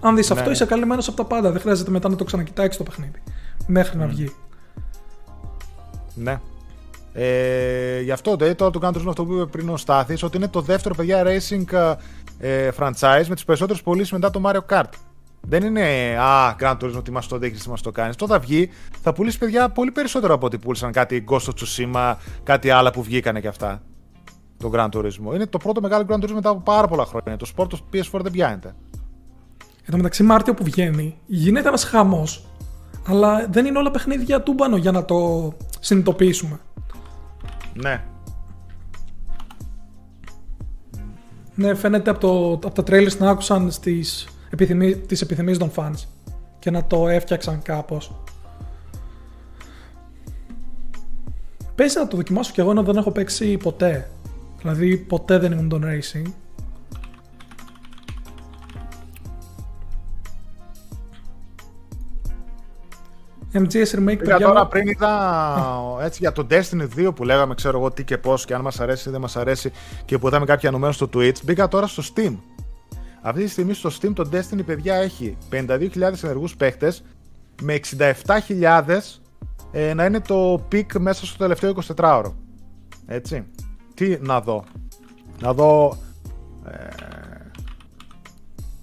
Αν 0.01 0.17
δεις 0.17 0.31
ναι. 0.31 0.39
αυτό, 0.39 0.51
είσαι 0.51 0.65
καλυμμένος 0.65 1.09
από 1.09 1.17
τα 1.17 1.25
πάντα. 1.25 1.51
Δεν 1.51 1.61
χρειάζεται 1.61 1.91
μετά 1.91 2.09
να 2.09 2.17
το 2.17 2.25
ξανακοιτάξεις 2.25 2.77
το 2.77 2.83
παιχνίδι. 2.83 3.23
Μέχρι 3.67 3.97
mm. 3.97 4.01
να 4.01 4.07
βγει. 4.07 4.35
Ναι. 6.15 6.41
Ε, 7.19 8.01
γι' 8.01 8.11
αυτό 8.11 8.37
δηλαδή, 8.37 8.55
τώρα 8.55 8.71
το 8.71 8.79
κάνω 8.79 9.09
αυτό 9.09 9.25
που 9.25 9.33
είπε 9.33 9.47
πριν 9.47 9.69
ο 9.69 9.77
Στάθης, 9.77 10.23
ότι 10.23 10.37
είναι 10.37 10.49
το 10.49 10.61
δεύτερο 10.61 10.95
παιδιά 10.95 11.25
racing 11.27 11.95
ε, 12.39 12.69
franchise 12.79 13.25
με 13.29 13.35
τις 13.35 13.45
περισσότερες 13.45 13.83
πωλήσεις 13.83 14.13
μετά 14.13 14.31
το 14.31 14.41
Mario 14.45 14.77
Kart. 14.77 14.91
Δεν 15.41 15.63
είναι 15.63 16.17
Α, 16.19 16.57
Grand 16.61 16.77
Turismo, 16.77 17.05
τι 17.05 17.11
μας 17.11 17.27
το 17.27 17.39
δείχνεις, 17.39 17.63
τι 17.63 17.69
μας 17.69 17.81
το 17.81 17.91
κάνεις. 17.91 18.17
Το 18.17 18.27
θα 18.27 18.39
βγει, 18.39 18.71
θα 19.03 19.13
πουλήσει 19.13 19.39
παιδιά 19.39 19.69
πολύ 19.69 19.91
περισσότερο 19.91 20.35
από 20.35 20.47
ό,τι 20.47 20.59
πούλησαν 20.59 20.93
κάτι 20.93 21.25
Ghost 21.29 21.37
of 21.37 21.53
Tsushima, 21.61 22.15
κάτι 22.43 22.71
άλλα 22.71 22.91
που 22.91 23.03
βγήκανε 23.03 23.41
και 23.41 23.49
αυτά. 23.49 23.83
Το 24.57 24.71
Grand 24.75 24.89
Turismo. 24.89 25.35
Είναι 25.35 25.47
το 25.47 25.59
πρώτο 25.59 25.81
μεγάλο 25.81 26.05
Grand 26.09 26.25
Turismo 26.25 26.35
μετά 26.35 26.49
από 26.49 26.61
πάρα 26.61 26.87
πολλά 26.87 27.05
χρόνια. 27.05 27.37
Το 27.37 27.45
σπορ 27.45 27.67
το 27.67 27.79
PS4 27.93 28.21
δεν 28.23 28.33
πιάνεται. 28.33 28.75
Εν 29.85 29.91
τω 29.91 29.97
μεταξύ, 29.97 30.23
Μάρτιο 30.23 30.55
που 30.55 30.65
βγαίνει, 30.65 31.19
γίνεται 31.27 31.69
ένας 31.69 31.85
χαμός. 31.85 32.47
Αλλά 33.07 33.47
δεν 33.51 33.67
είναι 33.67 33.79
όλα 33.79 33.91
παιχνίδια 33.91 34.43
τούμπανο 34.43 34.77
για 34.77 34.93
να 34.93 35.05
το 35.05 35.53
συνειδητοποιήσουμε. 35.81 36.61
Ναι. 37.77 38.05
Ναι, 41.55 41.75
φαίνεται 41.75 42.11
από, 42.11 42.21
το, 42.21 42.53
από 42.69 42.83
τα 42.83 42.83
trailers 42.87 43.17
να 43.19 43.31
άκουσαν 43.31 43.71
στις 43.71 44.29
επιθυμί, 44.51 44.97
τις 44.97 45.21
επιθυμίες 45.21 45.59
των 45.59 45.71
fans 45.77 46.05
και 46.59 46.71
να 46.71 46.85
το 46.85 47.09
έφτιαξαν 47.09 47.63
κάπως. 47.63 48.15
Πες 51.75 51.95
να 51.95 52.09
το 52.09 52.17
δοκιμάσω 52.17 52.53
κι 52.53 52.61
εγώ 52.61 52.71
ενώ 52.71 52.83
δεν 52.83 52.97
έχω 52.97 53.11
παίξει 53.11 53.57
ποτέ. 53.57 54.11
Δηλαδή 54.59 54.97
ποτέ 54.97 55.39
δεν 55.39 55.53
ήμουν 55.53 55.69
τον 55.69 55.85
racing. 55.85 56.33
MGS 63.57 63.99
Remake, 63.99 64.19
παιδιά. 64.19 64.39
τώρα 64.39 64.67
πριν 64.67 64.87
είδα 64.87 65.99
έτσι, 66.03 66.19
για 66.21 66.33
το 66.33 66.47
Destiny 66.51 67.07
2 67.07 67.15
που 67.15 67.25
λέγαμε, 67.25 67.55
ξέρω 67.55 67.79
εγώ 67.79 67.91
τι 67.91 68.05
και 68.05 68.19
πώς 68.19 68.45
και 68.45 68.55
αν 68.55 68.61
μας 68.61 68.81
αρέσει 68.81 69.09
ή 69.09 69.13
δεν 69.13 69.21
μας 69.21 69.37
αρέσει 69.37 69.73
και 70.05 70.19
που 70.19 70.27
είδαμε 70.27 70.45
κάποια 70.45 70.71
νούμερα 70.71 70.93
στο 70.93 71.09
Twitch. 71.15 71.43
Μπήκα 71.45 71.69
τώρα 71.69 71.87
στο 71.87 72.03
Steam. 72.15 72.37
Αυτή 73.23 73.43
τη 73.43 73.49
στιγμή 73.51 73.73
στο 73.73 73.91
Steam 74.01 74.13
το 74.15 74.29
Destiny, 74.33 74.65
παιδιά, 74.67 74.95
έχει 74.95 75.37
52.000 75.51 76.23
ενεργούς 76.23 76.57
παίχτες 76.57 77.03
με 77.63 77.81
67.000 77.99 79.01
ε, 79.73 79.95
να 79.95 80.05
είναι 80.05 80.21
το 80.21 80.67
peak 80.73 80.99
μέσα 80.99 81.27
στο 81.27 81.39
τελευταίο 81.39 81.75
24ωρο. 81.97 82.33
Έτσι. 83.07 83.47
Τι 83.95 84.19
να 84.21 84.41
δω. 84.41 84.65
Να 85.41 85.53
δω. 85.53 85.97
Ε, 86.67 86.87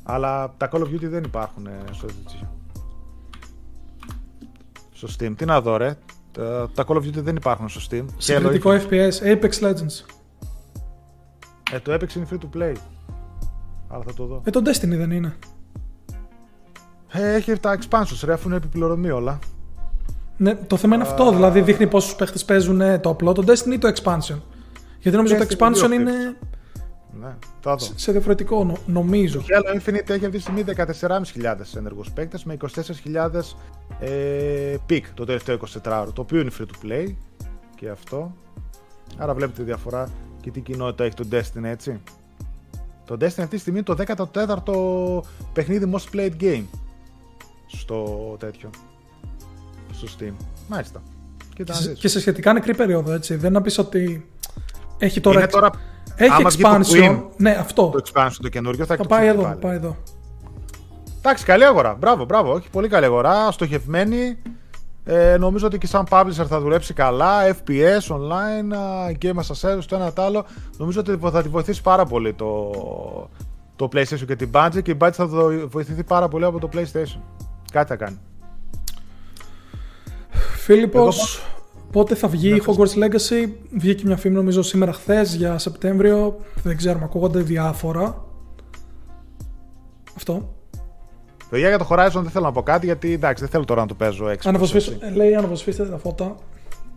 αλλά 0.03 0.53
τα 0.57 0.69
Call 0.71 0.79
of 0.79 0.87
Duty 0.87 1.09
δεν 1.09 1.23
υπάρχουν 1.23 1.65
ε, 1.67 1.77
στο 1.91 2.07
Στο 5.07 5.25
Steam. 5.25 5.33
Τι 5.37 5.45
να 5.45 5.61
δω, 5.61 5.77
ρε. 5.77 5.97
Τα, 6.31 6.69
τα 6.73 6.85
Call 6.87 6.95
of 6.95 6.97
Duty 6.97 7.13
δεν 7.13 7.35
υπάρχουν 7.35 7.69
στο 7.69 7.81
Steam. 7.89 8.05
Συγκριτικό 8.17 8.71
FPS. 8.71 9.11
Apex 9.23 9.51
Legends. 9.59 10.05
Ε, 11.71 11.79
το 11.79 11.93
Apex 11.93 12.15
είναι 12.15 12.27
free 12.31 12.37
to 12.37 12.57
play. 12.57 12.73
Αλλά 13.87 14.03
θα 14.05 14.13
το 14.13 14.25
δω. 14.25 14.41
Ε, 14.43 14.49
το 14.49 14.61
Destiny 14.65 14.97
δεν 14.97 15.11
είναι. 15.11 15.35
Ε, 17.11 17.33
έχει 17.33 17.59
τα 17.59 17.77
expansions, 17.79 18.21
ρε, 18.23 18.33
αφού 18.33 18.47
είναι 18.47 18.57
επιπληρωμή 18.57 19.09
όλα. 19.09 19.39
Ναι, 20.37 20.55
το 20.55 20.77
θέμα 20.77 20.95
είναι 20.95 21.03
αυτό. 21.03 21.31
Δηλαδή 21.31 21.61
δείχνει 21.61 21.87
πόσους 21.87 22.15
παίχτες 22.15 22.45
παίζουν 22.45 22.81
ε, 22.81 22.99
το 22.99 23.09
απλό, 23.09 23.31
το 23.33 23.43
Destiny 23.47 23.73
ή 23.73 23.77
το 23.77 23.93
expansion. 23.95 24.39
Γιατί 24.99 25.17
νομίζω 25.17 25.35
το 25.35 25.45
expansion 25.49 25.91
είναι. 25.91 26.11
Ναι, 27.19 27.35
θα 27.61 27.75
δω. 27.75 27.87
Σε 27.95 28.11
διαφορετικό, 28.11 28.77
νομίζω. 28.85 29.39
Το 29.39 29.45
Halo 29.49 29.75
Infinite 29.75 30.09
έχει 30.09 30.25
αυτή 30.25 30.29
τη 30.29 30.39
στιγμή 30.39 30.63
14.500 30.75 31.55
ενεργούς 31.75 32.11
παίκτες 32.11 32.43
με 32.43 32.57
24.000 33.03 33.41
ε, 33.99 34.75
peak 34.89 35.01
το 35.13 35.25
τελευταίο 35.25 35.59
24ωρο. 35.83 36.07
Το 36.13 36.21
οποίο 36.21 36.39
είναι 36.39 36.51
free 36.59 36.63
to 36.63 36.85
play 36.85 37.13
και 37.75 37.89
αυτό. 37.89 38.35
Άρα 39.17 39.33
βλέπετε 39.33 39.57
τη 39.57 39.63
διαφορά 39.63 40.09
και 40.41 40.51
τι 40.51 40.59
κοινότητα 40.59 41.03
έχει 41.03 41.15
το 41.15 41.25
Destiny, 41.31 41.63
έτσι. 41.63 42.01
Το 43.05 43.13
Destiny 43.13 43.25
αυτή 43.25 43.47
τη 43.47 43.57
στιγμή 43.57 43.81
είναι 43.87 43.95
το 43.95 44.25
14ο 44.33 45.21
παιχνίδι 45.53 45.91
most 45.95 46.15
played 46.15 46.41
game 46.41 46.63
στο 47.67 48.35
τέτοιο. 48.39 48.69
Στο 49.91 50.07
Steam. 50.19 50.33
Μάλιστα. 50.67 51.01
Και 51.99 52.07
σε 52.07 52.19
σχετικά 52.19 52.53
νεκρή 52.53 52.75
περίοδο, 52.75 53.11
έτσι. 53.11 53.35
Δεν 53.35 53.51
να 53.51 53.61
πεις 53.61 53.77
ότι 53.77 54.29
έχει 54.97 55.21
τώρα. 55.21 55.39
Είναι 55.39 55.47
τώρα 55.47 55.69
έχει 56.15 56.45
expansion. 56.49 57.21
ναι, 57.37 57.51
αυτό. 57.51 57.89
Το 57.89 58.03
expansion 58.05 58.37
το 58.41 58.49
καινούριο 58.49 58.85
θα, 58.85 58.95
θα 58.95 59.05
πάει 59.05 59.27
εδώ. 59.27 59.41
Θα 59.41 59.55
πάει 59.55 59.75
εδώ. 59.75 59.97
Εντάξει, 61.17 61.45
καλή 61.45 61.65
αγορά. 61.65 61.95
Μπράβο, 61.99 62.25
μπράβο. 62.25 62.55
Έχει 62.55 62.69
πολύ 62.69 62.87
καλή 62.87 63.05
αγορά. 63.05 63.51
Στοχευμένη. 63.51 64.37
Ε, 65.05 65.37
νομίζω 65.37 65.65
ότι 65.65 65.77
και 65.77 65.87
σαν 65.87 66.05
publisher 66.09 66.45
θα 66.47 66.59
δουλέψει 66.59 66.93
καλά. 66.93 67.55
FPS, 67.55 68.15
online, 68.15 68.73
game 69.21 69.35
as 69.35 69.55
a 69.55 69.69
service, 69.69 69.83
το 69.87 69.95
ένα 69.95 70.13
το 70.13 70.21
άλλο. 70.21 70.45
Νομίζω 70.77 70.99
ότι 70.99 71.17
θα 71.31 71.41
τη 71.41 71.49
βοηθήσει 71.49 71.81
πάρα 71.81 72.05
πολύ 72.05 72.33
το, 72.33 72.71
το 73.75 73.89
PlayStation 73.93 74.25
και 74.27 74.35
την 74.35 74.49
budget 74.53 74.81
και 74.83 74.91
η 74.91 74.97
budget 75.01 75.11
θα 75.11 75.27
βοηθηθεί 75.67 76.03
πάρα 76.03 76.27
πολύ 76.27 76.45
από 76.45 76.59
το 76.59 76.69
PlayStation. 76.73 77.21
Κάτι 77.71 77.87
θα 77.87 77.95
κάνει. 77.95 78.19
Φίλιππος, 80.57 81.43
πότε 81.93 82.15
θα 82.15 82.27
βγει 82.27 82.55
η 82.55 82.61
Hogwarts 82.65 83.03
Legacy. 83.03 83.49
Βγήκε 83.77 84.05
μια 84.05 84.17
φήμη 84.17 84.35
νομίζω 84.35 84.61
σήμερα 84.61 84.93
χθες 84.93 85.35
για 85.35 85.57
Σεπτέμβριο. 85.57 86.39
Δεν 86.63 86.77
ξέρουμε, 86.77 87.03
ακούγονται 87.05 87.39
διάφορα. 87.39 88.25
Αυτό. 90.15 90.53
Παιδιά 91.49 91.67
για 91.67 91.77
το 91.77 91.87
Horizon 91.89 92.21
δεν 92.21 92.29
θέλω 92.29 92.45
να 92.45 92.51
πω 92.51 92.63
κάτι 92.63 92.85
γιατί 92.85 93.13
εντάξει 93.13 93.43
δεν 93.43 93.51
θέλω 93.51 93.65
τώρα 93.65 93.81
να 93.81 93.87
το 93.87 93.93
παίζω 93.93 94.29
έξω. 94.29 94.51
Λέει 95.13 95.35
αναβοσφίστε 95.35 95.85
τα 95.85 95.97
φώτα. 95.97 96.35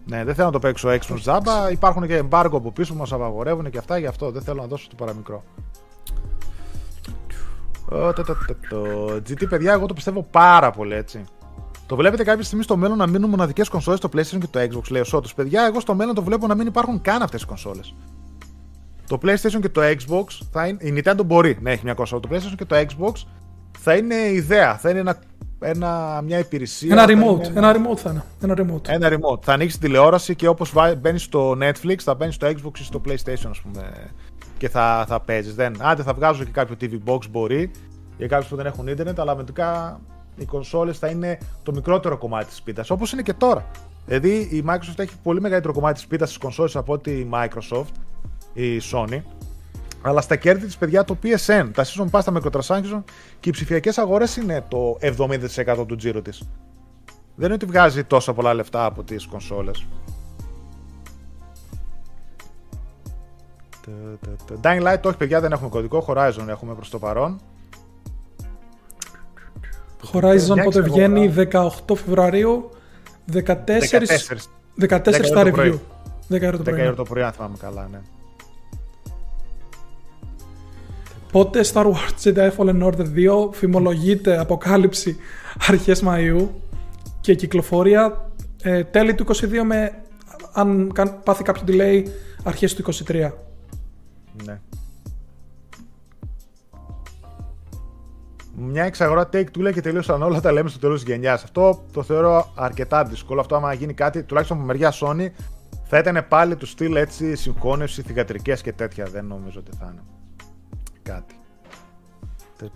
Ναι, 0.06 0.24
δεν 0.24 0.34
θέλω 0.34 0.46
να 0.46 0.52
το 0.52 0.58
παίξω 0.58 0.88
έξω 0.88 1.14
τζάμπα. 1.14 1.70
Υπάρχουν 1.70 2.06
και 2.06 2.22
embargo 2.30 2.50
από 2.52 2.72
πίσω 2.72 2.92
που 2.92 2.98
μας 2.98 3.12
απαγορεύουν 3.12 3.70
και 3.70 3.78
αυτά, 3.78 3.98
γι' 3.98 4.06
αυτό 4.06 4.30
δεν 4.30 4.42
θέλω 4.42 4.60
να 4.60 4.66
δώσω 4.66 4.88
το 4.88 4.94
παραμικρό. 4.96 5.44
Το 8.68 9.06
GT, 9.14 9.48
παιδιά, 9.48 9.72
εγώ 9.72 9.86
το 9.86 9.94
πιστεύω 9.94 10.26
πάρα 10.30 10.70
πολύ 10.70 10.94
έτσι. 10.94 11.24
Το 11.86 11.96
βλέπετε 11.96 12.24
κάποια 12.24 12.44
στιγμή 12.44 12.64
στο 12.64 12.76
μέλλον 12.76 12.96
να 12.96 13.06
μείνουν 13.06 13.30
μοναδικές 13.30 13.68
κονσόλες 13.68 13.98
στο 13.98 14.08
PlayStation 14.12 14.38
και 14.40 14.46
το 14.50 14.60
Xbox, 14.60 14.90
λέει 14.90 15.00
ο 15.00 15.04
Σότο. 15.04 15.28
Παιδιά, 15.36 15.66
εγώ 15.66 15.80
στο 15.80 15.94
μέλλον 15.94 16.14
το 16.14 16.22
βλέπω 16.22 16.46
να 16.46 16.54
μην 16.54 16.66
υπάρχουν 16.66 17.00
καν 17.00 17.22
αυτές 17.22 17.42
οι 17.42 17.46
κονσόλες. 17.46 17.94
Το 19.06 19.18
PlayStation 19.22 19.60
και 19.60 19.68
το 19.68 19.80
Xbox 19.82 20.24
θα 20.50 20.66
είναι. 20.66 20.78
Η 20.80 21.02
Nintendo 21.04 21.20
μπορεί 21.26 21.58
να 21.60 21.70
έχει 21.70 21.84
μια 21.84 21.94
κονσόλα. 21.94 22.20
Το 22.20 22.28
PlayStation 22.32 22.54
και 22.56 22.64
το 22.64 22.76
Xbox 22.76 23.12
θα 23.78 23.96
είναι 23.96 24.14
ιδέα. 24.14 24.76
Θα 24.76 24.90
είναι 24.90 24.98
ένα, 24.98 25.18
ένα, 25.60 26.20
μια 26.24 26.38
υπηρεσία. 26.38 26.92
Ένα 26.92 27.04
remote. 27.04 27.44
Ένα... 27.44 27.68
ένα 27.68 27.72
remote 27.72 27.96
θα 27.96 28.10
είναι. 28.10 28.24
Ένα 28.40 28.54
remote. 28.58 28.88
Ένα 28.88 29.08
remote. 29.08 29.42
Θα 29.42 29.52
ανοίξει 29.52 29.78
τηλεόραση 29.78 30.34
και 30.34 30.48
όπως 30.48 30.72
μπαίνεις 30.98 31.22
στο 31.22 31.56
Netflix, 31.60 31.96
θα 31.96 32.14
μπαίνεις 32.14 32.34
στο 32.34 32.46
Xbox 32.46 32.78
ή 32.78 32.82
στο 32.82 33.00
PlayStation, 33.06 33.48
ας 33.50 33.60
πούμε. 33.60 33.92
Και 34.58 34.68
θα, 34.68 35.04
θα 35.08 35.20
παίζεις. 35.20 35.54
Δεν. 35.54 35.76
Άντε 35.78 36.02
θα 36.02 36.12
βγάζω 36.12 36.44
και 36.44 36.50
κάποιο 36.50 36.76
TV 36.80 37.10
box 37.12 37.28
μπορεί 37.30 37.70
για 38.18 38.26
κάποιους 38.26 38.48
που 38.48 38.56
δεν 38.56 38.66
έχουν 38.66 38.86
ίντερνετ, 38.86 39.20
αλλά 39.20 39.36
μετικά 39.36 40.00
οι 40.36 40.44
κονσόλες 40.44 40.98
θα 40.98 41.08
είναι 41.08 41.38
το 41.62 41.72
μικρότερο 41.72 42.18
κομμάτι 42.18 42.46
της 42.46 42.62
πίτας. 42.62 42.90
Όπως 42.90 43.12
είναι 43.12 43.22
και 43.22 43.32
τώρα. 43.32 43.66
Δηλαδή 44.06 44.30
η 44.38 44.64
Microsoft 44.68 44.98
έχει 44.98 45.14
πολύ 45.22 45.40
μεγαλύτερο 45.40 45.72
κομμάτι 45.72 45.94
της 45.94 46.06
πίτας 46.06 46.28
στις 46.28 46.40
κονσόλες 46.40 46.76
από 46.76 46.92
ότι 46.92 47.10
η 47.10 47.30
Microsoft, 47.32 47.92
η 48.52 48.80
Sony. 48.92 49.22
Αλλά 50.02 50.20
στα 50.20 50.36
κέρδη 50.36 50.66
της, 50.66 50.76
παιδιά, 50.76 51.04
το 51.04 51.16
PSN, 51.22 51.70
τα 51.74 51.84
season 51.84 52.10
pass, 52.10 52.20
τα 52.24 52.32
microtransactions 52.34 53.02
και 53.40 53.48
οι 53.48 53.52
ψηφιακές 53.52 53.98
αγορές 53.98 54.36
είναι 54.36 54.64
το 54.68 54.98
70% 55.00 55.86
του 55.86 55.96
τζίρου 55.96 56.22
της. 56.22 56.42
Δεν 57.34 57.44
είναι 57.44 57.54
ότι 57.54 57.66
βγάζει 57.66 58.04
τόσα 58.04 58.32
πολλά 58.32 58.54
λεφτά 58.54 58.84
από 58.84 59.02
τις 59.02 59.26
κονσόλες. 59.26 59.86
Dying 64.62 64.82
Light, 64.82 65.02
όχι 65.02 65.16
παιδιά, 65.16 65.40
δεν 65.40 65.52
έχουμε 65.52 65.68
κωδικό. 65.68 66.04
Horizon 66.08 66.48
έχουμε 66.48 66.74
προς 66.74 66.90
το 66.90 66.98
παρόν. 66.98 67.40
Horizon 70.12 70.62
πότε 70.64 70.80
βγαίνει 70.80 71.34
18 71.52 71.70
Φεβρουαρίου 71.86 72.70
14, 73.32 73.38
14, 73.38 74.88
14 74.88 75.24
στα 75.24 75.42
review. 75.44 75.78
10 76.30 76.52
το 76.56 76.62
πρωί. 76.62 76.88
10 76.90 76.94
το 76.96 77.02
πρωί, 77.02 77.22
αν 77.22 77.32
θυμάμαι 77.32 77.56
καλά, 77.60 77.88
ναι. 77.92 77.98
Πότε 81.32 81.60
Star 81.72 81.84
Wars 81.84 82.24
Jedi 82.24 82.50
Fallen 82.56 82.82
Order 82.82 83.06
2 83.48 83.52
φημολογείται 83.52 84.38
αποκάλυψη 84.38 85.16
αρχές 85.68 86.02
Μαΐου 86.06 86.48
και 87.20 87.34
κυκλοφορία 87.34 88.30
ε, 88.62 88.84
τέλη 88.84 89.14
του 89.14 89.26
22 89.26 89.36
με 89.64 89.92
αν 90.52 90.92
πάθει 91.24 91.42
κάποιο 91.42 91.62
delay 91.66 92.02
αρχές 92.42 92.74
του 92.74 92.84
23. 93.06 93.30
Ναι. 94.44 94.60
Μια 98.58 98.84
εξαγορά 98.84 99.28
take 99.32 99.44
two 99.44 99.58
λέει 99.58 99.72
και 99.72 99.80
τελείωσαν 99.80 100.22
όλα 100.22 100.40
τα 100.40 100.52
λέμε 100.52 100.68
στο 100.68 100.78
τέλος 100.78 101.02
της 101.02 101.12
γενιάς. 101.12 101.42
Αυτό 101.42 101.84
το 101.92 102.02
θεωρώ 102.02 102.52
αρκετά 102.54 103.04
δύσκολο. 103.04 103.40
Αυτό, 103.40 103.56
άμα 103.56 103.72
γίνει 103.72 103.94
κάτι, 103.94 104.22
τουλάχιστον 104.22 104.56
από 104.56 104.66
μεριά 104.66 104.92
Sony, 105.00 105.28
θα 105.84 105.98
ήταν 105.98 106.26
πάλι 106.28 106.56
του 106.56 106.66
στυλ 106.66 106.96
έτσι 106.96 107.36
συγχώνευση, 107.36 108.02
θηγατρικές 108.02 108.62
και 108.62 108.72
τέτοια. 108.72 109.04
Δεν 109.04 109.24
νομίζω 109.24 109.58
ότι 109.58 109.76
θα 109.78 109.88
είναι 109.92 110.02
κάτι. 111.02 111.34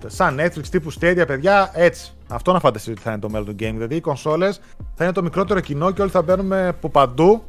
Σαν 0.07 0.41
Netflix 0.41 0.67
τύπου 0.71 0.93
Stadia, 0.93 1.25
παιδιά, 1.27 1.71
έτσι. 1.75 2.13
Αυτό 2.29 2.53
να 2.53 2.61
φανταστείτε 2.61 2.93
ότι 2.93 3.03
θα 3.03 3.11
είναι 3.11 3.21
το 3.21 3.31
μέλλον 3.31 3.47
του 3.47 3.53
game. 3.53 3.73
Δηλαδή 3.73 3.95
οι 3.95 4.01
κονσόλες 4.01 4.61
θα 4.95 5.05
είναι 5.05 5.13
το 5.13 5.23
μικρότερο 5.23 5.61
κοινό 5.61 5.91
και 5.91 6.03
όλοι 6.03 6.11
θα 6.11 6.23
μπαίνουμε 6.23 6.69
από 6.69 6.89
παντού. 6.89 7.43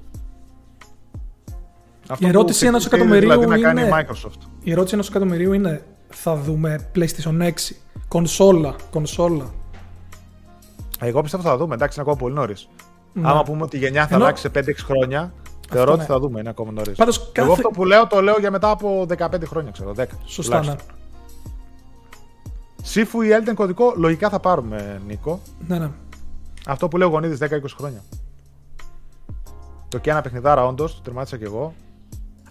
η 2.18 2.28
ερώτηση 2.28 2.66
ενός 2.66 2.86
εκατομμυρίου 2.86 3.20
δηλαδή 3.20 3.60
είναι. 3.60 3.90
Microsoft. 3.94 4.48
Η 4.64 4.72
ερώτηση 4.72 4.94
ενός 4.94 5.10
εκατομμυρίου 5.10 5.54
είναι, 5.54 5.84
θα 6.10 6.36
δούμε 6.36 6.90
PlayStation 6.96 7.42
6 7.42 7.52
Κονσόλα. 8.12 8.76
Κονσόλα. 8.92 9.46
Εγώ 11.00 11.22
πιστεύω 11.22 11.44
θα 11.44 11.58
δούμε. 11.58 11.74
Εντάξει, 11.74 12.00
είναι 12.00 12.10
ακόμα 12.10 12.24
πολύ 12.24 12.36
νωρίς. 12.36 12.70
Ναι. 13.14 13.30
Άμα 13.30 13.44
πούμε 13.44 13.64
ότι 13.64 13.76
η 13.76 13.80
γενιά 13.80 14.08
θα 14.08 14.16
Ενώ... 14.16 14.24
αλλάξει 14.24 14.42
σε 14.42 14.60
5-6 14.60 14.74
χρόνια, 14.78 15.34
θεωρώ 15.70 15.92
ότι 15.92 16.00
ναι. 16.00 16.06
θα 16.06 16.20
δούμε. 16.20 16.40
Είναι 16.40 16.50
ακόμα 16.50 16.72
νωρίς. 16.72 16.98
Κάθε... 16.98 17.12
Εγώ 17.34 17.52
αυτό 17.52 17.70
που 17.70 17.86
λέω 17.86 18.08
το 18.08 18.22
λέω 18.22 18.40
για 18.40 18.52
μετά 18.52 18.70
από 18.70 19.06
15 19.18 19.44
χρόνια, 19.46 19.72
ξέρω. 19.72 19.94
10. 19.98 20.06
Σωστά, 20.26 20.64
ναι. 20.64 20.76
Σύφου 22.84 23.22
ή 23.22 23.30
Elden 23.32 23.54
κωδικό, 23.56 23.94
λογικά 23.96 24.30
θα 24.30 24.40
πάρουμε, 24.40 25.02
Νίκο. 25.08 25.40
Ναι, 25.68 25.80
ναι. 25.80 25.90
Αυτό 26.68 26.88
που 26.88 26.98
λέω 26.98 27.08
γονίδι 27.08 27.48
10-20 27.52 27.60
χρόνια. 27.78 28.04
Το 29.88 29.98
και 29.98 30.10
ένα 30.10 30.22
παιχνιδάρα, 30.22 30.66
όντως, 30.66 30.96
το 30.96 31.02
τερμάτισα 31.02 31.38
κι 31.38 31.44
εγώ. 31.44 31.74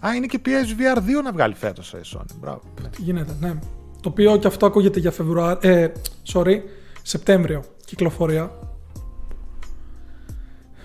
Α, 0.05 0.15
είναι 0.15 0.25
και 0.25 0.41
PSVR 0.45 0.97
2 0.97 1.01
να 1.23 1.31
βγάλει 1.31 1.53
φέτος 1.53 1.93
η 1.93 2.15
Sony. 2.15 2.35
Μπράβο. 2.39 2.61
Τι 2.91 3.01
γίνεται, 3.01 3.35
ναι. 3.39 3.59
Το 4.01 4.09
οποίο 4.09 4.37
και 4.37 4.47
αυτό 4.47 4.65
ακούγεται 4.65 4.99
για 4.99 5.11
Φεβρουάριο. 5.11 5.69
Ε, 5.69 5.91
sorry, 6.33 6.61
Σεπτέμβριο 7.01 7.63
κυκλοφορία. 7.85 8.51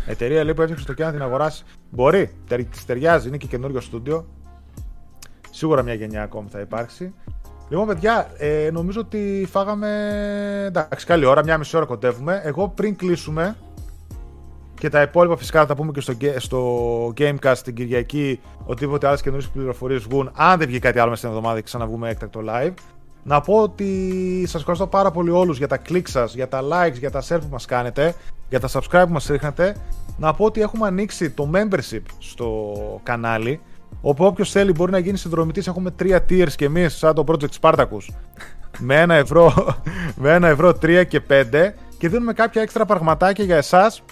Εταιρεία 0.07 0.45
λέει 0.45 0.55
που 0.55 0.61
έφτιαξε 0.61 0.87
το 0.87 0.93
και 0.93 1.05
να 1.05 1.13
την 1.13 1.23
αγοράσει. 1.23 1.65
Μπορεί, 1.91 2.31
της 2.71 2.85
ταιριάζει, 2.87 3.29
είναι 3.29 3.37
και 3.37 3.47
καινούριο 3.47 3.81
στούντιο. 3.81 4.27
Σίγουρα 5.51 5.83
μια 5.83 5.95
γενιά 5.95 6.23
ακόμη 6.23 6.49
θα 6.51 6.61
υπάρξει. 6.61 7.15
Λοιπόν, 7.69 7.87
παιδιά, 7.87 8.31
ε, 8.39 8.71
νομίζω 8.73 9.01
ότι 9.01 9.47
φάγαμε. 9.51 9.89
Εντάξει, 10.67 11.07
καλή 11.07 11.25
ώρα, 11.25 11.45
μια 11.45 11.59
μισή 11.59 11.77
ώρα 11.77 11.87
κοντεύουμε. 11.87 12.41
Εγώ 12.45 12.69
πριν 12.69 12.97
κλείσουμε, 12.97 13.57
Και 14.79 14.89
τα 14.89 15.03
υπόλοιπα 15.03 15.37
φυσικά 15.37 15.61
θα 15.61 15.67
τα 15.67 15.75
πούμε 15.75 15.93
και 15.93 16.01
στο, 16.01 16.15
στο 16.37 17.13
Gamecast 17.17 17.59
την 17.65 17.75
Κυριακή. 17.75 18.41
Οτιδήποτε 18.65 19.07
άλλες 19.07 19.23
καινούριες 19.23 19.49
πληροφορίες 19.49 20.03
βγουν. 20.03 20.31
Αν 20.35 20.59
δεν 20.59 20.69
βγει 20.69 20.79
κάτι 20.79 20.99
άλλο 20.99 21.09
μέσα 21.09 21.21
στην 21.21 21.29
εβδομάδα 21.37 21.59
και 21.59 21.65
ξαναβγούμε 21.65 22.09
έκτακτο 22.11 22.41
live. 22.49 22.75
Να 23.29 23.41
πω 23.41 23.63
ότι 23.63 24.43
σας 24.47 24.61
ευχαριστώ 24.61 24.87
πάρα 24.87 25.11
πολύ 25.11 25.31
όλους 25.31 25.59
για 25.59 25.69
τα 25.69 25.77
κλικ 25.77 26.09
σας, 26.09 26.35
για 26.35 26.49
τα 26.49 26.61
likes, 26.63 26.99
για 26.99 27.11
τα 27.11 27.23
share 27.29 27.39
που 27.41 27.49
μας 27.51 27.65
κάνετε, 27.65 28.15
για 28.49 28.61
τα 28.61 28.69
subscribe 28.69 29.05
που 29.07 29.13
μας 29.13 29.27
ρίχνετε. 29.27 29.77
Να 30.19 30.35
πω 30.35 30.45
ότι 30.45 30.61
έχουμε 30.61 30.87
ανοίξει 30.87 31.31
το 31.31 31.51
membership 31.55 32.03
στο 32.19 32.75
κανάλι. 33.03 33.61
Όπου 34.01 34.25
όποιος 34.25 34.51
θέλει 34.51 34.73
μπορεί 34.73 34.93
να 34.93 34.99
γίνει 34.99 35.19
συνδρομητής. 35.19 35.67
Έχουμε 35.67 35.91
τρία 35.91 36.25
tiers 36.29 36.53
και 36.57 36.65
εμείς, 36.65 36.97
σαν 36.97 37.15
το 37.15 37.25
Project 37.27 37.61
Spartacus. 37.61 38.15
με 38.79 39.01
ένα 39.01 39.15
ευρώ, 39.15 39.53
με 40.23 40.33
ένα 40.33 40.49
ευρώ 40.49 40.69
3 40.69 41.05
και 41.09 41.23
5 41.29 41.45
και 41.99 42.09
δίνουμε 42.09 42.33
κάποια 42.33 42.63
έξτρα 42.63 42.85
πραγματάκια 42.85 43.45
για 43.45 43.57
εσάς 43.57 44.03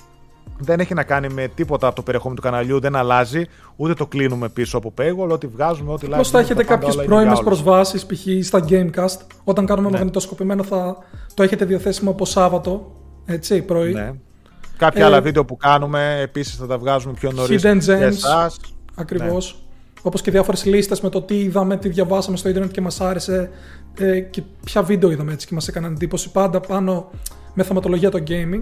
δεν 0.58 0.80
έχει 0.80 0.94
να 0.94 1.02
κάνει 1.02 1.28
με 1.28 1.48
τίποτα 1.54 1.86
από 1.86 1.96
το 1.96 2.02
περιεχόμενο 2.02 2.40
του 2.40 2.46
καναλιού, 2.46 2.80
δεν 2.80 2.96
αλλάζει, 2.96 3.46
ούτε 3.76 3.94
το 3.94 4.06
κλείνουμε 4.06 4.48
πίσω 4.48 4.78
από 4.78 4.94
paywall, 4.98 5.28
ό,τι 5.28 5.46
βγάζουμε, 5.46 5.92
ό,τι 5.92 6.06
live. 6.10 6.16
Πώ 6.16 6.24
θα 6.24 6.38
έχετε 6.38 6.64
κάποιες 6.64 6.96
πρώιμες 6.96 7.40
προσβάσεις, 7.40 8.06
π.χ. 8.06 8.46
στα 8.46 8.64
Gamecast, 8.68 9.18
όταν 9.44 9.66
κάνουμε 9.66 9.88
ναι. 9.88 9.96
μαγνητοσκοπημένο 9.96 10.62
θα 10.62 10.96
το 11.34 11.42
έχετε 11.42 11.64
διαθέσιμο 11.64 12.10
από 12.10 12.24
Σάββατο, 12.24 12.92
έτσι, 13.24 13.62
πρωί. 13.62 13.92
Ναι. 13.92 14.12
Κάποια 14.76 15.02
ε, 15.02 15.04
άλλα 15.04 15.20
βίντεο 15.20 15.44
που 15.44 15.56
κάνουμε, 15.56 16.18
επίσης 16.20 16.56
θα 16.56 16.66
τα 16.66 16.78
βγάζουμε 16.78 17.14
πιο 17.14 17.32
νωρίς. 17.32 17.62
Hidden 17.64 17.78
Gems. 17.86 18.48
Ακριβώς. 18.94 19.52
Ναι. 19.52 19.62
Όπως 20.02 20.20
και 20.20 20.30
διάφορες 20.30 20.64
λίστες 20.64 21.00
με 21.00 21.08
το 21.08 21.22
τι 21.22 21.38
είδαμε, 21.38 21.76
τι 21.76 21.88
διαβάσαμε 21.88 22.36
στο 22.36 22.48
Ιντερνετ 22.48 22.70
και 22.70 22.80
μας 22.80 23.00
άρεσε 23.00 23.50
ε, 23.98 24.20
και 24.20 24.42
ποια 24.64 24.82
βίντεο 24.82 25.10
είδαμε 25.10 25.32
έτσι 25.32 25.46
και 25.46 25.54
μας 25.54 25.68
έκαναν 25.68 25.92
εντύπωση. 25.92 26.30
Πάντα 26.30 26.60
πάνω 26.60 27.10
με 27.54 27.62
θεματολογία 27.62 28.10
το 28.10 28.22
gaming. 28.28 28.60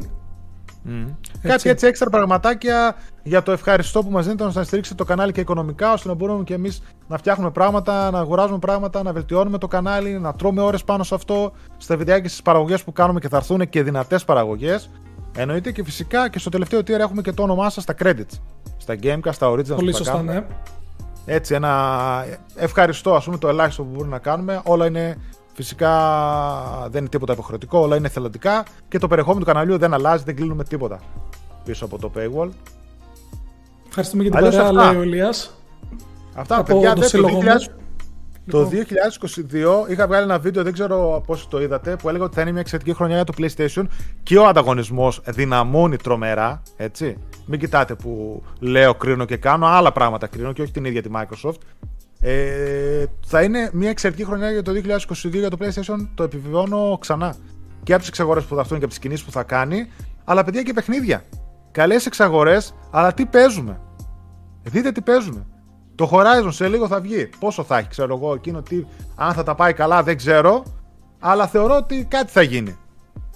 Mm. 0.89 1.07
Κάτι 1.43 1.69
έτσι 1.69 1.87
έξτρα 1.87 2.11
πραγματάκια 2.11 2.97
για 3.23 3.43
το 3.43 3.53
ευχαριστώ 3.53 4.03
που 4.03 4.11
μας 4.11 4.25
δίνετε 4.25 4.45
να 4.45 4.65
στηρίξετε 4.65 4.97
το 4.97 5.05
κανάλι 5.05 5.33
και 5.33 5.41
οικονομικά, 5.41 5.93
ώστε 5.93 6.09
να 6.09 6.15
μπορούμε 6.15 6.45
και 6.45 6.55
εμείς 6.55 6.83
να 7.09 7.19
φτιάχνουμε 7.19 7.51
πράγματα, 7.51 8.11
να 8.11 8.19
αγοράζουμε 8.19 8.59
πράγματα, 8.59 9.03
να 9.03 9.13
βελτιώνουμε 9.13 9.59
το 9.59 9.69
κανάλι, 9.69 10.19
να 10.19 10.35
τρώμε 10.35 10.63
ώρες 10.63 10.85
πάνω 10.85 11.03
σε 11.03 11.15
αυτό, 11.15 11.53
στα 11.77 11.97
βιντεάκια 11.97 12.29
στις 12.29 12.43
παραγωγές 12.43 12.85
που 12.85 12.93
κάνουμε 12.93 13.21
και 13.21 13.29
θα 13.29 13.37
έρθουν 13.37 13.69
και 13.69 13.83
δυνατές 13.83 14.25
παραγωγές. 14.25 14.91
Εννοείται 15.37 15.73
και 15.73 15.85
φυσικά 15.85 16.29
και 16.29 16.39
στο 16.39 16.51
τελευταίο 16.51 16.81
tier 16.81 16.89
έχουμε 16.89 17.23
και 17.23 17.33
το 17.33 17.43
όνομά 17.43 17.71
σας 17.71 17.83
στα 17.83 17.95
credits. 18.03 18.41
Στα 18.77 18.97
Gamecast, 19.03 19.33
στα 19.33 19.51
Originals 19.51 19.75
Πολύ 19.75 19.95
σωστά, 19.95 20.23
ναι. 20.23 20.45
Έτσι, 21.25 21.55
ένα 21.55 22.25
ευχαριστώ, 22.55 23.15
ας 23.15 23.25
πούμε, 23.25 23.39
το 23.39 23.49
ελάχιστο 23.49 23.83
που 23.83 23.91
μπορούμε 23.93 24.11
να 24.11 24.19
κάνουμε. 24.19 24.61
Όλα 24.65 24.87
είναι 24.87 25.17
Φυσικά 25.53 25.93
δεν 26.91 27.01
είναι 27.01 27.09
τίποτα 27.09 27.33
υποχρεωτικό, 27.33 27.79
όλα 27.79 27.97
είναι 27.97 28.09
θελοντικά 28.09 28.65
και 28.89 28.99
το 28.99 29.09
περιεχόμενο 29.09 29.41
του 29.41 29.47
καναλιού 29.47 29.79
δεν 29.79 29.95
αλλάζει, 29.95 30.25
δεν 30.25 30.37
κλείνουμε 30.37 30.65
τίποτα 30.65 31.01
πίσω 31.65 31.85
από 31.85 31.99
το 31.99 32.11
paywall. 32.17 32.49
Ευχαριστούμε 33.89 34.23
για 34.23 34.33
την 34.33 34.41
παρέα, 34.41 34.73
λέει 34.73 34.97
ο 34.97 35.03
Ηλίας. 35.03 35.57
Αυτά, 36.35 36.57
από 36.59 36.73
παιδιά, 36.73 36.95
το, 36.95 37.01
το 38.51 38.69
2022 38.71 39.53
λοιπόν. 39.53 39.85
είχα 39.89 40.07
βγάλει 40.07 40.25
ένα 40.25 40.39
βίντεο, 40.39 40.63
δεν 40.63 40.73
ξέρω 40.73 41.23
πώ 41.27 41.37
το 41.49 41.63
είδατε, 41.63 41.97
που 41.97 42.09
έλεγα 42.09 42.25
ότι 42.25 42.35
θα 42.35 42.41
είναι 42.41 42.51
μια 42.51 42.61
εξαιρετική 42.61 42.95
χρονιά 42.97 43.15
για 43.15 43.25
το 43.25 43.33
PlayStation 43.39 43.85
και 44.23 44.39
ο 44.39 44.47
ανταγωνισμός 44.47 45.21
δυναμώνει 45.27 45.97
τρομερά. 45.97 46.63
Έτσι. 46.77 47.17
Μην 47.47 47.59
κοιτάτε 47.59 47.95
που 47.95 48.43
λέω, 48.59 48.95
κρίνω 48.95 49.25
και 49.25 49.37
κάνω, 49.37 49.67
άλλα 49.67 49.93
πράγματα 49.93 50.27
κρίνω 50.27 50.53
και 50.53 50.63
όχι 50.63 50.73
την 50.73 50.85
ίδια 50.85 51.03
τη 51.03 51.09
Microsoft. 51.15 51.59
Ε, 52.25 53.05
θα 53.27 53.43
είναι 53.43 53.71
μια 53.73 53.91
εξαιρετική 53.91 54.25
χρονιά 54.25 54.51
για 54.51 54.63
το 54.63 54.73
2022 54.73 55.31
για 55.31 55.51
το 55.51 55.57
PlayStation. 55.61 56.09
Το 56.15 56.23
επιβεβαιώνω 56.23 56.99
ξανά. 57.01 57.37
Και 57.83 57.93
από 57.93 58.01
τις 58.01 58.09
εξαγορές 58.09 58.45
που 58.45 58.55
θα 58.55 58.61
έρθουν 58.61 58.79
και 58.79 58.85
από 58.85 58.93
τις 58.93 59.03
κινήσεις 59.03 59.25
που 59.25 59.31
θα 59.31 59.43
κάνει. 59.43 59.91
Αλλά 60.25 60.45
παιδιά 60.45 60.63
και 60.63 60.73
παιχνίδια. 60.73 61.23
Καλές 61.71 62.07
εξαγορές, 62.07 62.75
αλλά 62.91 63.15
τι 63.15 63.27
παίζουμε. 63.27 63.81
Δείτε 64.63 64.93
τι 64.93 65.01
παίζουμε. 65.01 65.47
Το 65.95 66.11
Horizon 66.13 66.49
σε 66.49 66.69
λίγο 66.69 66.87
θα 66.87 67.01
βγει. 67.01 67.31
Πόσο 67.39 67.63
θα 67.65 67.79
έχει, 67.79 67.89
ξέρω 67.89 68.17
εγώ, 68.17 68.35
εκείνο 68.35 68.63
τι. 68.63 68.85
Αν 69.15 69.33
θα 69.33 69.43
τα 69.43 69.55
πάει 69.55 69.73
καλά, 69.73 70.03
δεν 70.03 70.17
ξέρω. 70.17 70.63
Αλλά 71.19 71.47
θεωρώ 71.47 71.77
ότι 71.77 72.05
κάτι 72.05 72.33
θα 72.33 72.43
γίνει. 72.43 72.77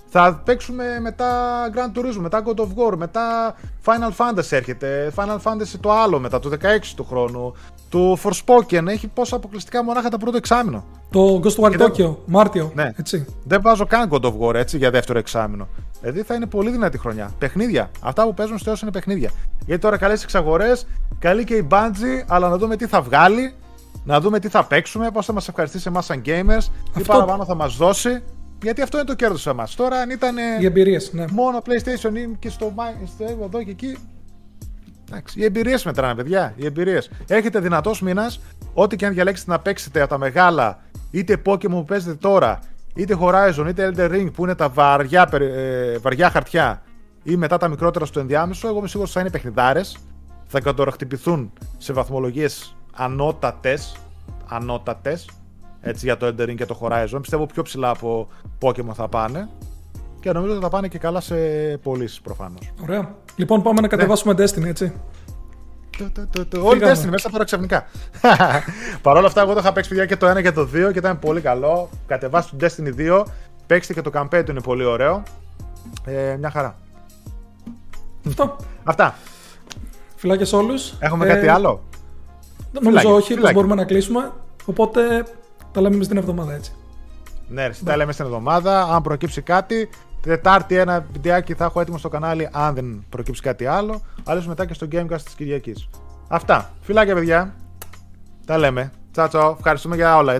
Θα 0.09 0.43
παίξουμε 0.45 1.01
μετά 1.01 1.31
Grand 1.75 1.99
Turismo, 1.99 2.19
μετά 2.19 2.43
God 2.47 2.61
of 2.61 2.69
War, 2.77 2.97
μετά 2.97 3.55
Final 3.85 4.17
Fantasy 4.17 4.51
έρχεται. 4.51 5.13
Final 5.17 5.39
Fantasy 5.43 5.79
το 5.81 5.93
άλλο 5.93 6.19
μετά, 6.19 6.39
το 6.39 6.51
16 6.51 6.55
του 6.97 7.05
χρόνου. 7.05 7.55
Το 7.89 8.19
Forspoken 8.23 8.87
έχει 8.87 9.09
πόσα 9.09 9.37
αποκλειστικά 9.37 9.85
μονάχα 9.85 10.09
τα 10.09 10.19
πρώτο 10.19 10.37
εξάμεινο. 10.37 10.85
Το 11.11 11.41
Ghost 11.45 11.65
War 11.65 11.81
Tokyo, 11.81 12.17
Μάρτιο. 12.27 12.73
Ναι. 12.75 12.91
Έτσι. 12.97 13.27
Δεν 13.45 13.61
βάζω 13.63 13.87
καν 13.87 14.09
God 14.11 14.21
of 14.21 14.33
War 14.41 14.55
έτσι 14.55 14.77
για 14.77 14.91
δεύτερο 14.91 15.19
εξάμεινο. 15.19 15.69
Δηλαδή 16.01 16.23
θα 16.23 16.35
είναι 16.35 16.47
πολύ 16.47 16.71
δυνατή 16.71 16.99
χρονιά. 16.99 17.31
Παιχνίδια. 17.39 17.91
Αυτά 18.01 18.25
που 18.25 18.35
παίζουν 18.35 18.59
στο 18.59 18.73
είναι 18.83 18.91
παιχνίδια. 18.91 19.31
Γιατί 19.67 19.81
τώρα 19.81 19.97
καλές 19.97 20.23
εξαγορές, 20.23 20.87
καλή 21.19 21.45
και 21.45 21.55
η 21.55 21.67
Bungie, 21.71 22.25
αλλά 22.27 22.49
να 22.49 22.59
δούμε 22.59 22.77
τι 22.77 22.87
θα 22.87 23.03
βγάλει, 23.03 23.55
να 24.05 24.21
δούμε 24.21 24.39
τι 24.39 24.49
θα 24.49 24.65
παίξουμε, 24.65 25.11
πώς 25.11 25.27
θα 25.27 25.33
μας 25.33 25.49
ευχαριστήσει 25.49 25.89
εμάς 25.89 26.05
σαν 26.05 26.23
gamers, 26.27 26.67
τι 26.95 27.03
παραπάνω 27.03 27.45
θα 27.45 27.55
μας 27.55 27.77
δώσει. 27.77 28.23
Γιατί 28.63 28.83
αυτό 28.83 28.97
είναι 28.97 29.07
το 29.07 29.15
κέρδος 29.15 29.41
σε 29.41 29.51
εμάς. 29.51 29.75
Τώρα 29.75 29.97
αν 29.97 30.11
ήταν. 30.11 30.37
Οι 30.61 30.65
εμπειρίες, 30.65 31.13
ναι. 31.13 31.25
Μόνο 31.31 31.59
PlayStation 31.59 32.37
και 32.39 32.51
στο, 32.51 32.75
στο 33.07 33.25
εδώ 33.45 33.63
και 33.63 33.71
εκεί. 33.71 33.97
Εντάξει, 35.11 35.41
οι 35.41 35.45
εμπειρίες 35.45 35.85
μετράνε, 35.85 36.15
παιδιά. 36.15 36.53
Οι 36.57 36.67
εμπειρίες. 36.67 37.11
Έχετε 37.27 37.61
δυνατός 37.61 38.01
μήνας, 38.01 38.41
ό,τι 38.75 38.97
και 38.97 39.07
αν 39.07 39.13
διαλέξετε 39.13 39.51
να 39.51 39.59
παίξετε 39.59 40.01
από 40.01 40.11
τα 40.11 40.19
μεγάλα, 40.19 40.79
είτε 41.11 41.43
Pokémon 41.45 41.69
που 41.69 41.85
παίζετε 41.85 42.15
τώρα, 42.15 42.59
είτε 42.95 43.17
Horizon, 43.21 43.67
είτε 43.69 43.93
Elden 43.95 44.11
Ring 44.11 44.29
που 44.33 44.45
είναι 44.45 44.55
τα 44.55 44.69
βαριά, 44.69 45.29
ε, 45.33 45.99
βαριά 45.99 46.31
χαρτιά, 46.31 46.83
ή 47.23 47.37
μετά 47.37 47.57
τα 47.57 47.69
μικρότερα 47.69 48.05
στο 48.05 48.21
ενδιάμεσο, 48.21 48.69
εγώ 48.69 48.79
είμαι 48.79 48.89
σίγουρος 48.89 49.11
ότι 49.11 49.19
θα 49.19 49.25
είναι 49.25 49.31
παιχνιδάρες. 49.31 49.99
Θα 50.47 50.61
κατοραχτυπηθούν 50.61 51.53
σε 51.79 51.93
βαθμολογίες 51.93 52.77
ανώτατες. 52.93 53.97
Ανώτατες 54.49 55.29
έτσι, 55.81 56.07
για 56.07 56.17
το 56.17 56.27
Elden 56.27 56.43
Ring 56.43 56.55
και 56.55 56.67
το 56.67 56.79
Horizon. 56.83 57.19
Πιστεύω 57.21 57.47
πιο 57.47 57.63
ψηλά 57.63 57.91
από 57.91 58.29
Pokemon 58.61 58.95
θα 58.95 59.09
πάνε. 59.09 59.49
Και 60.21 60.33
νομίζω 60.33 60.53
ότι 60.53 60.63
θα 60.63 60.69
πάνε 60.69 60.89
και 60.89 60.99
καλά 60.99 61.21
σε 61.21 61.37
πωλήσεις 61.83 62.21
προφανώς. 62.21 62.73
Ωραία. 62.83 63.15
Λοιπόν, 63.37 63.63
πάμε 63.63 63.81
να 63.81 63.89
κατεβάσουμε 63.89 64.35
ναι. 64.35 64.45
Destiny, 64.45 64.67
έτσι. 64.67 64.93
Όλοι 66.63 66.81
Destiny 66.85 67.09
μέσα 67.09 67.31
τώρα 67.31 67.45
ξαφνικά. 67.45 67.87
Παρ' 69.03 69.17
όλα 69.17 69.27
αυτά, 69.27 69.41
εγώ 69.41 69.53
το 69.53 69.59
είχα 69.59 69.73
παίξει 69.73 69.89
παιδιά 69.89 70.07
και 70.07 70.17
το 70.17 70.31
1 70.31 70.43
και 70.43 70.53
το 70.53 70.63
2 70.63 70.69
και 70.69 70.99
ήταν 70.99 71.19
πολύ 71.19 71.41
καλό. 71.41 71.89
Κατεβάστε 72.07 72.57
το 72.57 72.67
Destiny 72.67 73.21
2. 73.21 73.25
Παίξτε 73.67 73.93
και 73.93 74.03
το 74.03 74.11
campaign 74.15 74.43
του 74.45 74.51
είναι 74.51 74.61
πολύ 74.61 74.85
ωραίο. 74.85 75.23
Ε, 76.05 76.37
μια 76.39 76.51
χαρά. 76.51 76.77
Αυτό. 78.27 78.57
Αυτά. 78.85 79.15
Φιλάκια 80.17 80.47
σε 80.47 80.57
όλους. 80.57 80.95
Έχουμε 80.99 81.27
ε, 81.27 81.35
κάτι 81.35 81.49
άλλο; 81.49 81.83
Νομίζω 82.73 83.15
όχι, 83.15 83.35
μπορούμε 83.53 83.75
να 83.75 83.85
κλείσουμε. 83.85 84.33
Οπότε 84.65 85.25
τα 85.73 85.81
λέμε 85.81 86.05
στην 86.05 86.17
εβδομάδα 86.17 86.55
έτσι. 86.55 86.73
Ναι, 87.49 87.71
τα 87.85 87.97
λέμε 87.97 88.13
στην 88.13 88.25
εβδομάδα. 88.25 88.83
Αν 88.83 89.03
προκύψει 89.03 89.43
κάτι, 89.43 89.89
Τετάρτη 90.27 90.77
ένα 90.77 91.07
βιντεάκι 91.13 91.55
θα 91.55 91.65
έχω 91.65 91.81
έτοιμο 91.81 91.99
στο 91.99 92.09
κανάλι, 92.09 92.49
αν 92.53 92.75
δεν 92.75 93.05
προκύψει 93.09 93.43
κάτι 93.43 93.67
άλλο. 93.67 94.01
Αλλιώ 94.25 94.45
μετά 94.47 94.67
και 94.67 94.75
στο 94.75 94.89
Gamecast 94.93 95.21
της 95.25 95.35
Κυριακής. 95.35 95.89
Αυτά. 96.29 96.71
Φιλάκια, 96.81 97.15
παιδιά. 97.15 97.55
Τα 98.47 98.59
λέμε. 98.59 98.93
Τσάτσο. 99.13 99.55
Ευχαριστούμε 99.59 99.97
για 99.97 100.17
όλα, 100.17 100.33
έτσι. 100.33 100.35